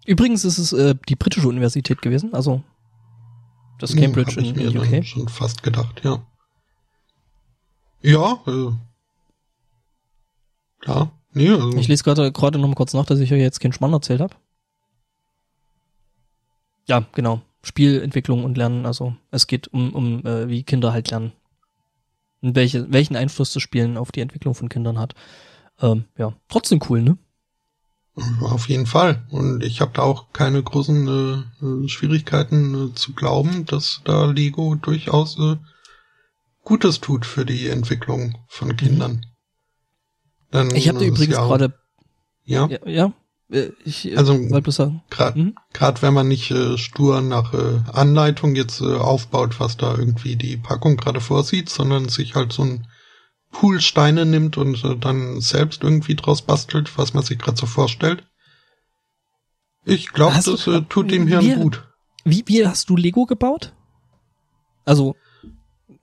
Übrigens 0.06 0.44
ist 0.44 0.58
es 0.58 0.72
äh, 0.72 0.94
die 1.08 1.16
britische 1.16 1.48
Universität 1.48 2.02
gewesen, 2.02 2.34
also 2.34 2.62
das 3.78 3.96
Cambridge 3.96 4.36
hm, 4.36 4.58
in, 4.58 4.78
UK. 4.78 5.04
schon 5.04 5.28
fast 5.28 5.62
gedacht, 5.62 6.02
ja. 6.04 6.24
Ja, 8.02 8.38
äh, 8.46 8.72
klar. 10.80 11.12
Nee, 11.32 11.50
also. 11.50 11.76
Ich 11.76 11.88
lese 11.88 12.04
gerade 12.04 12.30
gerade 12.32 12.58
noch 12.58 12.68
mal 12.68 12.74
kurz 12.74 12.92
nach, 12.92 13.06
dass 13.06 13.18
ich 13.18 13.32
euch 13.32 13.40
jetzt 13.40 13.60
keinen 13.60 13.72
Schmarrn 13.72 13.92
erzählt 13.92 14.20
habe. 14.20 14.36
Ja, 16.86 17.06
genau. 17.12 17.40
Spielentwicklung 17.62 18.44
und 18.44 18.56
Lernen. 18.56 18.86
Also 18.86 19.16
es 19.30 19.46
geht 19.46 19.68
um, 19.68 19.94
um 19.94 20.24
äh, 20.26 20.48
wie 20.48 20.62
Kinder 20.62 20.92
halt 20.92 21.10
lernen. 21.10 21.32
Und 22.42 22.54
welche, 22.54 22.92
welchen 22.92 23.16
Einfluss 23.16 23.52
das 23.54 23.62
Spielen 23.62 23.96
auf 23.96 24.12
die 24.12 24.20
Entwicklung 24.20 24.54
von 24.54 24.68
Kindern 24.68 24.98
hat. 24.98 25.14
Ähm, 25.80 26.04
ja, 26.18 26.34
trotzdem 26.48 26.80
cool, 26.88 27.02
ne? 27.02 27.16
Auf 28.40 28.68
jeden 28.68 28.86
Fall. 28.86 29.26
Und 29.30 29.64
ich 29.64 29.80
habe 29.80 29.90
da 29.94 30.02
auch 30.02 30.32
keine 30.32 30.62
großen 30.62 31.44
äh, 31.84 31.88
Schwierigkeiten 31.88 32.90
äh, 32.90 32.94
zu 32.94 33.12
glauben, 33.12 33.66
dass 33.66 34.02
da 34.04 34.26
Lego 34.26 34.76
durchaus 34.76 35.36
äh, 35.38 35.56
Gutes 36.62 37.00
tut 37.00 37.26
für 37.26 37.44
die 37.44 37.68
Entwicklung 37.68 38.38
von 38.46 38.68
mhm. 38.68 38.76
Kindern. 38.76 39.26
Dann, 40.50 40.74
ich 40.74 40.88
habe 40.88 41.04
übrigens 41.04 41.34
ja 41.34 41.44
gerade 41.44 41.74
ja, 42.44 42.68
ja, 42.68 42.78
ja 42.86 43.12
äh, 43.50 43.70
ich 43.84 44.12
äh, 44.12 44.16
also 44.16 44.38
gerade 45.10 45.38
mhm. 45.38 45.54
gerade 45.72 46.00
wenn 46.02 46.14
man 46.14 46.28
nicht 46.28 46.52
äh, 46.52 46.78
stur 46.78 47.20
nach 47.20 47.52
äh, 47.52 47.80
Anleitung 47.92 48.54
jetzt 48.54 48.80
äh, 48.80 48.94
aufbaut, 48.94 49.58
was 49.58 49.76
da 49.76 49.96
irgendwie 49.96 50.36
die 50.36 50.56
Packung 50.56 50.96
gerade 50.96 51.20
vorsieht, 51.20 51.68
sondern 51.68 52.08
sich 52.08 52.36
halt 52.36 52.52
so 52.52 52.62
ein 52.62 52.86
Pool 53.54 53.80
Steine 53.80 54.26
nimmt 54.26 54.58
und 54.58 54.84
äh, 54.84 54.96
dann 54.96 55.40
selbst 55.40 55.82
irgendwie 55.82 56.16
draus 56.16 56.42
bastelt, 56.42 56.98
was 56.98 57.14
man 57.14 57.22
sich 57.22 57.38
gerade 57.38 57.56
so 57.56 57.64
vorstellt. 57.64 58.24
Ich 59.86 60.08
glaube, 60.12 60.34
das 60.34 60.66
äh, 60.66 60.82
tut 60.82 61.10
dem 61.10 61.26
Hirn 61.26 61.44
wie, 61.44 61.54
gut. 61.54 61.84
Wie, 62.24 62.44
wie 62.46 62.66
hast 62.66 62.90
du 62.90 62.96
Lego 62.96 63.24
gebaut? 63.24 63.72
Also 64.84 65.16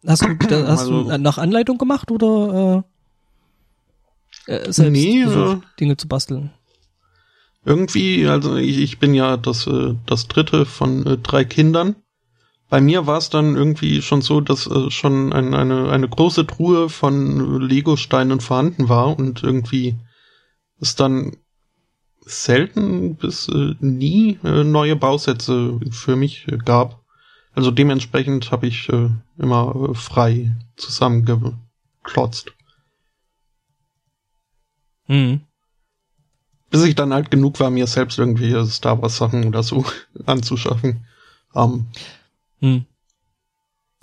hast 0.08 0.24
du, 0.24 0.36
da, 0.36 0.68
hast 0.68 0.82
also, 0.82 1.04
du 1.04 1.18
nach 1.18 1.38
Anleitung 1.38 1.78
gemacht 1.78 2.10
oder 2.10 2.84
äh, 4.48 4.54
äh 4.54 4.72
selbst 4.72 4.92
nee, 4.92 5.22
äh, 5.22 5.60
Dinge 5.80 5.98
zu 5.98 6.08
basteln? 6.08 6.52
Irgendwie, 7.64 8.28
also 8.28 8.56
ich, 8.56 8.78
ich 8.78 8.98
bin 8.98 9.14
ja 9.14 9.38
das, 9.38 9.68
äh, 9.68 9.96
das 10.06 10.28
dritte 10.28 10.66
von 10.66 11.06
äh, 11.06 11.18
drei 11.18 11.44
Kindern. 11.44 11.96
Bei 12.72 12.80
mir 12.80 13.06
war 13.06 13.18
es 13.18 13.30
dann 13.30 13.58
irgendwie 13.58 14.02
schon 14.02 14.22
so, 14.22 14.40
dass 14.40 14.66
äh, 14.66 14.90
schon 14.90 15.34
ein, 15.34 15.54
eine, 15.54 15.92
eine 15.92 16.08
große 16.08 16.48
Truhe 16.48 16.88
von 16.88 17.60
Lego-Steinen 17.60 18.40
vorhanden 18.40 18.88
war 18.88 19.20
und 19.20 19.44
irgendwie 19.44 19.98
es 20.80 20.96
dann 20.96 21.36
selten 22.22 23.18
bis 23.18 23.50
äh, 23.50 23.76
nie 23.82 24.40
äh, 24.46 24.64
neue 24.64 24.96
Bausätze 24.96 25.82
für 25.92 26.16
mich 26.16 26.48
äh, 26.48 26.58
gab. 26.58 27.04
Also 27.52 27.72
dementsprechend 27.72 28.52
habe 28.52 28.68
ich 28.68 28.88
äh, 28.88 29.10
immer 29.38 29.90
äh, 29.90 29.94
frei 29.94 30.56
zusammengeklotzt. 30.78 32.54
Mhm 35.08 35.42
bis 36.70 36.86
ich 36.86 36.96
dann 36.96 37.14
halt 37.14 37.30
genug 37.30 37.60
war, 37.60 37.70
mir 37.70 37.86
selbst 37.86 38.18
irgendwie 38.18 38.56
Star 38.66 39.02
Wars 39.02 39.18
Sachen 39.18 39.46
oder 39.46 39.62
so 39.62 39.84
anzuschaffen. 40.26 41.06
Um, 41.54 41.88
hm. 42.62 42.86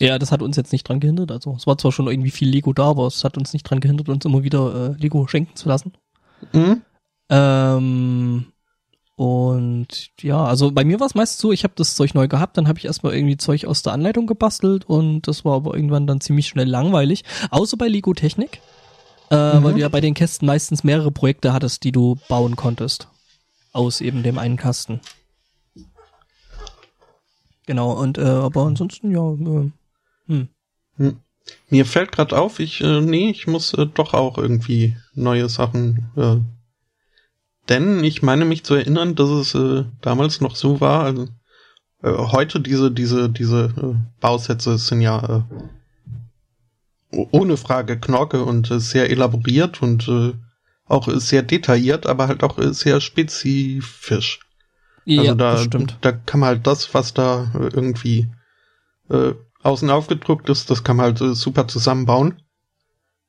Ja, 0.00 0.18
das 0.18 0.30
hat 0.30 0.42
uns 0.42 0.56
jetzt 0.56 0.72
nicht 0.72 0.88
dran 0.88 1.00
gehindert. 1.00 1.32
Also 1.32 1.54
es 1.56 1.66
war 1.66 1.76
zwar 1.76 1.90
schon 1.90 2.06
irgendwie 2.06 2.30
viel 2.30 2.48
Lego 2.48 2.72
da, 2.72 2.90
aber 2.90 3.06
es 3.06 3.24
hat 3.24 3.36
uns 3.36 3.52
nicht 3.52 3.64
dran 3.64 3.80
gehindert, 3.80 4.08
uns 4.08 4.24
immer 4.24 4.44
wieder 4.44 4.94
äh, 4.96 5.00
Lego 5.00 5.26
schenken 5.26 5.56
zu 5.56 5.68
lassen. 5.68 5.92
Mhm. 6.52 6.82
Ähm, 7.30 8.46
und 9.16 10.10
ja, 10.20 10.44
also 10.44 10.70
bei 10.70 10.84
mir 10.84 11.00
war 11.00 11.08
es 11.08 11.16
meist 11.16 11.38
so, 11.40 11.50
ich 11.50 11.64
habe 11.64 11.74
das 11.76 11.96
Zeug 11.96 12.14
neu 12.14 12.28
gehabt, 12.28 12.56
dann 12.56 12.68
habe 12.68 12.78
ich 12.78 12.84
erstmal 12.84 13.14
irgendwie 13.14 13.36
Zeug 13.38 13.66
aus 13.66 13.82
der 13.82 13.92
Anleitung 13.92 14.28
gebastelt 14.28 14.84
und 14.84 15.26
das 15.26 15.44
war 15.44 15.56
aber 15.56 15.74
irgendwann 15.74 16.06
dann 16.06 16.20
ziemlich 16.20 16.46
schnell 16.46 16.68
langweilig. 16.68 17.24
Außer 17.50 17.76
bei 17.76 17.88
Lego 17.88 18.14
Technik 18.14 18.60
äh, 19.30 19.54
mhm. 19.54 19.64
weil 19.64 19.74
du 19.74 19.80
ja 19.80 19.88
bei 19.88 20.00
den 20.00 20.14
Kästen 20.14 20.46
meistens 20.46 20.84
mehrere 20.84 21.10
Projekte 21.10 21.52
hattest, 21.52 21.84
die 21.84 21.92
du 21.92 22.16
bauen 22.28 22.56
konntest. 22.56 23.08
Aus 23.72 24.00
eben 24.00 24.22
dem 24.22 24.38
einen 24.38 24.56
Kasten. 24.56 25.00
Genau, 27.68 27.92
und 27.92 28.16
äh, 28.16 28.22
aber 28.22 28.62
ansonsten, 28.64 29.10
ja, 29.10 29.30
äh, 29.30 29.70
hm. 30.26 30.48
Hm. 30.96 31.16
Mir 31.68 31.84
fällt 31.84 32.12
gerade 32.12 32.38
auf, 32.38 32.60
ich, 32.60 32.80
äh, 32.80 33.02
nee, 33.02 33.28
ich 33.28 33.46
muss 33.46 33.74
äh, 33.74 33.84
doch 33.84 34.14
auch 34.14 34.38
irgendwie 34.38 34.96
neue 35.12 35.50
Sachen. 35.50 36.10
Äh, 36.16 36.36
denn 37.68 38.02
ich 38.02 38.22
meine 38.22 38.46
mich 38.46 38.64
zu 38.64 38.74
erinnern, 38.74 39.16
dass 39.16 39.28
es 39.28 39.54
äh, 39.54 39.84
damals 40.00 40.40
noch 40.40 40.56
so 40.56 40.80
war, 40.80 41.04
also 41.04 41.28
äh, 42.02 42.10
heute 42.10 42.60
diese, 42.60 42.90
diese, 42.90 43.28
diese 43.28 43.64
äh, 43.76 43.94
Bausätze 44.18 44.78
sind 44.78 45.02
ja 45.02 45.44
äh, 47.12 47.26
ohne 47.32 47.58
Frage 47.58 48.00
Knorke 48.00 48.46
und 48.46 48.70
äh, 48.70 48.80
sehr 48.80 49.10
elaboriert 49.10 49.82
und 49.82 50.08
äh, 50.08 50.32
auch 50.86 51.06
sehr 51.06 51.42
detailliert, 51.42 52.06
aber 52.06 52.28
halt 52.28 52.42
auch 52.44 52.56
äh, 52.56 52.72
sehr 52.72 53.02
spezifisch. 53.02 54.40
Ja, 55.08 55.22
also 55.22 55.34
da, 55.36 55.56
stimmt. 55.56 55.96
da 56.02 56.12
kann 56.12 56.40
man 56.40 56.48
halt 56.50 56.66
das, 56.66 56.92
was 56.92 57.14
da 57.14 57.50
äh, 57.54 57.68
irgendwie 57.74 58.28
äh, 59.08 59.32
außen 59.62 59.88
aufgedruckt 59.88 60.48
ist, 60.50 60.70
das 60.70 60.84
kann 60.84 60.96
man 60.96 61.06
halt 61.06 61.20
äh, 61.22 61.34
super 61.34 61.66
zusammenbauen. 61.66 62.42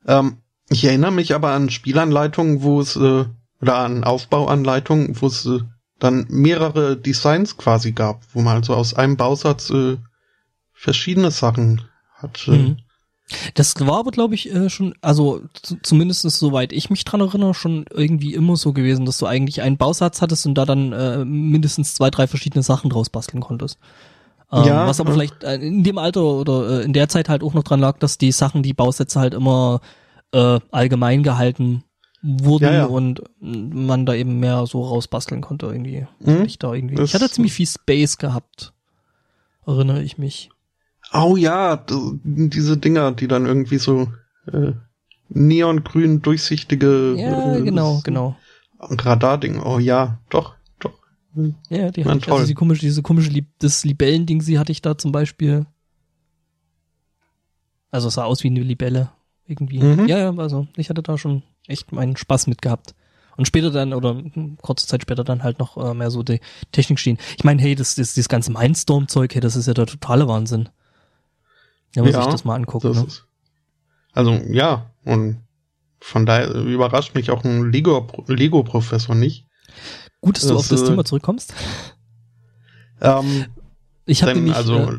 Ähm, 0.06 0.38
ich 0.70 0.84
erinnere 0.84 1.12
mich 1.12 1.34
aber 1.34 1.52
an 1.52 1.70
Spielanleitungen, 1.70 2.62
wo 2.62 2.82
es, 2.82 2.98
äh, 2.98 3.26
oder 3.62 3.76
an 3.78 4.04
Aufbauanleitungen, 4.04 5.22
wo 5.22 5.28
es 5.28 5.46
äh, 5.46 5.60
dann 6.00 6.26
mehrere 6.30 6.98
Designs 6.98 7.56
quasi 7.56 7.94
gab, 7.94 8.24
wo 8.34 8.42
man 8.42 8.58
also 8.58 8.74
aus 8.74 8.94
einem 8.94 9.16
Bausatz 9.16 9.70
äh, 9.70 9.98
verschiedene 10.74 11.32
Sachen 11.32 11.84
hat. 12.14 12.46
Äh, 12.48 12.52
mhm. 12.52 12.78
Das 13.54 13.76
war 13.80 14.00
aber, 14.00 14.12
glaube 14.12 14.36
ich, 14.36 14.54
äh, 14.54 14.70
schon, 14.70 14.96
also 15.02 15.42
zumindest 15.84 16.22
soweit 16.22 16.74
ich 16.74 16.90
mich 16.90 17.06
dran 17.06 17.22
erinnere, 17.22 17.54
schon 17.54 17.86
irgendwie 17.92 18.34
immer 18.34 18.56
so 18.56 18.74
gewesen, 18.74 19.06
dass 19.06 19.18
du 19.18 19.26
eigentlich 19.26 19.62
einen 19.62 19.78
Bausatz 19.78 20.22
hattest 20.22 20.46
und 20.46 20.56
da 20.56 20.66
dann 20.66 20.94
äh, 20.94 21.24
mindestens 21.26 21.94
zwei, 21.94 22.10
drei 22.10 22.28
verschiedene 22.28 22.64
Sachen 22.64 22.90
draus 22.90 23.10
basteln 23.10 23.42
konntest. 23.42 23.78
Ähm, 24.52 24.64
ja, 24.64 24.88
was 24.88 25.00
aber 25.00 25.12
vielleicht 25.14 25.44
äh, 25.44 25.56
in 25.56 25.84
dem 25.84 25.98
Alter 25.98 26.24
oder 26.24 26.82
äh, 26.82 26.84
in 26.84 26.94
der 26.94 27.08
Zeit 27.08 27.30
halt 27.30 27.44
auch 27.44 27.54
noch 27.54 27.64
dran 27.64 27.80
lag, 27.80 28.00
dass 28.00 28.18
die 28.18 28.32
Sachen, 28.32 28.64
die 28.64 28.74
Bausätze 28.74 29.20
halt 29.20 29.34
immer 29.34 29.82
äh, 30.34 30.60
allgemein 30.72 31.22
gehalten 31.22 31.84
wurden 32.22 32.66
ja, 32.66 32.74
ja. 32.74 32.86
und 32.86 33.22
man 33.40 34.06
da 34.06 34.14
eben 34.14 34.40
mehr 34.40 34.66
so 34.66 34.84
rausbasteln 34.84 35.42
konnte 35.42 35.68
irgendwie. 35.68 36.06
Mhm. 36.20 36.44
Ich 36.46 36.60
da 36.60 36.74
irgendwie. 36.74 37.02
ich 37.02 37.14
hatte 37.14 37.30
ziemlich 37.30 37.54
viel 37.54 37.68
Space 37.68 38.18
gehabt, 38.18 38.74
erinnere 39.66 40.02
ich 40.02 40.18
mich. 40.18 40.50
Oh 41.14 41.36
ja, 41.36 41.84
diese 42.24 42.78
Dinger, 42.78 43.12
die 43.12 43.28
dann 43.28 43.46
irgendwie 43.46 43.78
so 43.78 44.12
äh, 44.52 44.74
neongrün 45.30 46.22
durchsichtige. 46.22 47.16
Ja, 47.18 47.56
äh, 47.56 47.62
genau, 47.64 48.02
genau. 48.04 48.36
Radarding. 48.80 49.62
Oh 49.62 49.80
ja, 49.80 50.20
doch, 50.30 50.56
doch. 50.80 50.94
Ja, 51.70 51.92
die 51.92 52.06
hatte 52.06 52.18
ich, 52.18 52.30
also 52.30 52.44
diese 52.44 52.54
komische, 52.54 52.82
diese 52.82 53.02
komische 53.02 53.30
Lib 53.30 53.48
das 53.60 53.84
Libellending, 53.84 54.42
sie 54.42 54.60
hatte 54.60 54.72
ich 54.72 54.82
da 54.82 54.98
zum 54.98 55.12
Beispiel. 55.12 55.66
Also 57.92 58.08
es 58.08 58.14
sah 58.16 58.26
aus 58.26 58.44
wie 58.44 58.50
eine 58.50 58.62
Libelle 58.62 59.10
irgendwie. 59.48 59.80
Mhm. 59.80 60.08
Ja, 60.08 60.18
ja, 60.18 60.34
also 60.38 60.68
ich 60.76 60.90
hatte 60.90 61.02
da 61.02 61.18
schon 61.18 61.44
echt 61.68 61.92
meinen 61.92 62.18
Spaß 62.18 62.48
mit 62.48 62.62
gehabt. 62.62 62.94
Und 63.36 63.46
später 63.46 63.72
dann, 63.72 63.94
oder 63.94 64.22
kurze 64.62 64.86
Zeit 64.86 65.02
später 65.02 65.24
dann 65.24 65.44
halt 65.44 65.60
noch 65.60 65.78
äh, 65.78 65.94
mehr 65.94 66.12
so 66.12 66.24
die 66.24 66.42
Technik 66.72 67.00
stehen. 67.00 67.18
Ich 67.38 67.44
meine, 67.46 67.62
hey, 67.62 67.74
das, 67.74 67.96
das, 67.96 68.14
das 68.14 68.28
ganze 68.28 68.52
Mindstorm-Zeug, 68.52 69.34
hey, 69.34 69.42
das 69.42 69.56
ist 69.56 69.66
ja 69.68 69.74
der 69.74 69.86
totale 69.86 70.28
Wahnsinn. 70.28 70.70
Ja, 71.96 72.04
muss 72.04 72.14
ja, 72.14 72.22
ich 72.22 72.28
das 72.28 72.46
mal 72.46 72.56
angucken. 72.56 72.88
Das 72.88 72.98
ne? 72.98 73.08
ist, 73.08 73.26
also, 74.14 74.32
ja, 74.50 74.92
und 75.06 75.38
von 76.02 76.26
daher 76.26 76.54
überrascht 76.54 77.16
mich 77.16 77.32
auch 77.32 77.44
ein 77.44 77.72
Lego-Professor 77.72 79.16
Lego 79.16 79.20
nicht. 79.20 79.46
Gut, 80.22 80.38
dass 80.38 80.44
das, 80.44 80.52
du 80.52 80.58
auf 80.58 80.68
das 80.68 80.82
äh, 80.82 80.86
Thema 80.86 81.06
zurückkommst. 81.06 81.54
Ähm, 83.02 83.46
ich 84.06 84.24
habe 84.24 84.34
nämlich, 84.34 84.56
also 84.56 84.76
äh, 84.78 84.98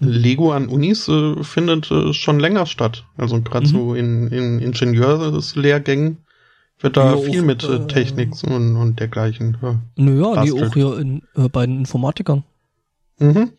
Lego 0.00 0.52
an 0.52 0.68
Unis 0.68 1.08
äh, 1.08 1.42
findet 1.42 1.90
äh, 1.90 2.12
schon 2.12 2.40
länger 2.40 2.66
statt. 2.66 3.04
Also 3.16 3.40
gerade 3.40 3.66
mhm. 3.66 3.70
so 3.70 3.94
in, 3.94 4.28
in 4.28 4.58
Ingenieurslehrgängen 4.60 6.18
wird 6.80 6.96
da 6.96 7.14
ja, 7.14 7.16
viel 7.18 7.40
auch, 7.40 7.44
mit 7.44 7.64
äh, 7.64 7.86
Technik 7.86 8.34
und, 8.44 8.76
und 8.76 9.00
dergleichen. 9.00 9.58
Ja, 9.60 9.80
naja, 9.96 10.44
nee, 10.44 10.52
auch 10.52 10.74
hier 10.74 10.98
in, 10.98 11.22
äh, 11.34 11.48
bei 11.48 11.66
den 11.66 11.78
Informatikern. 11.78 12.44
Mhm. 13.18 13.52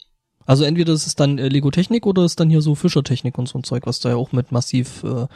Also 0.49 0.63
entweder 0.63 0.93
ist 0.93 1.05
es 1.05 1.13
dann 1.13 1.37
äh, 1.37 1.47
Lego 1.47 1.69
Technik 1.69 2.07
oder 2.07 2.25
ist 2.25 2.39
dann 2.39 2.49
hier 2.49 2.63
so 2.63 2.73
Fischer 2.73 3.03
Technik 3.03 3.37
und 3.37 3.47
so 3.47 3.59
ein 3.59 3.63
Zeug, 3.63 3.85
was 3.85 3.99
du 3.99 4.09
ja 4.09 4.15
auch 4.15 4.31
mit 4.31 4.51
massiv 4.51 5.03
äh, 5.03 5.27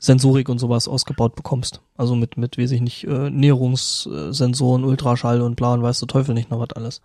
Sensorik 0.00 0.48
und 0.48 0.58
sowas 0.58 0.88
ausgebaut 0.88 1.36
bekommst. 1.36 1.82
Also 1.96 2.16
mit, 2.16 2.36
mit, 2.36 2.58
weiß 2.58 2.72
ich 2.72 2.80
nicht, 2.80 3.04
äh, 3.04 3.30
Näherungssensoren, 3.30 4.82
Ultraschall 4.82 5.40
und 5.40 5.54
bla 5.54 5.72
und 5.74 5.84
weiß 5.84 6.00
der 6.00 6.08
Teufel 6.08 6.34
nicht 6.34 6.50
noch 6.50 6.58
was 6.58 6.72
alles. 6.72 7.00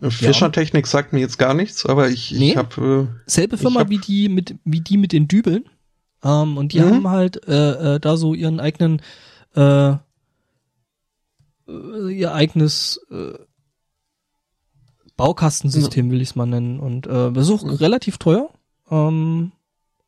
Fischertechnik 0.00 0.86
ja. 0.86 0.88
sagt 0.88 1.12
mir 1.12 1.18
jetzt 1.18 1.36
gar 1.36 1.54
nichts, 1.54 1.84
aber 1.84 2.08
ich, 2.10 2.30
nee. 2.30 2.50
ich 2.50 2.56
habe 2.56 3.08
äh, 3.08 3.28
selbe 3.28 3.58
Firma 3.58 3.80
hab, 3.80 3.90
wie 3.90 3.98
die 3.98 4.28
mit 4.28 4.54
wie 4.64 4.82
die 4.82 4.98
mit 4.98 5.10
den 5.10 5.26
Dübeln. 5.26 5.64
Ähm, 6.22 6.58
und 6.58 6.74
die 6.74 6.78
mhm. 6.78 6.84
haben 6.84 7.08
halt 7.08 7.48
äh, 7.48 7.96
äh, 7.96 7.98
da 7.98 8.16
so 8.16 8.34
ihren 8.34 8.60
eigenen 8.60 9.02
äh, 9.56 9.94
äh 9.94 9.98
ihr 12.12 12.34
eigenes 12.34 13.00
äh, 13.10 13.49
Baukastensystem 15.20 16.10
will 16.10 16.20
ich 16.20 16.30
es 16.30 16.36
mal 16.36 16.46
nennen 16.46 16.80
und 16.80 17.06
äh, 17.06 17.32
das 17.32 17.48
ist 17.48 17.52
auch 17.52 17.64
mhm. 17.64 17.74
relativ 17.74 18.18
teuer. 18.18 18.48
Ähm, 18.90 19.52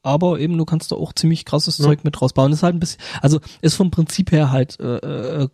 aber 0.03 0.41
eben 0.41 0.59
du 0.59 0.65
kannst 0.65 0.91
da 0.91 0.97
auch 0.97 1.13
ziemlich 1.13 1.45
krasses 1.45 1.79
ja. 1.79 1.85
Zeug 1.85 2.03
mit 2.05 2.21
rausbauen. 2.21 2.51
Das 2.51 2.61
ist 2.61 2.63
halt 2.63 2.75
ein 2.75 2.81
bisschen, 2.81 3.01
also 3.21 3.41
ist 3.61 3.75
vom 3.75 3.91
Prinzip 3.91 4.33
her 4.33 4.51
halt 4.51 4.81
äh, 4.81 4.97
äh, 4.97 5.49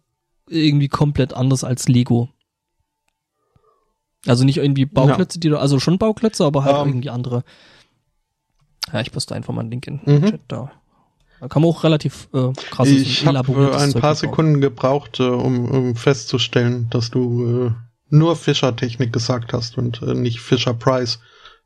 irgendwie 0.49 0.89
komplett 0.89 1.35
anders 1.35 1.65
als 1.65 1.89
Lego. 1.89 2.31
Also 4.27 4.45
nicht 4.45 4.59
irgendwie 4.59 4.87
Bauklötze, 4.87 5.37
ja. 5.37 5.41
die 5.41 5.49
du, 5.51 5.59
also 5.59 5.79
schon 5.79 5.99
Bauklötze, 5.99 6.45
aber 6.45 6.65
halt 6.65 6.77
um. 6.77 6.83
Ähm. 6.83 6.89
irgendwie 6.89 7.11
andere. 7.11 7.45
Ja, 8.93 9.01
ich 9.01 9.13
poste 9.13 9.35
einfach 9.35 9.53
mal 9.53 9.61
einen 9.61 9.71
Link 9.71 9.87
in 9.87 10.01
den 10.05 10.21
mhm. 10.21 10.31
Chat 10.31 10.41
da. 10.49 10.71
Da 11.41 11.49
kann 11.49 11.63
man 11.63 11.71
auch 11.71 11.85
relativ 11.85 12.29
äh, 12.33 12.53
krasses 12.71 13.03
Ich 13.03 13.27
habe 13.27 13.53
äh, 13.53 13.77
ein 13.77 13.91
Zeug 13.91 14.03
paar 14.03 14.15
Sekunden 14.15 14.61
gebraucht, 14.61 15.21
äh, 15.21 15.25
um, 15.25 15.71
um 15.71 15.95
festzustellen, 15.95 16.89
dass 16.91 17.11
du 17.11 17.67
äh, 17.67 17.71
nur 18.11 18.37
Fischer-Technik 18.37 19.13
gesagt 19.13 19.53
hast 19.53 19.79
und 19.79 20.03
äh, 20.03 20.15
nicht 20.15 20.41
Fischer-Price. 20.41 21.19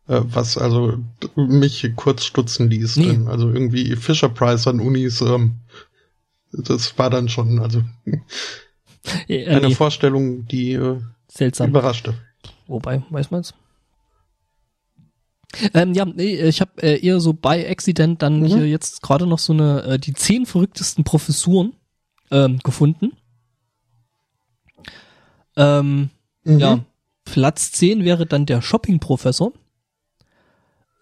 Äh, 0.09 0.20
was 0.24 0.59
also 0.59 0.98
mich 1.36 1.89
kurz 1.94 2.24
stutzen 2.24 2.69
ließ. 2.69 2.97
Nee. 2.97 3.06
Denn, 3.06 3.28
also 3.28 3.48
irgendwie 3.51 3.94
Fisher-Price 3.94 4.66
an 4.66 4.81
Unis, 4.81 5.20
ähm, 5.20 5.60
das 6.52 6.98
war 6.98 7.09
dann 7.09 7.28
schon, 7.28 7.60
also 7.60 7.82
ja, 9.27 9.56
eine 9.56 9.69
nee. 9.69 9.74
Vorstellung, 9.74 10.47
die 10.47 10.73
äh, 10.73 11.01
Seltsam. 11.28 11.70
überraschte. 11.70 12.14
Wobei, 12.66 13.02
weiß 13.10 13.31
man's? 13.31 13.55
Ähm, 15.74 15.93
ja, 15.93 16.05
nee, 16.05 16.36
ich 16.36 16.60
habe 16.60 16.82
äh, 16.82 16.98
eher 17.05 17.20
so 17.20 17.35
bei 17.35 17.69
Accident 17.69 18.23
dann 18.23 18.40
mhm. 18.40 18.47
hier 18.47 18.69
jetzt 18.69 19.02
gerade 19.02 19.27
noch 19.27 19.39
so 19.39 19.52
eine 19.52 19.82
äh, 19.82 19.98
die 19.98 20.14
zehn 20.14 20.47
verrücktesten 20.47 21.05
Professuren 21.05 21.74
ähm, 22.31 22.59
gefunden. 22.59 23.12
Ähm, 25.56 26.10
mhm. 26.44 26.59
Ja, 26.59 26.81
Platz 27.24 27.73
10 27.73 28.05
wäre 28.05 28.27
dann 28.27 28.47
der 28.47 28.62
Shopping-Professor. 28.62 29.52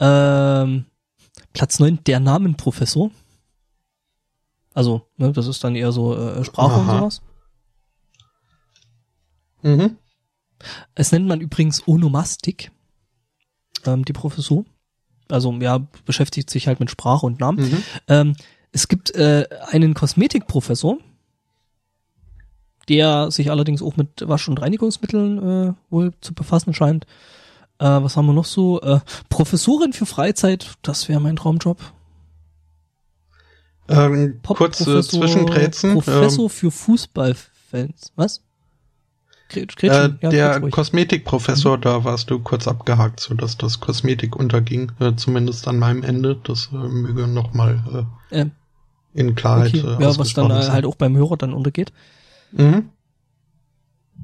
Ähm, 0.01 0.87
Platz 1.53 1.79
9, 1.79 2.05
der 2.05 2.21
Namenprofessor. 2.21 3.11
Also, 4.75 5.03
ne, 5.17 5.33
das 5.33 5.47
ist 5.47 5.65
dann 5.65 5.75
eher 5.75 5.93
so 5.93 6.17
äh, 6.17 6.45
Sprache 6.45 6.75
Aha. 6.75 6.81
und 6.81 6.99
sowas. 6.99 7.23
Mhm. 9.63 9.97
Es 10.95 11.13
nennt 11.13 11.27
man 11.27 11.41
übrigens 11.41 11.87
Onomastik, 11.87 12.71
ähm, 13.87 14.05
die 14.05 14.13
Professur. 14.13 14.65
Also 15.29 15.53
ja, 15.55 15.79
beschäftigt 16.05 16.51
sich 16.51 16.67
halt 16.67 16.81
mit 16.81 16.91
Sprache 16.91 17.27
und 17.27 17.41
Namen. 17.41 17.71
Mhm. 17.71 17.83
Ähm, 18.09 18.37
es 18.73 18.89
gibt 18.89 19.15
äh, 19.15 19.47
einen 19.69 19.95
Kosmetikprofessor, 19.95 20.99
der 22.91 23.31
sich 23.31 23.51
allerdings 23.51 23.83
auch 23.83 23.97
mit 23.97 24.29
Wasch- 24.29 24.49
und 24.49 24.61
Reinigungsmitteln 24.61 25.39
äh, 25.39 25.73
wohl 25.91 26.13
zu 26.21 26.35
befassen 26.35 26.75
scheint. 26.75 27.07
Äh, 27.79 27.85
was 27.85 28.17
haben 28.17 28.27
wir 28.27 28.33
noch 28.33 28.45
so? 28.45 28.81
Äh, 28.81 28.99
Professorin 29.29 29.93
für 29.93 30.07
Freizeit, 30.07 30.75
das 30.83 31.09
wäre 31.09 31.21
mein 31.21 31.37
Traumjob. 31.37 31.79
Ähm, 33.89 34.41
kurz 34.43 34.81
äh, 34.87 35.03
Zwischengrätzen. 35.03 35.95
Professor 35.95 36.45
ähm, 36.45 36.51
für 36.51 36.71
Fußballfans. 36.71 38.13
Was? 38.17 38.43
Gretchen, 39.49 39.91
äh, 39.91 40.11
ja, 40.23 40.31
der 40.31 40.61
Kosmetikprofessor, 40.71 41.77
mhm. 41.77 41.81
da 41.81 42.05
warst 42.05 42.31
du 42.31 42.41
kurz 42.41 42.69
abgehakt, 42.69 43.21
so 43.21 43.35
dass 43.35 43.57
das 43.57 43.81
Kosmetik 43.81 44.37
unterging, 44.37 44.93
äh, 45.01 45.15
zumindest 45.15 45.67
an 45.69 45.79
meinem 45.79 46.03
Ende. 46.03 46.37
Das 46.43 46.71
äh, 46.73 46.77
möge 46.77 47.29
nochmal 47.29 48.07
äh, 48.31 48.41
ähm, 48.41 48.51
in 49.15 49.35
Klarheit. 49.37 49.75
Okay. 49.75 49.87
Äh, 49.87 50.03
ja, 50.03 50.19
was 50.19 50.35
dann 50.35 50.51
äh, 50.51 50.69
halt 50.71 50.85
auch 50.85 50.97
beim 50.97 51.17
Hörer 51.17 51.37
dann 51.37 51.53
untergeht. 51.53 51.93
Mhm. 52.53 52.91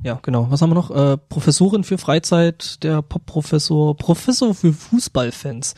Ja, 0.03 0.19
genau. 0.23 0.51
Was 0.51 0.63
haben 0.63 0.71
wir 0.71 0.75
noch? 0.75 0.91
Äh, 0.91 1.17
Professorin 1.17 1.85
für 1.85 1.99
Freizeit, 1.99 2.83
der 2.83 3.03
Pop-Professor, 3.03 3.97
Professor 3.97 4.55
für 4.55 4.73
Fußballfans. 4.73 5.75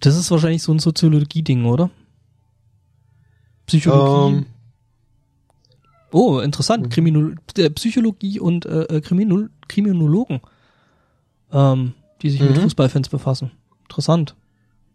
Das 0.00 0.16
ist 0.16 0.30
wahrscheinlich 0.30 0.62
so 0.62 0.72
ein 0.72 0.78
Soziologie-Ding, 0.78 1.66
oder? 1.66 1.90
Psychologie. 3.66 4.26
Um. 4.26 4.34
Ähm. 4.34 4.46
Oh, 6.12 6.38
interessant. 6.40 6.86
Mhm. 6.86 6.88
Kriminol 6.90 7.36
äh, 7.56 7.70
Psychologie 7.70 8.40
und 8.40 8.66
äh, 8.66 8.82
äh, 8.84 9.00
Kriminol 9.00 9.50
Kriminologen, 9.68 10.40
ähm, 11.52 11.92
die 12.22 12.30
sich 12.30 12.40
mhm. 12.40 12.48
mit 12.48 12.58
Fußballfans 12.58 13.08
befassen. 13.08 13.52
Interessant. 13.82 14.34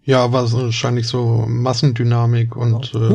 Ja, 0.03 0.31
war 0.31 0.51
wahrscheinlich 0.51 1.07
so 1.07 1.45
Massendynamik 1.47 2.55
und 2.55 2.91
genau. 2.91 3.05
äh, 3.05 3.09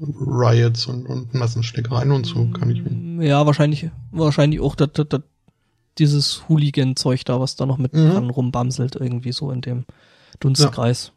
Riots 0.00 0.86
und, 0.86 1.06
und 1.06 1.34
Massenschlägereien 1.34 2.12
und 2.12 2.26
so, 2.26 2.46
kann 2.46 2.70
ich 2.70 2.82
mir. 2.82 3.26
Ja, 3.26 3.46
wahrscheinlich, 3.46 3.90
wahrscheinlich 4.10 4.60
auch 4.60 4.74
das, 4.74 4.90
das, 4.92 5.06
das, 5.08 5.22
dieses 5.98 6.48
Hooligan-Zeug 6.48 7.24
da, 7.24 7.40
was 7.40 7.56
da 7.56 7.66
noch 7.66 7.78
mit 7.78 7.92
mhm. 7.92 8.10
dran 8.10 8.30
rumbamselt, 8.30 8.96
irgendwie 8.96 9.32
so 9.32 9.50
in 9.50 9.60
dem 9.60 9.84
Dunstkreis. 10.40 11.06
Ja. 11.06 11.12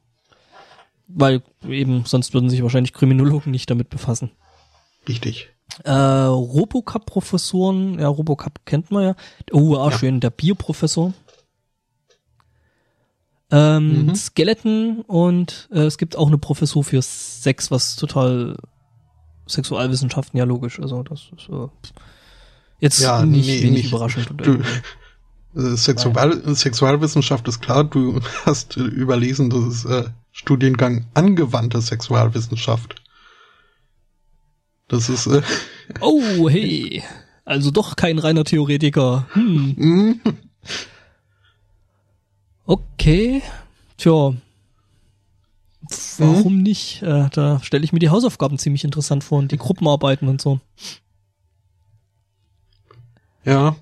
Weil 1.07 1.43
eben, 1.67 2.03
sonst 2.05 2.33
würden 2.33 2.49
sich 2.49 2.63
wahrscheinlich 2.63 2.93
Kriminologen 2.93 3.51
nicht 3.51 3.69
damit 3.69 3.89
befassen. 3.89 4.31
Richtig. 5.07 5.49
Äh, 5.83 5.91
Robocup-Professoren, 5.91 7.99
ja, 7.99 8.07
Robocup 8.07 8.65
kennt 8.65 8.91
man 8.91 9.03
ja. 9.03 9.15
Oh, 9.51 9.75
auch 9.75 9.91
ja. 9.91 9.97
schön, 9.97 10.19
der 10.19 10.29
Bioprofessor. 10.29 11.13
Ähm, 13.51 14.07
mhm. 14.07 14.15
Skeleton 14.15 15.01
und 15.01 15.69
äh, 15.71 15.81
es 15.81 15.97
gibt 15.97 16.15
auch 16.15 16.27
eine 16.27 16.37
Professur 16.37 16.83
für 16.83 17.01
Sex, 17.01 17.69
was 17.69 17.95
total 17.95 18.57
Sexualwissenschaften, 19.47 20.37
ja 20.37 20.45
logisch. 20.45 20.79
Also 20.79 21.03
das 21.03 21.29
ist 21.35 21.49
äh, 21.49 21.67
jetzt 22.79 22.99
ja, 23.01 23.23
nicht 23.23 23.47
nee, 23.47 23.61
wenig 23.61 23.83
nicht, 23.83 23.87
überraschend. 23.91 24.29
Du, 24.37 24.61
äh, 25.55 25.77
Sexual, 25.77 26.55
Sexualwissenschaft 26.55 27.47
ist 27.47 27.61
klar, 27.61 27.83
du 27.83 28.19
hast 28.45 28.77
äh, 28.77 28.81
überlesen, 28.81 29.49
das 29.49 29.65
ist 29.65 29.85
äh, 29.85 30.05
Studiengang 30.31 31.05
angewandte 31.13 31.81
Sexualwissenschaft. 31.81 33.01
Das 34.87 35.09
ist. 35.09 35.27
Äh, 35.27 35.41
oh, 36.01 36.49
hey. 36.49 37.03
Also 37.45 37.69
doch 37.69 37.95
kein 37.95 38.17
reiner 38.17 38.43
Theoretiker. 38.43 39.27
Hm. 39.33 40.19
Okay. 42.65 43.41
Tja. 43.97 44.33
Warum 46.17 46.57
mhm. 46.57 46.63
nicht? 46.63 47.01
Äh, 47.03 47.29
da 47.31 47.61
stelle 47.61 47.83
ich 47.83 47.93
mir 47.93 47.99
die 47.99 48.09
Hausaufgaben 48.09 48.57
ziemlich 48.57 48.83
interessant 48.83 49.23
vor 49.23 49.39
und 49.39 49.51
die 49.51 49.57
Gruppenarbeiten 49.57 50.27
und 50.27 50.41
so. 50.41 50.59
Ja, 53.43 53.75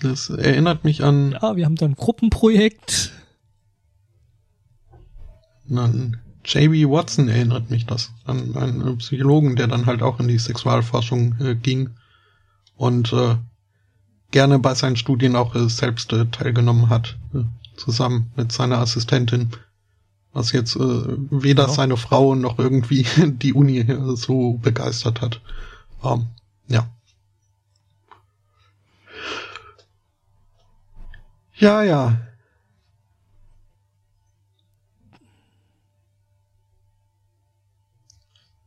das 0.00 0.30
erinnert 0.30 0.82
mich 0.84 1.04
an. 1.04 1.32
Ja, 1.40 1.54
wir 1.56 1.64
haben 1.64 1.76
da 1.76 1.86
ein 1.86 1.94
Gruppenprojekt. 1.94 3.12
An 5.70 6.18
J.B. 6.44 6.88
Watson 6.88 7.28
erinnert 7.28 7.70
mich 7.70 7.86
das. 7.86 8.12
An 8.24 8.56
einen 8.56 8.98
Psychologen, 8.98 9.56
der 9.56 9.68
dann 9.68 9.86
halt 9.86 10.02
auch 10.02 10.18
in 10.20 10.28
die 10.28 10.38
Sexualforschung 10.38 11.36
äh, 11.40 11.54
ging 11.54 11.90
und 12.76 13.12
äh, 13.12 13.36
gerne 14.30 14.58
bei 14.58 14.74
seinen 14.74 14.96
Studien 14.96 15.36
auch 15.36 15.54
äh, 15.54 15.68
selbst 15.68 16.12
äh, 16.12 16.26
teilgenommen 16.26 16.90
hat, 16.90 17.16
zusammen 17.76 18.32
mit 18.36 18.52
seiner 18.52 18.78
Assistentin 18.78 19.50
Was 20.34 20.50
jetzt 20.50 20.74
äh, 20.74 20.80
weder 20.80 21.64
ja. 21.64 21.68
seine 21.68 21.96
Frau 21.96 22.34
noch 22.34 22.58
irgendwie 22.58 23.06
die 23.26 23.54
Uni 23.54 23.78
äh, 23.78 24.16
so 24.16 24.54
begeistert 24.54 25.20
hat. 25.20 25.40
Ähm, 26.02 26.26
ja. 26.66 26.88
Ja, 31.54 31.82
ja. 31.84 32.20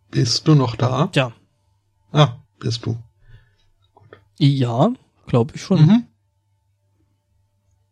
Bist 0.10 0.48
du 0.48 0.56
noch 0.56 0.78
da? 0.78 1.10
Ja. 1.14 1.34
Ah, 2.14 2.38
bist 2.60 2.86
du. 2.86 2.98
Gut. 3.94 4.18
Ja, 4.38 4.94
glaube 5.28 5.54
ich 5.56 5.62
schon. 5.62 5.82
Mhm. 5.86 6.08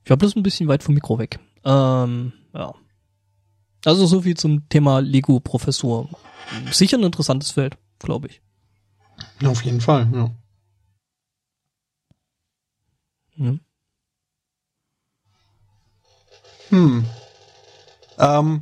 Ich 0.05 0.09
war 0.11 0.17
bloß 0.17 0.35
ein 0.35 0.43
bisschen 0.43 0.67
weit 0.67 0.83
vom 0.83 0.93
Mikro 0.93 1.17
weg. 1.17 1.39
Ähm, 1.63 2.31
ja. 2.53 2.75
Also 3.83 4.05
so 4.05 4.21
viel 4.21 4.37
zum 4.37 4.69
Thema 4.69 4.99
Lego-Professur. 4.99 6.09
Sicher 6.71 6.97
ein 6.97 7.03
interessantes 7.03 7.51
Feld, 7.51 7.75
glaube 7.97 8.27
ich. 8.27 8.41
Auf 9.43 9.63
jeden 9.63 9.81
Fall, 9.81 10.07
ja. 10.13 10.31
ja. 13.37 13.55
Hm. 16.69 17.05
Ähm. 18.19 18.61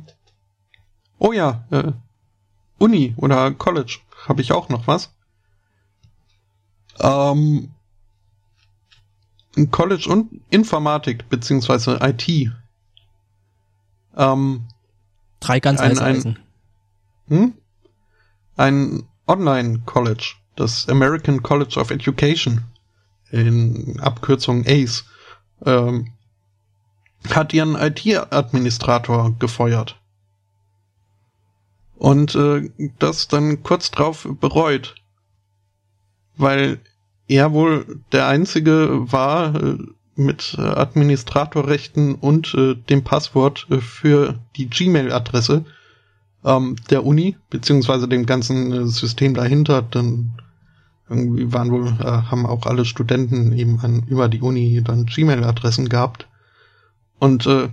Oh 1.18 1.32
ja, 1.32 1.66
äh, 1.70 1.92
Uni 2.78 3.14
oder 3.18 3.50
College 3.52 3.98
habe 4.26 4.40
ich 4.40 4.52
auch 4.52 4.70
noch 4.70 4.86
was. 4.86 5.14
Ähm, 7.00 7.73
College 9.70 10.08
und 10.08 10.40
Informatik 10.50 11.28
beziehungsweise 11.28 11.98
IT. 12.00 12.52
Ähm, 14.16 14.64
Drei 15.40 15.60
ganz 15.60 15.80
ein, 15.80 15.98
ein, 15.98 16.38
hm? 17.28 17.54
ein 18.56 19.04
Online-College, 19.26 20.34
das 20.56 20.88
American 20.88 21.42
College 21.42 21.78
of 21.78 21.90
Education, 21.90 22.62
in 23.30 23.98
Abkürzung 24.00 24.64
ACE, 24.66 25.04
ähm, 25.64 26.12
hat 27.30 27.52
ihren 27.52 27.74
IT-Administrator 27.74 29.34
gefeuert. 29.38 29.98
Und 31.96 32.34
äh, 32.34 32.70
das 32.98 33.28
dann 33.28 33.62
kurz 33.62 33.90
drauf 33.90 34.28
bereut. 34.40 34.94
Weil 36.36 36.80
er 37.28 37.52
wohl 37.52 38.00
der 38.12 38.26
Einzige 38.26 39.10
war 39.10 39.54
äh, 39.54 39.78
mit 40.16 40.56
äh, 40.58 40.62
Administratorrechten 40.62 42.14
und 42.14 42.54
äh, 42.54 42.74
dem 42.74 43.02
Passwort 43.02 43.66
für 43.80 44.38
die 44.56 44.68
Gmail-Adresse 44.68 45.64
ähm, 46.44 46.76
der 46.90 47.04
Uni, 47.04 47.36
beziehungsweise 47.50 48.06
dem 48.06 48.26
ganzen 48.26 48.86
System 48.88 49.34
dahinter. 49.34 49.82
Dann 49.82 50.34
irgendwie 51.08 51.52
waren 51.52 51.70
wohl, 51.70 51.88
äh, 51.88 52.04
haben 52.04 52.46
auch 52.46 52.66
alle 52.66 52.84
Studenten 52.84 53.52
eben 53.52 53.80
an, 53.80 54.04
über 54.06 54.28
die 54.28 54.40
Uni 54.40 54.82
dann 54.84 55.06
Gmail-Adressen 55.06 55.88
gehabt. 55.88 56.28
Und 57.18 57.46
äh, 57.46 57.68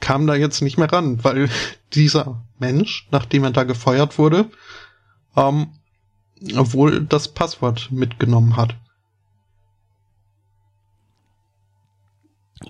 kam 0.00 0.26
da 0.26 0.34
jetzt 0.34 0.62
nicht 0.62 0.78
mehr 0.78 0.92
ran, 0.92 1.22
weil 1.22 1.48
dieser 1.94 2.42
Mensch, 2.58 3.06
nachdem 3.10 3.44
er 3.44 3.50
da 3.50 3.64
gefeuert 3.64 4.18
wurde, 4.18 4.46
ähm, 5.36 5.68
wohl 6.54 7.04
das 7.04 7.28
Passwort 7.28 7.90
mitgenommen 7.90 8.56
hat. 8.56 8.76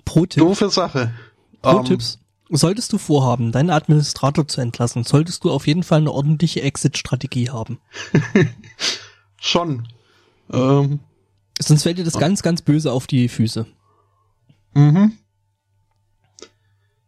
Pro 0.05 0.25
Tipp. 0.25 0.41
Doofe 0.41 0.69
Sache. 0.69 1.13
Pro 1.61 1.71
um, 1.71 1.77
ähm, 1.77 1.85
Tipps. 1.85 2.19
Solltest 2.49 2.93
du 2.93 2.97
vorhaben, 2.97 3.51
deinen 3.51 3.69
Administrator 3.69 4.47
zu 4.47 4.61
entlassen, 4.61 5.03
solltest 5.03 5.43
du 5.43 5.51
auf 5.51 5.67
jeden 5.67 5.83
Fall 5.83 5.99
eine 5.99 6.11
ordentliche 6.11 6.61
Exit-Strategie 6.61 7.49
haben. 7.49 7.79
Schon. 9.37 9.87
Ähm, 10.51 11.01
Sonst 11.59 11.83
fällt 11.83 11.97
dir 11.97 12.05
das 12.05 12.17
ganz, 12.17 12.43
ganz 12.43 12.61
böse 12.61 12.91
auf 12.91 13.07
die 13.07 13.27
Füße. 13.27 13.65
Mhm. 14.73 15.17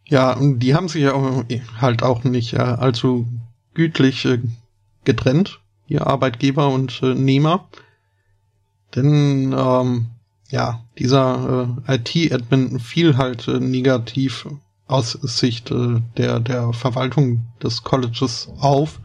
Ja, 0.05 0.33
und 0.33 0.59
die 0.59 0.73
haben 0.73 0.89
sich 0.89 1.03
ja 1.03 1.13
auch, 1.13 1.45
halt 1.79 2.03
auch 2.03 2.23
nicht 2.23 2.53
äh, 2.53 2.57
allzu 2.57 3.27
gütlich 3.75 4.25
äh, 4.25 4.39
getrennt, 5.05 5.61
ihr 5.89 6.07
Arbeitgeber 6.07 6.69
und 6.69 7.01
äh, 7.03 7.13
Nehmer. 7.13 7.67
Denn 8.95 9.53
ähm, 9.57 10.07
ja, 10.49 10.81
dieser 10.97 11.77
äh, 11.87 11.95
IT-Admin 11.95 12.79
fiel 12.79 13.17
halt 13.17 13.47
äh, 13.47 13.59
negativ 13.59 14.47
aus 14.87 15.11
Sicht 15.11 15.69
äh, 15.71 16.01
der, 16.17 16.39
der 16.39 16.73
Verwaltung 16.73 17.45
des 17.61 17.83
Colleges 17.83 18.49
auf, 18.59 18.99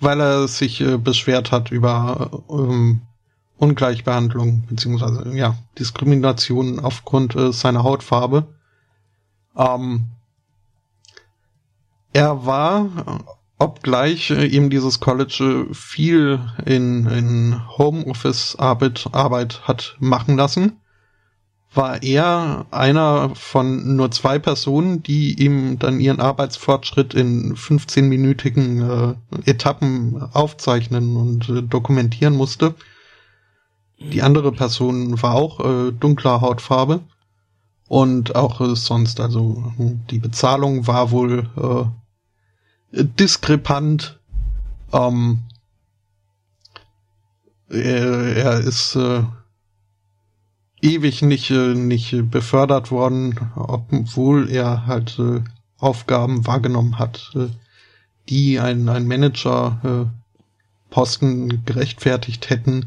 weil 0.00 0.20
er 0.20 0.46
sich 0.46 0.80
äh, 0.80 0.96
beschwert 0.96 1.50
hat 1.50 1.72
über 1.72 2.44
ähm, 2.48 3.02
Ungleichbehandlung 3.58 4.64
beziehungsweise 4.66 5.34
ja 5.34 5.56
Diskrimination 5.78 6.78
aufgrund 6.78 7.34
äh, 7.34 7.52
seiner 7.52 7.82
Hautfarbe. 7.82 8.46
Ähm, 9.56 10.06
er 12.12 12.46
war, 12.46 13.24
obgleich 13.58 14.30
äh, 14.30 14.46
ihm 14.46 14.70
dieses 14.70 15.00
College 15.00 15.66
äh, 15.70 15.74
viel 15.74 16.40
in, 16.64 17.06
in 17.06 17.60
Homeoffice-Arbeit 17.78 19.08
Arbeit 19.12 19.62
hat 19.66 19.96
machen 20.00 20.36
lassen, 20.36 20.80
war 21.72 22.02
er 22.02 22.66
einer 22.70 23.34
von 23.34 23.96
nur 23.96 24.10
zwei 24.10 24.38
Personen, 24.38 25.02
die 25.02 25.42
ihm 25.42 25.78
dann 25.78 26.00
ihren 26.00 26.20
Arbeitsfortschritt 26.20 27.14
in 27.14 27.56
15-minütigen 27.56 29.16
äh, 29.44 29.50
Etappen 29.50 30.22
aufzeichnen 30.32 31.16
und 31.16 31.48
äh, 31.48 31.62
dokumentieren 31.62 32.36
musste. 32.36 32.74
Die 33.98 34.22
andere 34.22 34.52
Person 34.52 35.20
war 35.22 35.34
auch 35.34 35.60
äh, 35.60 35.92
dunkler 35.92 36.40
Hautfarbe. 36.40 37.00
Und 37.86 38.34
auch 38.34 38.62
sonst, 38.74 39.20
also 39.20 39.62
die 40.10 40.18
Bezahlung 40.18 40.86
war 40.86 41.10
wohl 41.10 41.94
diskrepant. 42.94 44.18
Ähm, 44.92 45.40
er, 47.68 48.36
er 48.36 48.60
ist 48.60 48.94
äh, 48.96 49.24
ewig 50.80 51.22
nicht, 51.22 51.50
äh, 51.50 51.74
nicht 51.74 52.30
befördert 52.30 52.90
worden, 52.90 53.50
obwohl 53.56 54.50
er 54.50 54.86
halt 54.86 55.18
äh, 55.18 55.40
Aufgaben 55.78 56.46
wahrgenommen 56.46 56.98
hat, 56.98 57.32
äh, 57.34 57.48
die 58.28 58.60
ein, 58.60 58.88
ein 58.88 59.06
Manager 59.06 59.80
äh, 60.10 60.90
Posten 60.90 61.64
gerechtfertigt 61.64 62.50
hätten. 62.50 62.86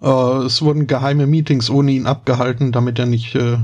Äh, 0.00 0.08
es 0.44 0.62
wurden 0.62 0.86
geheime 0.86 1.26
Meetings 1.26 1.68
ohne 1.68 1.92
ihn 1.92 2.06
abgehalten, 2.06 2.72
damit 2.72 2.98
er 2.98 3.06
nicht 3.06 3.34
äh, 3.34 3.58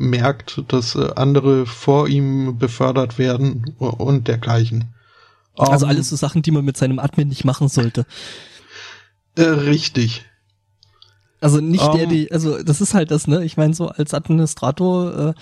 merkt, 0.00 0.64
dass 0.68 0.94
äh, 0.94 1.10
andere 1.14 1.66
vor 1.66 2.08
ihm 2.08 2.58
befördert 2.58 3.18
werden 3.18 3.74
und 3.78 4.26
dergleichen. 4.28 4.94
Also 5.56 5.86
ähm, 5.86 5.90
alles 5.90 6.08
so 6.08 6.16
Sachen, 6.16 6.42
die 6.42 6.50
man 6.50 6.64
mit 6.64 6.76
seinem 6.76 6.98
Admin 6.98 7.28
nicht 7.28 7.44
machen 7.44 7.68
sollte. 7.68 8.06
Äh, 9.36 9.42
richtig. 9.42 10.24
Also 11.40 11.60
nicht 11.60 11.84
um, 11.84 11.92
der, 11.92 12.04
ähm. 12.04 12.10
die, 12.10 12.32
also 12.32 12.62
das 12.62 12.80
ist 12.80 12.94
halt 12.94 13.10
das, 13.10 13.26
ne? 13.26 13.44
Ich 13.44 13.56
meine, 13.56 13.74
so 13.74 13.88
als 13.88 14.14
Administrator 14.14 15.28
äh, 15.28 15.34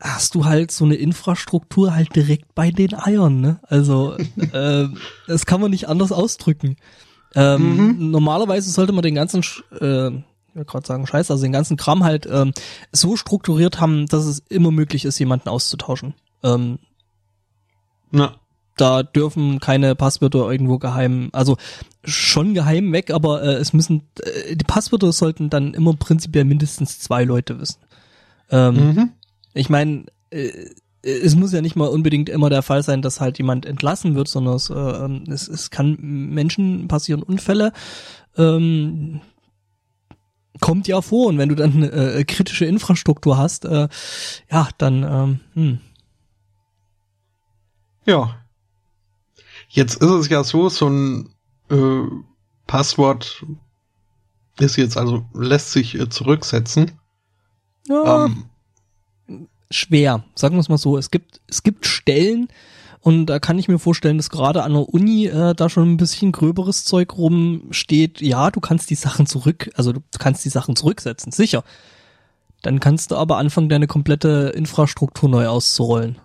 hast 0.00 0.34
du 0.34 0.44
halt 0.44 0.70
so 0.70 0.84
eine 0.84 0.96
Infrastruktur 0.96 1.94
halt 1.94 2.14
direkt 2.14 2.54
bei 2.54 2.70
den 2.70 2.94
Eiern, 2.94 3.40
ne? 3.40 3.60
Also 3.62 4.16
äh, 4.52 4.88
das 5.26 5.46
kann 5.46 5.60
man 5.60 5.70
nicht 5.70 5.88
anders 5.88 6.12
ausdrücken. 6.12 6.76
Ähm, 7.34 7.76
mhm. 7.76 8.10
Normalerweise 8.10 8.70
sollte 8.70 8.92
man 8.92 9.02
den 9.02 9.14
ganzen, 9.14 9.42
äh, 9.80 10.10
ich 10.56 10.60
will 10.60 10.64
gerade 10.64 10.86
sagen 10.86 11.06
Scheiß, 11.06 11.30
also 11.30 11.42
den 11.42 11.52
ganzen 11.52 11.76
Kram 11.76 12.02
halt 12.02 12.26
ähm, 12.30 12.52
so 12.90 13.16
strukturiert 13.16 13.78
haben, 13.78 14.06
dass 14.06 14.24
es 14.24 14.38
immer 14.48 14.70
möglich 14.70 15.04
ist, 15.04 15.18
jemanden 15.18 15.50
auszutauschen. 15.50 16.14
Ähm, 16.42 16.78
Na. 18.10 18.36
Da 18.78 19.02
dürfen 19.02 19.58
keine 19.58 19.94
Passwörter 19.94 20.50
irgendwo 20.50 20.78
geheim, 20.78 21.30
also 21.32 21.56
schon 22.04 22.52
geheim 22.52 22.92
weg, 22.92 23.10
aber 23.10 23.42
äh, 23.42 23.54
es 23.54 23.72
müssen, 23.72 24.02
äh, 24.20 24.56
die 24.56 24.64
Passwörter 24.64 25.12
sollten 25.12 25.48
dann 25.48 25.72
immer 25.74 25.94
prinzipiell 25.94 26.44
mindestens 26.44 26.98
zwei 26.98 27.24
Leute 27.24 27.58
wissen. 27.58 27.80
Ähm, 28.50 28.74
mhm. 28.74 29.12
Ich 29.54 29.70
meine, 29.70 30.04
äh, 30.30 30.50
es 31.02 31.36
muss 31.36 31.52
ja 31.52 31.62
nicht 31.62 31.76
mal 31.76 31.88
unbedingt 31.88 32.28
immer 32.28 32.50
der 32.50 32.62
Fall 32.62 32.82
sein, 32.82 33.00
dass 33.00 33.20
halt 33.20 33.38
jemand 33.38 33.64
entlassen 33.64 34.14
wird, 34.14 34.28
sondern 34.28 34.56
es, 34.56 34.70
äh, 34.70 35.32
es, 35.32 35.48
es 35.48 35.70
kann 35.70 35.96
Menschen 36.00 36.88
passieren, 36.88 37.22
Unfälle. 37.22 37.72
Ähm, 38.36 39.20
kommt 40.60 40.88
ja 40.88 41.00
vor 41.00 41.26
und 41.26 41.38
wenn 41.38 41.48
du 41.48 41.54
dann 41.54 41.74
eine 41.74 41.90
äh, 41.90 42.24
kritische 42.24 42.64
Infrastruktur 42.64 43.36
hast, 43.36 43.64
äh, 43.64 43.88
ja, 44.50 44.68
dann 44.78 45.02
ähm, 45.02 45.40
hm. 45.54 45.80
ja. 48.04 48.36
Jetzt 49.68 49.96
ist 49.96 50.10
es 50.10 50.28
ja 50.28 50.44
so, 50.44 50.68
so 50.68 50.88
ein 50.88 51.34
äh, 51.70 52.02
Passwort 52.66 53.44
ist 54.58 54.76
jetzt 54.76 54.96
also 54.96 55.24
lässt 55.34 55.72
sich 55.72 55.94
äh, 55.98 56.08
zurücksetzen. 56.08 56.92
Ja. 57.88 58.26
Ähm, 58.26 58.46
schwer. 59.70 60.24
Sagen 60.34 60.56
wir 60.56 60.60
es 60.60 60.68
mal 60.68 60.78
so. 60.78 60.96
Es 60.96 61.10
gibt, 61.10 61.40
es 61.46 61.62
gibt 61.62 61.86
Stellen, 61.86 62.48
und 63.06 63.26
da 63.26 63.38
kann 63.38 63.56
ich 63.56 63.68
mir 63.68 63.78
vorstellen, 63.78 64.16
dass 64.16 64.30
gerade 64.30 64.64
an 64.64 64.72
der 64.72 64.88
Uni 64.92 65.26
äh, 65.26 65.54
da 65.54 65.68
schon 65.68 65.92
ein 65.92 65.96
bisschen 65.96 66.32
gröberes 66.32 66.84
Zeug 66.84 67.16
rumsteht. 67.16 68.20
Ja, 68.20 68.50
du 68.50 68.58
kannst 68.58 68.90
die 68.90 68.96
Sachen 68.96 69.26
zurück, 69.26 69.70
also 69.76 69.92
du 69.92 70.00
kannst 70.18 70.44
die 70.44 70.48
Sachen 70.48 70.74
zurücksetzen, 70.74 71.30
sicher. 71.30 71.62
Dann 72.62 72.80
kannst 72.80 73.12
du 73.12 73.16
aber 73.16 73.36
anfangen, 73.36 73.68
deine 73.68 73.86
komplette 73.86 74.52
Infrastruktur 74.56 75.28
neu 75.28 75.46
auszurollen. 75.46 76.18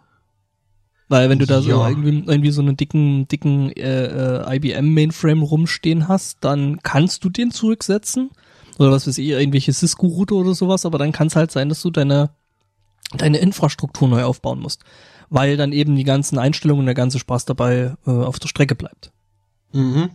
Weil 1.07 1.29
wenn 1.29 1.37
du 1.37 1.45
da 1.45 1.59
ja. 1.59 1.61
so 1.61 1.85
irgendwie, 1.85 2.23
irgendwie 2.25 2.49
so 2.49 2.63
einen 2.63 2.77
dicken, 2.77 3.27
dicken 3.27 3.71
äh, 3.73 4.39
äh, 4.39 4.55
IBM-Mainframe 4.55 5.43
rumstehen 5.43 6.07
hast, 6.07 6.39
dann 6.41 6.81
kannst 6.81 7.23
du 7.23 7.29
den 7.29 7.51
zurücksetzen. 7.51 8.31
Oder 8.79 8.89
was 8.89 9.05
weiß 9.05 9.19
ich, 9.19 9.27
irgendwelche 9.27 9.71
Cisco-Router 9.71 10.33
oder 10.33 10.55
sowas, 10.55 10.87
aber 10.87 10.97
dann 10.97 11.11
kann 11.11 11.27
es 11.27 11.35
halt 11.35 11.51
sein, 11.51 11.69
dass 11.69 11.83
du 11.83 11.91
deine, 11.91 12.31
deine 13.15 13.37
Infrastruktur 13.37 14.07
neu 14.07 14.23
aufbauen 14.23 14.59
musst. 14.59 14.83
Weil 15.31 15.57
dann 15.57 15.71
eben 15.71 15.95
die 15.95 16.03
ganzen 16.03 16.37
Einstellungen 16.37 16.81
und 16.81 16.85
der 16.85 16.93
ganze 16.93 17.17
Spaß 17.17 17.45
dabei 17.45 17.95
äh, 18.05 18.11
auf 18.11 18.37
der 18.37 18.49
Strecke 18.49 18.75
bleibt. 18.75 19.11
Mhm. 19.71 20.11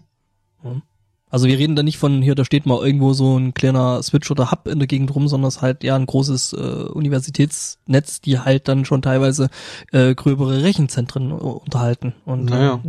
Ja. 0.62 0.82
Also 1.28 1.48
wir 1.48 1.58
reden 1.58 1.74
da 1.74 1.82
nicht 1.82 1.98
von 1.98 2.22
hier, 2.22 2.34
da 2.36 2.44
steht 2.44 2.66
mal 2.66 2.84
irgendwo 2.86 3.12
so 3.12 3.36
ein 3.36 3.52
kleiner 3.52 4.02
Switch 4.02 4.30
oder 4.30 4.52
Hub 4.52 4.68
in 4.68 4.78
der 4.78 4.86
Gegend 4.86 5.12
rum, 5.14 5.26
sondern 5.26 5.48
es 5.48 5.56
ist 5.56 5.62
halt 5.62 5.82
ja 5.82 5.96
ein 5.96 6.06
großes 6.06 6.52
äh, 6.52 6.56
Universitätsnetz, 6.56 8.20
die 8.20 8.38
halt 8.38 8.68
dann 8.68 8.84
schon 8.84 9.02
teilweise 9.02 9.48
äh, 9.90 10.14
gröbere 10.14 10.62
Rechenzentren 10.62 11.32
unterhalten. 11.32 12.14
Und, 12.24 12.44
naja. 12.44 12.80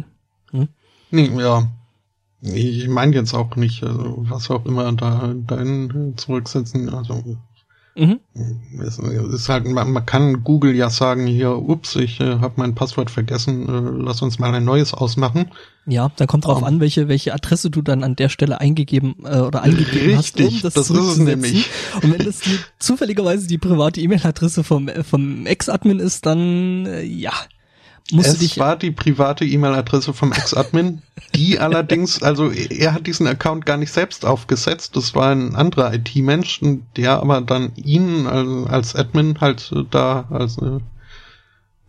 Äh, 0.54 0.58
hm? 0.58 0.68
Nee, 1.10 1.32
ja. 1.40 1.68
Ich 2.42 2.88
meine 2.88 3.16
jetzt 3.16 3.34
auch 3.34 3.56
nicht, 3.56 3.84
also 3.84 4.18
was 4.30 4.52
auch 4.52 4.66
immer 4.66 4.92
da 4.92 5.34
dahin 5.34 6.14
zurücksetzen, 6.18 6.90
also 6.94 7.24
Mhm. 7.98 8.20
Es 8.80 9.00
ist 9.00 9.50
halt, 9.50 9.66
man, 9.66 9.92
man, 9.92 10.06
kann 10.06 10.44
Google 10.44 10.76
ja 10.76 10.92
sagen, 10.92 11.26
hier, 11.26 11.58
ups, 11.58 11.96
ich 11.96 12.20
äh, 12.20 12.38
habe 12.40 12.54
mein 12.58 12.76
Passwort 12.76 13.10
vergessen, 13.10 13.68
äh, 13.68 14.04
lass 14.04 14.22
uns 14.22 14.38
mal 14.38 14.54
ein 14.54 14.64
neues 14.64 14.94
ausmachen. 14.94 15.50
Ja, 15.88 16.12
da 16.16 16.28
kommt 16.28 16.46
drauf 16.46 16.60
um, 16.60 16.64
an, 16.64 16.80
welche, 16.80 17.08
welche 17.08 17.34
Adresse 17.34 17.72
du 17.72 17.82
dann 17.82 18.04
an 18.04 18.16
der 18.16 18.30
Stelle 18.30 18.62
eingegeben 18.62 19.16
äh, 19.24 19.40
oder 19.40 19.64
angegeben 19.64 20.16
richtig, 20.16 20.18
hast, 20.18 20.40
um 20.40 20.62
das, 20.62 20.74
das 20.76 20.90
ist 20.92 21.00
es 21.00 21.18
nämlich. 21.18 21.70
Und 22.04 22.14
wenn 22.14 22.26
das 22.26 22.40
die, 22.40 22.60
zufälligerweise 22.78 23.48
die 23.48 23.58
private 23.58 24.00
E-Mail-Adresse 24.00 24.64
vom, 24.64 24.90
vom 25.04 25.48
Ex-Admin 25.48 26.00
ist, 26.00 26.26
dann 26.28 26.86
äh, 26.86 27.02
ja, 27.02 27.34
Musst 28.12 28.30
es 28.30 28.38
dich 28.40 28.58
war 28.58 28.78
die 28.78 28.92
private 28.92 29.46
E-Mail-Adresse 29.46 30.14
vom 30.14 30.32
Ex-Admin, 30.32 31.02
die 31.36 31.60
allerdings, 31.60 32.24
also 32.24 32.52
er 32.52 32.94
hat 32.94 33.06
diesen 33.06 33.28
Account 33.28 33.66
gar 33.66 33.78
nicht 33.78 33.92
selbst 33.92 34.26
aufgesetzt, 34.26 34.96
das 34.96 35.14
war 35.14 35.32
ein 35.32 35.56
anderer 35.56 35.94
IT-Mensch, 35.94 36.62
der 36.96 37.20
aber 37.20 37.42
dann 37.42 37.76
ihn 37.76 38.26
als, 38.26 38.96
Admin 38.96 39.42
halt 39.42 39.74
da 39.92 40.26
als 40.30 40.58
äh, 40.58 40.80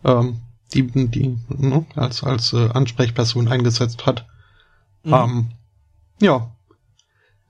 ähm, 0.03 0.41
die, 0.73 0.83
die 0.83 1.37
ne, 1.49 1.85
als 1.95 2.23
als 2.23 2.53
äh, 2.53 2.69
Ansprechperson 2.69 3.47
eingesetzt 3.47 4.05
hat. 4.05 4.25
Mhm. 5.03 5.13
Ähm, 5.13 5.47
ja, 6.21 6.51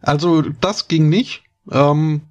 also 0.01 0.41
das 0.41 0.87
ging 0.87 1.09
nicht. 1.09 1.43
Ähm, 1.71 2.21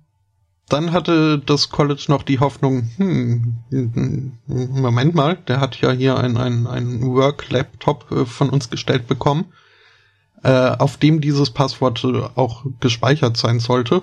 dann 0.69 0.93
hatte 0.93 1.39
das 1.39 1.71
College 1.71 2.05
noch 2.09 2.23
die 2.23 2.41
Hoffnung, 2.41 2.91
hm, 2.97 4.33
Moment 4.47 5.15
mal, 5.15 5.37
der 5.49 5.61
hat 5.61 5.81
ja 5.81 5.93
hier 5.93 6.19
ein, 6.19 6.37
ein, 6.37 7.03
Work-Laptop 7.03 8.11
äh, 8.13 8.27
von 8.27 8.51
uns 8.51 8.71
gestellt 8.71 9.07
bekommen, 9.07 9.47
äh, 10.43 10.51
auf 10.51 10.97
dem 10.97 11.21
dieses 11.21 11.51
Passwort 11.51 12.05
äh, 12.05 12.23
auch 12.35 12.65
gespeichert 12.81 13.37
sein 13.37 13.61
sollte. 13.61 14.03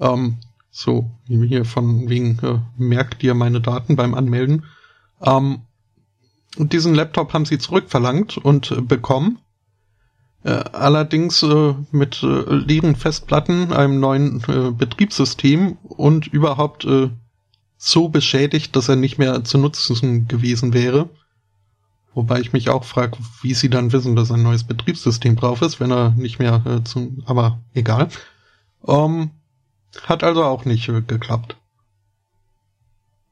Ähm, 0.00 0.38
so, 0.70 1.10
hier 1.26 1.64
von 1.64 2.08
wegen, 2.08 2.38
äh, 2.42 2.60
merkt 2.76 3.22
dir 3.22 3.34
meine 3.34 3.60
Daten 3.60 3.96
beim 3.96 4.14
Anmelden. 4.14 4.64
Ähm, 5.22 5.62
diesen 6.56 6.94
Laptop 6.94 7.32
haben 7.32 7.44
sie 7.44 7.58
zurückverlangt 7.58 8.38
und 8.38 8.70
äh, 8.70 8.80
bekommen. 8.80 9.38
Äh, 10.44 10.50
allerdings 10.72 11.42
äh, 11.42 11.74
mit 11.90 12.22
äh, 12.22 12.54
leeren 12.54 12.96
Festplatten, 12.96 13.72
einem 13.72 13.98
neuen 13.98 14.42
äh, 14.48 14.70
Betriebssystem 14.70 15.76
und 15.82 16.28
überhaupt 16.28 16.84
äh, 16.84 17.10
so 17.76 18.08
beschädigt, 18.08 18.76
dass 18.76 18.88
er 18.88 18.96
nicht 18.96 19.18
mehr 19.18 19.44
zu 19.44 19.58
nutzen 19.58 20.28
gewesen 20.28 20.72
wäre. 20.74 21.08
Wobei 22.14 22.40
ich 22.40 22.52
mich 22.52 22.68
auch 22.68 22.84
frage, 22.84 23.16
wie 23.42 23.54
sie 23.54 23.68
dann 23.68 23.92
wissen, 23.92 24.16
dass 24.16 24.32
ein 24.32 24.42
neues 24.42 24.64
Betriebssystem 24.64 25.36
drauf 25.36 25.62
ist, 25.62 25.78
wenn 25.80 25.92
er 25.92 26.10
nicht 26.10 26.38
mehr 26.38 26.62
äh, 26.66 26.84
zu, 26.84 27.16
aber 27.26 27.60
egal. 27.74 28.08
Ähm, 28.86 29.30
hat 30.04 30.22
also 30.22 30.44
auch 30.44 30.64
nicht 30.64 30.88
äh, 30.88 31.02
geklappt. 31.02 31.56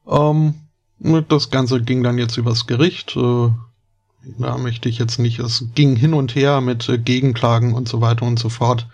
Ähm, 0.07 0.55
das 0.99 1.51
Ganze 1.51 1.81
ging 1.81 2.03
dann 2.03 2.17
jetzt 2.17 2.37
übers 2.37 2.67
Gericht. 2.67 3.15
Äh, 3.15 3.49
da 4.23 4.57
möchte 4.57 4.89
ich 4.89 4.97
jetzt 4.97 5.19
nicht, 5.19 5.39
es 5.39 5.65
ging 5.75 5.95
hin 5.95 6.13
und 6.13 6.35
her 6.35 6.61
mit 6.61 6.87
äh, 6.89 6.97
Gegenklagen 6.97 7.73
und 7.73 7.87
so 7.87 8.01
weiter 8.01 8.25
und 8.25 8.39
so 8.39 8.49
fort. 8.49 8.87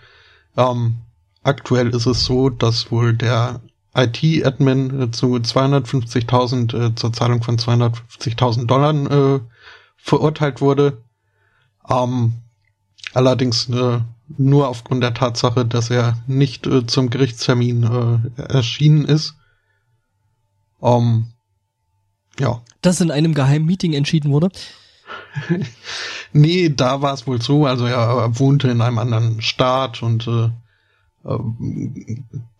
Ähm, 0.56 0.96
aktuell 1.42 1.88
ist 1.90 2.06
es 2.06 2.24
so, 2.24 2.50
dass 2.50 2.90
wohl 2.90 3.14
der 3.14 3.60
IT-Admin 3.94 5.02
äh, 5.02 5.10
zu 5.10 5.34
250.000, 5.34 6.76
äh, 6.76 6.94
zur 6.94 7.12
Zahlung 7.12 7.42
von 7.42 7.56
250.000 7.58 8.66
Dollar 8.66 8.94
äh, 8.94 9.40
verurteilt 9.96 10.60
wurde. 10.60 11.02
Ähm, 11.88 12.34
allerdings 13.12 13.68
äh, 13.68 14.00
nur 14.38 14.68
aufgrund 14.68 15.02
der 15.02 15.14
Tatsache, 15.14 15.64
dass 15.64 15.90
er 15.90 16.16
nicht 16.26 16.66
äh, 16.66 16.86
zum 16.86 17.10
Gerichtstermin 17.10 18.32
erschienen 18.36 19.04
ist. 19.04 19.34
Ähm, 20.82 21.26
ja. 22.38 22.62
Das 22.82 23.00
in 23.00 23.10
einem 23.10 23.34
geheimen 23.34 23.66
Meeting 23.66 23.92
entschieden 23.92 24.30
wurde? 24.32 24.50
nee, 26.32 26.68
da 26.68 27.02
war 27.02 27.14
es 27.14 27.26
wohl 27.26 27.40
so. 27.40 27.66
Also 27.66 27.86
er 27.86 28.38
wohnte 28.38 28.68
in 28.68 28.80
einem 28.80 28.98
anderen 28.98 29.40
Staat 29.42 30.02
und 30.02 30.26
äh, 30.26 30.50
äh, 31.24 31.38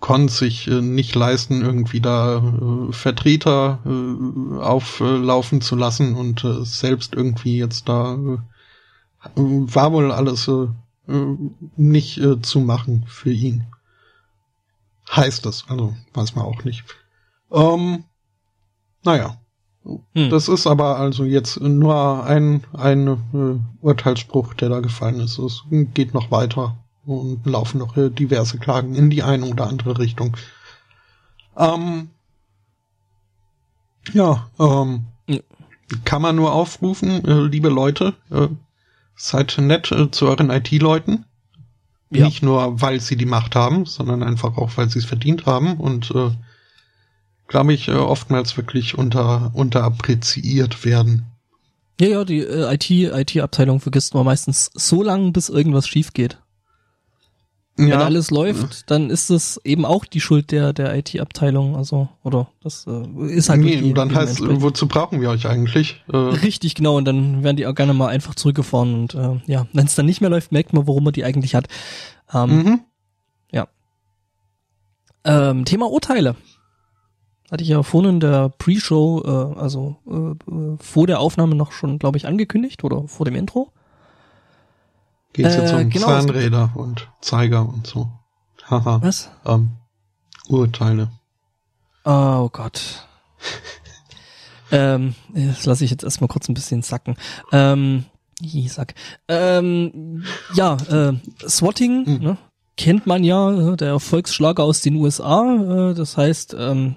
konnte 0.01 0.32
sich 0.32 0.68
äh, 0.68 0.80
nicht 0.80 1.14
leisten, 1.14 1.62
irgendwie 1.62 2.01
da 2.01 2.38
äh, 2.38 2.92
Vertreter 2.92 3.80
äh, 3.84 4.59
auflaufen 4.59 5.60
zu 5.60 5.76
lassen 5.76 6.14
und 6.14 6.44
äh, 6.44 6.64
selbst 6.64 7.14
irgendwie 7.14 7.59
jetzt 7.59 7.88
da 7.88 8.14
äh, 8.14 8.38
war 9.36 9.92
wohl 9.92 10.12
alles 10.12 10.51
nicht 11.76 12.20
zu 12.42 12.60
machen 12.60 13.05
für 13.06 13.30
ihn. 13.30 13.66
Heißt 15.10 15.44
es, 15.46 15.64
also 15.68 15.94
weiß 16.14 16.34
man 16.34 16.46
auch 16.46 16.64
nicht. 16.64 16.84
Ähm, 17.51 18.05
naja. 19.02 19.38
Hm. 19.85 20.31
Das 20.31 20.48
ist 20.48 20.66
aber 20.66 20.98
also 20.98 21.24
jetzt 21.24 21.61
nur 21.61 22.24
ein, 22.24 22.65
ein 22.73 23.09
äh, 23.09 23.85
Urteilsspruch, 23.85 24.55
der 24.55 24.70
da 24.70 24.81
gefallen 24.81 25.20
ist. 25.20 25.39
Es 25.39 25.65
geht 25.70 26.15
noch 26.15 26.31
weiter 26.31 26.77
und 27.05 27.44
laufen 27.44 27.78
noch 27.78 27.97
äh, 27.97 28.11
diverse 28.11 28.59
Klagen 28.59 28.94
in 28.94 29.11
die 29.11 29.23
eine 29.23 29.44
oder 29.47 29.66
andere 29.66 29.98
Richtung. 29.98 30.36
Ähm, 31.56 32.09
ja, 34.12 34.48
ähm, 34.59 35.05
ja. 35.27 35.40
kann 36.05 36.23
man 36.23 36.36
nur 36.36 36.52
aufrufen, 36.52 37.24
äh, 37.24 37.43
liebe 37.43 37.69
Leute, 37.69 38.15
äh, 38.31 38.48
seid 39.16 39.56
nett 39.59 39.93
äh, 39.93 40.11
zu 40.11 40.27
euren 40.27 40.51
IT-Leuten. 40.51 41.27
Ja. 42.11 42.27
Nicht 42.27 42.43
nur, 42.43 42.81
weil 42.81 43.01
sie 43.01 43.16
die 43.16 43.27
Macht 43.27 43.56
haben, 43.56 43.86
sondern 43.86 44.23
einfach 44.23 44.56
auch, 44.56 44.70
weil 44.77 44.89
sie 44.89 45.01
es 45.01 45.05
verdient 45.05 45.47
haben 45.47 45.74
und 45.74 46.11
äh, 46.12 46.31
glaube 47.48 47.72
ich, 47.72 47.88
äh, 47.88 47.92
oftmals 47.92 48.56
wirklich 48.56 48.96
unter, 48.96 49.50
unterappreziiert 49.54 50.84
werden. 50.84 51.26
Ja, 52.00 52.08
ja, 52.08 52.24
die 52.24 52.40
äh, 52.40 52.74
IT, 52.74 52.90
IT-Abteilung 52.90 53.80
vergisst 53.80 54.14
man 54.14 54.24
meistens 54.24 54.70
so 54.74 55.02
lange, 55.02 55.30
bis 55.30 55.48
irgendwas 55.48 55.86
schief 55.86 56.12
geht. 56.12 56.38
Ja. 57.76 57.86
Wenn 57.86 58.02
alles 58.02 58.30
läuft, 58.30 58.88
dann 58.90 59.10
ist 59.10 59.30
es 59.30 59.60
eben 59.64 59.84
auch 59.84 60.04
die 60.04 60.20
Schuld 60.20 60.52
der, 60.52 60.72
der 60.72 60.96
IT-Abteilung, 60.96 61.74
also, 61.74 62.08
oder 62.22 62.48
das 62.62 62.86
äh, 62.86 63.32
ist 63.32 63.48
halt. 63.48 63.62
Nee, 63.62 63.80
die, 63.80 63.92
dann 63.92 64.14
heißt, 64.14 64.40
wozu 64.40 64.86
brauchen 64.86 65.20
wir 65.20 65.30
euch 65.30 65.48
eigentlich? 65.48 66.04
Äh, 66.12 66.16
Richtig, 66.16 66.76
genau, 66.76 66.96
und 66.96 67.04
dann 67.04 67.42
werden 67.42 67.56
die 67.56 67.66
auch 67.66 67.74
gerne 67.74 67.92
mal 67.92 68.08
einfach 68.08 68.36
zurückgefahren 68.36 68.94
und 68.94 69.14
äh, 69.14 69.40
ja, 69.46 69.66
wenn 69.72 69.86
es 69.86 69.96
dann 69.96 70.06
nicht 70.06 70.20
mehr 70.20 70.30
läuft, 70.30 70.52
merkt 70.52 70.72
man, 70.72 70.86
warum 70.86 71.02
man 71.02 71.12
die 71.12 71.24
eigentlich 71.24 71.56
hat. 71.56 71.66
Ähm, 72.32 72.50
mhm. 72.50 72.80
Ja. 73.50 73.66
Ähm, 75.24 75.64
Thema 75.64 75.90
Urteile 75.90 76.36
hatte 77.55 77.62
ich 77.62 77.70
ja 77.70 77.85
vorhin 77.85 78.14
in 78.14 78.20
der 78.20 78.48
Pre-Show, 78.48 79.22
äh, 79.24 79.60
also 79.60 79.94
äh, 80.09 80.52
äh, 80.52 80.76
vor 80.81 81.06
der 81.06 81.20
Aufnahme 81.20 81.55
noch 81.55 81.70
schon, 81.70 82.01
glaube 82.01 82.18
ich, 82.18 82.26
angekündigt 82.26 82.82
oder 82.82 83.06
vor 83.06 83.24
dem 83.26 83.36
Intro. 83.36 83.70
Geht 85.32 85.47
jetzt 85.47 85.72
äh, 85.72 85.76
um 85.76 85.89
genau, 85.89 86.09
Zahnräder 86.09 86.72
und 86.74 87.09
Zeiger 87.20 87.68
und 87.68 87.86
so. 87.86 88.09
Haha. 88.68 89.01
Was? 89.02 89.31
Ähm, 89.47 89.70
Urteile. 90.48 91.12
Oh 92.05 92.48
Gott. 92.52 93.06
ähm, 94.72 95.14
das 95.32 95.64
lasse 95.64 95.85
ich 95.85 95.93
jetzt 95.93 96.02
erstmal 96.02 96.26
kurz 96.26 96.48
ein 96.48 96.55
bisschen 96.55 96.82
sacken. 96.82 97.14
Ähm, 97.52 98.06
sag. 98.66 98.94
Ähm, 99.28 100.24
ja, 100.55 100.76
äh, 100.90 101.12
Swatting, 101.47 102.05
hm. 102.05 102.18
ne, 102.18 102.39
kennt 102.76 103.06
man 103.06 103.22
ja, 103.22 103.76
der 103.76 103.90
Erfolgsschlager 103.90 104.64
aus 104.64 104.81
den 104.81 104.97
USA. 104.97 105.90
Äh, 105.90 105.94
das 105.94 106.16
heißt, 106.16 106.56
ähm, 106.59 106.97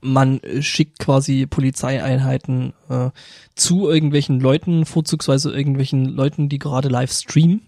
man 0.00 0.40
schickt 0.60 0.98
quasi 0.98 1.46
Polizeieinheiten 1.46 2.72
äh, 2.88 3.10
zu 3.54 3.88
irgendwelchen 3.88 4.40
Leuten, 4.40 4.86
vorzugsweise 4.86 5.52
irgendwelchen 5.52 6.06
Leuten, 6.06 6.48
die 6.48 6.58
gerade 6.58 6.88
live 6.88 7.12
streamen, 7.12 7.62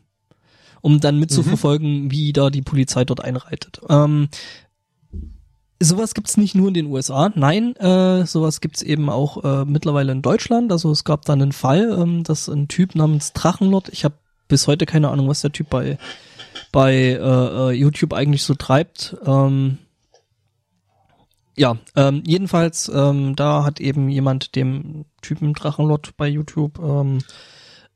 um 0.81 1.01
dann 1.01 1.19
mitzuverfolgen, 1.19 2.05
mhm. 2.05 2.11
wie 2.11 2.33
da 2.33 2.51
die 2.51 2.63
Polizei 2.63 3.05
dort 3.05 3.23
einreitet. 3.23 3.81
Ähm, 3.89 4.29
sowas 5.81 6.15
gibt's 6.15 6.37
nicht 6.37 6.55
nur 6.55 6.69
in 6.69 6.75
den 6.75 6.87
USA, 6.87 7.31
nein, 7.35 7.77
äh, 7.77 8.27
sowas 8.27 8.61
gibt's 8.61 8.83
eben 8.83 9.11
auch 9.11 9.45
äh, 9.45 9.65
mittlerweile 9.65 10.13
in 10.13 10.23
Deutschland. 10.23 10.73
Also 10.73 10.91
es 10.91 11.05
gab 11.05 11.25
dann 11.25 11.43
einen 11.43 11.53
Fall, 11.53 11.97
ähm, 11.99 12.25
dass 12.25 12.49
ein 12.49 12.69
Typ 12.69 12.95
namens 12.95 13.33
Drachenlord, 13.33 13.89
ich 13.91 14.05
habe 14.05 14.15
bis 14.49 14.67
heute 14.67 14.87
keine 14.87 15.11
Ahnung, 15.11 15.29
was 15.29 15.41
der 15.41 15.53
Typ 15.53 15.71
bei 15.71 15.99
bei 16.71 16.95
äh, 16.95 17.17
äh 17.17 17.71
YouTube 17.73 18.13
eigentlich 18.13 18.43
so 18.43 18.55
treibt. 18.55 19.17
Ähm, 19.25 19.79
ja, 21.57 21.77
ähm, 21.97 22.23
jedenfalls, 22.27 22.91
ähm, 22.93 23.37
da 23.37 23.65
hat 23.65 23.81
eben 23.81 24.09
jemand 24.09 24.57
dem 24.57 25.05
Typen 25.23 25.53
Drachenlord 25.55 26.17
bei 26.17 26.29
YouTube. 26.29 26.79
Ähm, 26.79 27.19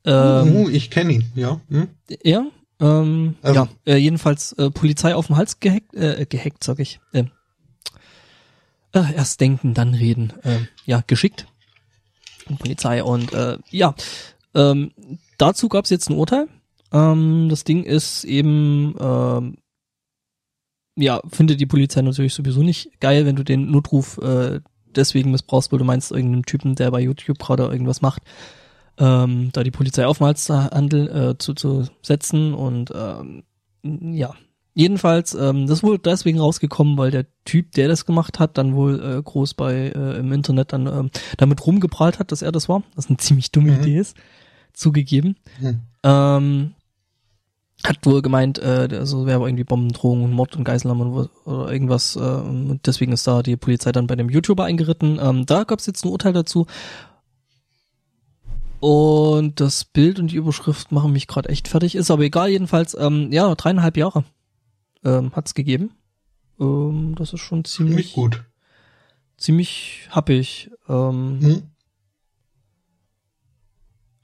ähm, 0.05 0.55
oh, 0.55 0.69
ich 0.69 0.89
kenne 0.89 1.13
ihn, 1.13 1.31
ja. 1.35 1.59
Hm? 1.69 1.89
Ja, 2.23 2.45
ähm, 2.79 3.35
ähm. 3.43 3.53
ja, 3.53 3.67
äh, 3.85 3.97
jedenfalls 3.97 4.53
äh, 4.53 4.71
Polizei 4.71 5.13
auf 5.13 5.27
den 5.27 5.35
Hals 5.35 5.59
gehackt, 5.59 5.93
äh, 5.93 6.25
gehackt, 6.27 6.63
sag 6.63 6.79
ich. 6.79 6.99
Äh, 7.11 7.25
äh, 8.93 9.13
erst 9.13 9.41
denken, 9.41 9.73
dann 9.73 9.93
reden. 9.93 10.33
Äh, 10.43 10.59
ja, 10.85 11.03
geschickt. 11.05 11.45
Polizei 12.57 13.03
und 13.03 13.31
äh, 13.33 13.57
ja, 13.69 13.93
ähm, 14.55 14.91
dazu 15.37 15.69
gab 15.69 15.83
es 15.83 15.91
jetzt 15.91 16.09
ein 16.09 16.17
Urteil. 16.17 16.47
Ähm, 16.91 17.47
das 17.49 17.63
Ding 17.63 17.83
ist 17.83 18.23
eben 18.23 18.95
ähm, 18.99 19.57
ja, 20.99 21.21
finde 21.29 21.55
die 21.55 21.65
Polizei 21.65 22.01
natürlich 22.01 22.33
sowieso 22.33 22.61
nicht 22.61 22.99
geil, 22.99 23.25
wenn 23.25 23.35
du 23.35 23.43
den 23.43 23.71
Notruf 23.71 24.17
äh, 24.17 24.59
deswegen 24.95 25.31
missbrauchst, 25.31 25.71
weil 25.71 25.79
du 25.79 25.85
meinst, 25.85 26.11
irgendeinen 26.11 26.43
Typen, 26.43 26.75
der 26.75 26.91
bei 26.91 26.99
YouTube 26.99 27.39
gerade 27.39 27.63
irgendwas 27.63 28.01
macht, 28.01 28.23
ähm, 28.97 29.49
da 29.53 29.63
die 29.63 29.71
Polizei 29.71 30.05
aufmals 30.05 30.49
handel, 30.49 31.07
äh, 31.09 31.37
zu, 31.37 31.53
zu 31.53 31.85
setzen 32.01 32.53
und 32.53 32.91
ähm, 32.93 33.43
ja. 33.83 34.33
Jedenfalls, 34.75 35.33
ähm, 35.33 35.67
das 35.67 35.83
wurde 35.83 35.99
deswegen 35.99 36.39
rausgekommen, 36.39 36.97
weil 36.97 37.11
der 37.11 37.25
Typ, 37.43 37.71
der 37.73 37.87
das 37.87 38.05
gemacht 38.05 38.39
hat, 38.39 38.57
dann 38.57 38.75
wohl 38.75 39.01
äh, 39.03 39.21
groß 39.21 39.55
bei 39.55 39.73
äh, 39.89 40.19
im 40.19 40.31
Internet 40.31 40.71
dann 40.71 40.87
ähm, 40.87 41.11
damit 41.37 41.65
rumgeprallt 41.65 42.19
hat, 42.19 42.31
dass 42.31 42.41
er 42.41 42.51
das 42.51 42.69
war, 42.69 42.83
was 42.95 43.07
eine 43.07 43.17
ziemlich 43.17 43.51
dumme 43.51 43.71
mhm. 43.71 43.81
Idee 43.81 43.97
ist, 43.97 44.15
zugegeben. 44.73 45.35
Mhm. 45.59 45.81
Ähm, 46.03 46.75
hat 47.85 48.05
wohl 48.05 48.21
gemeint, 48.21 48.59
äh, 48.59 48.89
also 48.91 49.25
wäre 49.25 49.47
irgendwie 49.47 49.63
Bombendrohung 49.63 50.23
und 50.23 50.33
Mord 50.33 50.55
und 50.55 50.63
Geiselnahme 50.63 51.29
oder 51.45 51.71
irgendwas. 51.71 52.15
Äh, 52.15 52.19
und 52.19 52.81
deswegen 52.85 53.11
ist 53.13 53.25
da 53.25 53.41
die 53.41 53.55
Polizei 53.55 53.91
dann 53.91 54.07
bei 54.07 54.15
dem 54.15 54.29
YouTuber 54.29 54.65
eingeritten. 54.65 55.19
Ähm, 55.21 55.45
da 55.45 55.63
gab 55.63 55.79
es 55.79 55.85
jetzt 55.85 56.03
ein 56.03 56.09
Urteil 56.09 56.33
dazu. 56.33 56.67
Und 58.79 59.59
das 59.59 59.83
Bild 59.85 60.19
und 60.19 60.31
die 60.31 60.37
Überschrift 60.37 60.91
machen 60.91 61.11
mich 61.11 61.27
gerade 61.27 61.49
echt 61.49 61.67
fertig. 61.67 61.95
Ist 61.95 62.11
aber 62.11 62.23
egal, 62.23 62.49
jedenfalls, 62.49 62.95
ähm, 62.97 63.31
ja, 63.31 63.53
dreieinhalb 63.55 63.97
Jahre 63.97 64.23
ähm, 65.03 65.31
hat's 65.33 65.53
gegeben. 65.53 65.91
Ähm, 66.59 67.15
das 67.15 67.33
ist 67.33 67.41
schon 67.41 67.65
ziemlich 67.65 68.13
gut. 68.13 68.43
Ziemlich 69.37 70.07
happig. 70.09 70.71
Ähm, 70.87 71.39
hm? 71.41 71.63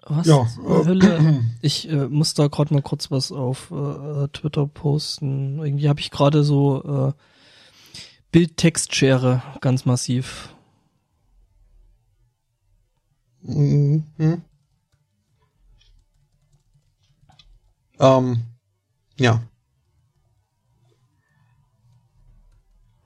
Was 0.06 0.28
ja, 0.28 0.48
Hölle? 0.64 1.44
Ich 1.62 1.90
äh, 1.90 2.08
muss 2.08 2.36
da 2.36 2.48
gerade 2.48 2.74
mal 2.74 2.84
kurz 2.84 3.10
was 3.10 3.32
auf 3.32 3.72
äh, 3.72 4.28
Twitter 4.28 4.68
posten. 4.68 5.58
Irgendwie 5.58 5.90
habe 5.90 6.00
ich 6.00 6.12
gerade 6.12 6.44
so 6.44 7.10
äh, 7.10 7.14
Bild-Text-Schere 8.32 9.42
ganz 9.62 9.86
massiv. 9.86 10.54
Mhm. 13.42 14.04
Ähm, 18.00 18.44
ja. 19.18 19.42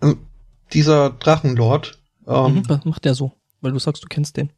Ähm, 0.01 0.27
dieser 0.73 1.11
Drachenlord. 1.11 1.97
Ähm, 2.27 2.55
mhm, 2.55 2.69
was 2.69 2.83
macht 2.83 3.05
der 3.05 3.15
so? 3.15 3.31
Weil 3.61 3.71
du 3.71 3.79
sagst, 3.79 4.03
du 4.03 4.07
kennst 4.07 4.35
den. 4.35 4.51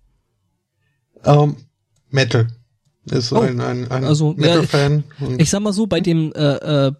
Ähm, 1.24 1.58
Metal. 2.12 2.48
Ist 3.06 3.34
oh, 3.34 3.40
ein, 3.40 3.60
ein, 3.60 3.90
ein 3.90 4.04
also, 4.04 4.34
Metal-Fan. 4.34 5.04
Ja, 5.20 5.28
ich, 5.40 5.50
sag 5.50 5.62
mal 5.62 5.74
so, 5.74 5.88
bei 5.88 6.02
dem 6.02 6.32
äh, 6.34 6.88
äh, 6.88 6.92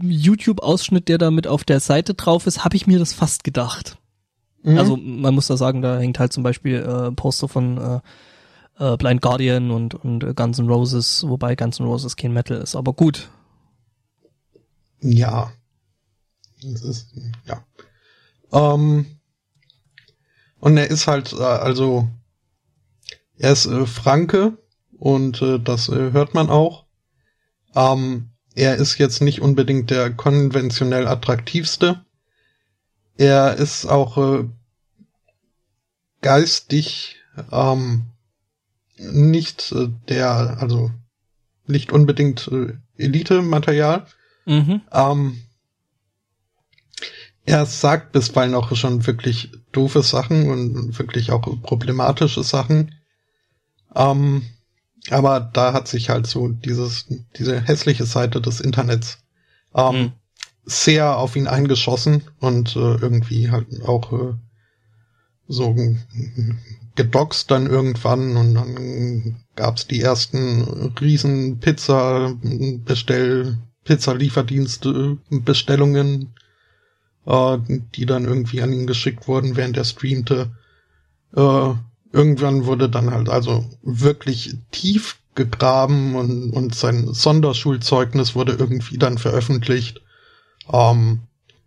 YouTube-Ausschnitt, 0.00 1.08
der 1.08 1.18
da 1.18 1.30
mit 1.30 1.46
auf 1.46 1.64
der 1.64 1.80
Seite 1.80 2.14
drauf 2.14 2.46
ist, 2.46 2.64
habe 2.64 2.76
ich 2.76 2.86
mir 2.86 2.98
das 2.98 3.12
fast 3.12 3.44
gedacht. 3.44 3.98
Mhm. 4.62 4.78
Also 4.78 4.96
man 4.96 5.34
muss 5.34 5.46
da 5.46 5.56
sagen, 5.56 5.82
da 5.82 5.98
hängt 5.98 6.18
halt 6.18 6.32
zum 6.32 6.42
Beispiel 6.42 6.76
äh, 6.76 7.12
Poster 7.12 7.48
von 7.48 7.76
äh, 7.78 8.00
äh, 8.78 8.96
Blind 8.96 9.20
Guardian 9.20 9.70
und, 9.70 9.94
und 9.94 10.34
Guns 10.36 10.58
N' 10.58 10.68
Roses, 10.68 11.24
wobei 11.28 11.54
Guns 11.54 11.80
N' 11.80 11.86
Roses 11.86 12.16
kein 12.16 12.32
Metal 12.32 12.56
ist, 12.56 12.74
aber 12.74 12.94
gut. 12.94 13.30
Ja. 15.00 15.52
Das 16.62 16.82
ist, 16.82 17.08
ja. 17.44 17.62
Ähm, 18.52 19.06
und 20.60 20.76
er 20.78 20.90
ist 20.90 21.06
halt, 21.06 21.34
äh, 21.34 21.42
also 21.42 22.08
er 23.38 23.52
ist 23.52 23.66
äh, 23.66 23.86
Franke 23.86 24.58
und 24.98 25.42
äh, 25.42 25.58
das 25.58 25.88
äh, 25.88 26.12
hört 26.12 26.34
man 26.34 26.50
auch. 26.50 26.84
Ähm, 27.74 28.30
er 28.54 28.76
ist 28.76 28.98
jetzt 28.98 29.20
nicht 29.20 29.40
unbedingt 29.40 29.90
der 29.90 30.10
konventionell 30.10 31.08
attraktivste. 31.08 32.04
Er 33.16 33.56
ist 33.56 33.86
auch 33.86 34.16
äh, 34.18 34.44
geistig 36.20 37.16
ähm, 37.50 38.06
nicht 38.96 39.72
äh, 39.72 39.88
der, 40.08 40.58
also 40.60 40.90
nicht 41.66 41.92
unbedingt 41.92 42.48
äh, 42.48 42.74
Elite-Material. 42.96 44.06
Mhm. 44.46 44.82
Ähm, 44.92 45.42
er 47.44 47.66
sagt 47.66 48.12
bisweilen 48.12 48.54
auch 48.54 48.74
schon 48.74 49.06
wirklich 49.06 49.52
doofe 49.72 50.02
Sachen 50.02 50.48
und 50.48 50.98
wirklich 50.98 51.30
auch 51.30 51.42
problematische 51.62 52.42
Sachen. 52.42 52.94
Ähm, 53.94 54.42
aber 55.10 55.40
da 55.40 55.72
hat 55.72 55.88
sich 55.88 56.08
halt 56.08 56.26
so 56.26 56.48
dieses, 56.48 57.06
diese 57.36 57.60
hässliche 57.60 58.06
Seite 58.06 58.40
des 58.40 58.60
Internets 58.60 59.18
ähm, 59.74 59.96
mhm. 59.96 60.12
sehr 60.64 61.18
auf 61.18 61.36
ihn 61.36 61.46
eingeschossen 61.46 62.22
und 62.40 62.74
äh, 62.76 62.96
irgendwie 62.96 63.50
halt 63.50 63.66
auch 63.84 64.12
äh, 64.12 64.34
so 65.46 65.76
gedoxt 66.94 67.50
dann 67.50 67.66
irgendwann 67.66 68.36
und 68.36 68.54
dann 68.54 69.44
gab's 69.56 69.86
die 69.86 70.00
ersten 70.00 70.92
riesen 71.00 71.58
Pizza 71.58 72.34
Bestell 72.84 73.58
Pizza 73.84 74.14
Lieferdienste 74.14 75.18
Bestellungen 75.28 76.34
äh, 77.26 77.58
die 77.94 78.06
dann 78.06 78.24
irgendwie 78.24 78.62
an 78.62 78.72
ihn 78.72 78.86
geschickt 78.86 79.28
wurden 79.28 79.56
während 79.56 79.76
er 79.76 79.84
streamte 79.84 80.52
äh, 81.36 81.74
irgendwann 82.14 82.64
wurde 82.64 82.88
dann 82.88 83.10
halt 83.10 83.28
also 83.28 83.64
wirklich 83.82 84.56
tief 84.70 85.16
gegraben 85.34 86.14
und, 86.14 86.50
und 86.50 86.74
sein 86.74 87.12
Sonderschulzeugnis 87.12 88.36
wurde 88.36 88.52
irgendwie 88.52 88.98
dann 88.98 89.18
veröffentlicht. 89.18 90.00
Ähm, 90.72 91.20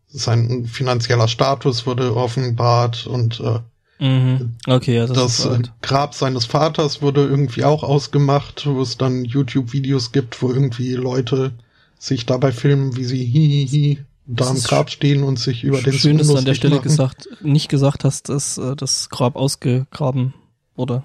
sein 0.08 0.66
finanzieller 0.66 1.28
Status 1.28 1.86
wurde 1.86 2.16
offenbart 2.16 3.08
und 3.08 3.42
äh, 3.42 4.04
mhm. 4.04 4.56
okay, 4.68 4.96
ja, 4.96 5.06
das, 5.06 5.44
das 5.44 5.50
Grab 5.82 6.16
seines 6.16 6.46
Vaters 6.46 7.02
wurde 7.02 7.26
irgendwie 7.26 7.66
auch 7.66 7.84
ausgemacht, 7.84 8.66
wo 8.66 8.82
es 8.82 8.98
dann 8.98 9.26
YouTube-Videos 9.26 10.14
gibt, 10.14 10.42
wo 10.42 10.50
irgendwie 10.50 10.94
Leute 10.94 11.52
sich 12.00 12.26
dabei 12.26 12.54
filmen, 12.54 12.96
wie 12.96 13.04
sie 13.04 13.26
hihihi 13.26 14.06
da 14.28 14.48
am 14.48 14.62
Grab 14.62 14.90
stehen 14.90 15.24
und 15.24 15.40
sich 15.40 15.64
über 15.64 15.82
den 15.82 15.94
Schön, 15.94 16.18
dass 16.18 16.28
du 16.28 16.36
an 16.36 16.46
der 16.46 16.54
Stelle 16.54 16.76
machen. 16.76 16.84
gesagt, 16.84 17.30
nicht 17.42 17.70
gesagt 17.70 18.04
hast, 18.04 18.30
dass 18.30 18.58
äh, 18.58 18.76
das 18.76 19.10
Grab 19.10 19.36
ausgegraben 19.36 20.34
wurde. 20.76 21.04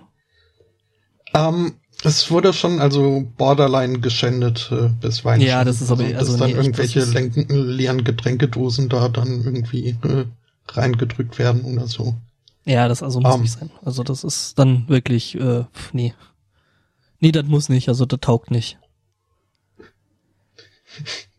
Ähm, 1.32 1.74
es 2.05 2.31
wurde 2.31 2.53
schon 2.53 2.81
also 2.81 3.27
borderline 3.36 4.01
geschändet 4.01 4.69
äh, 4.73 4.89
bis 5.01 5.24
Weihnachten. 5.24 5.49
Ja, 5.49 5.65
das 5.65 5.81
ist 5.81 5.90
aber 5.90 6.03
also, 6.05 6.16
also 6.16 6.36
dann 6.36 6.51
nee, 6.51 6.57
irgendwelche 6.57 7.05
Lenken, 7.05 7.47
leeren 7.49 8.03
Getränkedosen 8.03 8.89
da 8.89 9.09
dann 9.09 9.44
irgendwie 9.44 9.97
äh, 10.03 10.24
reingedrückt 10.69 11.39
werden 11.39 11.62
oder 11.65 11.86
so. 11.86 12.16
Ja, 12.65 12.89
das 12.89 13.03
also 13.03 13.20
muss 13.20 13.35
um, 13.35 13.43
nicht 13.43 13.53
sein. 13.53 13.70
Also 13.85 14.03
das 14.03 14.24
ist 14.24 14.59
dann 14.59 14.89
wirklich 14.89 15.36
äh, 15.36 15.65
nee. 15.93 16.15
Nee, 17.20 17.31
das 17.31 17.44
muss 17.47 17.69
nicht, 17.69 17.89
also 17.89 18.05
das 18.05 18.19
taugt 18.20 18.51
nicht. 18.51 18.78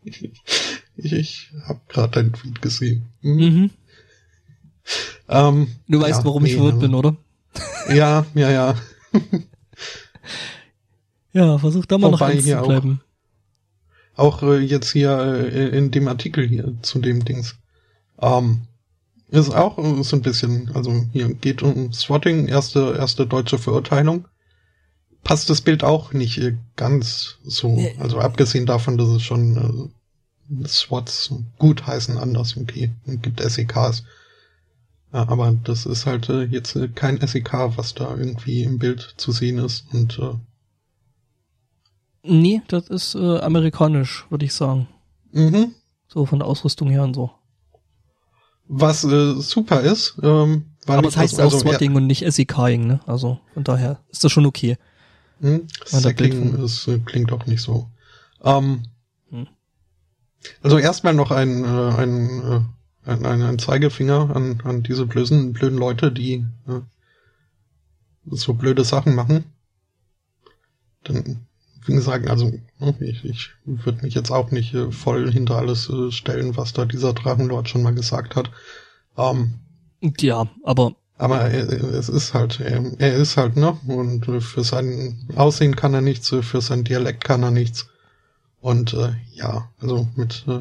Ich 0.96 1.50
hab 1.66 1.88
gerade 1.88 2.12
deinen 2.12 2.32
Tweet 2.32 2.62
gesehen. 2.62 3.06
Mhm. 3.20 3.44
mhm. 3.44 3.70
Ähm, 5.28 5.68
du 5.88 6.00
weißt, 6.00 6.20
ja, 6.20 6.24
warum 6.26 6.42
nee, 6.42 6.50
ich 6.50 6.56
verwirrt 6.56 6.80
bin, 6.80 6.94
oder? 6.94 7.16
Ja, 7.88 8.26
ja, 8.34 8.50
ja. 8.50 8.74
ja, 11.32 11.58
versuch 11.58 11.86
da 11.86 11.98
mal 11.98 12.10
noch 12.10 12.20
eins 12.20 12.44
zu 12.44 12.56
bleiben. 12.56 13.00
Auch, 14.14 14.42
auch 14.42 14.42
äh, 14.42 14.58
jetzt 14.58 14.92
hier 14.92 15.18
äh, 15.18 15.76
in 15.76 15.90
dem 15.90 16.08
Artikel 16.08 16.46
hier 16.46 16.74
zu 16.82 16.98
dem 16.98 17.24
Dings. 17.24 17.56
Ähm, 18.20 18.62
Ist 19.28 19.54
auch 19.54 19.78
so 20.02 20.16
ein 20.16 20.22
bisschen, 20.22 20.70
also 20.74 21.06
hier 21.12 21.32
geht 21.32 21.62
um 21.62 21.92
Swatting, 21.92 22.46
erste, 22.46 22.94
erste 22.98 23.26
deutsche 23.26 23.58
Verurteilung. 23.58 24.28
Passt 25.22 25.48
das 25.48 25.62
Bild 25.62 25.82
auch 25.82 26.12
nicht 26.12 26.40
ganz 26.76 27.38
so. 27.42 27.78
Also 27.98 28.18
abgesehen 28.18 28.66
davon, 28.66 28.98
dass 28.98 29.08
es 29.08 29.22
schon 29.22 29.56
äh, 29.56 30.03
SWATs 30.66 31.32
gut 31.58 31.86
heißen 31.86 32.18
anders, 32.18 32.56
okay, 32.56 32.92
gibt 33.06 33.40
SEKs. 33.40 34.04
Aber 35.10 35.52
das 35.62 35.86
ist 35.86 36.06
halt 36.06 36.28
äh, 36.28 36.42
jetzt 36.42 36.74
äh, 36.74 36.88
kein 36.88 37.24
SEK, 37.24 37.52
was 37.76 37.94
da 37.94 38.16
irgendwie 38.16 38.64
im 38.64 38.78
Bild 38.78 39.14
zu 39.16 39.30
sehen 39.30 39.58
ist 39.58 39.86
und 39.92 40.18
äh, 40.18 40.34
Nee, 42.26 42.62
das 42.68 42.88
ist 42.88 43.14
äh, 43.14 43.38
amerikanisch, 43.40 44.24
würde 44.30 44.46
ich 44.46 44.54
sagen. 44.54 44.88
Mhm. 45.32 45.74
So 46.08 46.24
von 46.24 46.38
der 46.38 46.48
Ausrüstung 46.48 46.88
her 46.88 47.04
und 47.04 47.14
so. 47.14 47.30
Was 48.66 49.04
äh, 49.04 49.34
super 49.34 49.82
ist, 49.82 50.16
ähm, 50.22 50.64
weil 50.86 50.98
Aber 50.98 51.08
es 51.08 51.16
heißt 51.18 51.38
also, 51.38 51.58
auch 51.58 51.60
Swatting 51.60 51.90
ja, 51.92 51.96
und 51.98 52.06
nicht 52.06 52.24
SEKing, 52.26 52.86
ne? 52.86 53.00
Also 53.06 53.38
von 53.52 53.62
daher 53.62 54.00
ist 54.10 54.24
das 54.24 54.32
schon 54.32 54.46
okay. 54.46 54.78
Hm, 55.40 55.66
Sacking 55.84 56.54
ist, 56.64 56.88
äh, 56.88 56.98
klingt 56.98 57.30
auch 57.30 57.44
nicht 57.44 57.60
so. 57.60 57.90
Ähm, 58.42 58.64
hm. 58.64 58.82
Also 60.62 60.78
erstmal 60.78 61.14
noch 61.14 61.30
ein, 61.30 61.64
äh, 61.64 61.66
ein, 61.66 62.42
äh, 62.42 63.10
ein, 63.10 63.26
ein, 63.26 63.42
ein 63.42 63.58
Zeigefinger 63.58 64.34
an, 64.34 64.60
an 64.64 64.82
diese 64.82 65.06
blöden, 65.06 65.52
blöden 65.52 65.78
Leute, 65.78 66.12
die 66.12 66.44
äh, 66.68 66.80
so 68.26 68.54
blöde 68.54 68.84
Sachen 68.84 69.14
machen. 69.14 69.44
Dann 71.04 71.46
wie 71.86 71.94
gesagt, 71.94 72.28
also 72.28 72.52
ne, 72.78 72.94
ich, 73.00 73.24
ich 73.24 73.50
würde 73.64 74.02
mich 74.02 74.14
jetzt 74.14 74.30
auch 74.30 74.50
nicht 74.50 74.74
äh, 74.74 74.90
voll 74.90 75.30
hinter 75.30 75.56
alles 75.56 75.88
äh, 75.90 76.10
stellen, 76.10 76.56
was 76.56 76.72
da 76.72 76.84
dieser 76.84 77.12
Drachenlord 77.12 77.68
schon 77.68 77.82
mal 77.82 77.94
gesagt 77.94 78.36
hat. 78.36 78.50
Ähm, 79.16 79.54
ja, 80.18 80.48
aber 80.62 80.94
aber 81.16 81.42
er, 81.42 81.70
es 81.70 82.08
ist 82.08 82.34
halt, 82.34 82.58
er, 82.60 82.82
er 82.98 83.14
ist 83.14 83.36
halt, 83.36 83.56
ne? 83.56 83.76
Und 83.86 84.26
äh, 84.28 84.40
für 84.40 84.64
sein 84.64 85.28
Aussehen 85.36 85.76
kann 85.76 85.94
er 85.94 86.00
nichts, 86.00 86.28
für 86.28 86.60
sein 86.60 86.84
Dialekt 86.84 87.22
kann 87.22 87.42
er 87.42 87.52
nichts. 87.52 87.86
Und 88.64 88.94
äh, 88.94 89.12
ja, 89.34 89.68
also 89.78 90.08
mit 90.16 90.46
äh, 90.48 90.60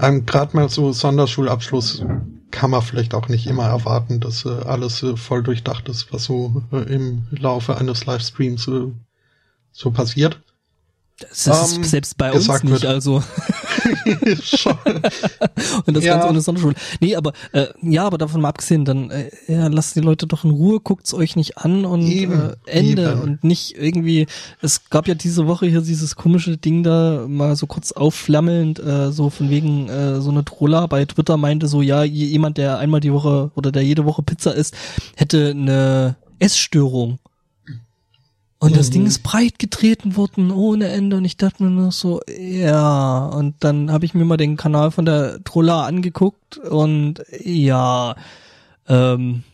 einem 0.00 0.24
gerade 0.24 0.56
mal 0.56 0.68
so 0.68 0.92
Sonderschulabschluss 0.92 2.04
kann 2.52 2.70
man 2.70 2.80
vielleicht 2.80 3.12
auch 3.12 3.26
nicht 3.26 3.48
immer 3.48 3.64
erwarten, 3.64 4.20
dass 4.20 4.44
äh, 4.44 4.50
alles 4.50 5.02
äh, 5.02 5.16
voll 5.16 5.42
durchdacht 5.42 5.88
ist, 5.88 6.12
was 6.12 6.22
so 6.22 6.62
äh, 6.70 6.82
im 6.82 7.26
Laufe 7.32 7.76
eines 7.76 8.06
Livestreams 8.06 8.68
äh, 8.68 8.86
so 9.72 9.90
passiert. 9.90 10.40
Das 11.18 11.48
ist 11.48 11.76
ähm, 11.76 11.82
selbst 11.82 12.16
bei 12.16 12.30
uns 12.30 12.46
nicht, 12.46 12.70
wird. 12.70 12.84
also. 12.84 13.20
und 15.86 15.96
das 15.96 16.04
ja. 16.04 16.14
Ganze 16.14 16.28
ohne 16.28 16.40
Sonderschule. 16.40 16.74
Nee, 17.00 17.16
aber 17.16 17.32
äh, 17.52 17.66
ja, 17.82 18.04
aber 18.06 18.18
davon 18.18 18.40
mal 18.40 18.48
abgesehen, 18.48 18.84
dann 18.84 19.10
äh, 19.10 19.30
ja, 19.48 19.68
lasst 19.68 19.96
die 19.96 20.00
Leute 20.00 20.26
doch 20.26 20.44
in 20.44 20.50
Ruhe, 20.50 20.80
guckt's 20.80 21.14
euch 21.14 21.36
nicht 21.36 21.58
an 21.58 21.84
und 21.84 22.02
eben, 22.02 22.50
äh, 22.66 22.70
Ende 22.70 23.12
eben. 23.12 23.20
und 23.20 23.44
nicht 23.44 23.76
irgendwie. 23.76 24.26
Es 24.60 24.90
gab 24.90 25.08
ja 25.08 25.14
diese 25.14 25.46
Woche 25.46 25.66
hier 25.66 25.80
dieses 25.80 26.16
komische 26.16 26.56
Ding 26.56 26.82
da 26.82 27.26
mal 27.28 27.56
so 27.56 27.66
kurz 27.66 27.92
aufflammelnd, 27.92 28.78
äh, 28.78 29.12
so 29.12 29.30
von 29.30 29.50
wegen 29.50 29.88
äh, 29.88 30.20
so 30.20 30.30
eine 30.30 30.44
Troller 30.44 30.88
bei 30.88 31.04
Twitter 31.04 31.36
meinte 31.36 31.68
so, 31.68 31.82
ja, 31.82 32.02
jemand, 32.04 32.58
der 32.58 32.78
einmal 32.78 33.00
die 33.00 33.12
Woche 33.12 33.50
oder 33.54 33.72
der 33.72 33.82
jede 33.82 34.04
Woche 34.04 34.22
Pizza 34.22 34.54
isst, 34.54 34.76
hätte 35.16 35.50
eine 35.50 36.16
Essstörung. 36.38 37.18
Und 38.60 38.72
mhm. 38.72 38.76
das 38.76 38.90
Ding 38.90 39.02
mhm. 39.02 39.08
ist 39.08 39.22
breit 39.22 39.58
getreten 39.58 40.16
worden 40.16 40.50
ohne 40.50 40.88
Ende 40.88 41.16
und 41.16 41.24
ich 41.24 41.38
dachte 41.38 41.64
mir 41.64 41.70
nur 41.70 41.92
so, 41.92 42.20
ja. 42.28 43.24
Und 43.26 43.56
dann 43.60 43.90
habe 43.90 44.04
ich 44.04 44.12
mir 44.12 44.26
mal 44.26 44.36
den 44.36 44.58
Kanal 44.58 44.90
von 44.90 45.06
der 45.06 45.42
Trolla 45.44 45.86
angeguckt 45.86 46.58
und 46.58 47.24
ja, 47.42 48.14
ähm, 48.86 49.44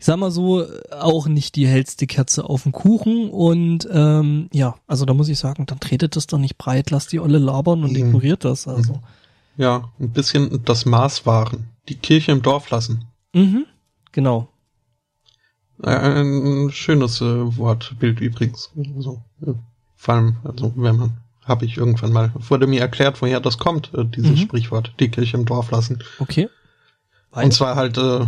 ich 0.00 0.04
sag 0.04 0.16
mal 0.16 0.32
so, 0.32 0.64
auch 0.90 1.28
nicht 1.28 1.54
die 1.54 1.68
hellste 1.68 2.08
Kerze 2.08 2.44
auf 2.44 2.64
dem 2.64 2.72
Kuchen 2.72 3.30
und 3.30 3.86
ähm, 3.92 4.48
ja, 4.52 4.74
also 4.88 5.04
da 5.04 5.14
muss 5.14 5.28
ich 5.28 5.38
sagen, 5.38 5.66
dann 5.66 5.78
tretet 5.78 6.16
das 6.16 6.26
doch 6.26 6.38
nicht 6.38 6.58
breit, 6.58 6.90
lasst 6.90 7.12
die 7.12 7.20
Olle 7.20 7.38
labern 7.38 7.84
und 7.84 7.90
mhm. 7.90 7.98
ignoriert 7.98 8.44
das. 8.44 8.66
Also. 8.66 9.00
Ja, 9.56 9.90
ein 10.00 10.10
bisschen 10.10 10.64
das 10.64 10.86
Maß 10.86 11.24
wahren. 11.24 11.68
Die 11.88 11.94
Kirche 11.94 12.32
im 12.32 12.42
Dorf 12.42 12.70
lassen. 12.70 13.04
Mhm, 13.32 13.64
genau. 14.10 14.48
Ein 15.82 16.70
schönes 16.72 17.20
äh, 17.20 17.56
Wortbild 17.56 18.20
übrigens. 18.20 18.70
Also, 18.96 19.22
äh, 19.42 19.52
vor 19.96 20.14
allem, 20.14 20.36
also 20.44 20.72
wenn 20.76 20.96
man, 20.96 21.18
habe 21.44 21.64
ich 21.64 21.76
irgendwann 21.76 22.12
mal, 22.12 22.32
wurde 22.34 22.66
mir 22.66 22.80
erklärt, 22.80 23.20
woher 23.20 23.40
das 23.40 23.58
kommt, 23.58 23.92
äh, 23.94 24.04
dieses 24.04 24.32
mhm. 24.32 24.36
Sprichwort, 24.36 24.92
die 25.00 25.10
Kirche 25.10 25.36
im 25.36 25.44
Dorf 25.44 25.70
lassen. 25.70 26.02
Okay. 26.18 26.48
Weil? 27.30 27.44
Und 27.44 27.52
zwar 27.52 27.76
halt, 27.76 27.98
äh, 27.98 28.26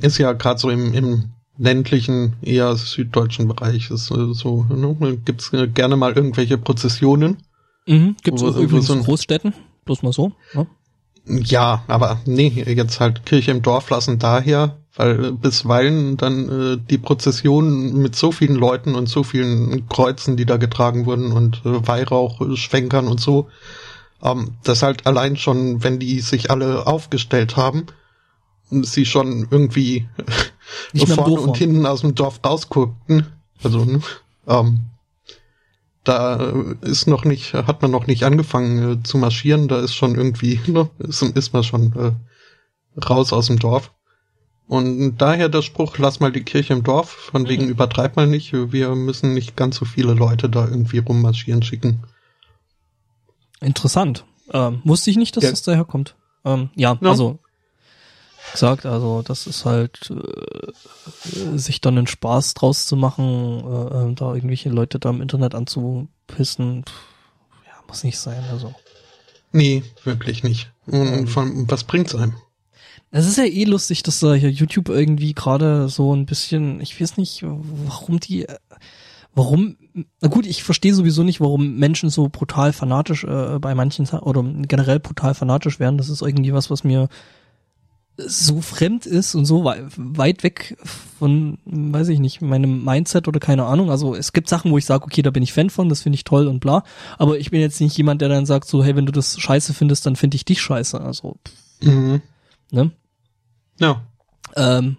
ist 0.00 0.18
ja 0.18 0.32
gerade 0.32 0.58
so 0.58 0.70
im, 0.70 0.94
im 0.94 1.30
ländlichen, 1.58 2.36
eher 2.42 2.74
süddeutschen 2.76 3.46
Bereich, 3.48 3.90
ist 3.90 4.10
äh, 4.10 4.34
so, 4.34 4.64
ne, 4.64 5.18
gibt's 5.24 5.52
äh, 5.52 5.68
gerne 5.68 5.96
mal 5.96 6.12
irgendwelche 6.12 6.58
Prozessionen. 6.58 7.38
Mhm, 7.86 8.16
gibt's 8.22 8.42
wo, 8.42 8.48
übrigens 8.48 8.86
so 8.86 8.94
in 8.94 9.02
Großstädten, 9.02 9.54
bloß 9.84 10.02
mal 10.02 10.12
so. 10.12 10.32
Ne? 10.54 10.66
Ja, 11.26 11.84
aber 11.86 12.20
nee, 12.26 12.48
jetzt 12.48 13.00
halt 13.00 13.24
Kirche 13.24 13.50
im 13.50 13.62
Dorf 13.62 13.90
lassen 13.90 14.18
daher, 14.18 14.78
weil 14.96 15.32
bisweilen 15.32 16.16
dann 16.16 16.48
äh, 16.48 16.78
die 16.78 16.98
Prozession 16.98 17.94
mit 17.94 18.14
so 18.14 18.30
vielen 18.30 18.54
Leuten 18.54 18.94
und 18.94 19.08
so 19.08 19.24
vielen 19.24 19.88
Kreuzen, 19.88 20.36
die 20.36 20.46
da 20.46 20.56
getragen 20.56 21.06
wurden 21.06 21.32
und 21.32 21.62
äh, 21.64 21.86
Weihrauchschwenkern 21.86 23.08
und 23.08 23.20
so, 23.20 23.48
ähm, 24.22 24.52
das 24.62 24.82
halt 24.82 25.06
allein 25.06 25.36
schon, 25.36 25.82
wenn 25.82 25.98
die 25.98 26.20
sich 26.20 26.50
alle 26.50 26.86
aufgestellt 26.86 27.56
haben, 27.56 27.86
sie 28.70 29.04
schon 29.04 29.48
irgendwie 29.50 30.08
vorne 31.06 31.40
und 31.40 31.56
hinten 31.56 31.86
aus 31.86 32.00
dem 32.00 32.14
Dorf 32.14 32.40
rausguckten, 32.44 33.26
also 33.62 33.84
ne, 33.84 34.00
ähm, 34.46 34.80
da 36.04 36.52
ist 36.82 37.06
noch 37.06 37.24
nicht, 37.24 37.54
hat 37.54 37.82
man 37.82 37.90
noch 37.90 38.06
nicht 38.06 38.24
angefangen 38.24 39.00
äh, 39.00 39.02
zu 39.02 39.18
marschieren, 39.18 39.68
da 39.68 39.80
ist 39.80 39.94
schon 39.94 40.14
irgendwie, 40.14 40.60
ne, 40.66 40.88
ist, 40.98 41.22
ist 41.22 41.52
man 41.52 41.64
schon 41.64 41.92
äh, 41.96 43.00
raus 43.00 43.32
aus 43.32 43.46
dem 43.46 43.58
Dorf. 43.58 43.90
Und 44.66 45.18
daher 45.18 45.48
der 45.48 45.62
Spruch, 45.62 45.98
lass 45.98 46.20
mal 46.20 46.32
die 46.32 46.42
Kirche 46.42 46.72
im 46.72 46.82
Dorf, 46.82 47.10
von 47.10 47.42
mhm. 47.42 47.48
wegen 47.48 47.68
übertreib 47.68 48.16
mal 48.16 48.26
nicht, 48.26 48.52
wir 48.52 48.94
müssen 48.94 49.34
nicht 49.34 49.56
ganz 49.56 49.76
so 49.76 49.84
viele 49.84 50.14
Leute 50.14 50.48
da 50.48 50.66
irgendwie 50.66 50.98
rummarschieren 50.98 51.62
schicken. 51.62 52.02
Interessant. 53.60 54.24
Ähm, 54.52 54.80
wusste 54.84 55.10
ich 55.10 55.16
nicht, 55.16 55.36
dass 55.36 55.44
ja. 55.44 55.50
das 55.50 55.62
daher 55.62 55.84
kommt. 55.84 56.16
Ähm, 56.44 56.70
ja, 56.74 56.98
ja, 57.00 57.10
also 57.10 57.38
gesagt, 58.52 58.86
also 58.86 59.22
das 59.22 59.46
ist 59.46 59.64
halt 59.64 60.10
äh, 60.10 61.58
sich 61.58 61.80
dann 61.80 61.98
einen 61.98 62.06
Spaß 62.06 62.54
draus 62.54 62.86
zu 62.86 62.96
machen, 62.96 63.24
äh, 63.24 64.10
äh 64.10 64.14
da 64.14 64.34
irgendwelche 64.34 64.68
Leute 64.68 64.98
da 64.98 65.10
im 65.10 65.22
Internet 65.22 65.54
anzupissen, 65.54 66.84
ja, 67.66 67.72
muss 67.88 68.04
nicht 68.04 68.18
sein, 68.18 68.44
also. 68.50 68.74
Nee, 69.52 69.82
wirklich 70.04 70.42
nicht. 70.42 70.70
Und, 70.86 71.06
ähm, 71.06 71.26
von, 71.26 71.70
was 71.70 71.84
bringt's 71.84 72.14
einem? 72.14 72.34
Es 73.16 73.28
ist 73.28 73.38
ja 73.38 73.44
eh 73.44 73.62
lustig, 73.62 74.02
dass 74.02 74.18
da 74.18 74.34
hier 74.34 74.50
YouTube 74.50 74.88
irgendwie 74.88 75.34
gerade 75.34 75.88
so 75.88 76.12
ein 76.16 76.26
bisschen, 76.26 76.80
ich 76.80 77.00
weiß 77.00 77.16
nicht, 77.16 77.44
warum 77.44 78.18
die, 78.18 78.44
warum, 79.36 79.76
na 80.20 80.26
gut, 80.26 80.46
ich 80.46 80.64
verstehe 80.64 80.92
sowieso 80.92 81.22
nicht, 81.22 81.40
warum 81.40 81.76
Menschen 81.76 82.10
so 82.10 82.28
brutal 82.28 82.72
fanatisch 82.72 83.22
äh, 83.22 83.60
bei 83.60 83.76
manchen 83.76 84.08
oder 84.08 84.42
generell 84.42 84.98
brutal 84.98 85.32
fanatisch 85.34 85.78
werden. 85.78 85.96
Das 85.96 86.08
ist 86.08 86.22
irgendwie 86.22 86.54
was, 86.54 86.72
was 86.72 86.82
mir 86.82 87.08
so 88.16 88.60
fremd 88.60 89.06
ist 89.06 89.36
und 89.36 89.44
so 89.44 89.64
weit 89.64 90.42
weg 90.42 90.76
von, 91.16 91.58
weiß 91.66 92.08
ich 92.08 92.18
nicht, 92.18 92.40
meinem 92.40 92.84
Mindset 92.84 93.28
oder 93.28 93.38
keine 93.38 93.66
Ahnung. 93.66 93.92
Also 93.92 94.16
es 94.16 94.32
gibt 94.32 94.48
Sachen, 94.48 94.72
wo 94.72 94.78
ich 94.78 94.86
sage, 94.86 95.04
okay, 95.04 95.22
da 95.22 95.30
bin 95.30 95.44
ich 95.44 95.52
Fan 95.52 95.70
von, 95.70 95.88
das 95.88 96.02
finde 96.02 96.16
ich 96.16 96.24
toll 96.24 96.48
und 96.48 96.58
bla. 96.58 96.82
Aber 97.16 97.38
ich 97.38 97.52
bin 97.52 97.60
jetzt 97.60 97.80
nicht 97.80 97.96
jemand, 97.96 98.22
der 98.22 98.28
dann 98.28 98.44
sagt 98.44 98.66
so, 98.66 98.82
hey, 98.82 98.96
wenn 98.96 99.06
du 99.06 99.12
das 99.12 99.38
scheiße 99.38 99.72
findest, 99.72 100.04
dann 100.04 100.16
finde 100.16 100.34
ich 100.34 100.44
dich 100.44 100.60
scheiße. 100.60 101.00
Also, 101.00 101.36
mhm. 101.80 102.20
ne? 102.72 102.90
Ja. 103.78 104.02
Ähm, 104.56 104.98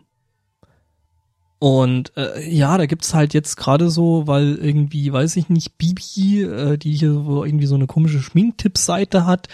und 1.60 2.12
äh, 2.18 2.48
ja, 2.48 2.78
da 2.78 2.86
gibt's 2.86 3.14
halt 3.14 3.34
jetzt 3.34 3.56
gerade 3.56 3.90
so, 3.90 4.28
weil 4.28 4.56
irgendwie, 4.56 5.12
weiß 5.12 5.36
ich 5.38 5.50
nicht, 5.50 5.78
Bibi, 5.78 6.44
äh, 6.44 6.78
die 6.78 6.94
hier 6.94 7.14
so 7.14 7.46
irgendwie 7.46 7.66
so 7.66 7.76
eine 7.76 7.88
komische 7.88 8.22
Schminktipp-Seite 8.22 9.26
hat, 9.26 9.48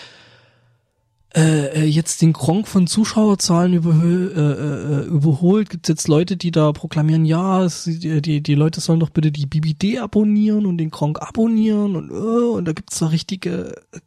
äh, 1.34 1.68
äh 1.68 1.86
jetzt 1.86 2.22
den 2.22 2.34
Kronk 2.34 2.68
von 2.68 2.88
Zuschauerzahlen 2.88 3.74
überhö 3.74 4.28
äh, 4.36 5.04
äh, 5.04 5.06
überholt. 5.06 5.70
Gibt's 5.70 5.90
jetzt 5.90 6.08
Leute, 6.08 6.38
die 6.38 6.52
da 6.52 6.72
proklamieren, 6.72 7.24
ja, 7.24 7.64
es, 7.64 7.86
die, 7.86 8.42
die, 8.42 8.56
Leute 8.56 8.82
sollen 8.82 9.00
doch 9.00 9.12
bitte 9.12 9.32
die 9.32 9.46
BBD 9.46 10.00
abonnieren 10.00 10.66
und 10.66 10.80
den 10.80 10.92
Kronk 10.92 11.22
abonnieren 11.22 11.96
und, 11.96 12.10
äh, 12.10 12.14
und 12.14 12.66
da 12.66 12.74
gibt's 12.74 13.00
da 13.00 13.08
richtige 13.08 13.76
äh. 13.94 14.00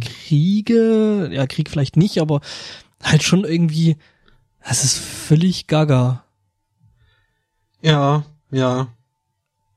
Kriege, 0.00 1.30
ja, 1.32 1.46
Krieg 1.46 1.70
vielleicht 1.70 1.96
nicht, 1.96 2.18
aber 2.18 2.42
halt 3.02 3.22
schon 3.22 3.44
irgendwie, 3.44 3.96
es 4.60 4.84
ist 4.84 4.98
völlig 4.98 5.66
gaga. 5.66 6.24
Ja, 7.80 8.24
ja. 8.50 8.88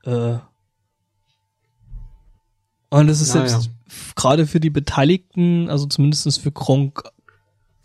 Äh. 0.03 0.38
Und 2.89 3.10
es 3.10 3.22
ist 3.22 3.34
Na, 3.34 3.47
selbst 3.47 3.72
gerade 4.15 4.47
für 4.47 4.60
die 4.60 4.69
Beteiligten, 4.69 5.69
also 5.69 5.85
zumindestens 5.85 6.38
für 6.38 6.52
Kronk, 6.52 7.03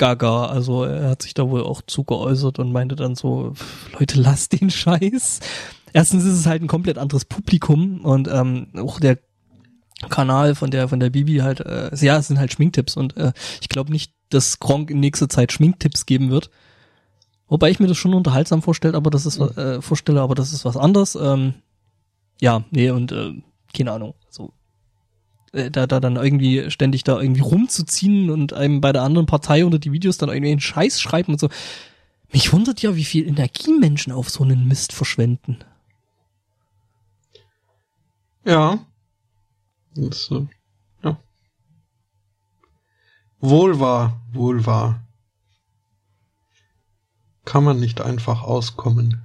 gaga. 0.01 0.47
Also 0.47 0.83
er 0.85 1.11
hat 1.11 1.23
sich 1.23 1.35
da 1.35 1.49
wohl 1.49 1.63
auch 1.63 1.83
zugeäußert 1.87 2.59
und 2.59 2.73
meinte 2.73 2.97
dann 2.97 3.15
so, 3.15 3.53
Leute, 3.99 4.21
lasst 4.21 4.61
den 4.61 4.71
Scheiß. 4.71 5.41
Erstens 5.93 6.25
ist 6.25 6.39
es 6.39 6.47
halt 6.47 6.63
ein 6.63 6.69
komplett 6.69 6.99
anderes 6.99 7.25
Publikum 7.25 8.01
und 8.01 8.29
ähm, 8.29 8.69
auch 8.77 8.99
der 8.99 9.19
Kanal 10.09 10.55
von 10.55 10.71
der 10.71 10.89
von 10.89 11.01
der 11.01 11.11
Bibi 11.11 11.39
halt, 11.39 11.61
äh, 11.61 11.91
ja, 11.97 12.19
es 12.19 12.29
sind 12.29 12.39
halt 12.39 12.53
Schminktipps 12.53 12.97
und 12.97 13.17
äh, 13.17 13.33
ich 13.61 13.69
glaube 13.69 13.93
nicht, 13.93 14.13
dass 14.31 14.59
Gronk 14.59 14.91
in 14.91 15.01
nächster 15.01 15.29
Zeit 15.29 15.53
Schminktipps 15.53 16.07
geben 16.07 16.31
wird. 16.31 16.51
Wobei 17.49 17.71
ich 17.71 17.81
mir 17.81 17.89
das 17.89 17.99
schon 17.99 18.15
unterhaltsam 18.15 18.63
vorstelle, 18.63 18.97
aber 18.97 19.11
das 19.11 19.27
ist 19.27 19.39
äh, 19.39 19.83
vorstelle, 19.83 20.21
aber 20.21 20.35
das 20.35 20.53
ist 20.53 20.65
was 20.65 20.77
anderes. 20.77 21.17
Ähm, 21.17 21.55
ja, 22.41 22.65
nee 22.71 22.91
und 22.91 23.13
äh, 23.13 23.35
keine 23.75 23.93
Ahnung. 23.93 24.15
So 24.31 24.53
äh, 25.53 25.71
da, 25.71 25.87
da 25.87 26.01
dann 26.01 26.17
irgendwie 26.17 26.71
ständig 26.71 27.05
da 27.05 27.21
irgendwie 27.21 27.41
rumzuziehen 27.41 28.31
und 28.31 28.53
einem 28.53 28.81
bei 28.81 28.93
der 28.93 29.03
anderen 29.03 29.27
Partei 29.27 29.65
unter 29.65 29.79
die 29.79 29.93
Videos 29.93 30.19
dann 30.19 30.29
irgendwie 30.29 30.53
einen 30.53 30.61
Scheiß 30.61 31.01
schreiben 31.01 31.33
und 31.33 31.41
so. 31.41 31.49
Mich 32.33 32.53
wundert 32.53 32.81
ja, 32.83 32.95
wie 32.95 33.05
viel 33.05 33.27
Energie 33.27 33.73
Menschen 33.73 34.13
auf 34.13 34.31
so 34.31 34.45
einen 34.45 34.69
Mist 34.69 34.93
verschwenden. 34.93 35.59
Ja. 38.45 38.79
Das, 39.95 40.31
äh, 40.31 40.47
ja. 41.03 41.19
Wohl 43.41 43.81
wahr, 43.81 44.21
wohl 44.33 44.67
wahr. 44.67 45.03
Kann 47.45 47.65
man 47.65 47.81
nicht 47.81 48.01
einfach 48.01 48.43
auskommen. 48.43 49.25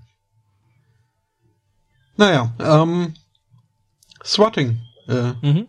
Naja, 2.18 2.54
ähm, 2.60 3.14
Swatting. 4.24 4.82
Äh, 5.08 5.34
mhm. 5.42 5.68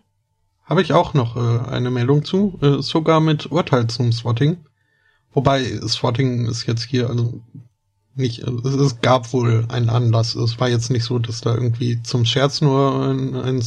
Habe 0.65 0.83
ich 0.83 0.93
auch 0.93 1.15
noch 1.15 1.37
äh, 1.37 1.69
eine 1.69 1.91
Meldung 1.91 2.25
zu, 2.25 2.59
äh, 2.63 2.83
sogar 2.83 3.21
mit 3.21 3.51
Urteil 3.53 3.87
zum 3.89 4.13
Swatting. 4.13 4.65
Wobei 5.33 5.65
Swatting 5.87 6.47
ist 6.47 6.67
jetzt 6.67 6.85
hier 6.85 7.11
also 7.11 7.43
nicht, 8.15 8.39
es, 8.39 8.75
es 8.75 9.01
gab 9.01 9.33
wohl 9.33 9.67
einen 9.69 9.91
Anlass. 9.91 10.35
Es 10.35 10.59
war 10.59 10.69
jetzt 10.69 10.91
nicht 10.91 11.05
so, 11.05 11.19
dass 11.19 11.43
da 11.43 11.55
irgendwie 11.55 12.03
zum 12.03 12.25
Scherz 12.25 12.63
nur 12.63 13.07
ein, 13.07 13.35
ein 13.35 13.63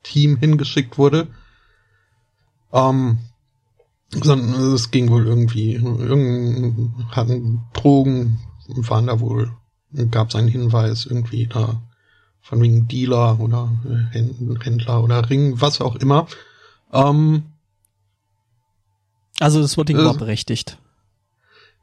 SWAT-Team 0.00 0.36
hingeschickt 0.36 0.98
wurde. 0.98 1.28
Ähm, 2.72 3.18
sondern 4.10 4.74
es 4.74 4.90
ging 4.90 5.08
wohl 5.10 5.26
irgendwie, 5.26 5.74
irgend 5.74 6.92
hatten 7.10 7.62
Drogen, 7.72 8.40
waren 8.68 9.06
da 9.06 9.20
wohl, 9.20 9.52
gab 10.10 10.28
es 10.28 10.34
einen 10.34 10.48
Hinweis 10.48 11.06
irgendwie 11.06 11.46
da 11.46 11.80
von 12.40 12.60
wegen 12.60 12.88
Dealer 12.88 13.38
oder 13.38 13.70
Händler 14.12 15.02
oder 15.04 15.28
Ring, 15.28 15.60
was 15.60 15.80
auch 15.80 15.96
immer. 15.96 16.26
Ähm, 16.92 17.44
also 19.38 19.60
das 19.60 19.76
Wording 19.76 19.98
äh, 19.98 20.04
war 20.04 20.14
berechtigt. 20.14 20.78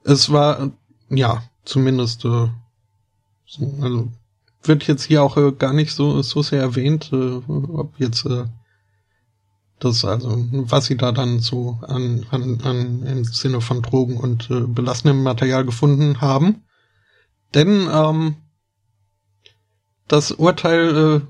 Es 0.04 0.32
war, 0.32 0.72
ja, 1.10 1.44
zumindest, 1.64 2.26
äh, 2.26 2.50
so, 3.46 3.78
also 3.82 4.12
wird 4.68 4.88
jetzt 4.88 5.04
hier 5.04 5.24
auch 5.24 5.38
äh, 5.38 5.52
gar 5.52 5.74
nicht 5.74 5.94
so, 5.94 6.22
so 6.22 6.42
sehr 6.42 6.62
erwähnt, 6.62 7.12
äh, 7.12 7.42
ob 7.48 8.00
jetzt 8.00 8.26
äh, 8.26 8.46
das, 9.80 10.06
also 10.06 10.46
was 10.52 10.86
sie 10.86 10.98
da 10.98 11.12
dann 11.12 11.40
so 11.40 11.80
an, 11.82 12.26
an, 12.32 12.62
an 12.64 13.04
im 13.06 13.24
Sinne 13.24 13.62
von 13.62 13.82
Drogen 13.82 14.18
und 14.18 14.50
äh, 14.50 14.62
belastendem 14.62 15.24
Material 15.24 15.66
gefunden 15.66 16.22
haben. 16.22 16.64
Denn 17.54 17.88
ähm, 17.92 18.36
das 20.08 20.32
Urteil 20.32 21.22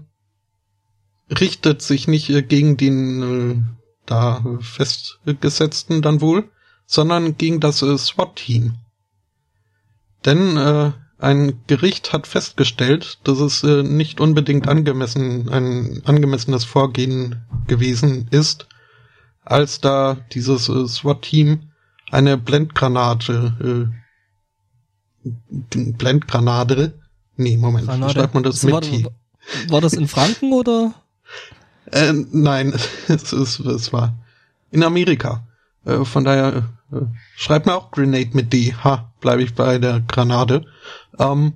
äh, 1.29 1.33
richtet 1.33 1.81
sich 1.81 2.07
nicht 2.07 2.29
äh, 2.29 2.41
gegen 2.41 2.77
den 2.77 3.23
äh, 3.23 3.63
da 4.05 4.43
festgesetzten 4.61 6.01
dann 6.01 6.21
wohl, 6.21 6.49
sondern 6.85 7.37
gegen 7.37 7.59
das 7.59 7.81
äh, 7.81 7.97
SWAT-Team. 7.97 8.75
Denn 10.25 10.57
äh, 10.57 10.91
ein 11.19 11.59
Gericht 11.67 12.13
hat 12.13 12.27
festgestellt, 12.27 13.19
dass 13.23 13.39
es 13.39 13.63
äh, 13.63 13.83
nicht 13.83 14.19
unbedingt 14.19 14.67
angemessen, 14.67 15.49
ein 15.49 16.01
angemessenes 16.05 16.63
Vorgehen 16.63 17.43
gewesen 17.65 18.27
ist, 18.29 18.67
als 19.43 19.81
da 19.81 20.17
dieses 20.33 20.69
äh, 20.69 20.87
SWAT-Team 20.87 21.71
eine 22.11 22.37
Blendgranate, 22.37 23.89
äh, 25.25 25.29
Blendgranate 25.93 26.93
Nee, 27.37 27.55
Moment, 27.55 27.87
Granate. 27.87 28.13
schreibt 28.13 28.33
man 28.33 28.43
das, 28.43 28.61
das 28.61 28.63
mit 28.63 28.83
T. 28.83 29.07
War 29.69 29.79
das 29.79 29.93
in 29.93 30.07
Franken 30.07 30.51
oder? 30.51 30.93
Äh, 31.91 32.11
nein, 32.31 32.73
es, 33.07 33.31
ist, 33.31 33.59
es 33.59 33.93
war 33.93 34.17
in 34.71 34.83
Amerika. 34.83 35.47
Äh, 35.85 36.03
von 36.03 36.25
daher 36.25 36.67
schreibt 37.35 37.65
man 37.65 37.75
auch 37.75 37.91
Grenade 37.91 38.29
mit 38.33 38.53
D. 38.53 38.73
Ha, 38.73 39.11
bleibe 39.19 39.43
ich 39.43 39.53
bei 39.53 39.77
der 39.77 39.99
Granate. 40.01 40.65
Ähm, 41.19 41.53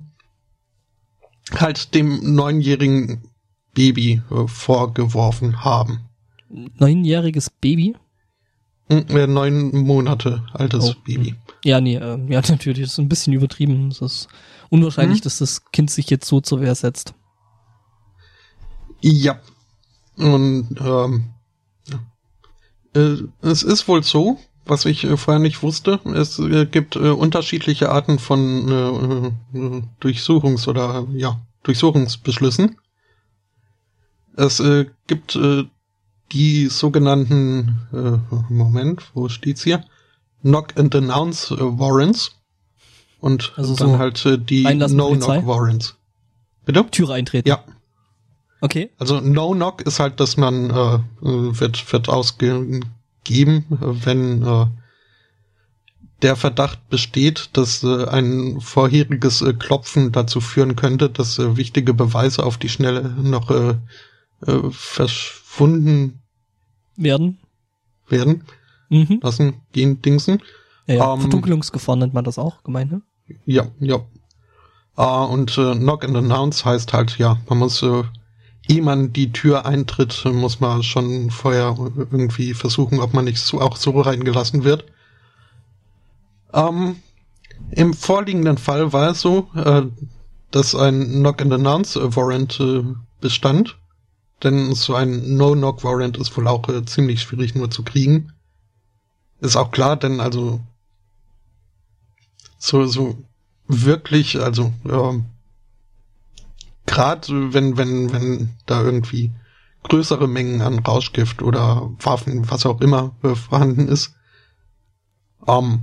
halt 1.52 1.94
dem 1.94 2.34
neunjährigen 2.34 3.22
Baby 3.74 4.22
äh, 4.30 4.46
vorgeworfen 4.46 5.64
haben. 5.64 6.00
Neunjähriges 6.48 7.50
Baby? 7.50 7.96
Hm, 8.90 9.06
äh, 9.08 9.26
neun 9.26 9.74
Monate 9.74 10.44
altes 10.52 10.90
oh. 10.90 10.94
Baby. 11.04 11.34
Ja, 11.64 11.80
nee, 11.80 11.96
äh, 11.96 12.18
ja, 12.28 12.42
natürlich, 12.48 12.82
das 12.82 12.92
ist 12.92 12.98
ein 12.98 13.08
bisschen 13.08 13.32
übertrieben. 13.32 13.88
Das 13.88 14.00
ist 14.02 14.28
unwahrscheinlich, 14.70 15.20
mhm. 15.20 15.24
dass 15.24 15.38
das 15.38 15.64
Kind 15.72 15.90
sich 15.90 16.10
jetzt 16.10 16.26
so 16.26 16.40
zur 16.40 16.60
Wehr 16.60 16.74
setzt. 16.74 17.14
Ja. 19.00 19.40
Und 20.16 20.76
ähm, 20.78 21.30
äh, 22.94 23.16
es 23.40 23.62
ist 23.62 23.88
wohl 23.88 24.02
so, 24.02 24.38
was 24.64 24.84
ich 24.84 25.04
äh, 25.04 25.16
vorher 25.16 25.40
nicht 25.40 25.62
wusste. 25.62 26.00
Es 26.14 26.38
äh, 26.38 26.66
gibt 26.66 26.96
äh, 26.96 27.10
unterschiedliche 27.10 27.90
Arten 27.90 28.18
von 28.18 28.68
äh, 28.68 29.58
äh, 29.58 29.82
Durchsuchungs- 30.00 30.68
oder 30.68 31.06
ja 31.12 31.40
Durchsuchungsbeschlüssen. 31.62 32.76
Es 34.36 34.60
äh, 34.60 34.86
gibt 35.06 35.38
die 36.32 36.68
sogenannten 36.68 37.76
Moment, 38.48 39.02
wo 39.12 39.28
steht's 39.28 39.62
hier? 39.62 39.84
Knock 40.40 40.78
and 40.78 40.94
Announce 40.94 41.54
Warrants 41.54 42.32
und 43.20 43.52
also 43.56 43.76
dann 43.76 43.90
so 43.90 43.98
halt 43.98 44.48
die 44.48 44.64
No-Knock-Warrants. 44.64 45.96
Bitte? 46.64 46.86
Türe 46.90 47.12
eintreten. 47.12 47.46
Ja. 47.46 47.62
Okay. 48.62 48.90
Also 48.98 49.20
No-Knock 49.20 49.82
ist 49.82 50.00
halt, 50.00 50.18
dass 50.18 50.38
man 50.38 50.70
wird, 51.20 51.92
wird 51.92 52.08
ausgegeben, 53.22 53.64
wenn 53.70 54.42
äh, 54.42 54.66
der 56.22 56.36
Verdacht 56.36 56.88
besteht, 56.88 57.50
dass 57.54 57.82
äh, 57.82 58.06
ein 58.06 58.60
vorheriges 58.60 59.42
äh, 59.42 59.54
Klopfen 59.54 60.12
dazu 60.12 60.40
führen 60.40 60.76
könnte, 60.76 61.10
dass 61.10 61.38
äh, 61.38 61.56
wichtige 61.56 61.94
Beweise 61.94 62.44
auf 62.44 62.58
die 62.58 62.68
Schnelle 62.68 63.10
noch 63.10 63.50
äh, 63.50 63.74
äh, 64.46 64.70
verschwunden 64.70 66.20
werden. 66.96 67.38
Werden. 68.08 68.44
Mhm. 68.88 69.20
Lassen 69.22 69.54
gehen 69.72 70.00
Dingsen. 70.02 70.40
Ja, 70.86 70.94
ja. 70.94 71.14
Ähm, 71.14 71.20
Verdunkelungsgefahr 71.22 71.96
nennt 71.96 72.14
man 72.14 72.24
das 72.24 72.38
auch, 72.38 72.62
gemeint, 72.62 72.92
ne? 72.92 73.02
Ja, 73.46 73.68
ja. 73.80 74.00
Uh, 74.96 75.32
und 75.32 75.56
äh, 75.56 75.74
Knock 75.74 76.04
and 76.04 76.16
Announce 76.16 76.66
heißt 76.66 76.92
halt, 76.92 77.16
ja, 77.16 77.38
man 77.48 77.58
muss, 77.58 77.82
äh, 77.82 78.02
ehe 78.68 78.82
man 78.82 79.12
die 79.12 79.32
Tür 79.32 79.66
eintritt, 79.66 80.24
muss 80.24 80.60
man 80.60 80.82
schon 80.82 81.30
vorher 81.30 81.76
irgendwie 81.96 82.54
versuchen, 82.54 83.00
ob 83.00 83.12
man 83.12 83.24
nicht 83.24 83.38
so, 83.38 83.60
auch 83.60 83.76
so 83.76 84.00
reingelassen 84.00 84.64
wird. 84.64 84.84
Ähm, 86.52 86.96
Im 87.70 87.94
vorliegenden 87.94 88.58
Fall 88.58 88.92
war 88.92 89.10
es 89.10 89.20
so, 89.20 89.48
äh, 89.54 89.82
dass 90.50 90.74
ein 90.74 91.06
Knock 91.06 91.40
and 91.42 91.52
Announce 91.52 91.98
Warrant 92.16 92.60
äh, 92.60 92.84
bestand. 93.20 93.78
Denn 94.42 94.74
so 94.74 94.94
ein 94.94 95.36
No-Knock 95.36 95.84
Warrant 95.84 96.16
ist 96.18 96.36
wohl 96.36 96.48
auch 96.48 96.68
äh, 96.68 96.84
ziemlich 96.84 97.22
schwierig 97.22 97.54
nur 97.54 97.70
zu 97.70 97.84
kriegen. 97.84 98.32
Ist 99.40 99.56
auch 99.56 99.70
klar, 99.70 99.96
denn 99.96 100.20
also 100.20 100.60
so, 102.58 102.86
so 102.86 103.16
wirklich, 103.66 104.40
also 104.40 104.72
ähm, 104.84 105.26
gerade 106.86 107.52
wenn, 107.54 107.76
wenn, 107.76 108.12
wenn 108.12 108.50
da 108.66 108.82
irgendwie 108.82 109.30
größere 109.84 110.28
Mengen 110.28 110.60
an 110.62 110.78
Rauschgift 110.78 111.42
oder 111.42 111.90
Waffen, 112.00 112.50
was 112.50 112.66
auch 112.66 112.80
immer 112.80 113.14
äh, 113.22 113.34
vorhanden 113.34 113.88
ist. 113.88 114.14
Ähm, 115.46 115.80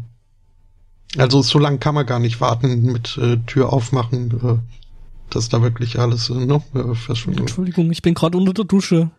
also 1.17 1.41
so 1.41 1.59
lange 1.59 1.80
kann 1.80 1.95
man 1.95 2.05
gar 2.05 2.19
nicht 2.19 2.39
warten 2.39 2.84
mit 2.84 3.17
äh, 3.17 3.38
Tür 3.45 3.73
aufmachen, 3.73 4.31
äh, 4.43 5.34
dass 5.34 5.49
da 5.49 5.61
wirklich 5.61 5.99
alles 5.99 6.30
äh, 6.30 6.34
ne, 6.34 6.61
äh, 6.73 6.95
verschwindet. 6.95 7.41
Entschuldigung, 7.41 7.91
ich 7.91 8.01
bin 8.01 8.13
gerade 8.13 8.38
unter 8.38 8.53
der 8.53 8.65
Dusche. 8.65 9.09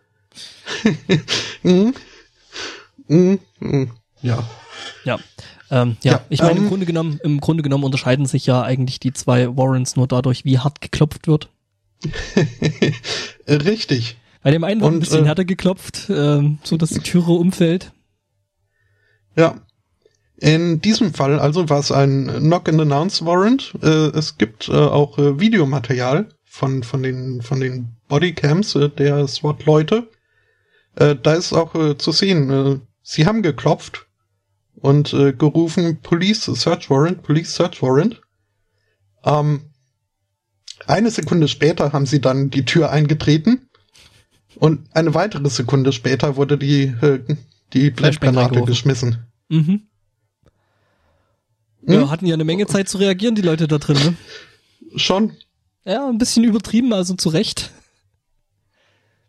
mm, 1.63 1.91
mm, 3.07 3.39
mm, 3.59 3.91
ja. 4.21 4.43
Ja. 5.03 5.19
Ähm, 5.69 5.95
ja, 6.03 6.11
ja, 6.13 6.21
ich 6.29 6.41
meine, 6.41 6.57
ähm, 6.57 6.63
im 6.63 6.69
Grunde 6.69 6.85
genommen, 6.85 7.19
im 7.23 7.39
Grunde 7.39 7.63
genommen 7.63 7.85
unterscheiden 7.85 8.25
sich 8.25 8.45
ja 8.45 8.61
eigentlich 8.61 8.99
die 8.99 9.13
zwei 9.13 9.55
Warrants 9.55 9.95
nur 9.95 10.07
dadurch, 10.07 10.43
wie 10.43 10.59
hart 10.59 10.81
geklopft 10.81 11.27
wird. 11.27 11.49
Richtig. 13.47 14.17
Bei 14.43 14.51
dem 14.51 14.63
einen 14.63 14.81
wird 14.81 14.93
ein 14.93 14.99
bisschen 14.99 15.23
äh, 15.23 15.27
härter 15.27 15.45
geklopft, 15.45 16.09
ähm, 16.09 16.59
so 16.63 16.77
dass 16.77 16.89
die 16.89 16.99
Türe 16.99 17.31
umfällt. 17.31 17.91
Ja. 19.35 19.61
In 20.37 20.81
diesem 20.81 21.13
Fall 21.13 21.39
also 21.39 21.69
war 21.69 21.79
es 21.79 21.91
ein 21.91 22.27
Knock-and-Announce-Warrant. 22.27 23.75
Äh, 23.83 24.17
es 24.17 24.39
gibt 24.39 24.69
äh, 24.69 24.71
auch 24.71 25.19
äh, 25.19 25.39
Videomaterial 25.39 26.29
von, 26.43 26.81
von 26.81 27.03
den, 27.03 27.43
von 27.43 27.59
den 27.59 27.95
Bodycams 28.07 28.75
äh, 28.75 28.89
der 28.89 29.27
SWAT-Leute. 29.27 30.09
Äh, 30.95 31.15
da 31.21 31.33
ist 31.33 31.53
auch 31.53 31.75
äh, 31.75 31.97
zu 31.97 32.11
sehen, 32.11 32.49
äh, 32.49 32.79
sie 33.03 33.27
haben 33.27 33.43
geklopft 33.43 34.07
und 34.75 35.13
äh, 35.13 35.33
gerufen 35.33 36.01
Police 36.01 36.45
Search 36.45 36.89
Warrant, 36.89 37.21
Police 37.21 37.53
Search 37.53 37.81
Warrant. 37.83 38.19
Ähm, 39.23 39.70
eine 40.87 41.11
Sekunde 41.11 41.47
später 41.47 41.93
haben 41.93 42.05
sie 42.05 42.21
dann 42.21 42.49
die 42.49 42.65
Tür 42.65 42.91
eingetreten 42.91 43.69
und 44.55 44.87
eine 44.93 45.13
weitere 45.13 45.49
Sekunde 45.49 45.91
später 45.91 46.35
wurde 46.35 46.57
die, 46.57 46.83
äh, 46.83 47.19
die 47.73 47.91
Blendgranate 47.91 48.61
geschmissen. 48.63 49.25
Mhm. 49.49 49.83
Hm? 51.85 51.93
Ja, 51.93 52.09
hatten 52.09 52.25
ja 52.25 52.35
eine 52.35 52.43
Menge 52.43 52.67
Zeit 52.67 52.89
zu 52.89 52.97
reagieren, 52.97 53.35
die 53.35 53.41
Leute 53.41 53.67
da 53.67 53.77
drin, 53.77 53.97
ne? 53.97 54.15
Schon. 54.97 55.33
Ja, 55.85 56.07
ein 56.07 56.17
bisschen 56.17 56.43
übertrieben, 56.43 56.93
also 56.93 57.15
zu 57.15 57.29
Recht. 57.29 57.71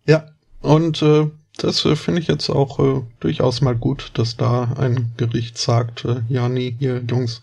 Ja, 0.06 0.26
und 0.60 1.00
äh, 1.02 1.30
das 1.56 1.84
äh, 1.84 1.96
finde 1.96 2.20
ich 2.20 2.26
jetzt 2.26 2.50
auch 2.50 2.78
äh, 2.78 3.02
durchaus 3.20 3.60
mal 3.60 3.76
gut, 3.76 4.10
dass 4.14 4.36
da 4.36 4.74
ein 4.76 5.12
Gericht 5.16 5.56
sagt, 5.56 6.04
äh, 6.04 6.22
ja, 6.28 6.48
nee, 6.48 6.74
hier, 6.78 7.02
Jungs, 7.08 7.42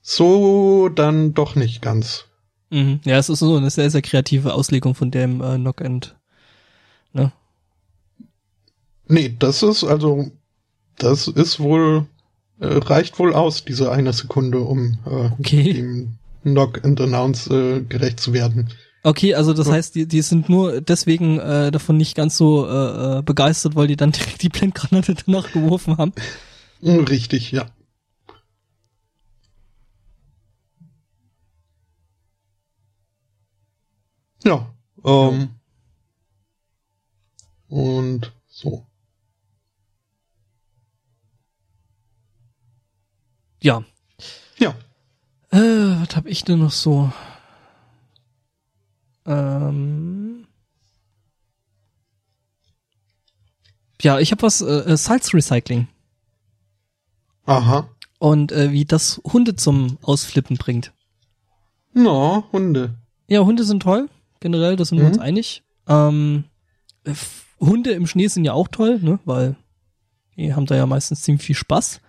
so 0.00 0.88
dann 0.88 1.34
doch 1.34 1.56
nicht 1.56 1.82
ganz. 1.82 2.26
Mhm. 2.70 3.00
Ja, 3.04 3.18
es 3.18 3.28
ist 3.28 3.40
so 3.40 3.56
eine 3.56 3.70
sehr, 3.70 3.90
sehr 3.90 4.02
kreative 4.02 4.54
Auslegung 4.54 4.94
von 4.94 5.10
dem 5.10 5.42
äh, 5.42 5.56
Knock-End. 5.56 6.16
Ne? 7.12 7.32
Nee, 9.08 9.34
das 9.38 9.62
ist 9.62 9.82
also, 9.84 10.30
das 10.96 11.26
ist 11.26 11.58
wohl 11.58 12.06
äh, 12.60 12.66
reicht 12.66 13.18
wohl 13.18 13.34
aus, 13.34 13.64
diese 13.64 13.90
eine 13.90 14.12
Sekunde, 14.12 14.60
um 14.60 14.98
äh, 15.06 15.30
okay. 15.38 15.72
dem 15.72 16.18
Knock 16.42 16.84
and 16.84 17.00
Announce 17.00 17.50
äh, 17.52 17.80
gerecht 17.80 18.20
zu 18.20 18.32
werden. 18.32 18.68
Okay, 19.02 19.34
also 19.34 19.54
das 19.54 19.70
heißt, 19.70 19.94
die, 19.94 20.06
die 20.06 20.20
sind 20.20 20.50
nur 20.50 20.82
deswegen 20.82 21.38
äh, 21.38 21.70
davon 21.70 21.96
nicht 21.96 22.14
ganz 22.14 22.36
so 22.36 22.66
äh, 22.66 23.18
äh 23.18 23.22
begeistert, 23.22 23.74
weil 23.74 23.86
die 23.86 23.96
dann 23.96 24.12
direkt 24.12 24.42
die 24.42 24.50
Blendgranate 24.50 25.14
danach 25.26 25.52
geworfen 25.52 25.96
haben. 25.96 26.12
Richtig, 26.82 27.50
ja. 27.50 27.66
Ja, 34.44 34.72
ähm, 35.04 35.50
und 37.68 38.32
so. 38.48 38.86
ja. 43.62 43.84
Ja. 44.58 44.74
Äh, 45.50 46.00
was 46.00 46.16
habe 46.16 46.28
ich 46.28 46.44
denn 46.44 46.60
noch 46.60 46.70
so? 46.70 47.12
Ähm. 49.26 50.46
Ja, 54.02 54.18
ich 54.18 54.32
habe 54.32 54.42
was, 54.42 54.62
äh, 54.62 54.96
Salz 54.96 55.34
Recycling. 55.34 55.88
Aha. 57.44 57.88
Und 58.18 58.52
äh, 58.52 58.70
wie 58.70 58.84
das 58.84 59.20
Hunde 59.24 59.56
zum 59.56 59.98
Ausflippen 60.02 60.56
bringt. 60.56 60.92
No, 61.92 62.44
Hunde. 62.52 62.96
Ja, 63.28 63.40
Hunde 63.40 63.64
sind 63.64 63.82
toll. 63.82 64.08
Generell, 64.40 64.76
da 64.76 64.84
sind 64.84 64.98
mhm. 64.98 65.02
wir 65.02 65.08
uns 65.08 65.16
mhm. 65.18 65.22
einig. 65.22 65.62
Ähm, 65.86 66.44
Hunde 67.60 67.90
im 67.92 68.06
Schnee 68.06 68.26
sind 68.28 68.44
ja 68.44 68.54
auch 68.54 68.68
toll, 68.68 68.98
ne? 69.00 69.20
Weil 69.24 69.56
die 70.36 70.54
haben 70.54 70.66
da 70.66 70.74
ja 70.74 70.86
meistens 70.86 71.22
ziemlich 71.22 71.44
viel 71.44 71.56
Spaß. 71.56 72.00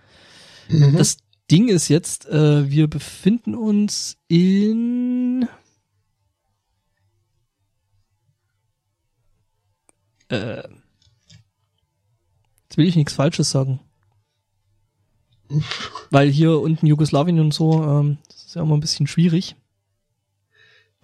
Mhm. 0.68 0.96
Das 0.96 1.18
Ding 1.50 1.68
ist 1.68 1.88
jetzt, 1.88 2.26
äh, 2.26 2.70
wir 2.70 2.88
befinden 2.88 3.54
uns 3.54 4.16
in 4.28 5.46
äh, 10.30 10.62
jetzt 12.64 12.78
will 12.78 12.86
ich 12.86 12.96
nichts 12.96 13.12
Falsches 13.12 13.50
sagen. 13.50 13.80
Weil 16.10 16.30
hier 16.30 16.58
unten 16.58 16.86
Jugoslawien 16.86 17.38
und 17.38 17.52
so, 17.52 17.82
ähm, 17.84 18.18
das 18.28 18.46
ist 18.46 18.54
ja 18.54 18.62
immer 18.62 18.74
ein 18.74 18.80
bisschen 18.80 19.06
schwierig. 19.06 19.56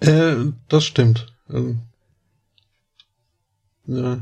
Äh, 0.01 0.53
das 0.69 0.85
stimmt. 0.85 1.27
Ähm, 1.51 1.81
ja. 3.87 4.19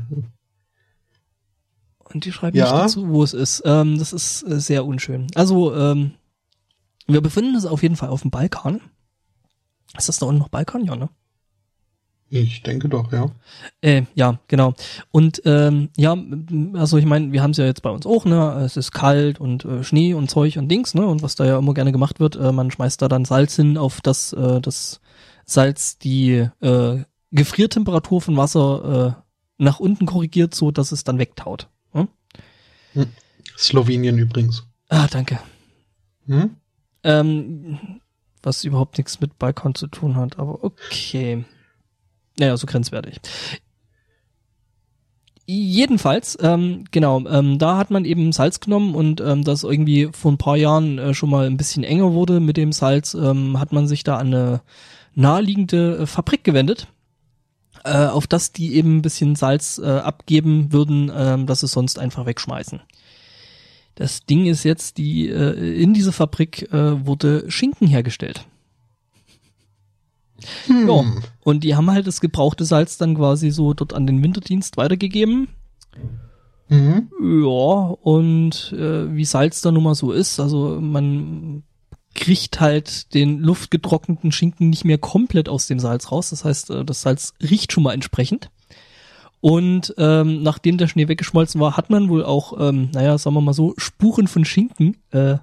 Und 2.13 2.25
die 2.25 2.31
schreiben 2.31 2.57
ja. 2.57 2.65
nicht 2.65 2.75
dazu, 2.75 3.09
wo 3.09 3.23
es 3.23 3.33
ist. 3.33 3.63
Ähm, 3.65 3.99
das 3.99 4.13
ist 4.13 4.43
äh, 4.43 4.59
sehr 4.59 4.85
unschön. 4.85 5.27
Also, 5.35 5.75
ähm, 5.75 6.11
wir 7.05 7.21
befinden 7.21 7.55
uns 7.55 7.65
auf 7.65 7.83
jeden 7.83 7.95
Fall 7.95 8.09
auf 8.09 8.21
dem 8.21 8.31
Balkan. 8.31 8.81
Ist 9.97 10.09
das 10.09 10.19
da 10.19 10.25
unten 10.25 10.39
noch 10.39 10.49
Balkan? 10.49 10.85
Ja, 10.85 10.95
ne? 10.95 11.09
Ich 12.29 12.61
denke 12.61 12.89
doch, 12.89 13.11
ja. 13.13 13.31
Äh, 13.79 14.03
ja, 14.13 14.39
genau. 14.47 14.73
Und 15.11 15.41
ähm, 15.45 15.89
ja, 15.95 16.17
also 16.73 16.97
ich 16.97 17.05
meine, 17.05 17.31
wir 17.31 17.41
haben 17.41 17.51
es 17.51 17.57
ja 17.57 17.65
jetzt 17.65 17.81
bei 17.81 17.89
uns 17.89 18.05
auch, 18.05 18.25
ne? 18.25 18.61
Es 18.65 18.75
ist 18.75 18.91
kalt 18.91 19.39
und 19.39 19.63
äh, 19.63 19.83
Schnee 19.83 20.13
und 20.13 20.29
Zeug 20.29 20.57
und 20.57 20.67
Dings, 20.67 20.93
ne? 20.93 21.07
Und 21.07 21.21
was 21.21 21.35
da 21.35 21.45
ja 21.45 21.57
immer 21.57 21.73
gerne 21.73 21.93
gemacht 21.93 22.19
wird, 22.19 22.35
äh, 22.35 22.51
man 22.51 22.69
schmeißt 22.69 23.01
da 23.01 23.07
dann 23.07 23.23
Salz 23.23 23.55
hin, 23.55 23.77
auf 23.77 24.01
das 24.01 24.33
äh, 24.33 24.59
das 24.59 24.99
Salz 25.47 25.97
die 25.97 26.47
äh, 26.61 27.03
Gefriertemperatur 27.31 28.21
von 28.21 28.37
Wasser 28.37 29.17
äh, 29.17 29.63
nach 29.63 29.79
unten 29.79 30.05
korrigiert, 30.05 30.53
so 30.53 30.71
dass 30.71 30.91
es 30.91 31.03
dann 31.03 31.17
wegtaut. 31.17 31.69
Hm? 31.93 32.09
Hm. 32.93 33.07
Slowenien 33.57 34.17
übrigens. 34.17 34.67
Ah, 34.89 35.07
danke. 35.07 35.39
Hm? 36.27 36.57
Ähm, 37.03 37.79
was 38.43 38.65
überhaupt 38.65 38.97
nichts 38.97 39.21
mit 39.21 39.39
Balkon 39.39 39.73
zu 39.73 39.87
tun 39.87 40.15
hat, 40.15 40.37
aber 40.37 40.63
okay. 40.63 41.45
Naja, 42.37 42.55
so 42.57 42.67
grenzwertig. 42.67 43.19
Jedenfalls, 45.45 46.37
ähm, 46.41 46.83
genau, 46.91 47.25
ähm, 47.25 47.57
da 47.57 47.77
hat 47.77 47.89
man 47.89 48.03
eben 48.03 48.33
Salz 48.33 48.59
genommen 48.59 48.95
und 48.95 49.21
ähm, 49.21 49.45
das 49.45 49.63
irgendwie 49.63 50.09
vor 50.11 50.33
ein 50.33 50.37
paar 50.37 50.57
Jahren 50.57 50.99
äh, 50.99 51.13
schon 51.13 51.29
mal 51.29 51.47
ein 51.47 51.55
bisschen 51.55 51.85
enger 51.85 52.11
wurde 52.11 52.41
mit 52.41 52.57
dem 52.57 52.73
Salz, 52.73 53.13
ähm, 53.13 53.57
hat 53.57 53.71
man 53.71 53.87
sich 53.87 54.03
da 54.03 54.17
an 54.17 54.27
eine 54.27 54.61
naheliegende 55.17 55.97
äh, 55.97 56.05
Fabrik 56.05 56.43
gewendet, 56.43 56.87
äh, 57.83 58.05
auf 58.05 58.27
das 58.27 58.51
die 58.51 58.75
eben 58.75 58.97
ein 58.97 59.01
bisschen 59.01 59.35
Salz 59.35 59.79
äh, 59.83 59.85
abgeben 59.87 60.71
würden, 60.71 61.09
äh, 61.09 61.43
das 61.45 61.61
sie 61.61 61.67
sonst 61.67 61.99
einfach 61.99 62.25
wegschmeißen. 62.25 62.81
Das 63.95 64.25
Ding 64.25 64.45
ist 64.45 64.63
jetzt, 64.63 64.99
die 64.99 65.27
äh, 65.27 65.81
in 65.81 65.93
dieser 65.93 66.13
Fabrik 66.13 66.71
äh, 66.71 67.05
wurde 67.05 67.49
Schinken 67.49 67.87
hergestellt. 67.87 68.45
Hm. 70.67 70.87
Ja, 70.87 71.03
und 71.43 71.63
die 71.63 71.75
haben 71.75 71.89
halt 71.89 72.05
das 72.05 72.21
gebrauchte 72.21 72.63
Salz 72.63 72.99
dann 72.99 73.15
quasi 73.15 73.49
so 73.49 73.73
dort 73.73 73.93
an 73.93 74.05
den 74.05 74.21
Winterdienst 74.21 74.77
weitergegeben. 74.77 75.47
Mhm. 76.69 77.09
Ja, 77.19 77.95
und 78.01 78.71
äh, 78.73 79.15
wie 79.15 79.25
Salz 79.25 79.61
da 79.61 79.71
nun 79.71 79.83
mal 79.83 79.95
so 79.95 80.11
ist, 80.11 80.39
also 80.39 80.79
man 80.79 81.63
kriegt 82.17 82.59
halt 82.59 83.13
den 83.13 83.39
luftgetrockneten 83.39 84.33
Schinken 84.33 84.69
nicht 84.69 84.83
mehr 84.83 84.97
komplett 84.97 85.47
aus 85.47 85.67
dem 85.67 85.79
Salz 85.79 86.11
raus. 86.11 86.31
Das 86.31 86.43
heißt, 86.43 86.71
äh, 86.71 86.83
das 86.83 87.01
Salz 87.01 87.33
riecht 87.41 87.71
schon 87.71 87.83
mal 87.83 87.93
entsprechend. 87.93 88.49
Und 89.39 89.93
ähm, 89.97 90.41
nachdem 90.41 90.77
der 90.77 90.87
Schnee 90.87 91.07
weggeschmolzen 91.07 91.61
war, 91.61 91.77
hat 91.77 91.89
man 91.89 92.09
wohl 92.09 92.25
auch, 92.25 92.59
ähm, 92.59 92.89
naja, 92.91 93.17
sagen 93.17 93.35
wir 93.35 93.41
mal 93.41 93.53
so, 93.53 93.75
Spuren 93.77 94.27
von 94.27 94.43
Schinken 94.43 94.97
äh, 95.11 95.37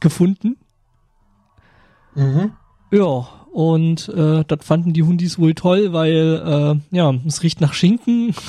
gefunden. 0.00 0.56
Mhm. 2.14 2.52
Ja, 2.92 3.28
und 3.52 4.08
äh, 4.10 4.44
das 4.46 4.64
fanden 4.64 4.92
die 4.92 5.02
Hundis 5.02 5.38
wohl 5.38 5.54
toll, 5.54 5.92
weil, 5.92 6.80
äh, 6.92 6.96
ja, 6.96 7.12
es 7.26 7.42
riecht 7.42 7.60
nach 7.60 7.74
Schinken. 7.74 8.34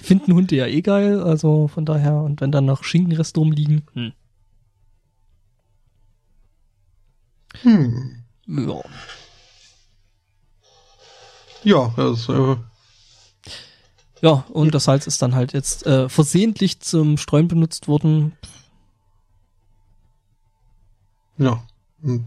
Finden 0.00 0.34
Hunde 0.34 0.56
ja 0.56 0.66
eh 0.66 0.82
geil, 0.82 1.20
also 1.20 1.66
von 1.68 1.84
daher, 1.84 2.22
und 2.22 2.40
wenn 2.40 2.52
dann 2.52 2.64
noch 2.64 2.84
Schinkenreste 2.84 3.40
rumliegen, 3.40 3.82
hm. 3.92 4.12
Hm. 7.62 8.24
Ja. 8.46 8.82
Ja, 11.62 11.92
das, 11.96 12.28
äh 12.28 12.56
ja, 14.22 14.44
und 14.50 14.74
das 14.74 14.84
Salz 14.84 15.06
ist 15.06 15.22
dann 15.22 15.34
halt 15.34 15.52
jetzt 15.52 15.86
äh, 15.86 16.08
versehentlich 16.08 16.80
zum 16.80 17.16
Streuen 17.16 17.48
benutzt 17.48 17.88
worden. 17.88 18.32
Ja. 21.38 21.62
Und, 22.02 22.26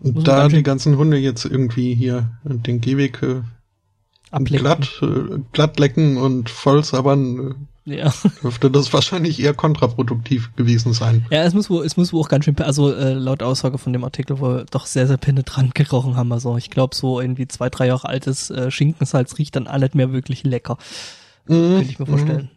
und 0.00 0.28
da 0.28 0.48
die 0.48 0.62
ganzen 0.62 0.96
Hunde 0.96 1.16
jetzt 1.16 1.44
irgendwie 1.44 1.94
hier 1.94 2.30
den 2.44 2.80
Gehweg 2.80 3.22
äh, 3.22 3.42
glatt, 4.44 5.00
äh, 5.02 5.40
glatt 5.52 5.80
lecken 5.80 6.16
und 6.16 6.48
voll 6.48 6.84
sabbern, 6.84 7.68
ja. 7.90 8.12
Dürfte 8.42 8.70
das 8.70 8.92
wahrscheinlich 8.92 9.40
eher 9.40 9.54
kontraproduktiv 9.54 10.54
gewesen 10.56 10.92
sein. 10.92 11.26
Ja, 11.30 11.42
es 11.42 11.54
muss 11.54 11.68
wohl, 11.70 11.84
es 11.84 11.96
muss 11.96 12.12
wohl 12.12 12.20
auch 12.20 12.28
ganz 12.28 12.44
schön, 12.44 12.56
also 12.58 12.92
äh, 12.92 13.12
laut 13.12 13.42
Aussage 13.42 13.78
von 13.78 13.92
dem 13.92 14.04
Artikel 14.04 14.38
wohl 14.38 14.66
doch 14.70 14.86
sehr, 14.86 15.06
sehr 15.06 15.16
penetrant 15.16 15.74
gerochen 15.74 16.16
haben. 16.16 16.32
Also 16.32 16.56
ich 16.56 16.70
glaube, 16.70 16.94
so 16.94 17.20
irgendwie 17.20 17.48
zwei, 17.48 17.68
drei 17.68 17.86
Jahre 17.86 18.08
altes 18.08 18.50
äh, 18.50 18.70
Schinkensalz 18.70 19.38
riecht 19.38 19.56
dann 19.56 19.66
alles 19.66 19.94
mehr 19.94 20.12
wirklich 20.12 20.44
lecker. 20.44 20.78
Mhm. 21.46 21.76
Könnte 21.76 21.90
ich 21.90 21.98
mir 21.98 22.06
vorstellen. 22.06 22.50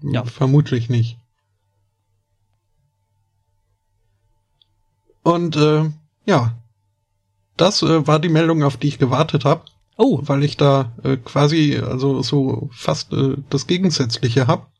Mhm. 0.00 0.14
Ja. 0.14 0.24
Vermutlich 0.24 0.88
nicht. 0.88 1.18
Und 5.22 5.56
äh, 5.56 5.90
ja, 6.24 6.54
das 7.56 7.82
äh, 7.82 8.06
war 8.06 8.18
die 8.18 8.28
Meldung, 8.28 8.62
auf 8.62 8.76
die 8.76 8.88
ich 8.88 8.98
gewartet 8.98 9.44
habe. 9.44 9.62
Oh. 9.98 10.20
Weil 10.22 10.44
ich 10.44 10.56
da 10.56 10.92
äh, 11.02 11.16
quasi 11.16 11.76
also 11.76 12.22
so 12.22 12.70
fast 12.72 13.12
äh, 13.12 13.36
das 13.50 13.66
Gegensätzliche 13.66 14.46
hab. 14.46 14.70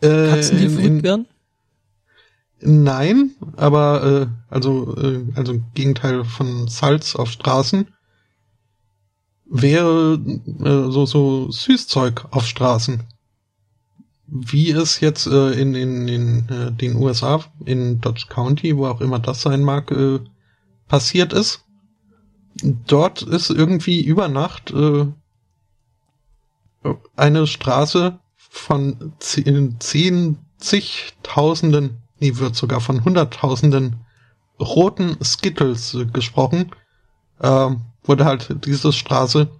Äh, 0.00 0.30
Katzen, 0.30 0.58
die 0.58 0.64
in, 0.64 0.70
verrückt 0.70 1.02
werden? 1.04 1.26
Nein, 2.60 3.32
aber 3.56 4.02
äh, 4.02 4.26
also 4.52 4.96
äh, 4.96 5.26
also 5.34 5.60
Gegenteil 5.74 6.24
von 6.24 6.68
Salz 6.68 7.14
auf 7.14 7.30
Straßen 7.30 7.88
wäre 9.44 10.14
äh, 10.14 10.90
so 10.90 11.04
so 11.04 11.50
Süßzeug 11.50 12.28
auf 12.30 12.46
Straßen. 12.46 13.02
Wie 14.26 14.70
es 14.70 15.00
jetzt 15.00 15.26
äh, 15.26 15.52
in 15.52 15.74
in, 15.74 16.08
in 16.08 16.48
äh, 16.48 16.72
den 16.72 16.96
USA 16.96 17.44
in 17.66 18.00
Dodge 18.00 18.26
County, 18.30 18.74
wo 18.76 18.86
auch 18.86 19.02
immer 19.02 19.18
das 19.18 19.42
sein 19.42 19.62
mag, 19.62 19.90
äh, 19.90 20.20
passiert 20.88 21.34
ist. 21.34 21.65
Dort 22.62 23.22
ist 23.22 23.50
irgendwie 23.50 24.02
über 24.04 24.28
Nacht 24.28 24.70
äh, 24.70 25.06
eine 27.16 27.46
Straße 27.46 28.18
von 28.36 29.12
zehn, 29.18 30.38
zigtausenden 30.58 32.02
nee, 32.20 32.36
wird 32.36 32.56
sogar 32.56 32.80
von 32.80 33.04
hunderttausenden 33.04 34.04
roten 34.58 35.22
Skittles 35.22 35.96
gesprochen, 36.12 36.70
ähm, 37.40 37.82
wurde 38.04 38.24
halt 38.24 38.64
diese 38.66 38.92
Straße 38.92 39.50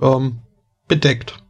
ähm, 0.00 0.38
bedeckt. 0.88 1.42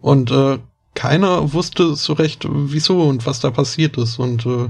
Und 0.00 0.30
äh, 0.30 0.58
keiner 0.94 1.52
wusste 1.52 1.96
so 1.96 2.12
recht, 2.12 2.46
wieso 2.48 3.02
und 3.02 3.26
was 3.26 3.40
da 3.40 3.50
passiert 3.50 3.96
ist 3.96 4.18
und 4.18 4.44
äh, 4.46 4.68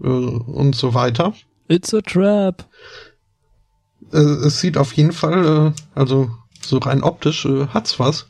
äh, 0.00 0.06
und 0.06 0.76
so 0.76 0.92
weiter. 0.94 1.32
It's 1.68 1.94
a 1.94 2.00
trap. 2.00 2.68
Äh, 4.12 4.18
es 4.18 4.60
sieht 4.60 4.76
auf 4.76 4.92
jeden 4.92 5.12
Fall, 5.12 5.72
äh, 5.74 5.98
also 5.98 6.30
so 6.60 6.78
rein 6.78 7.02
optisch 7.02 7.44
äh, 7.44 7.66
hat's 7.68 7.98
was. 7.98 8.26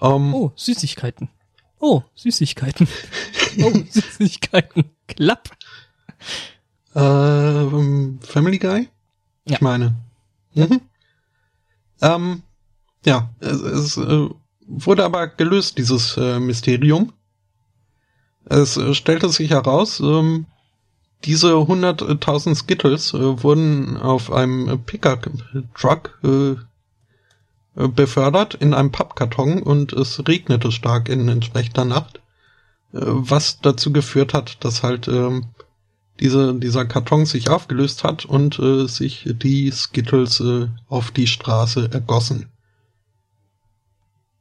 Ähm, 0.00 0.34
oh, 0.34 0.52
Süßigkeiten. 0.56 1.28
Oh, 1.78 2.02
Süßigkeiten. 2.14 2.88
Oh, 3.62 3.72
Süßigkeiten. 3.88 4.84
Klapp. 5.08 5.48
Ähm, 6.94 8.18
Family 8.20 8.58
Guy? 8.58 8.90
Ja. 9.46 9.54
Ich 9.54 9.60
meine. 9.62 9.96
Mhm. 10.52 10.82
Ähm, 12.02 12.42
ja, 13.06 13.30
es, 13.40 13.60
es 13.60 13.96
äh, 13.96 14.28
wurde 14.66 15.04
aber 15.04 15.28
gelöst, 15.28 15.78
dieses 15.78 16.18
äh, 16.18 16.38
Mysterium. 16.38 17.14
Es 18.44 18.76
äh, 18.76 18.92
stellte 18.94 19.30
sich 19.30 19.50
heraus, 19.50 20.00
ähm, 20.00 20.44
diese 21.24 21.52
100.000 21.52 22.54
Skittles 22.54 23.14
äh, 23.14 23.42
wurden 23.42 23.96
auf 23.96 24.32
einem 24.32 24.82
Pickup-Truck 24.84 26.18
äh, 26.22 26.56
äh, 27.76 27.88
befördert 27.88 28.54
in 28.54 28.74
einem 28.74 28.92
Pappkarton 28.92 29.62
und 29.62 29.92
es 29.92 30.26
regnete 30.26 30.72
stark 30.72 31.08
in 31.08 31.28
entsprechender 31.28 31.84
Nacht, 31.84 32.20
äh, 32.92 33.00
was 33.00 33.60
dazu 33.60 33.92
geführt 33.92 34.34
hat, 34.34 34.64
dass 34.64 34.82
halt 34.82 35.08
ähm, 35.08 35.46
diese, 36.20 36.54
dieser 36.54 36.86
Karton 36.86 37.26
sich 37.26 37.50
aufgelöst 37.50 38.02
hat 38.02 38.24
und 38.24 38.58
äh, 38.58 38.86
sich 38.86 39.28
die 39.42 39.70
Skittles 39.70 40.40
äh, 40.40 40.68
auf 40.88 41.10
die 41.10 41.26
Straße 41.26 41.90
ergossen. 41.92 42.48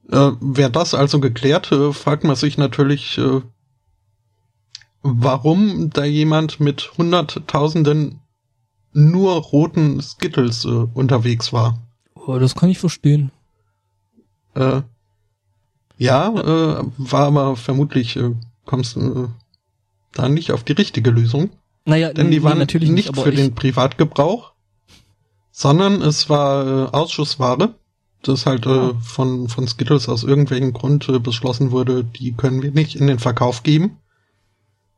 Äh, 0.10 0.32
Wäre 0.40 0.72
das 0.72 0.94
also 0.94 1.20
geklärt, 1.20 1.74
fragt 1.92 2.24
man 2.24 2.36
sich 2.36 2.58
natürlich, 2.58 3.20
warum 5.08 5.92
da 5.92 6.04
jemand 6.04 6.60
mit 6.60 6.98
Hunderttausenden 6.98 8.22
nur 8.92 9.34
roten 9.36 10.02
Skittles 10.02 10.66
äh, 10.66 10.70
unterwegs 10.70 11.54
war. 11.54 11.80
Oh, 12.16 12.40
das 12.40 12.56
kann 12.56 12.70
ich 12.70 12.80
verstehen. 12.80 13.32
Äh, 14.56 14.82
ja, 15.98 16.30
äh, 16.30 16.84
war 16.98 17.28
aber 17.28 17.56
vermutlich, 17.56 18.16
äh, 18.16 18.32
kommst 18.66 18.96
du 18.96 19.26
äh, 19.26 19.28
da 20.14 20.28
nicht 20.28 20.52
auf 20.52 20.64
die 20.64 20.74
richtige 20.74 21.12
Lösung. 21.12 21.52
Naja, 21.86 22.12
denn 22.12 22.32
die 22.32 22.42
waren 22.42 22.58
natürlich 22.58 22.90
nicht, 22.90 23.12
nicht 23.12 23.24
für 23.24 23.32
den 23.32 23.54
Privatgebrauch, 23.54 24.54
sondern 25.52 26.02
es 26.02 26.32
war 26.32 26.66
äh, 26.66 26.90
Ausschussware, 26.92 27.76
das 28.24 28.48
halt 28.48 28.66
äh, 28.66 28.70
ah. 28.70 28.94
von, 29.04 29.50
von 29.50 29.68
Skittles 29.68 30.10
aus 30.10 30.24
irgendwelchen 30.24 30.74
Grund 30.74 31.08
äh, 31.10 31.20
beschlossen 31.20 31.70
wurde, 31.70 32.04
die 32.04 32.32
können 32.32 32.64
wir 32.64 32.72
nicht 32.72 32.96
in 32.96 33.06
den 33.06 33.20
Verkauf 33.20 33.62
geben. 33.62 34.00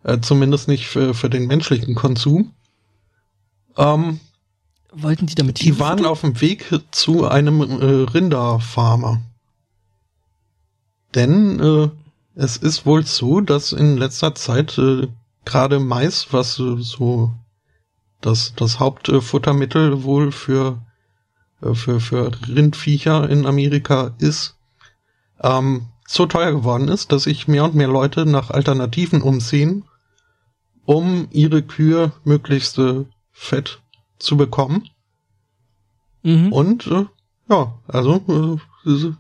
Äh, 0.04 0.20
zumindest 0.22 0.68
nicht 0.68 0.88
für, 0.88 1.14
für 1.14 1.30
den 1.30 1.48
menschlichen 1.48 1.96
Konsum. 1.96 2.54
Ähm, 3.78 4.20
Wollten 4.92 5.28
die 5.28 5.36
damit 5.36 5.62
Die 5.62 5.80
waren 5.80 6.06
auf 6.06 6.22
dem 6.22 6.40
Weg 6.42 6.74
zu 6.92 7.28
einem 7.28 7.62
äh, 7.62 8.10
Rinderfarmer. 8.10 9.22
Denn 11.14 11.60
äh, 11.60 11.90
es 12.36 12.58
ist 12.58 12.86
wohl 12.86 13.06
so, 13.06 13.42
dass 13.42 13.74
in 13.74 13.98
letzter 13.98 14.36
Zeit 14.36 14.78
äh, 14.78 15.08
gerade 15.46 15.80
Mais, 15.80 16.28
was 16.32 16.60
äh, 16.60 16.78
so 16.78 17.34
das, 18.22 18.54
das 18.56 18.80
Hauptfuttermittel 18.80 20.04
wohl 20.04 20.32
für, 20.32 20.82
äh, 21.62 21.74
für, 21.74 22.00
für 22.00 22.32
Rindviecher 22.48 23.30
in 23.30 23.46
Amerika 23.46 24.16
ist, 24.20 24.56
ähm, 25.42 25.88
so 26.08 26.26
teuer 26.26 26.54
geworden 26.54 26.88
ist, 26.88 27.12
dass 27.12 27.24
sich 27.24 27.48
mehr 27.48 27.66
und 27.66 27.76
mehr 27.76 27.90
Leute 27.90 28.26
nach 28.26 28.50
Alternativen 28.50 29.22
umsehen, 29.22 29.84
um 30.86 31.28
ihre 31.32 31.62
Kühe 31.62 32.14
möglichst 32.24 32.80
äh, 32.80 33.06
fett 33.34 33.82
zu 34.18 34.38
bekommen. 34.38 34.90
Mhm. 36.24 36.54
Und 36.54 36.88
äh, 36.88 37.06
ja, 37.50 37.78
also 37.88 38.60
äh, 38.86 39.12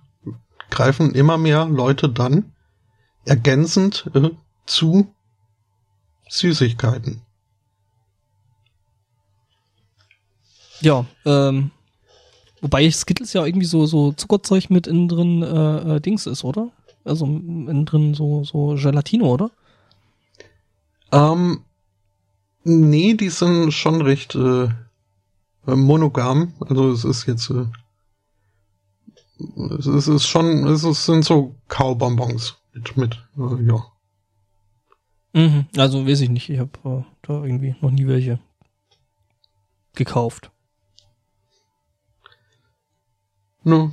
greifen 0.69 1.13
immer 1.13 1.37
mehr 1.37 1.65
Leute 1.65 2.07
dann 2.09 2.53
ergänzend 3.25 4.09
äh, 4.13 4.29
zu 4.65 5.13
Süßigkeiten. 6.29 7.21
Ja, 10.79 11.05
ähm, 11.25 11.71
wobei 12.61 12.89
Skittles 12.91 13.33
ja 13.33 13.45
irgendwie 13.45 13.65
so 13.65 13.85
so 13.85 14.13
Zuckerzeug 14.13 14.69
mit 14.69 14.87
innen 14.87 15.09
drin 15.09 15.43
äh, 15.43 15.95
äh, 15.95 15.99
Dings 15.99 16.27
ist, 16.27 16.43
oder? 16.43 16.71
Also 17.07 17.25
innen 17.25 17.85
drin 17.85 18.13
so 18.13 18.43
so 18.43 18.75
Gelatino, 18.75 19.33
oder? 19.33 19.51
Ähm, 21.11 21.61
nee, 22.63 23.13
die 23.13 23.29
sind 23.29 23.71
schon 23.71 24.01
recht 24.01 24.35
äh, 24.35 24.69
monogam. 25.65 26.53
Also 26.59 26.91
es 26.91 27.05
ist 27.05 27.25
jetzt 27.27 27.49
äh, 27.49 27.65
es 29.79 30.07
ist 30.07 30.27
schon, 30.27 30.65
es 30.67 30.81
sind 31.05 31.23
so 31.23 31.55
Kaubonbons 31.67 32.57
mit, 32.73 32.97
mit 32.97 33.27
äh, 33.37 33.63
ja. 33.65 33.85
Mhm, 35.33 35.67
also 35.77 36.07
weiß 36.07 36.21
ich 36.21 36.29
nicht, 36.29 36.49
ich 36.49 36.59
habe 36.59 36.71
äh, 36.83 37.03
da 37.21 37.43
irgendwie 37.43 37.75
noch 37.81 37.91
nie 37.91 38.07
welche 38.07 38.39
gekauft. 39.93 40.51
Ne. 43.63 43.91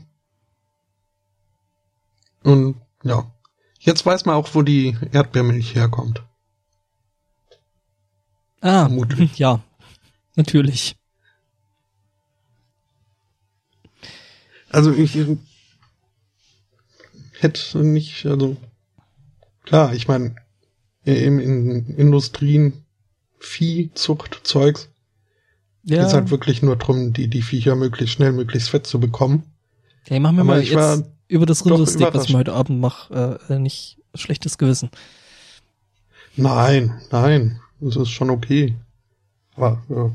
Und 2.45 2.77
ja, 3.05 3.31
jetzt 3.78 4.05
weiß 4.05 4.24
man 4.24 4.35
auch, 4.35 4.55
wo 4.55 4.62
die 4.62 4.97
Erdbeermilch 5.12 5.74
herkommt. 5.74 6.22
Ah, 8.60 8.86
Vermutlich. 8.86 9.39
ja, 9.39 9.62
natürlich. 10.36 10.97
Also 14.70 14.93
ich 14.93 15.16
hätte 17.39 17.78
nicht, 17.85 18.26
also 18.26 18.56
klar, 19.62 19.94
ich 19.94 20.09
meine, 20.09 20.35
in, 21.05 21.39
in 21.39 21.86
Industrien, 21.97 22.85
Viehzucht, 23.39 24.40
Zeugs, 24.43 24.89
ja. 25.85 26.02
geht 26.02 26.14
halt 26.14 26.31
wirklich 26.31 26.62
nur 26.62 26.76
drum, 26.76 27.12
die, 27.12 27.28
die 27.28 27.43
Viecher 27.43 27.76
möglichst 27.76 28.14
schnell, 28.14 28.32
möglichst 28.32 28.70
fett 28.70 28.86
zu 28.86 28.98
bekommen. 28.98 29.44
Okay, 30.02 30.18
machen 30.18 30.36
wir 30.36 30.40
Aber 30.40 30.55
mal 30.55 30.62
jetzt 30.62 31.05
über 31.29 31.47
das 31.47 31.65
Rindersteak, 31.65 32.15
was 32.15 32.29
ich 32.29 32.35
heute 32.35 32.53
Abend 32.53 32.81
mache, 32.81 33.39
äh, 33.49 33.59
nicht 33.59 33.99
schlechtes 34.15 34.59
Gewissen. 34.59 34.91
Nein, 36.37 37.01
nein, 37.11 37.61
das 37.81 37.97
ist 37.97 38.11
schon 38.11 38.31
okay. 38.31 38.75
Aber, 39.57 39.83
ja. 39.89 40.11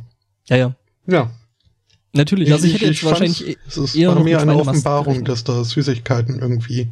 Ja, 0.46 0.58
ja. 0.58 0.76
Ja, 1.08 1.32
Natürlich, 2.14 2.52
also 2.52 2.66
ich, 2.66 2.76
ich 2.76 2.82
hätte 2.82 2.92
jetzt 2.92 3.04
wahrscheinlich 3.04 3.58
es 3.68 3.78
ist 3.78 3.96
eher 3.96 4.14
bei 4.14 4.24
mir 4.24 4.42
eine 4.42 4.56
Offenbarung, 4.56 5.24
dass 5.26 5.44
da 5.44 5.64
Süßigkeiten 5.64 6.40
irgendwie 6.40 6.88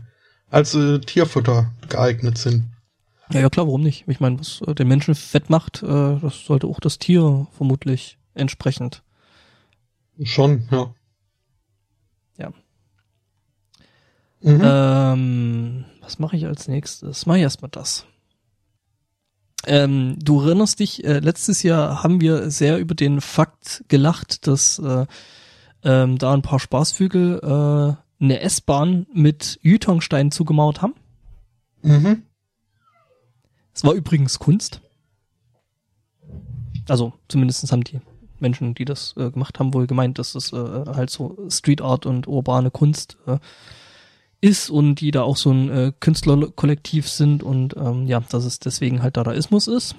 als 0.50 0.76
äh, 0.76 1.00
Tierfutter 1.00 1.72
geeignet 1.90 2.38
sind. 2.38 2.66
Ja, 3.32 3.42
ja, 3.42 3.50
klar, 3.50 3.66
warum 3.66 3.82
nicht? 3.82 4.06
Ich 4.08 4.20
meine, 4.20 4.40
was 4.40 4.62
äh, 4.62 4.76
den 4.76 4.88
Menschen 4.88 5.16
fett 5.16 5.50
macht, 5.50 5.82
äh, 5.84 6.18
das 6.22 6.46
sollte 6.46 6.68
auch 6.68 6.80
das 6.80 7.00
Tier 7.00 7.48
vermutlich 7.58 8.18
entsprechend. 8.36 9.02
Schon. 10.24 10.68
Ja. 10.72 10.94
Mhm. 14.48 14.62
Ähm, 14.64 15.86
was 16.00 16.20
mache 16.20 16.38
ich 16.38 16.46
als 16.46 16.70
nächstes? 16.70 17.26
Mache 17.26 17.40
ich 17.40 17.44
erstmal 17.44 17.70
das. 17.70 18.06
Ähm, 19.66 20.18
du 20.24 20.40
erinnerst 20.40 20.80
dich, 20.80 21.04
äh, 21.04 21.20
letztes 21.20 21.64
Jahr 21.64 22.02
haben 22.02 22.22
wir 22.22 22.50
sehr 22.50 22.80
über 22.80 22.96
den 22.96 23.20
Fakt 23.20 23.84
gelacht, 23.90 24.48
dass 24.48 24.80
äh, 24.80 25.06
ähm, 25.84 26.18
da 26.18 26.34
ein 26.34 26.44
paar 26.44 26.60
Spaßvögel 26.60 27.40
äh, 27.44 28.24
eine 28.24 28.40
S-Bahn 28.40 29.06
mit 29.14 29.60
Jütongstein 29.64 30.32
zugemauert 30.32 30.82
haben. 30.82 30.96
Mhm. 31.82 32.24
Es 33.74 33.84
war 33.84 33.94
übrigens 33.94 34.40
Kunst. 34.40 34.80
Also 36.88 37.12
zumindest 37.28 37.70
haben 37.70 37.84
die 37.84 38.00
Menschen, 38.40 38.76
die 38.76 38.86
das 38.86 39.14
äh, 39.18 39.30
gemacht 39.30 39.60
haben, 39.60 39.74
wohl 39.74 39.88
gemeint, 39.88 40.20
dass 40.20 40.32
das 40.34 40.54
äh, 40.54 40.56
halt 40.56 41.10
so 41.10 41.38
Street 41.50 41.82
Art 41.82 42.06
und 42.06 42.28
urbane 42.28 42.72
Kunst 42.72 43.18
äh, 43.28 43.40
ist 44.42 44.70
und 44.70 44.96
die 44.96 45.12
da 45.12 45.24
auch 45.24 45.38
so 45.38 45.52
ein 45.52 45.70
äh, 45.70 45.92
Künstlerkollektiv 46.00 47.10
sind 47.10 47.44
und 47.44 47.76
ähm, 47.76 48.06
ja, 48.06 48.20
dass 48.20 48.46
es 48.46 48.60
deswegen 48.60 49.02
halt 49.02 49.18
Dadaismus 49.18 49.68
ist. 49.68 49.96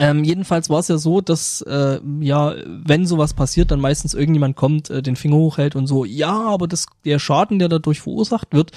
Ähm, 0.00 0.24
jedenfalls 0.24 0.70
war 0.70 0.80
es 0.80 0.88
ja 0.88 0.98
so, 0.98 1.20
dass 1.20 1.60
äh, 1.62 2.00
ja, 2.20 2.54
wenn 2.66 3.06
sowas 3.06 3.32
passiert, 3.34 3.70
dann 3.70 3.80
meistens 3.80 4.14
irgendjemand 4.14 4.56
kommt, 4.56 4.90
äh, 4.90 5.02
den 5.02 5.14
Finger 5.14 5.36
hochhält 5.36 5.76
und 5.76 5.86
so, 5.86 6.04
ja, 6.04 6.32
aber 6.32 6.66
das, 6.66 6.86
der 7.04 7.20
Schaden, 7.20 7.60
der 7.60 7.68
dadurch 7.68 8.00
verursacht 8.00 8.52
wird, 8.52 8.72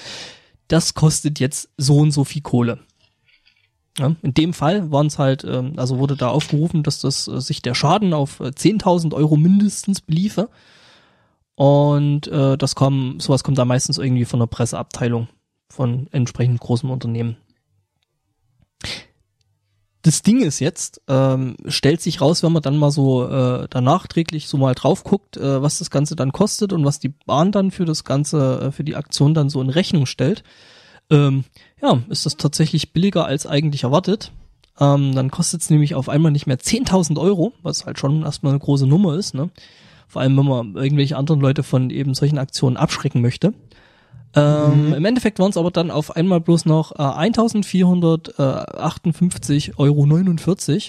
das 0.68 0.94
kostet 0.94 1.40
jetzt 1.40 1.70
so 1.76 1.96
und 1.96 2.12
so 2.12 2.22
viel 2.22 2.42
Kohle. 2.42 2.78
Ja, 3.98 4.14
in 4.22 4.34
dem 4.34 4.52
Fall 4.52 4.92
waren 4.92 5.08
es 5.08 5.18
halt, 5.18 5.42
ähm, 5.42 5.72
also 5.76 5.98
wurde 5.98 6.16
da 6.16 6.28
aufgerufen, 6.28 6.84
dass 6.84 7.00
das 7.00 7.26
äh, 7.26 7.40
sich 7.40 7.62
der 7.62 7.74
Schaden 7.74 8.14
auf 8.14 8.40
10.000 8.40 9.10
äh, 9.10 9.14
Euro 9.16 9.36
mindestens 9.36 10.00
beliefe. 10.00 10.48
Und 11.58 12.28
äh, 12.28 12.56
das 12.56 12.76
kam, 12.76 13.18
sowas 13.18 13.42
kommt 13.42 13.58
da 13.58 13.64
meistens 13.64 13.98
irgendwie 13.98 14.26
von 14.26 14.38
der 14.38 14.46
Presseabteilung 14.46 15.26
von 15.68 16.06
entsprechend 16.12 16.60
großen 16.60 16.88
Unternehmen. 16.88 17.36
Das 20.02 20.22
Ding 20.22 20.40
ist 20.40 20.60
jetzt, 20.60 21.00
ähm, 21.08 21.56
stellt 21.66 22.00
sich 22.00 22.20
raus, 22.20 22.44
wenn 22.44 22.52
man 22.52 22.62
dann 22.62 22.76
mal 22.76 22.92
so 22.92 23.26
äh, 23.26 23.66
da 23.68 23.80
nachträglich 23.80 24.46
so 24.46 24.56
mal 24.56 24.76
drauf 24.76 25.02
guckt, 25.02 25.36
äh, 25.36 25.60
was 25.60 25.80
das 25.80 25.90
Ganze 25.90 26.14
dann 26.14 26.30
kostet 26.30 26.72
und 26.72 26.84
was 26.84 27.00
die 27.00 27.08
Bahn 27.08 27.50
dann 27.50 27.72
für 27.72 27.84
das 27.84 28.04
Ganze, 28.04 28.60
äh, 28.60 28.70
für 28.70 28.84
die 28.84 28.94
Aktion 28.94 29.34
dann 29.34 29.50
so 29.50 29.60
in 29.60 29.68
Rechnung 29.68 30.06
stellt, 30.06 30.44
ähm, 31.10 31.42
ja, 31.82 32.00
ist 32.08 32.24
das 32.24 32.36
tatsächlich 32.36 32.92
billiger 32.92 33.26
als 33.26 33.48
eigentlich 33.48 33.82
erwartet. 33.82 34.30
Ähm, 34.78 35.12
dann 35.12 35.32
kostet 35.32 35.62
es 35.62 35.70
nämlich 35.70 35.96
auf 35.96 36.08
einmal 36.08 36.30
nicht 36.30 36.46
mehr 36.46 36.60
10.000 36.60 37.18
Euro, 37.18 37.52
was 37.64 37.84
halt 37.84 37.98
schon 37.98 38.22
erstmal 38.22 38.52
eine 38.52 38.60
große 38.60 38.86
Nummer 38.86 39.16
ist, 39.16 39.34
ne? 39.34 39.50
Vor 40.08 40.22
allem, 40.22 40.36
wenn 40.36 40.46
man 40.46 40.74
irgendwelche 40.74 41.16
anderen 41.16 41.40
Leute 41.40 41.62
von 41.62 41.90
eben 41.90 42.14
solchen 42.14 42.38
Aktionen 42.38 42.76
abschrecken 42.76 43.20
möchte. 43.20 43.52
Ähm, 44.34 44.88
mhm. 44.88 44.94
Im 44.94 45.04
Endeffekt 45.04 45.38
waren 45.38 45.50
es 45.50 45.56
aber 45.56 45.70
dann 45.70 45.90
auf 45.90 46.16
einmal 46.16 46.40
bloß 46.40 46.66
noch 46.66 46.92
äh, 46.92 47.02
1458,49 47.02 49.78
Euro, 49.78 50.06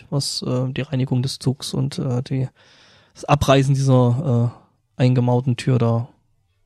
was 0.10 0.42
äh, 0.42 0.74
die 0.74 0.82
Reinigung 0.82 1.22
des 1.22 1.40
Zugs 1.40 1.74
und 1.74 2.00
äh, 2.00 2.22
die, 2.24 2.50
das 3.14 3.26
Abreißen 3.26 3.76
dieser 3.76 4.52
äh, 4.98 5.02
eingemauerten 5.02 5.56
Tür 5.56 5.78
da 5.78 6.10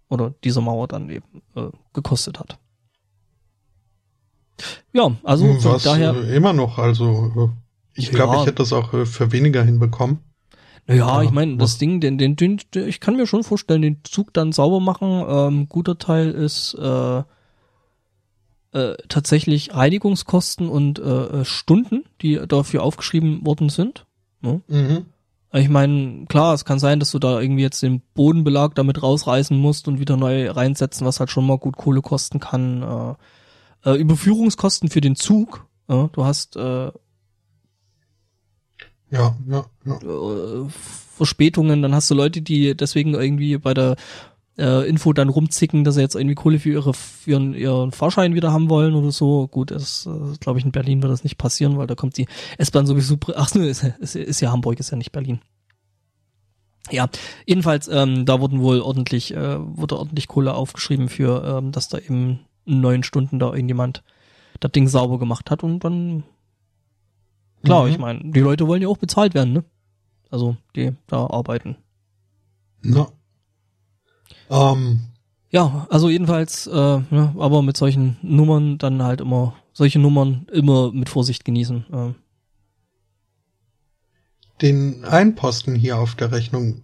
oder 0.09 0.33
dieser 0.43 0.61
Mauer 0.61 0.87
dann 0.87 1.09
eben 1.09 1.43
äh, 1.55 1.67
gekostet 1.93 2.39
hat. 2.39 2.57
Ja, 4.93 5.11
also 5.23 5.45
hm, 5.45 5.59
von 5.59 5.79
daher 5.83 6.15
äh, 6.15 6.35
immer 6.35 6.53
noch. 6.53 6.77
Also 6.77 7.31
äh, 7.35 7.49
ich 7.99 8.07
ja, 8.07 8.13
glaube, 8.13 8.37
ich 8.37 8.41
hätte 8.41 8.55
das 8.55 8.73
auch 8.73 8.93
äh, 8.93 9.05
für 9.05 9.31
weniger 9.31 9.63
hinbekommen. 9.63 10.19
Naja, 10.87 11.07
ja, 11.07 11.23
ich 11.23 11.31
meine, 11.31 11.57
das 11.57 11.77
Ding, 11.77 12.01
den, 12.01 12.17
den, 12.17 12.35
den, 12.35 12.59
ich 12.73 12.99
kann 12.99 13.15
mir 13.15 13.25
schon 13.25 13.43
vorstellen, 13.43 13.81
den 13.81 13.99
Zug 14.03 14.33
dann 14.33 14.51
sauber 14.51 14.79
machen. 14.79 15.23
Ähm, 15.27 15.69
guter 15.69 15.97
Teil 15.97 16.31
ist 16.31 16.73
äh, 16.73 17.23
äh, 18.73 18.95
tatsächlich 19.07 19.73
Reinigungskosten 19.73 20.67
und 20.67 20.99
äh, 20.99 21.45
Stunden, 21.45 22.03
die 22.21 22.39
dafür 22.47 22.83
aufgeschrieben 22.83 23.45
worden 23.45 23.69
sind. 23.69 24.05
Ne? 24.41 24.61
Mhm. 24.67 25.05
Ich 25.53 25.69
meine, 25.69 26.25
klar, 26.27 26.55
es 26.55 26.65
kann 26.65 26.79
sein, 26.79 26.99
dass 26.99 27.11
du 27.11 27.19
da 27.19 27.39
irgendwie 27.39 27.61
jetzt 27.61 27.83
den 27.83 28.01
Bodenbelag 28.15 28.73
damit 28.73 29.03
rausreißen 29.03 29.55
musst 29.55 29.87
und 29.87 29.99
wieder 29.99 30.17
neu 30.17 30.49
reinsetzen, 30.49 31.05
was 31.05 31.19
halt 31.19 31.29
schon 31.29 31.45
mal 31.45 31.59
gut 31.59 31.77
Kohle 31.77 32.01
kosten 32.01 32.39
kann. 32.39 32.81
Äh, 32.81 33.91
äh, 33.91 33.95
Überführungskosten 33.95 34.89
für 34.89 35.01
den 35.01 35.15
Zug. 35.15 35.67
Ja, 35.87 36.09
du 36.11 36.25
hast 36.25 36.55
äh, 36.55 36.91
ja, 39.13 39.35
ja, 39.47 39.65
ja. 39.85 39.95
Äh, 39.95 40.67
Verspätungen, 41.15 41.81
dann 41.81 41.93
hast 41.93 42.09
du 42.09 42.15
Leute, 42.15 42.41
die 42.41 42.75
deswegen 42.75 43.13
irgendwie 43.13 43.57
bei 43.57 43.73
der 43.73 43.95
äh, 44.57 44.87
Info 44.87 45.13
dann 45.13 45.29
rumzicken, 45.29 45.83
dass 45.83 45.95
sie 45.95 46.01
jetzt 46.01 46.15
irgendwie 46.15 46.35
Kohle 46.35 46.59
für 46.59 46.71
ihre 46.71 46.93
für 46.93 47.31
ihren, 47.31 47.53
ihren 47.53 47.91
Fahrschein 47.91 48.33
wieder 48.33 48.51
haben 48.51 48.69
wollen 48.69 48.95
oder 48.95 49.11
so. 49.11 49.47
Gut, 49.47 49.71
das 49.71 50.07
äh, 50.07 50.37
glaube 50.39 50.59
ich 50.59 50.65
in 50.65 50.71
Berlin 50.71 51.01
wird 51.01 51.11
das 51.11 51.23
nicht 51.23 51.37
passieren, 51.37 51.77
weil 51.77 51.87
da 51.87 51.95
kommt 51.95 52.17
die 52.17 52.27
S-Bahn 52.57 52.87
sowieso. 52.87 53.17
Ach 53.35 53.53
ne, 53.53 53.67
ist, 53.67 53.83
ist, 53.83 54.15
ist 54.15 54.41
ja 54.41 54.51
Hamburg, 54.51 54.79
ist 54.79 54.91
ja 54.91 54.97
nicht 54.97 55.11
Berlin. 55.11 55.39
Ja, 56.91 57.07
jedenfalls, 57.45 57.87
ähm, 57.87 58.25
da 58.25 58.41
wurden 58.41 58.61
wohl 58.61 58.81
ordentlich, 58.81 59.33
äh, 59.33 59.57
wurde 59.59 59.97
ordentlich 59.97 60.27
Kohle 60.27 60.53
aufgeschrieben 60.53 61.07
für, 61.07 61.59
ähm, 61.59 61.71
dass 61.71 61.87
da 61.87 61.97
eben 61.97 62.41
neun 62.65 63.03
Stunden 63.03 63.39
da 63.39 63.53
irgendjemand 63.53 64.03
das 64.59 64.71
Ding 64.71 64.87
sauber 64.87 65.17
gemacht 65.17 65.49
hat 65.49 65.63
und 65.63 65.83
dann 65.83 66.23
klar, 67.63 67.85
mhm. 67.85 67.91
ich 67.91 67.97
meine, 67.97 68.31
die 68.31 68.39
Leute 68.39 68.67
wollen 68.67 68.81
ja 68.81 68.87
auch 68.87 68.97
bezahlt 68.97 69.33
werden, 69.33 69.53
ne? 69.53 69.63
Also 70.29 70.57
die 70.75 70.93
da 71.07 71.27
arbeiten. 71.27 71.77
Na. 72.81 73.07
Ähm. 74.49 75.01
Ja, 75.49 75.85
also 75.89 76.09
jedenfalls, 76.09 76.65
äh, 76.65 76.73
ja, 76.73 77.35
aber 77.37 77.61
mit 77.61 77.77
solchen 77.77 78.17
Nummern 78.23 78.79
dann 78.79 79.03
halt 79.03 79.21
immer, 79.21 79.53
solche 79.71 79.99
Nummern 79.99 80.47
immer 80.51 80.91
mit 80.91 81.09
Vorsicht 81.09 81.45
genießen. 81.45 81.85
Äh. 81.93 82.13
Den 84.61 85.05
Einposten 85.05 85.75
hier 85.75 85.99
auf 85.99 86.15
der 86.15 86.31
Rechnung 86.31 86.83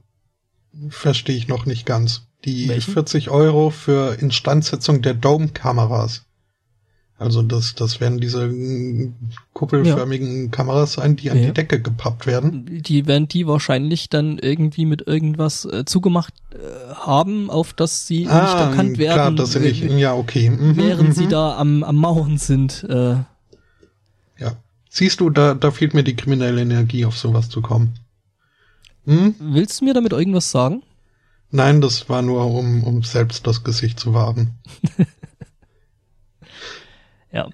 verstehe 0.90 1.36
ich 1.36 1.48
noch 1.48 1.66
nicht 1.66 1.86
ganz. 1.86 2.28
Die 2.46 2.70
Welchen? 2.70 2.94
40 2.94 3.30
Euro 3.30 3.70
für 3.70 4.14
Instandsetzung 4.22 5.02
der 5.02 5.14
Dome-Kameras. 5.14 6.26
Also 7.20 7.42
das, 7.42 7.76
das 7.76 8.00
werden 8.00 8.22
diese 8.22 8.50
kuppelförmigen 9.52 10.46
ja. 10.46 10.50
Kameras 10.52 10.94
sein, 10.94 11.18
die 11.18 11.30
an 11.30 11.38
ja. 11.38 11.48
die 11.48 11.54
Decke 11.54 11.82
gepappt 11.82 12.26
werden. 12.26 12.82
Die 12.82 13.08
werden 13.08 13.28
die 13.28 13.46
wahrscheinlich 13.46 14.08
dann 14.08 14.40
irgendwie 14.40 14.86
mit 14.86 15.06
irgendwas 15.06 15.66
äh, 15.66 15.84
zugemacht 15.84 16.34
äh, 16.54 16.94
haben, 16.94 17.50
auf 17.50 17.74
das 17.74 18.08
sie 18.08 18.26
ah, 18.28 18.42
nicht 18.42 18.54
erkannt 18.54 18.98
werden. 18.98 19.16
Klar, 19.16 19.32
das 19.32 19.52
sind 19.52 19.64
nicht, 19.64 19.84
ja, 19.84 20.16
okay. 20.16 20.50
Mhm, 20.50 20.78
während 20.78 21.14
sie 21.14 21.26
mhm. 21.26 21.30
da 21.30 21.58
am, 21.58 21.84
am 21.84 21.98
Mauern 21.98 22.38
sind. 22.38 22.86
Äh. 22.90 23.16
Ja. 24.38 24.56
Siehst 24.90 25.20
du, 25.20 25.30
da, 25.30 25.56
da 25.56 25.72
fehlt 25.72 25.94
mir 25.94 26.06
die 26.06 26.16
kriminelle 26.16 26.62
Energie, 26.62 27.04
auf 27.04 27.18
sowas 27.18 27.50
zu 27.50 27.62
kommen. 27.62 27.96
Hm? 29.06 29.36
Willst 29.40 29.82
du 29.82 29.86
mir 29.86 29.94
damit 29.94 30.14
irgendwas 30.14 30.52
sagen? 30.52 30.84
Nein, 31.52 31.82
das 31.82 32.08
war 32.08 32.22
nur, 32.22 32.46
um, 32.46 32.86
um 32.86 33.04
selbst 33.04 33.46
das 33.46 33.66
Gesicht 33.66 34.00
zu 34.00 34.14
wahren. 34.14 34.52
ja. 37.32 37.50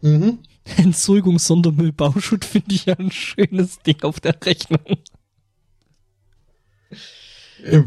Mhm. 0.00 0.40
Entsorgungssondermüll 0.76 1.92
Bauschutt 1.92 2.44
finde 2.44 2.74
ich 2.74 2.86
ja 2.86 2.94
ein 2.94 3.10
schönes 3.10 3.78
Ding 3.80 4.02
auf 4.02 4.20
der 4.20 4.36
Rechnung. 4.44 4.98
Äh, 7.62 7.82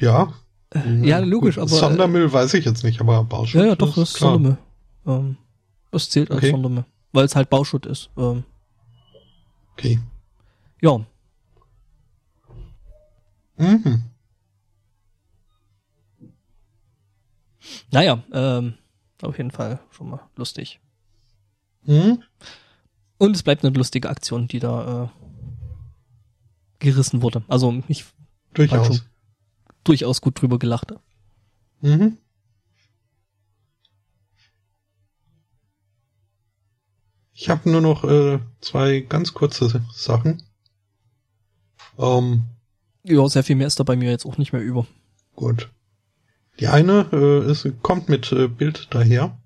ja. 0.00 0.32
Ja, 1.02 1.18
logisch, 1.18 1.58
aber. 1.58 1.68
Sondermüll 1.68 2.32
weiß 2.32 2.54
ich 2.54 2.64
jetzt 2.64 2.84
nicht, 2.84 3.00
aber 3.00 3.24
Bauschutt. 3.24 3.60
Ja, 3.60 3.68
ja, 3.68 3.76
doch, 3.76 3.94
das 3.94 4.10
ist 4.10 4.14
klar. 4.16 4.32
Sondermüll. 4.32 4.58
Ähm, 5.06 5.36
das 5.90 6.10
zählt 6.10 6.30
als 6.30 6.38
okay. 6.38 6.50
Sondermüll. 6.50 6.84
Weil 7.12 7.24
es 7.24 7.36
halt 7.36 7.48
Bauschutt 7.48 7.86
ist. 7.86 8.10
Ähm. 8.16 8.44
Okay. 9.72 10.00
Ja. 10.82 11.00
Mhm. 13.56 14.02
Naja, 17.90 18.22
ähm, 18.32 18.74
auf 19.22 19.38
jeden 19.38 19.50
Fall 19.50 19.80
schon 19.90 20.10
mal 20.10 20.20
lustig. 20.36 20.80
Mhm. 21.84 22.22
Und 23.18 23.36
es 23.36 23.42
bleibt 23.42 23.64
eine 23.64 23.76
lustige 23.76 24.10
Aktion, 24.10 24.48
die 24.48 24.58
da 24.58 25.04
äh, 25.04 25.08
gerissen 26.78 27.22
wurde. 27.22 27.42
Also 27.48 27.82
ich 27.88 28.04
durchaus 28.52 29.04
durchaus 29.84 30.20
gut 30.20 30.40
drüber 30.40 30.58
gelacht. 30.58 30.92
Mhm. 31.80 32.18
Ich 37.32 37.50
habe 37.50 37.70
nur 37.70 37.82
noch 37.82 38.04
äh, 38.04 38.40
zwei 38.60 39.00
ganz 39.00 39.34
kurze 39.34 39.84
Sachen. 39.92 40.42
Ähm, 41.98 42.44
ja, 43.04 43.28
sehr 43.28 43.44
viel 43.44 43.56
mehr 43.56 43.66
ist 43.66 43.78
da 43.78 43.84
bei 43.84 43.94
mir 43.94 44.10
jetzt 44.10 44.26
auch 44.26 44.38
nicht 44.38 44.52
mehr 44.52 44.62
über. 44.62 44.86
Gut. 45.34 45.70
Die 46.60 46.68
eine 46.68 47.06
äh, 47.12 47.50
ist, 47.50 47.68
kommt 47.82 48.08
mit 48.08 48.32
äh, 48.32 48.48
Bild 48.48 48.88
daher. 48.90 49.38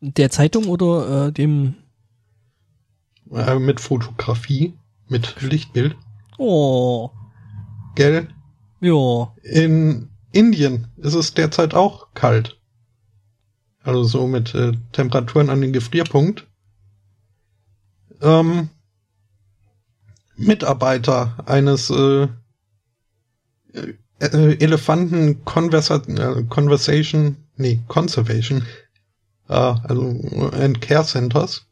Der 0.00 0.30
Zeitung 0.30 0.66
oder 0.66 1.28
äh, 1.28 1.32
dem? 1.32 1.74
Äh, 3.30 3.58
mit 3.58 3.80
Fotografie, 3.80 4.74
mit 5.08 5.40
Lichtbild. 5.40 5.96
Oh. 6.38 7.10
Gell? 7.94 8.28
Ja. 8.80 9.32
In 9.42 10.10
Indien 10.32 10.88
ist 10.96 11.14
es 11.14 11.34
derzeit 11.34 11.74
auch 11.74 12.12
kalt. 12.14 12.58
Also 13.84 14.02
so 14.04 14.26
mit 14.26 14.54
äh, 14.54 14.72
Temperaturen 14.92 15.50
an 15.50 15.60
den 15.60 15.72
Gefrierpunkt. 15.72 16.48
ähm, 18.20 18.68
Mitarbeiter 20.36 21.44
eines 21.46 21.90
äh, 21.90 22.28
äh, 24.22 24.56
Elefanten 24.58 25.44
Conversa 25.44 25.96
äh, 26.06 26.44
Conversation, 26.48 27.36
nee, 27.56 27.80
Conservation, 27.88 28.62
äh, 29.48 29.54
also 29.54 30.02
and 30.52 30.80
Care 30.80 31.04
Centers 31.04 31.66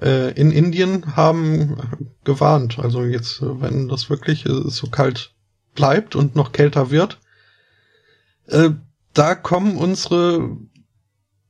äh, 0.00 0.32
in 0.38 0.52
Indien 0.52 1.16
haben 1.16 1.76
gewarnt. 2.24 2.78
Also 2.78 3.04
jetzt, 3.04 3.40
wenn 3.40 3.88
das 3.88 4.10
wirklich 4.10 4.46
äh, 4.46 4.68
so 4.68 4.88
kalt 4.88 5.34
bleibt 5.74 6.14
und 6.14 6.36
noch 6.36 6.52
kälter 6.52 6.90
wird, 6.90 7.18
äh, 8.46 8.70
da 9.14 9.34
kommen 9.34 9.76
unsere 9.76 10.56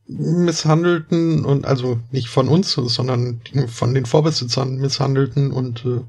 misshandelten 0.06 1.44
und 1.44 1.66
also 1.66 1.98
nicht 2.12 2.28
von 2.28 2.46
uns, 2.46 2.72
sondern 2.72 3.40
von 3.66 3.92
den 3.92 4.06
Vorbesitzern 4.06 4.76
misshandelten 4.76 5.50
und 5.50 5.84
äh, 5.84 6.02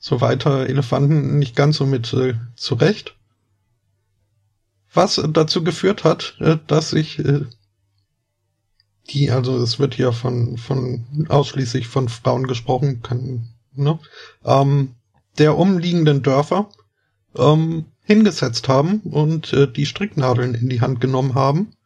so 0.00 0.20
weiter 0.20 0.68
Elefanten 0.68 1.38
nicht 1.38 1.54
ganz 1.54 1.76
so 1.76 1.86
mit 1.86 2.12
äh, 2.14 2.34
zurecht. 2.56 3.17
Was 4.98 5.22
dazu 5.32 5.62
geführt 5.62 6.02
hat, 6.02 6.34
äh, 6.40 6.58
dass 6.66 6.92
ich 6.92 7.20
äh, 7.20 7.44
die, 9.10 9.30
also 9.30 9.56
es 9.62 9.78
wird 9.78 9.94
hier 9.94 10.10
von, 10.10 10.58
von 10.58 11.26
ausschließlich 11.28 11.86
von 11.86 12.08
Frauen 12.08 12.48
gesprochen, 12.48 13.00
kann, 13.00 13.48
ne, 13.76 14.00
ähm, 14.44 14.96
der 15.38 15.56
umliegenden 15.56 16.24
Dörfer 16.24 16.68
ähm, 17.36 17.84
hingesetzt 18.02 18.68
haben 18.68 18.98
und 19.02 19.52
äh, 19.52 19.70
die 19.70 19.86
Stricknadeln 19.86 20.54
in 20.54 20.68
die 20.68 20.80
Hand 20.80 21.00
genommen 21.00 21.36
haben 21.36 21.76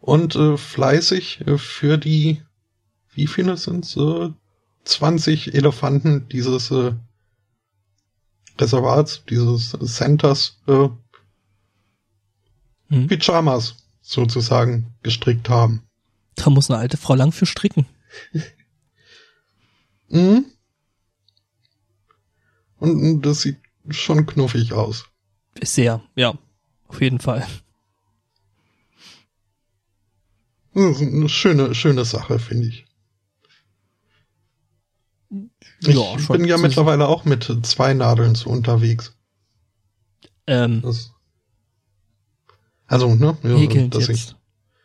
und 0.00 0.34
äh, 0.34 0.56
fleißig 0.56 1.46
äh, 1.46 1.58
für 1.58 1.98
die, 1.98 2.40
wie 3.12 3.26
viele 3.26 3.58
sind's, 3.58 3.94
äh, 3.98 4.30
20 4.84 5.54
Elefanten 5.54 6.30
dieses 6.30 6.70
äh, 6.70 6.94
Reservats, 8.58 9.22
dieses 9.28 9.76
Centers, 9.84 10.62
äh, 10.66 10.88
hm. 12.92 13.06
Pyjamas 13.08 13.76
sozusagen 14.00 14.94
gestrickt 15.02 15.48
haben. 15.48 15.82
Da 16.34 16.50
muss 16.50 16.70
eine 16.70 16.78
alte 16.78 16.96
Frau 16.96 17.14
lang 17.14 17.32
für 17.32 17.46
stricken. 17.46 17.86
mhm. 20.08 20.46
Und 22.78 23.22
das 23.22 23.42
sieht 23.42 23.58
schon 23.90 24.26
knuffig 24.26 24.72
aus. 24.72 25.06
Sehr, 25.62 26.02
ja, 26.16 26.34
auf 26.88 27.00
jeden 27.00 27.20
Fall. 27.20 27.46
Das 30.74 31.00
ist 31.00 31.02
eine 31.02 31.28
schöne, 31.28 31.74
schöne 31.74 32.04
Sache, 32.04 32.38
finde 32.38 32.68
ich. 32.68 32.86
Ich 35.80 35.94
ja, 35.94 36.16
bin 36.28 36.44
ja 36.44 36.58
mittlerweile 36.58 37.08
auch 37.08 37.24
mit 37.24 37.50
zwei 37.62 37.94
Nadeln 37.94 38.34
so 38.34 38.50
unterwegs. 38.50 39.14
Ähm, 40.46 40.82
das, 40.82 41.11
also, 42.92 43.14
ne? 43.14 43.36
Ja, 43.42 43.56
häkeln 43.56 43.90
dass 43.90 44.08
jetzt. 44.08 44.36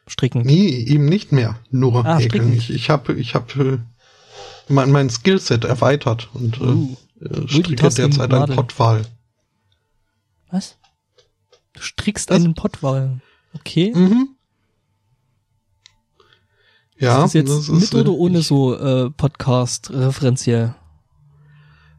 Ich, 0.05 0.11
stricken. 0.13 0.41
Nee, 0.43 0.69
eben 0.69 1.05
nicht 1.05 1.31
mehr. 1.31 1.59
Nur 1.69 2.05
ah, 2.05 2.17
häkeln. 2.17 2.53
Ich, 2.53 2.69
ich 2.69 2.89
habe 2.89 3.13
ich 3.13 3.35
hab, 3.35 3.55
äh, 3.57 3.79
mein, 4.69 4.91
mein 4.91 5.09
Skillset 5.09 5.65
erweitert 5.65 6.29
und 6.33 6.57
äh, 6.59 6.63
uh, 6.63 6.95
äh, 7.19 7.47
stricke 7.47 7.75
derzeit 7.75 8.33
einen 8.33 8.55
Pottwal. 8.55 9.05
Was? 10.49 10.77
Du 11.73 11.81
strickst 11.81 12.31
einen 12.31 12.53
Pottwal. 12.53 13.19
Okay. 13.53 13.91
Mhm. 13.93 14.29
Ja, 16.99 17.17
ist 17.17 17.23
das 17.23 17.33
jetzt 17.33 17.49
das 17.49 17.69
ist, 17.69 17.93
mit 17.93 17.95
oder 17.95 18.13
ohne 18.13 18.39
ich, 18.39 18.47
so 18.47 18.73
äh, 18.75 19.09
Podcast 19.11 19.91
referenziell? 19.91 20.73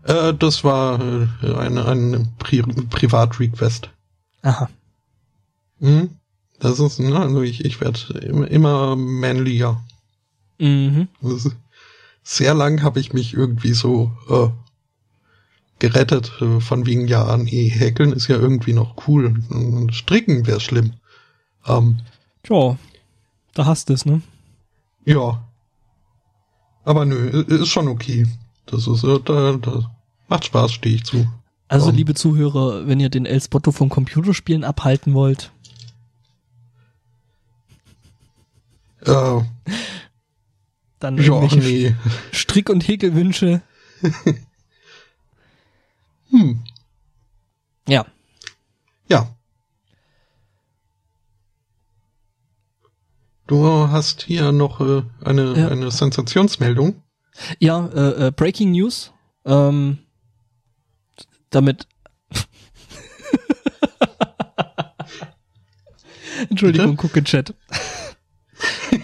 Äh, 0.03 0.35
das 0.35 0.65
war 0.65 1.01
äh, 1.01 1.55
eine, 1.55 1.85
ein 1.85 2.35
Pri 2.39 2.63
Privat-Request. 2.63 3.91
Aha. 4.43 4.69
Mhm. 5.81 6.11
Das 6.61 6.81
ist, 6.81 6.99
ne, 6.99 7.19
also 7.19 7.43
ich, 7.43 7.65
ich 7.65 7.81
werde 7.81 7.99
immer, 8.21 8.49
immer 8.49 8.97
manlier. 8.97 9.83
Mhm. 10.59 11.09
Ist, 11.23 11.57
sehr 12.23 12.55
lang 12.55 12.83
habe 12.83 13.01
ich 13.01 13.13
mich 13.13 13.33
irgendwie 13.33 13.73
so 13.73 14.13
äh, 14.29 14.49
gerettet, 15.79 16.33
äh, 16.41 16.61
von 16.61 16.85
wegen, 16.85 17.07
ja, 17.07 17.37
nee, 17.37 17.69
häkeln 17.69 18.13
ist 18.13 18.29
ja 18.29 18.37
irgendwie 18.37 18.73
noch 18.73 19.07
cool. 19.07 19.43
Stricken 19.93 20.47
wäre 20.47 20.61
schlimm. 20.61 20.95
Ähm, 21.67 22.01
Tja, 22.43 22.77
da 23.55 23.67
hast 23.67 23.89
du 23.89 23.95
es, 23.95 24.05
ne? 24.05 24.21
Ja. 25.05 25.43
Aber 26.85 27.05
nö, 27.05 27.29
ist 27.43 27.69
schon 27.69 27.89
okay. 27.89 28.27
Das 28.67 28.87
ist, 28.87 29.05
äh, 29.05 29.21
da, 29.25 29.53
da 29.53 29.91
macht 30.29 30.45
Spaß, 30.45 30.73
stehe 30.73 30.97
ich 30.97 31.05
zu. 31.05 31.27
Also, 31.69 31.91
um, 31.91 31.97
liebe 31.97 32.15
Zuhörer, 32.15 32.87
wenn 32.87 33.01
ihr 33.01 33.11
den 33.11 33.27
El 33.27 33.41
Spotto 33.41 33.73
vom 33.73 33.89
Computerspielen 33.89 34.65
abhalten 34.65 35.15
wollt. 35.15 35.53
Äh, 39.05 39.41
dann 40.99 41.17
ja, 41.19 41.41
nee. 41.55 41.95
Strick- 42.33 42.71
und 42.71 42.87
Häkelwünsche. 42.87 43.63
hm. 46.31 46.65
Ja. 47.87 48.07
Ja. 49.09 49.35
Du 53.47 53.89
hast 53.91 54.23
hier 54.23 54.53
noch 54.53 54.81
äh, 54.81 55.03
eine, 55.25 55.55
ja. 55.57 55.69
eine 55.69 55.91
Sensationsmeldung. 55.91 57.03
Ja, 57.59 57.87
äh, 57.87 58.27
äh, 58.27 58.31
Breaking 58.31 58.73
News. 58.73 59.13
Ähm, 59.45 59.99
damit. 61.51 61.87
Entschuldigung, 66.51 66.97
gucke 66.97 67.25
Chat. 67.25 67.55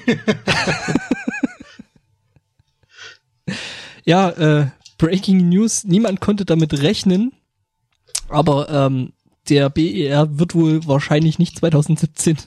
ja, 4.04 4.30
äh, 4.30 4.66
Breaking 4.98 5.48
News. 5.48 5.84
Niemand 5.84 6.20
konnte 6.20 6.44
damit 6.44 6.82
rechnen, 6.82 7.32
aber 8.28 8.68
ähm, 8.70 9.12
der 9.48 9.70
BER 9.70 10.38
wird 10.38 10.54
wohl 10.54 10.86
wahrscheinlich 10.86 11.38
nicht 11.38 11.58
2017 11.58 12.38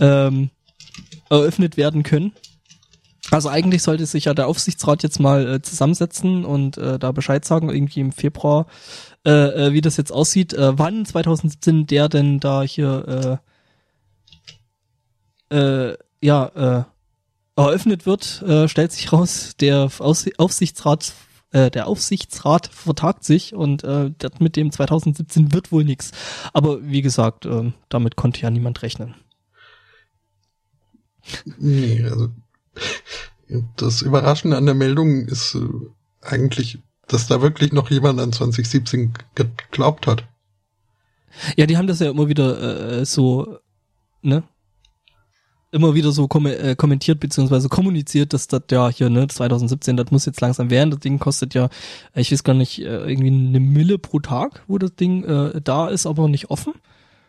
ähm, 0.00 0.50
eröffnet 1.28 1.76
werden 1.76 2.02
können. 2.02 2.32
Also 3.30 3.48
eigentlich 3.48 3.82
sollte 3.82 4.06
sich 4.06 4.24
ja 4.24 4.34
der 4.34 4.48
Aufsichtsrat 4.48 5.04
jetzt 5.04 5.20
mal 5.20 5.54
äh, 5.54 5.62
zusammensetzen 5.62 6.44
und 6.44 6.78
äh, 6.78 6.98
da 6.98 7.12
Bescheid 7.12 7.44
sagen, 7.44 7.70
irgendwie 7.70 8.00
im 8.00 8.12
Februar, 8.12 8.66
äh, 9.24 9.30
äh, 9.30 9.72
wie 9.72 9.80
das 9.80 9.96
jetzt 9.96 10.10
aussieht. 10.10 10.52
Äh, 10.52 10.76
wann 10.78 11.04
2017 11.04 11.86
der 11.86 12.08
denn 12.08 12.40
da 12.40 12.62
hier 12.62 13.40
äh, 15.50 15.56
äh, 15.56 15.96
ja 16.20 16.46
äh, 16.46 16.84
eröffnet 17.56 18.06
wird, 18.06 18.42
äh, 18.42 18.68
stellt 18.68 18.92
sich 18.92 19.12
raus, 19.12 19.54
der 19.60 19.90
Aufsichtsrat 19.98 21.12
äh, 21.52 21.70
der 21.70 21.88
Aufsichtsrat 21.88 22.68
vertagt 22.68 23.24
sich 23.24 23.54
und 23.54 23.82
äh, 23.82 24.12
mit 24.38 24.56
dem 24.56 24.70
2017 24.70 25.52
wird 25.52 25.72
wohl 25.72 25.84
nichts. 25.84 26.12
Aber 26.52 26.86
wie 26.86 27.02
gesagt, 27.02 27.44
äh, 27.44 27.72
damit 27.88 28.16
konnte 28.16 28.40
ja 28.42 28.50
niemand 28.50 28.82
rechnen. 28.82 29.14
Nee, 31.58 32.04
also 32.04 32.28
das 33.76 34.02
Überraschende 34.02 34.56
an 34.56 34.66
der 34.66 34.74
Meldung 34.74 35.26
ist 35.26 35.56
äh, 35.56 35.68
eigentlich, 36.20 36.78
dass 37.08 37.26
da 37.26 37.42
wirklich 37.42 37.72
noch 37.72 37.90
jemand 37.90 38.20
an 38.20 38.32
2017 38.32 39.12
geglaubt 39.34 40.06
hat. 40.06 40.24
Ja, 41.56 41.66
die 41.66 41.76
haben 41.76 41.86
das 41.86 42.00
ja 42.00 42.10
immer 42.10 42.28
wieder 42.28 43.00
äh, 43.00 43.04
so, 43.04 43.58
ne? 44.22 44.44
Immer 45.72 45.94
wieder 45.94 46.10
so 46.10 46.26
kom 46.26 46.46
äh, 46.46 46.74
kommentiert 46.74 47.20
beziehungsweise 47.20 47.68
kommuniziert, 47.68 48.32
dass 48.32 48.48
das 48.48 48.62
ja 48.72 48.88
hier, 48.88 49.08
ne, 49.08 49.28
2017, 49.28 49.96
das 49.96 50.10
muss 50.10 50.26
jetzt 50.26 50.40
langsam 50.40 50.68
werden. 50.68 50.90
Das 50.90 51.00
Ding 51.00 51.18
kostet 51.18 51.54
ja, 51.54 51.68
ich 52.14 52.32
weiß 52.32 52.42
gar 52.42 52.54
nicht, 52.54 52.80
äh, 52.80 53.08
irgendwie 53.08 53.28
eine 53.28 53.60
Mille 53.60 53.98
pro 53.98 54.18
Tag, 54.18 54.64
wo 54.66 54.78
das 54.78 54.94
Ding 54.96 55.22
äh, 55.24 55.60
da 55.62 55.88
ist, 55.88 56.06
aber 56.06 56.28
nicht 56.28 56.50
offen. 56.50 56.74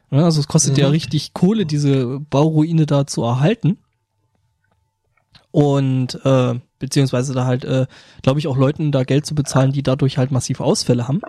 Ja, 0.10 0.24
also 0.24 0.40
es 0.40 0.48
kostet 0.48 0.74
mhm. 0.74 0.80
ja 0.80 0.88
richtig 0.90 1.34
Kohle, 1.34 1.66
diese 1.66 2.20
Bauruine 2.20 2.86
da 2.86 3.06
zu 3.06 3.24
erhalten 3.24 3.78
und 5.52 6.20
äh, 6.26 6.56
beziehungsweise 6.80 7.34
da 7.34 7.46
halt, 7.46 7.66
äh, 7.66 7.86
glaube 8.24 8.40
ich, 8.40 8.48
auch 8.48 8.58
Leuten 8.58 8.92
da 8.92 9.04
Geld 9.04 9.26
zu 9.26 9.36
bezahlen, 9.36 9.72
die 9.72 9.84
dadurch 9.84 10.18
halt 10.18 10.32
massiv 10.32 10.62
Ausfälle 10.62 11.08
haben. 11.08 11.22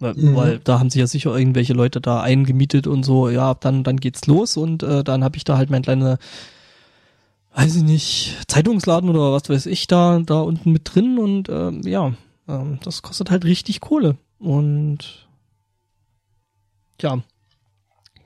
Weil, 0.00 0.14
mhm. 0.14 0.36
weil 0.36 0.58
da 0.60 0.78
haben 0.78 0.90
sich 0.90 1.00
ja 1.00 1.06
sicher 1.06 1.36
irgendwelche 1.36 1.72
Leute 1.72 2.00
da 2.00 2.20
eingemietet 2.20 2.86
und 2.86 3.02
so, 3.02 3.28
ja, 3.28 3.54
dann, 3.54 3.82
dann 3.82 3.96
geht's 3.98 4.26
los 4.26 4.56
und 4.56 4.82
äh, 4.82 5.02
dann 5.02 5.24
habe 5.24 5.36
ich 5.36 5.44
da 5.44 5.56
halt 5.56 5.70
mein 5.70 5.82
kleine, 5.82 6.18
weiß 7.54 7.76
ich 7.76 7.82
nicht, 7.82 8.36
Zeitungsladen 8.46 9.10
oder 9.10 9.32
was 9.32 9.48
weiß 9.48 9.66
ich 9.66 9.88
da, 9.88 10.20
da 10.20 10.40
unten 10.40 10.70
mit 10.70 10.94
drin 10.94 11.18
und 11.18 11.48
äh, 11.48 11.72
ja, 11.88 12.14
äh, 12.46 12.78
das 12.82 13.02
kostet 13.02 13.30
halt 13.30 13.44
richtig 13.44 13.80
Kohle. 13.80 14.16
Und 14.38 15.26
ja, 17.00 17.18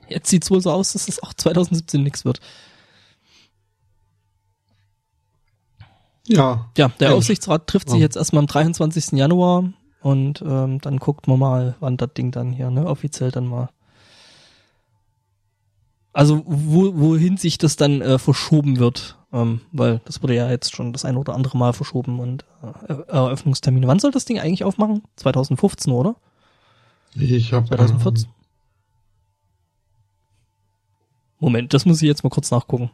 jetzt 0.09 0.29
sieht's 0.29 0.51
wohl 0.51 0.61
so 0.61 0.71
aus, 0.71 0.93
dass 0.93 1.07
es 1.07 1.23
auch 1.23 1.33
2017 1.33 2.03
nichts 2.03 2.23
wird. 2.23 2.39
Ja. 6.27 6.69
Ja, 6.77 6.89
der. 6.99 7.15
Aufsichtsrat 7.15 7.67
trifft 7.67 7.89
sich 7.89 7.99
jetzt 7.99 8.15
erstmal 8.15 8.41
am 8.41 8.47
23. 8.47 9.13
Januar 9.13 9.73
und 10.03 10.43
ähm, 10.45 10.79
dann 10.81 10.97
guckt 10.97 11.27
man 11.27 11.39
mal, 11.39 11.75
wann 11.79 11.97
das 11.97 12.13
Ding 12.13 12.31
dann 12.31 12.51
hier, 12.51 12.69
ne, 12.69 12.85
offiziell 12.85 13.31
dann 13.31 13.47
mal. 13.47 13.69
Also 16.11 16.43
wo, 16.45 16.95
wohin 16.95 17.37
sich 17.37 17.57
das 17.57 17.75
dann 17.75 18.01
äh, 18.01 18.19
verschoben 18.19 18.77
wird, 18.77 19.17
ähm, 19.31 19.61
weil 19.71 20.01
das 20.05 20.21
wurde 20.21 20.35
ja 20.35 20.49
jetzt 20.49 20.75
schon 20.75 20.93
das 20.93 21.05
ein 21.05 21.15
oder 21.17 21.33
andere 21.33 21.57
Mal 21.57 21.73
verschoben 21.73 22.19
und 22.19 22.45
äh, 22.87 22.93
Eröffnungstermine. 23.07 23.87
Wann 23.87 23.99
soll 23.99 24.11
das 24.11 24.25
Ding 24.25 24.39
eigentlich 24.39 24.63
aufmachen? 24.63 25.03
2015, 25.15 25.91
oder? 25.93 26.15
Ich 27.15 27.53
habe 27.53 27.65
2014. 27.67 28.25
Ähm, 28.25 28.33
Moment, 31.39 31.73
das 31.73 31.85
muss 31.85 32.01
ich 32.01 32.07
jetzt 32.07 32.23
mal 32.23 32.29
kurz 32.29 32.51
nachgucken. 32.51 32.91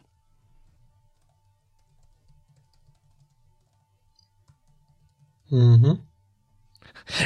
Mhm. 5.50 5.98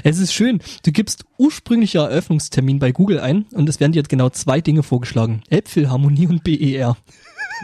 Es 0.03 0.19
ist 0.19 0.33
schön, 0.33 0.61
du 0.85 0.93
gibst 0.93 1.25
ursprünglicher 1.39 2.09
Eröffnungstermin 2.09 2.79
bei 2.79 2.93
Google 2.93 3.21
ein 3.21 3.47
und 3.53 3.69
es 3.69 3.81
werden 3.81 3.93
dir 3.93 4.03
genau 4.03 4.31
zwei 4.31 4.61
Dinge 4.61 4.83
vorgeschlagen. 4.83 5.43
Elbphilharmonie 5.51 6.27
und 6.27 6.45
BER. 6.45 6.97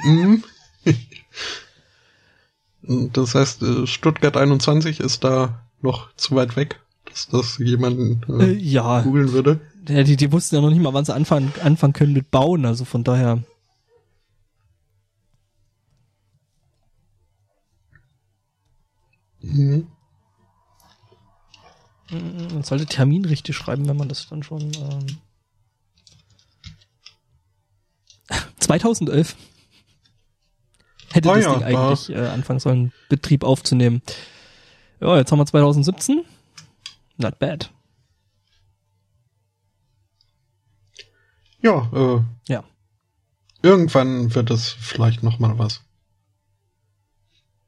Mhm. 0.05 0.45
Das 2.83 3.35
heißt, 3.35 3.63
äh, 3.63 3.87
Stuttgart 3.87 4.37
21 4.37 5.01
ist 5.01 5.23
da 5.23 5.61
noch 5.83 6.15
zu 6.17 6.35
weit 6.35 6.57
weg, 6.57 6.81
dass 7.05 7.29
das 7.29 7.59
jemanden 7.59 8.23
äh, 8.41 8.53
äh, 8.53 8.53
ja. 8.53 9.03
googeln 9.03 9.33
würde. 9.33 9.61
Ja, 9.89 10.03
die, 10.03 10.17
die 10.17 10.33
wussten 10.33 10.57
ja 10.57 10.61
noch 10.61 10.71
nicht 10.71 10.81
mal, 10.81 10.95
wann 10.95 11.05
sie 11.05 11.15
anfangen, 11.15 11.53
anfangen 11.63 11.93
können 11.93 12.13
mit 12.13 12.31
Bauen, 12.31 12.65
also 12.65 12.85
von 12.85 13.05
daher. 13.05 13.43
Mhm. 19.43 19.87
Man 22.11 22.63
sollte 22.63 22.87
Termin 22.87 23.25
richtig 23.25 23.57
schreiben, 23.57 23.89
wenn 23.89 23.97
man 23.97 24.09
das 24.09 24.29
dann 24.29 24.43
schon. 24.43 24.63
Ähm 24.63 25.19
2011 28.59 29.37
hätte 31.13 31.29
oh 31.29 31.35
das 31.35 31.45
ja, 31.45 31.55
Ding 31.55 31.63
eigentlich 31.65 32.11
äh, 32.11 32.29
anfangen 32.29 32.61
sollen, 32.61 32.93
Betrieb 33.09 33.45
aufzunehmen. 33.45 34.03
Ja, 35.01 35.17
jetzt 35.17 35.33
haben 35.33 35.39
wir 35.39 35.47
2017. 35.47 36.25
Not 37.17 37.39
bad. 37.39 37.71
Ja, 41.63 41.91
äh, 41.93 42.23
ja. 42.49 42.65
Irgendwann 43.63 44.35
wird 44.35 44.51
es 44.51 44.69
vielleicht 44.69 45.23
noch 45.23 45.39
mal 45.39 45.59
was. 45.59 45.83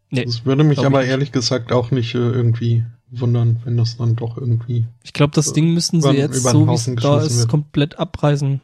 Nee, 0.09 0.25
das 0.25 0.45
würde 0.45 0.65
mich 0.65 0.85
aber 0.85 1.05
ehrlich 1.05 1.33
gesagt 1.33 1.73
auch 1.73 1.91
nicht 1.91 2.15
äh, 2.15 2.19
irgendwie 2.19 2.85
wundern, 3.13 3.61
wenn 3.65 3.77
das 3.77 3.97
dann 3.97 4.17
doch 4.17 4.39
irgendwie. 4.39 4.87
Ich 5.03 5.13
glaube, 5.13 5.35
das 5.35 5.53
Ding 5.53 5.75
müssten 5.75 6.01
sie 6.01 6.13
jetzt, 6.13 6.43
so 6.43 6.67
wie 6.67 6.75
es 6.75 6.91
da 6.97 7.21
ist, 7.21 7.39
wird. 7.41 7.49
komplett 7.49 7.99
abreißen, 7.99 8.61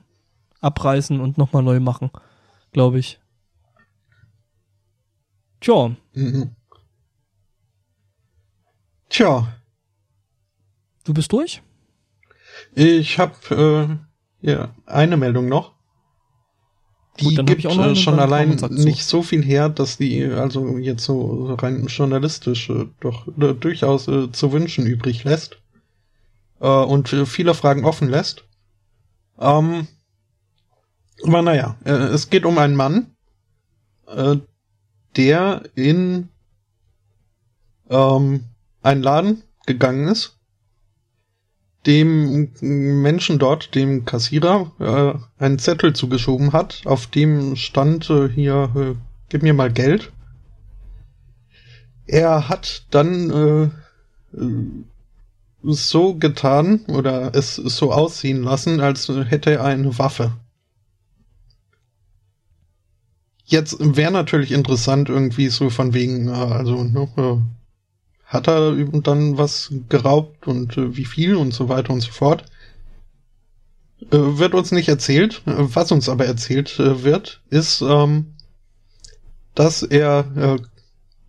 abreißen 0.61 1.21
und 1.21 1.39
nochmal 1.39 1.63
neu 1.63 1.81
machen. 1.81 2.11
Glaube 2.73 2.99
ich. 2.99 3.21
Tja. 5.61 5.97
Mhm. 6.15 6.51
Tja. 9.09 9.49
Du 11.05 11.15
bist 11.15 11.33
durch? 11.33 11.63
Ich 12.75 13.19
habe 13.19 14.01
äh, 14.43 14.47
ja 14.47 14.75
eine 14.87 15.17
Meldung 15.17 15.49
noch. 15.49 15.78
Die 17.21 17.35
Gut, 17.35 17.47
gibt 17.47 17.65
äh, 17.65 17.97
schon 17.97 18.19
allein 18.21 18.57
nicht 18.71 19.05
so 19.05 19.23
viel 19.23 19.43
her, 19.43 19.69
dass 19.69 19.97
die 19.97 20.25
also 20.25 20.79
jetzt 20.79 21.05
so 21.05 21.55
rein 21.55 21.87
journalistisch 21.87 22.71
äh, 22.71 22.87
doch 23.01 23.27
äh, 23.27 23.55
durchaus 23.55 24.07
äh, 24.09 24.31
zu 24.31 24.53
wünschen 24.53 24.87
übrig 24.87 25.25
lässt 25.25 25.59
äh, 26.61 26.69
und 26.69 27.09
viele 27.09 27.55
Fragen 27.55 27.85
offen 27.85 28.09
lässt. 28.09 28.45
Ähm, 29.41 29.89
aber 31.25 31.43
naja, 31.43 31.77
äh, 31.85 31.91
es 31.91 32.31
geht 32.31 32.45
um 32.45 32.59
einen 32.59 32.77
Mann, 32.77 33.15
äh, 34.07 34.37
der 35.17 35.63
in 35.75 36.29
ähm, 37.91 38.45
einen 38.83 39.03
Laden 39.03 39.43
gegangen 39.67 40.09
ist 40.09 40.38
dem 41.89 42.51
Menschen 42.61 43.39
dort, 43.39 43.75
dem 43.75 44.05
Kassierer, 44.05 44.71
äh, 44.79 45.43
einen 45.43 45.59
Zettel 45.59 45.95
zugeschoben 45.95 46.53
hat, 46.53 46.83
auf 46.85 47.07
dem 47.07 47.57
stand 47.57 48.09
äh, 48.11 48.29
hier, 48.29 48.71
äh, 48.77 48.95
gib 49.31 49.43
mir 49.43 49.55
mal 49.55 49.73
Geld. 49.73 50.13
Er 52.07 52.49
hat 52.49 52.87
dann 52.91 53.73
äh, 54.35 54.41
so 55.63 56.15
getan 56.15 56.81
oder 56.89 57.35
es 57.35 57.57
so 57.57 57.91
aussehen 57.93 58.43
lassen, 58.43 58.81
als 58.81 59.09
hätte 59.09 59.53
er 59.53 59.65
eine 59.65 59.99
Waffe. 59.99 60.33
Jetzt 63.45 63.77
wäre 63.81 64.13
natürlich 64.13 64.53
interessant 64.53 65.09
irgendwie 65.09 65.49
so 65.49 65.71
von 65.71 65.95
wegen, 65.95 66.29
äh, 66.29 66.33
also 66.33 66.85
ne, 66.85 67.09
äh, 67.17 67.58
hat 68.29 68.47
er 68.47 68.73
dann 68.75 69.39
was 69.39 69.73
geraubt 69.89 70.47
und 70.47 70.77
äh, 70.77 70.97
wie 70.97 71.07
viel 71.07 71.35
und 71.35 71.53
so 71.53 71.69
weiter 71.69 71.93
und 71.95 72.03
so 72.03 72.13
fort. 72.13 72.45
Äh, 74.11 74.17
wird 74.39 74.55
uns 74.55 74.71
nicht 74.71 74.89
erzählt. 74.89 75.43
Was 75.47 75.91
uns 75.91 76.11
aber 76.11 76.27
erzählt 76.27 76.79
äh, 76.79 77.03
wird, 77.03 77.41
ist, 77.49 77.81
ähm, 77.81 78.35
dass 79.55 79.83
er 79.83 80.27
äh, 80.37 80.63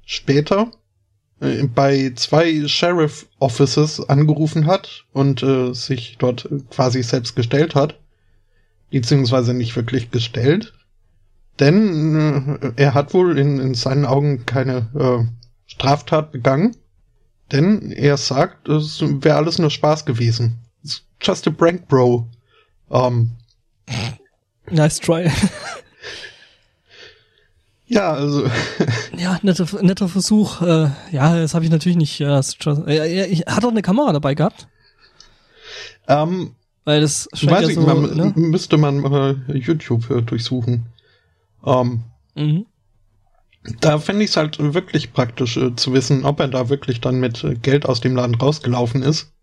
später 0.06 0.72
bei 1.74 2.12
zwei 2.18 2.68
Sheriff 2.68 3.26
Offices 3.40 4.02
angerufen 4.10 4.68
hat 4.68 5.06
und 5.14 5.40
sich 5.74 6.18
dort 6.20 6.50
quasi 6.70 7.02
selbst 7.02 7.38
gestellt 7.38 7.76
hat. 7.76 7.98
Beziehungsweise 8.92 9.54
nicht 9.54 9.74
wirklich 9.78 10.12
gestellt. 10.12 10.74
Denn 11.62 12.74
er 12.76 12.94
hat 12.94 13.14
wohl 13.14 13.38
in, 13.40 13.58
in 13.58 13.74
seinen 13.74 14.06
Augen 14.06 14.46
keine 14.46 15.30
Straftat 15.66 16.34
begangen 16.34 16.76
denn 17.52 17.92
er 17.92 18.18
sagt, 18.18 18.68
es 18.68 19.02
wäre 19.02 19.38
alles 19.38 19.60
nur 19.60 19.70
Spaß 19.70 20.06
gewesen. 20.06 20.58
It's 20.84 21.04
just 21.22 21.48
a 21.48 21.52
prank, 21.52 21.88
bro. 21.88 22.28
Um, 22.90 23.32
nice 24.70 25.00
try. 25.00 25.30
ja, 27.88 28.14
also. 28.14 28.50
ja, 29.18 29.40
netter, 29.42 29.68
netter 29.82 30.08
Versuch. 30.08 30.62
Äh, 30.62 30.90
ja, 31.12 31.40
das 31.40 31.54
habe 31.54 31.66
ich 31.66 31.72
natürlich 31.72 31.98
nicht. 31.98 32.20
Ja, 32.20 32.38
just, 32.38 32.66
äh, 32.66 33.36
hat 33.46 33.64
er 33.64 33.70
eine 33.70 33.82
Kamera 33.82 34.14
dabei 34.14 34.36
gehabt? 34.36 34.68
Ähm, 36.08 36.56
Weil 36.86 37.02
das 37.02 37.30
scheint 37.34 37.52
weiß 37.52 37.70
ja 37.70 37.76
so, 37.76 37.82
ich, 37.82 37.88
man, 37.88 38.16
ne? 38.16 38.34
müsste 38.36 38.78
man 38.78 39.04
äh, 39.06 39.54
YouTube 39.54 40.10
äh, 40.10 40.22
durchsuchen. 40.22 40.86
Ähm, 41.66 42.04
mhm. 42.36 42.66
Da 43.82 44.00
fände 44.00 44.24
ich 44.24 44.32
es 44.32 44.38
halt 44.38 44.58
wirklich 44.60 45.14
praktisch 45.14 45.58
äh, 45.58 45.76
zu 45.76 45.94
wissen, 45.94 46.26
ob 46.26 46.40
er 46.40 46.48
da 46.48 46.70
wirklich 46.70 47.02
dann 47.02 47.20
mit 47.20 47.44
äh, 47.44 47.56
Geld 47.56 47.86
aus 47.86 48.02
dem 48.02 48.16
Laden 48.16 48.36
rausgelaufen 48.36 49.02
ist. 49.02 49.34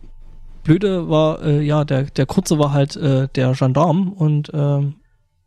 Blöde 0.63 1.09
war, 1.09 1.43
äh, 1.43 1.63
ja, 1.63 1.85
der, 1.85 2.05
der 2.05 2.27
Kurze 2.27 2.59
war 2.59 2.73
halt 2.73 2.97
äh, 2.97 3.29
der 3.35 3.53
Gendarm 3.53 4.13
und 4.13 4.51
ähm, 4.55 4.95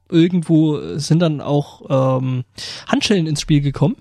irgendwo 0.10 0.98
sind 0.98 1.20
dann 1.20 1.42
auch 1.42 2.20
ähm, 2.20 2.44
Handschellen 2.88 3.28
ins 3.28 3.42
Spiel 3.42 3.62
gekommen, 3.62 3.96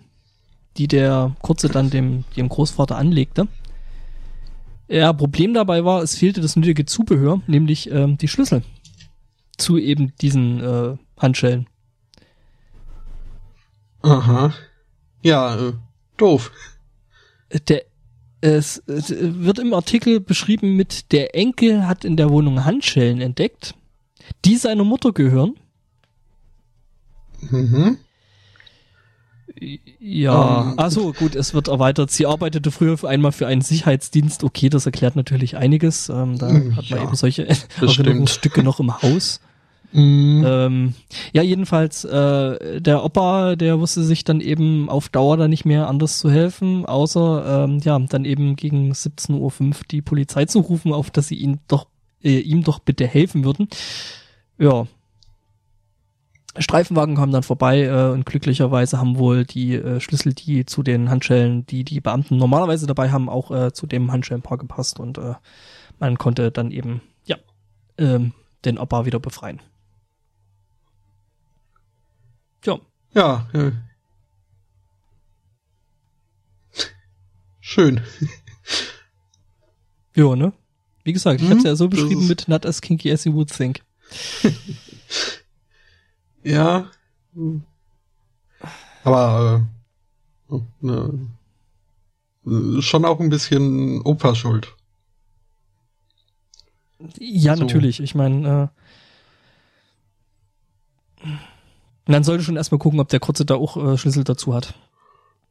die 0.77 0.89
der 0.89 1.35
Kurze 1.41 1.69
dann 1.69 1.91
dem, 1.91 2.25
dem 2.37 2.49
Großvater 2.49 2.97
anlegte. 2.97 3.49
Ja, 4.89 5.13
Problem 5.13 5.55
dabei 5.55 5.85
war, 5.85 6.03
es 6.03 6.17
fehlte 6.17 6.41
das 6.41 6.57
nötige 6.57 6.85
Zubehör, 6.85 7.41
nämlich 7.47 7.91
ähm, 7.91 8.19
die 8.19 8.29
Schlüssel 8.29 8.63
zu 9.57 9.79
eben 9.79 10.13
diesen 10.21 10.61
äh, 10.61 10.97
Handschellen. 11.19 11.69
Aha. 14.03 14.53
Ja, 15.23 15.57
äh, 15.57 15.73
doof. 16.17 16.53
Der, 17.69 17.85
es, 18.45 18.83
es 18.87 19.09
wird 19.09 19.59
im 19.59 19.73
Artikel 19.73 20.21
beschrieben 20.21 20.77
mit, 20.77 21.13
der 21.13 21.35
Enkel 21.35 21.87
hat 21.87 22.05
in 22.05 22.19
der 22.19 22.29
Wohnung 22.29 22.65
Handschellen 22.65 23.23
entdeckt, 23.23 23.75
die 24.45 24.57
seiner 24.57 24.85
Mutter 24.85 25.13
gehören. 25.13 25.55
Mhm. 27.41 27.97
Ja, 29.99 30.61
um, 30.61 30.79
also 30.79 31.13
gut, 31.13 31.35
es 31.35 31.55
wird 31.55 31.69
erweitert. 31.69 32.11
Sie 32.11 32.27
arbeitete 32.27 32.71
früher 32.71 33.03
einmal 33.05 33.33
für 33.33 33.47
einen 33.47 33.63
Sicherheitsdienst. 33.63 34.45
Okay, 34.45 34.69
das 34.69 34.85
erklärt 34.85 35.17
natürlich 35.17 35.57
einiges. 35.57 36.11
Ähm, 36.11 36.37
da 36.39 36.51
hm, 36.51 36.77
hat 36.77 36.91
man 36.91 36.99
ja, 36.99 37.05
eben 37.05 37.15
solche 37.15 37.49
Erinnerungsstücke 37.81 38.63
noch 38.63 38.81
im 38.81 39.01
Haus. 39.01 39.41
Mhm. 39.95 40.45
Ähm, 40.45 40.95
ja, 41.33 41.43
jedenfalls, 41.43 42.05
äh, 42.05 42.81
der 42.81 43.05
Opa, 43.05 43.55
der 43.55 43.79
wusste 43.79 44.03
sich 44.03 44.25
dann 44.25 44.41
eben 44.41 44.89
auf 44.89 45.09
Dauer 45.09 45.37
da 45.37 45.47
nicht 45.47 45.65
mehr 45.65 45.87
anders 45.89 46.19
zu 46.19 46.33
helfen, 46.33 46.85
außer 46.85 47.65
ähm, 47.65 47.79
ja, 47.79 47.97
dann 48.01 48.25
eben 48.25 48.57
gegen 48.57 48.91
17.05 48.91 49.39
Uhr 49.39 49.75
die 49.93 50.03
Polizei 50.03 50.47
zu 50.47 50.59
rufen, 50.59 50.93
auf 50.93 51.11
dass 51.11 51.29
sie 51.29 51.37
ihn 51.37 51.61
doch, 51.69 51.87
äh, 52.25 52.41
ihm 52.41 52.65
doch 52.65 52.81
bitte 52.81 53.07
helfen 53.07 53.45
würden. 53.45 53.69
Ja. 54.59 54.89
Streifenwagen 56.59 57.15
kamen 57.15 57.33
dann 57.33 57.45
vorbei 57.45 57.83
äh, 57.83 58.11
und 58.11 58.27
glücklicherweise 58.27 58.99
haben 58.99 59.17
wohl 59.17 59.45
die 59.45 59.75
äh, 59.75 60.01
Schlüssel, 60.01 60.35
die 60.35 60.67
zu 60.67 60.83
den 60.83 61.09
Handschellen, 61.09 61.67
die 61.67 61.85
die 61.85 62.01
Beamten 62.01 62.37
normalerweise 62.37 62.89
dabei 62.89 63.13
haben, 63.13 63.29
auch 63.29 63.53
äh, 63.53 63.73
zu 63.73 63.87
dem 63.87 64.11
Handschellenpaar 64.11 64.59
gepasst 64.59 64.99
und 64.99 65.19
äh, 65.19 65.35
man 66.01 66.19
konnte 66.19 66.51
dann 66.51 66.73
eben 66.73 67.01
ja 67.27 67.37
ähm, 67.97 68.33
den 68.65 68.79
Opa 68.79 69.07
wieder 69.07 69.21
befreien. 69.21 69.61
Ja. 72.65 72.81
Ja. 73.15 73.49
Äh. 73.53 73.73
Schön. 77.61 78.01
ja, 80.15 80.37
ne? 80.37 80.53
Wie 81.05 81.13
gesagt, 81.13 81.41
ich 81.41 81.49
hm, 81.49 81.59
habe 81.59 81.69
ja 81.69 81.77
so 81.77 81.89
beschrieben 81.89 82.27
mit 82.27 82.49
not 82.49 82.67
as 82.67 82.81
kinky 82.81 83.13
as 83.13 83.25
you 83.25 83.35
would 83.35 83.51
think. 83.51 83.83
ja. 86.43 86.91
Aber 89.03 89.67
äh, 90.51 90.61
ne, 90.81 91.29
schon 92.81 93.05
auch 93.05 93.21
ein 93.21 93.31
bisschen 93.31 94.01
Opa 94.03 94.35
schuld. 94.35 94.75
Ja, 97.19 97.57
so. 97.57 97.65
natürlich. 97.65 98.01
Ich 98.01 98.15
meine, 98.15 98.71
äh, 98.75 98.84
man 102.07 102.25
sollte 102.25 102.45
schon 102.45 102.57
erstmal 102.57 102.79
gucken, 102.79 103.01
ob 103.01 103.09
der 103.09 103.21
Kurze 103.21 103.45
da 103.45 103.55
auch 103.55 103.77
äh, 103.77 103.99
Schlüssel 103.99 104.25
dazu 104.25 104.55
hat. 104.55 104.75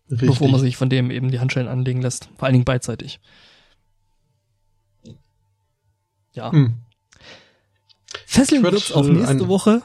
Richtig. 0.10 0.30
Bevor 0.30 0.50
man 0.50 0.60
sich 0.60 0.78
von 0.78 0.90
dem 0.90 1.12
eben 1.12 1.32
die 1.32 1.40
Handschellen 1.40 1.68
anlegen 1.68 2.02
lässt. 2.02 2.30
Vor 2.38 2.46
allen 2.46 2.54
Dingen 2.54 2.66
beidseitig. 2.66 3.20
Ja. 6.34 6.52
Hm. 6.52 6.76
Fesseln 8.26 8.64
wird's 8.64 8.92
auf 8.92 9.08
nächste. 9.08 9.48
Woche. 9.48 9.82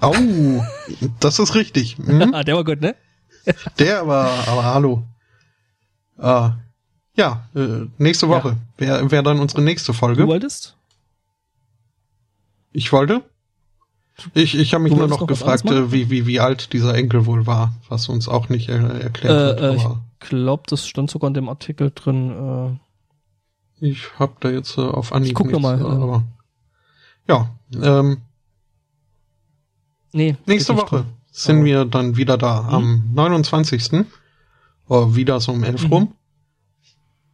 Au, 0.00 0.14
das 1.18 1.38
ist 1.38 1.54
richtig. 1.54 1.96
Hm? 1.96 2.32
der 2.46 2.56
war 2.56 2.64
gut, 2.64 2.80
ne? 2.80 2.94
der 3.78 4.06
war, 4.06 4.46
aber 4.48 4.64
hallo. 4.64 5.04
Ah, 6.18 6.56
ja, 7.14 7.48
äh, 7.54 7.86
nächste 7.98 8.28
Woche 8.28 8.56
ja. 8.78 8.86
wäre 8.86 9.10
wär 9.10 9.22
dann 9.22 9.40
unsere 9.40 9.62
nächste 9.62 9.92
Folge. 9.92 10.22
Du 10.22 10.28
wolltest? 10.28 10.76
Ich 12.72 12.92
wollte? 12.92 13.22
Ich, 14.34 14.58
ich 14.58 14.74
habe 14.74 14.84
mich 14.84 14.92
nur 14.92 15.06
noch, 15.06 15.20
noch 15.20 15.26
gefragt, 15.26 15.64
äh, 15.66 15.92
wie, 15.92 16.10
wie, 16.10 16.26
wie 16.26 16.40
alt 16.40 16.72
dieser 16.72 16.94
Enkel 16.94 17.26
wohl 17.26 17.46
war, 17.46 17.74
was 17.88 18.08
uns 18.08 18.28
auch 18.28 18.48
nicht 18.48 18.68
äh, 18.68 19.00
erklärt 19.00 19.58
äh, 19.58 19.62
wird. 19.62 19.80
Äh, 19.80 19.86
ich 20.22 20.28
glaube, 20.28 20.62
das 20.66 20.86
stand 20.86 21.10
sogar 21.10 21.28
in 21.28 21.34
dem 21.34 21.48
Artikel 21.48 21.90
drin. 21.94 22.78
Äh. 23.80 23.86
Ich 23.86 24.18
habe 24.18 24.34
da 24.40 24.50
jetzt 24.50 24.76
äh, 24.78 24.82
auf 24.82 25.12
Anhieb 25.12 25.30
Ich 25.30 25.34
guck 25.34 25.46
nichts, 25.46 25.62
noch 25.62 25.78
mal. 25.78 25.84
Aber, 25.84 26.24
ja, 27.28 27.50
ähm, 27.80 28.18
nee, 30.12 30.36
nächste 30.46 30.76
Woche 30.76 30.96
drin. 30.96 31.06
sind 31.30 31.56
aber. 31.56 31.64
wir 31.64 31.84
dann 31.84 32.16
wieder 32.16 32.36
da, 32.36 32.62
mhm. 32.62 32.68
am 32.68 33.10
29. 33.14 34.04
Oder 34.88 35.14
wieder 35.14 35.40
so 35.40 35.52
um 35.52 35.62
11 35.62 35.84
mhm. 35.84 35.92
rum. 35.92 36.14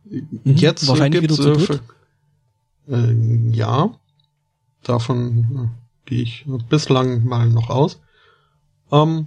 Mhm. 0.04 0.40
Jetzt 0.44 0.86
Wahrscheinlich 0.86 1.22
gibt's, 1.22 1.38
wieder 1.38 1.58
zu 1.58 1.72
äh, 1.72 3.10
äh, 3.10 3.50
ja, 3.52 3.90
davon 4.82 5.70
gehe 6.06 6.22
ich 6.22 6.46
bislang 6.68 7.24
mal 7.24 7.48
noch 7.48 7.68
aus. 7.68 8.00
Ähm, 8.90 9.26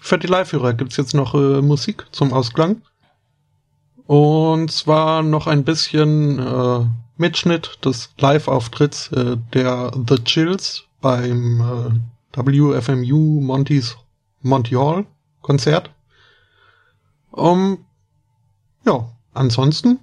für 0.00 0.18
die 0.18 0.26
Live-Hörer 0.26 0.74
gibt's 0.74 0.96
jetzt 0.96 1.14
noch 1.14 1.34
äh, 1.34 1.60
Musik 1.60 2.06
zum 2.12 2.32
Ausklang. 2.32 2.82
Und 4.06 4.70
zwar 4.72 5.22
noch 5.22 5.46
ein 5.46 5.64
bisschen 5.64 6.38
äh, 6.38 6.86
Mitschnitt 7.16 7.78
des 7.84 8.10
Live-Auftritts 8.18 9.12
äh, 9.12 9.36
der 9.52 9.92
The 10.08 10.16
Chills 10.24 10.84
beim 11.00 11.60
äh, 11.60 12.36
WFMU 12.36 13.40
Monty's 13.40 13.96
Monty 14.40 14.74
Hall 14.74 15.06
Konzert. 15.40 15.90
Um, 17.30 17.84
ja, 18.84 19.08
ansonsten 19.34 19.98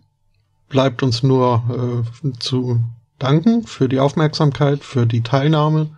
bleibt 0.70 1.04
uns 1.04 1.24
nur 1.24 2.06
äh, 2.24 2.32
zu 2.40 2.82
danken 3.18 3.68
für 3.68 3.90
die 3.90 4.00
Aufmerksamkeit, 4.00 4.84
für 4.84 5.06
die 5.06 5.22
Teilnahme 5.22 5.90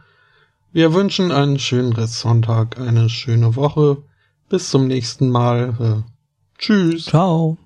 wir 0.74 0.94
wünschen 0.94 1.32
einen 1.32 1.60
schönen 1.60 1.94
Restsonntag, 1.94 2.80
eine 2.80 3.10
schöne 3.10 3.56
Woche. 3.56 4.04
Bis 4.50 4.70
zum 4.70 4.88
nächsten 4.88 5.30
Mal. 5.30 6.04
Äh, 6.06 6.12
tschüss. 6.58 7.06
Ciao. 7.06 7.58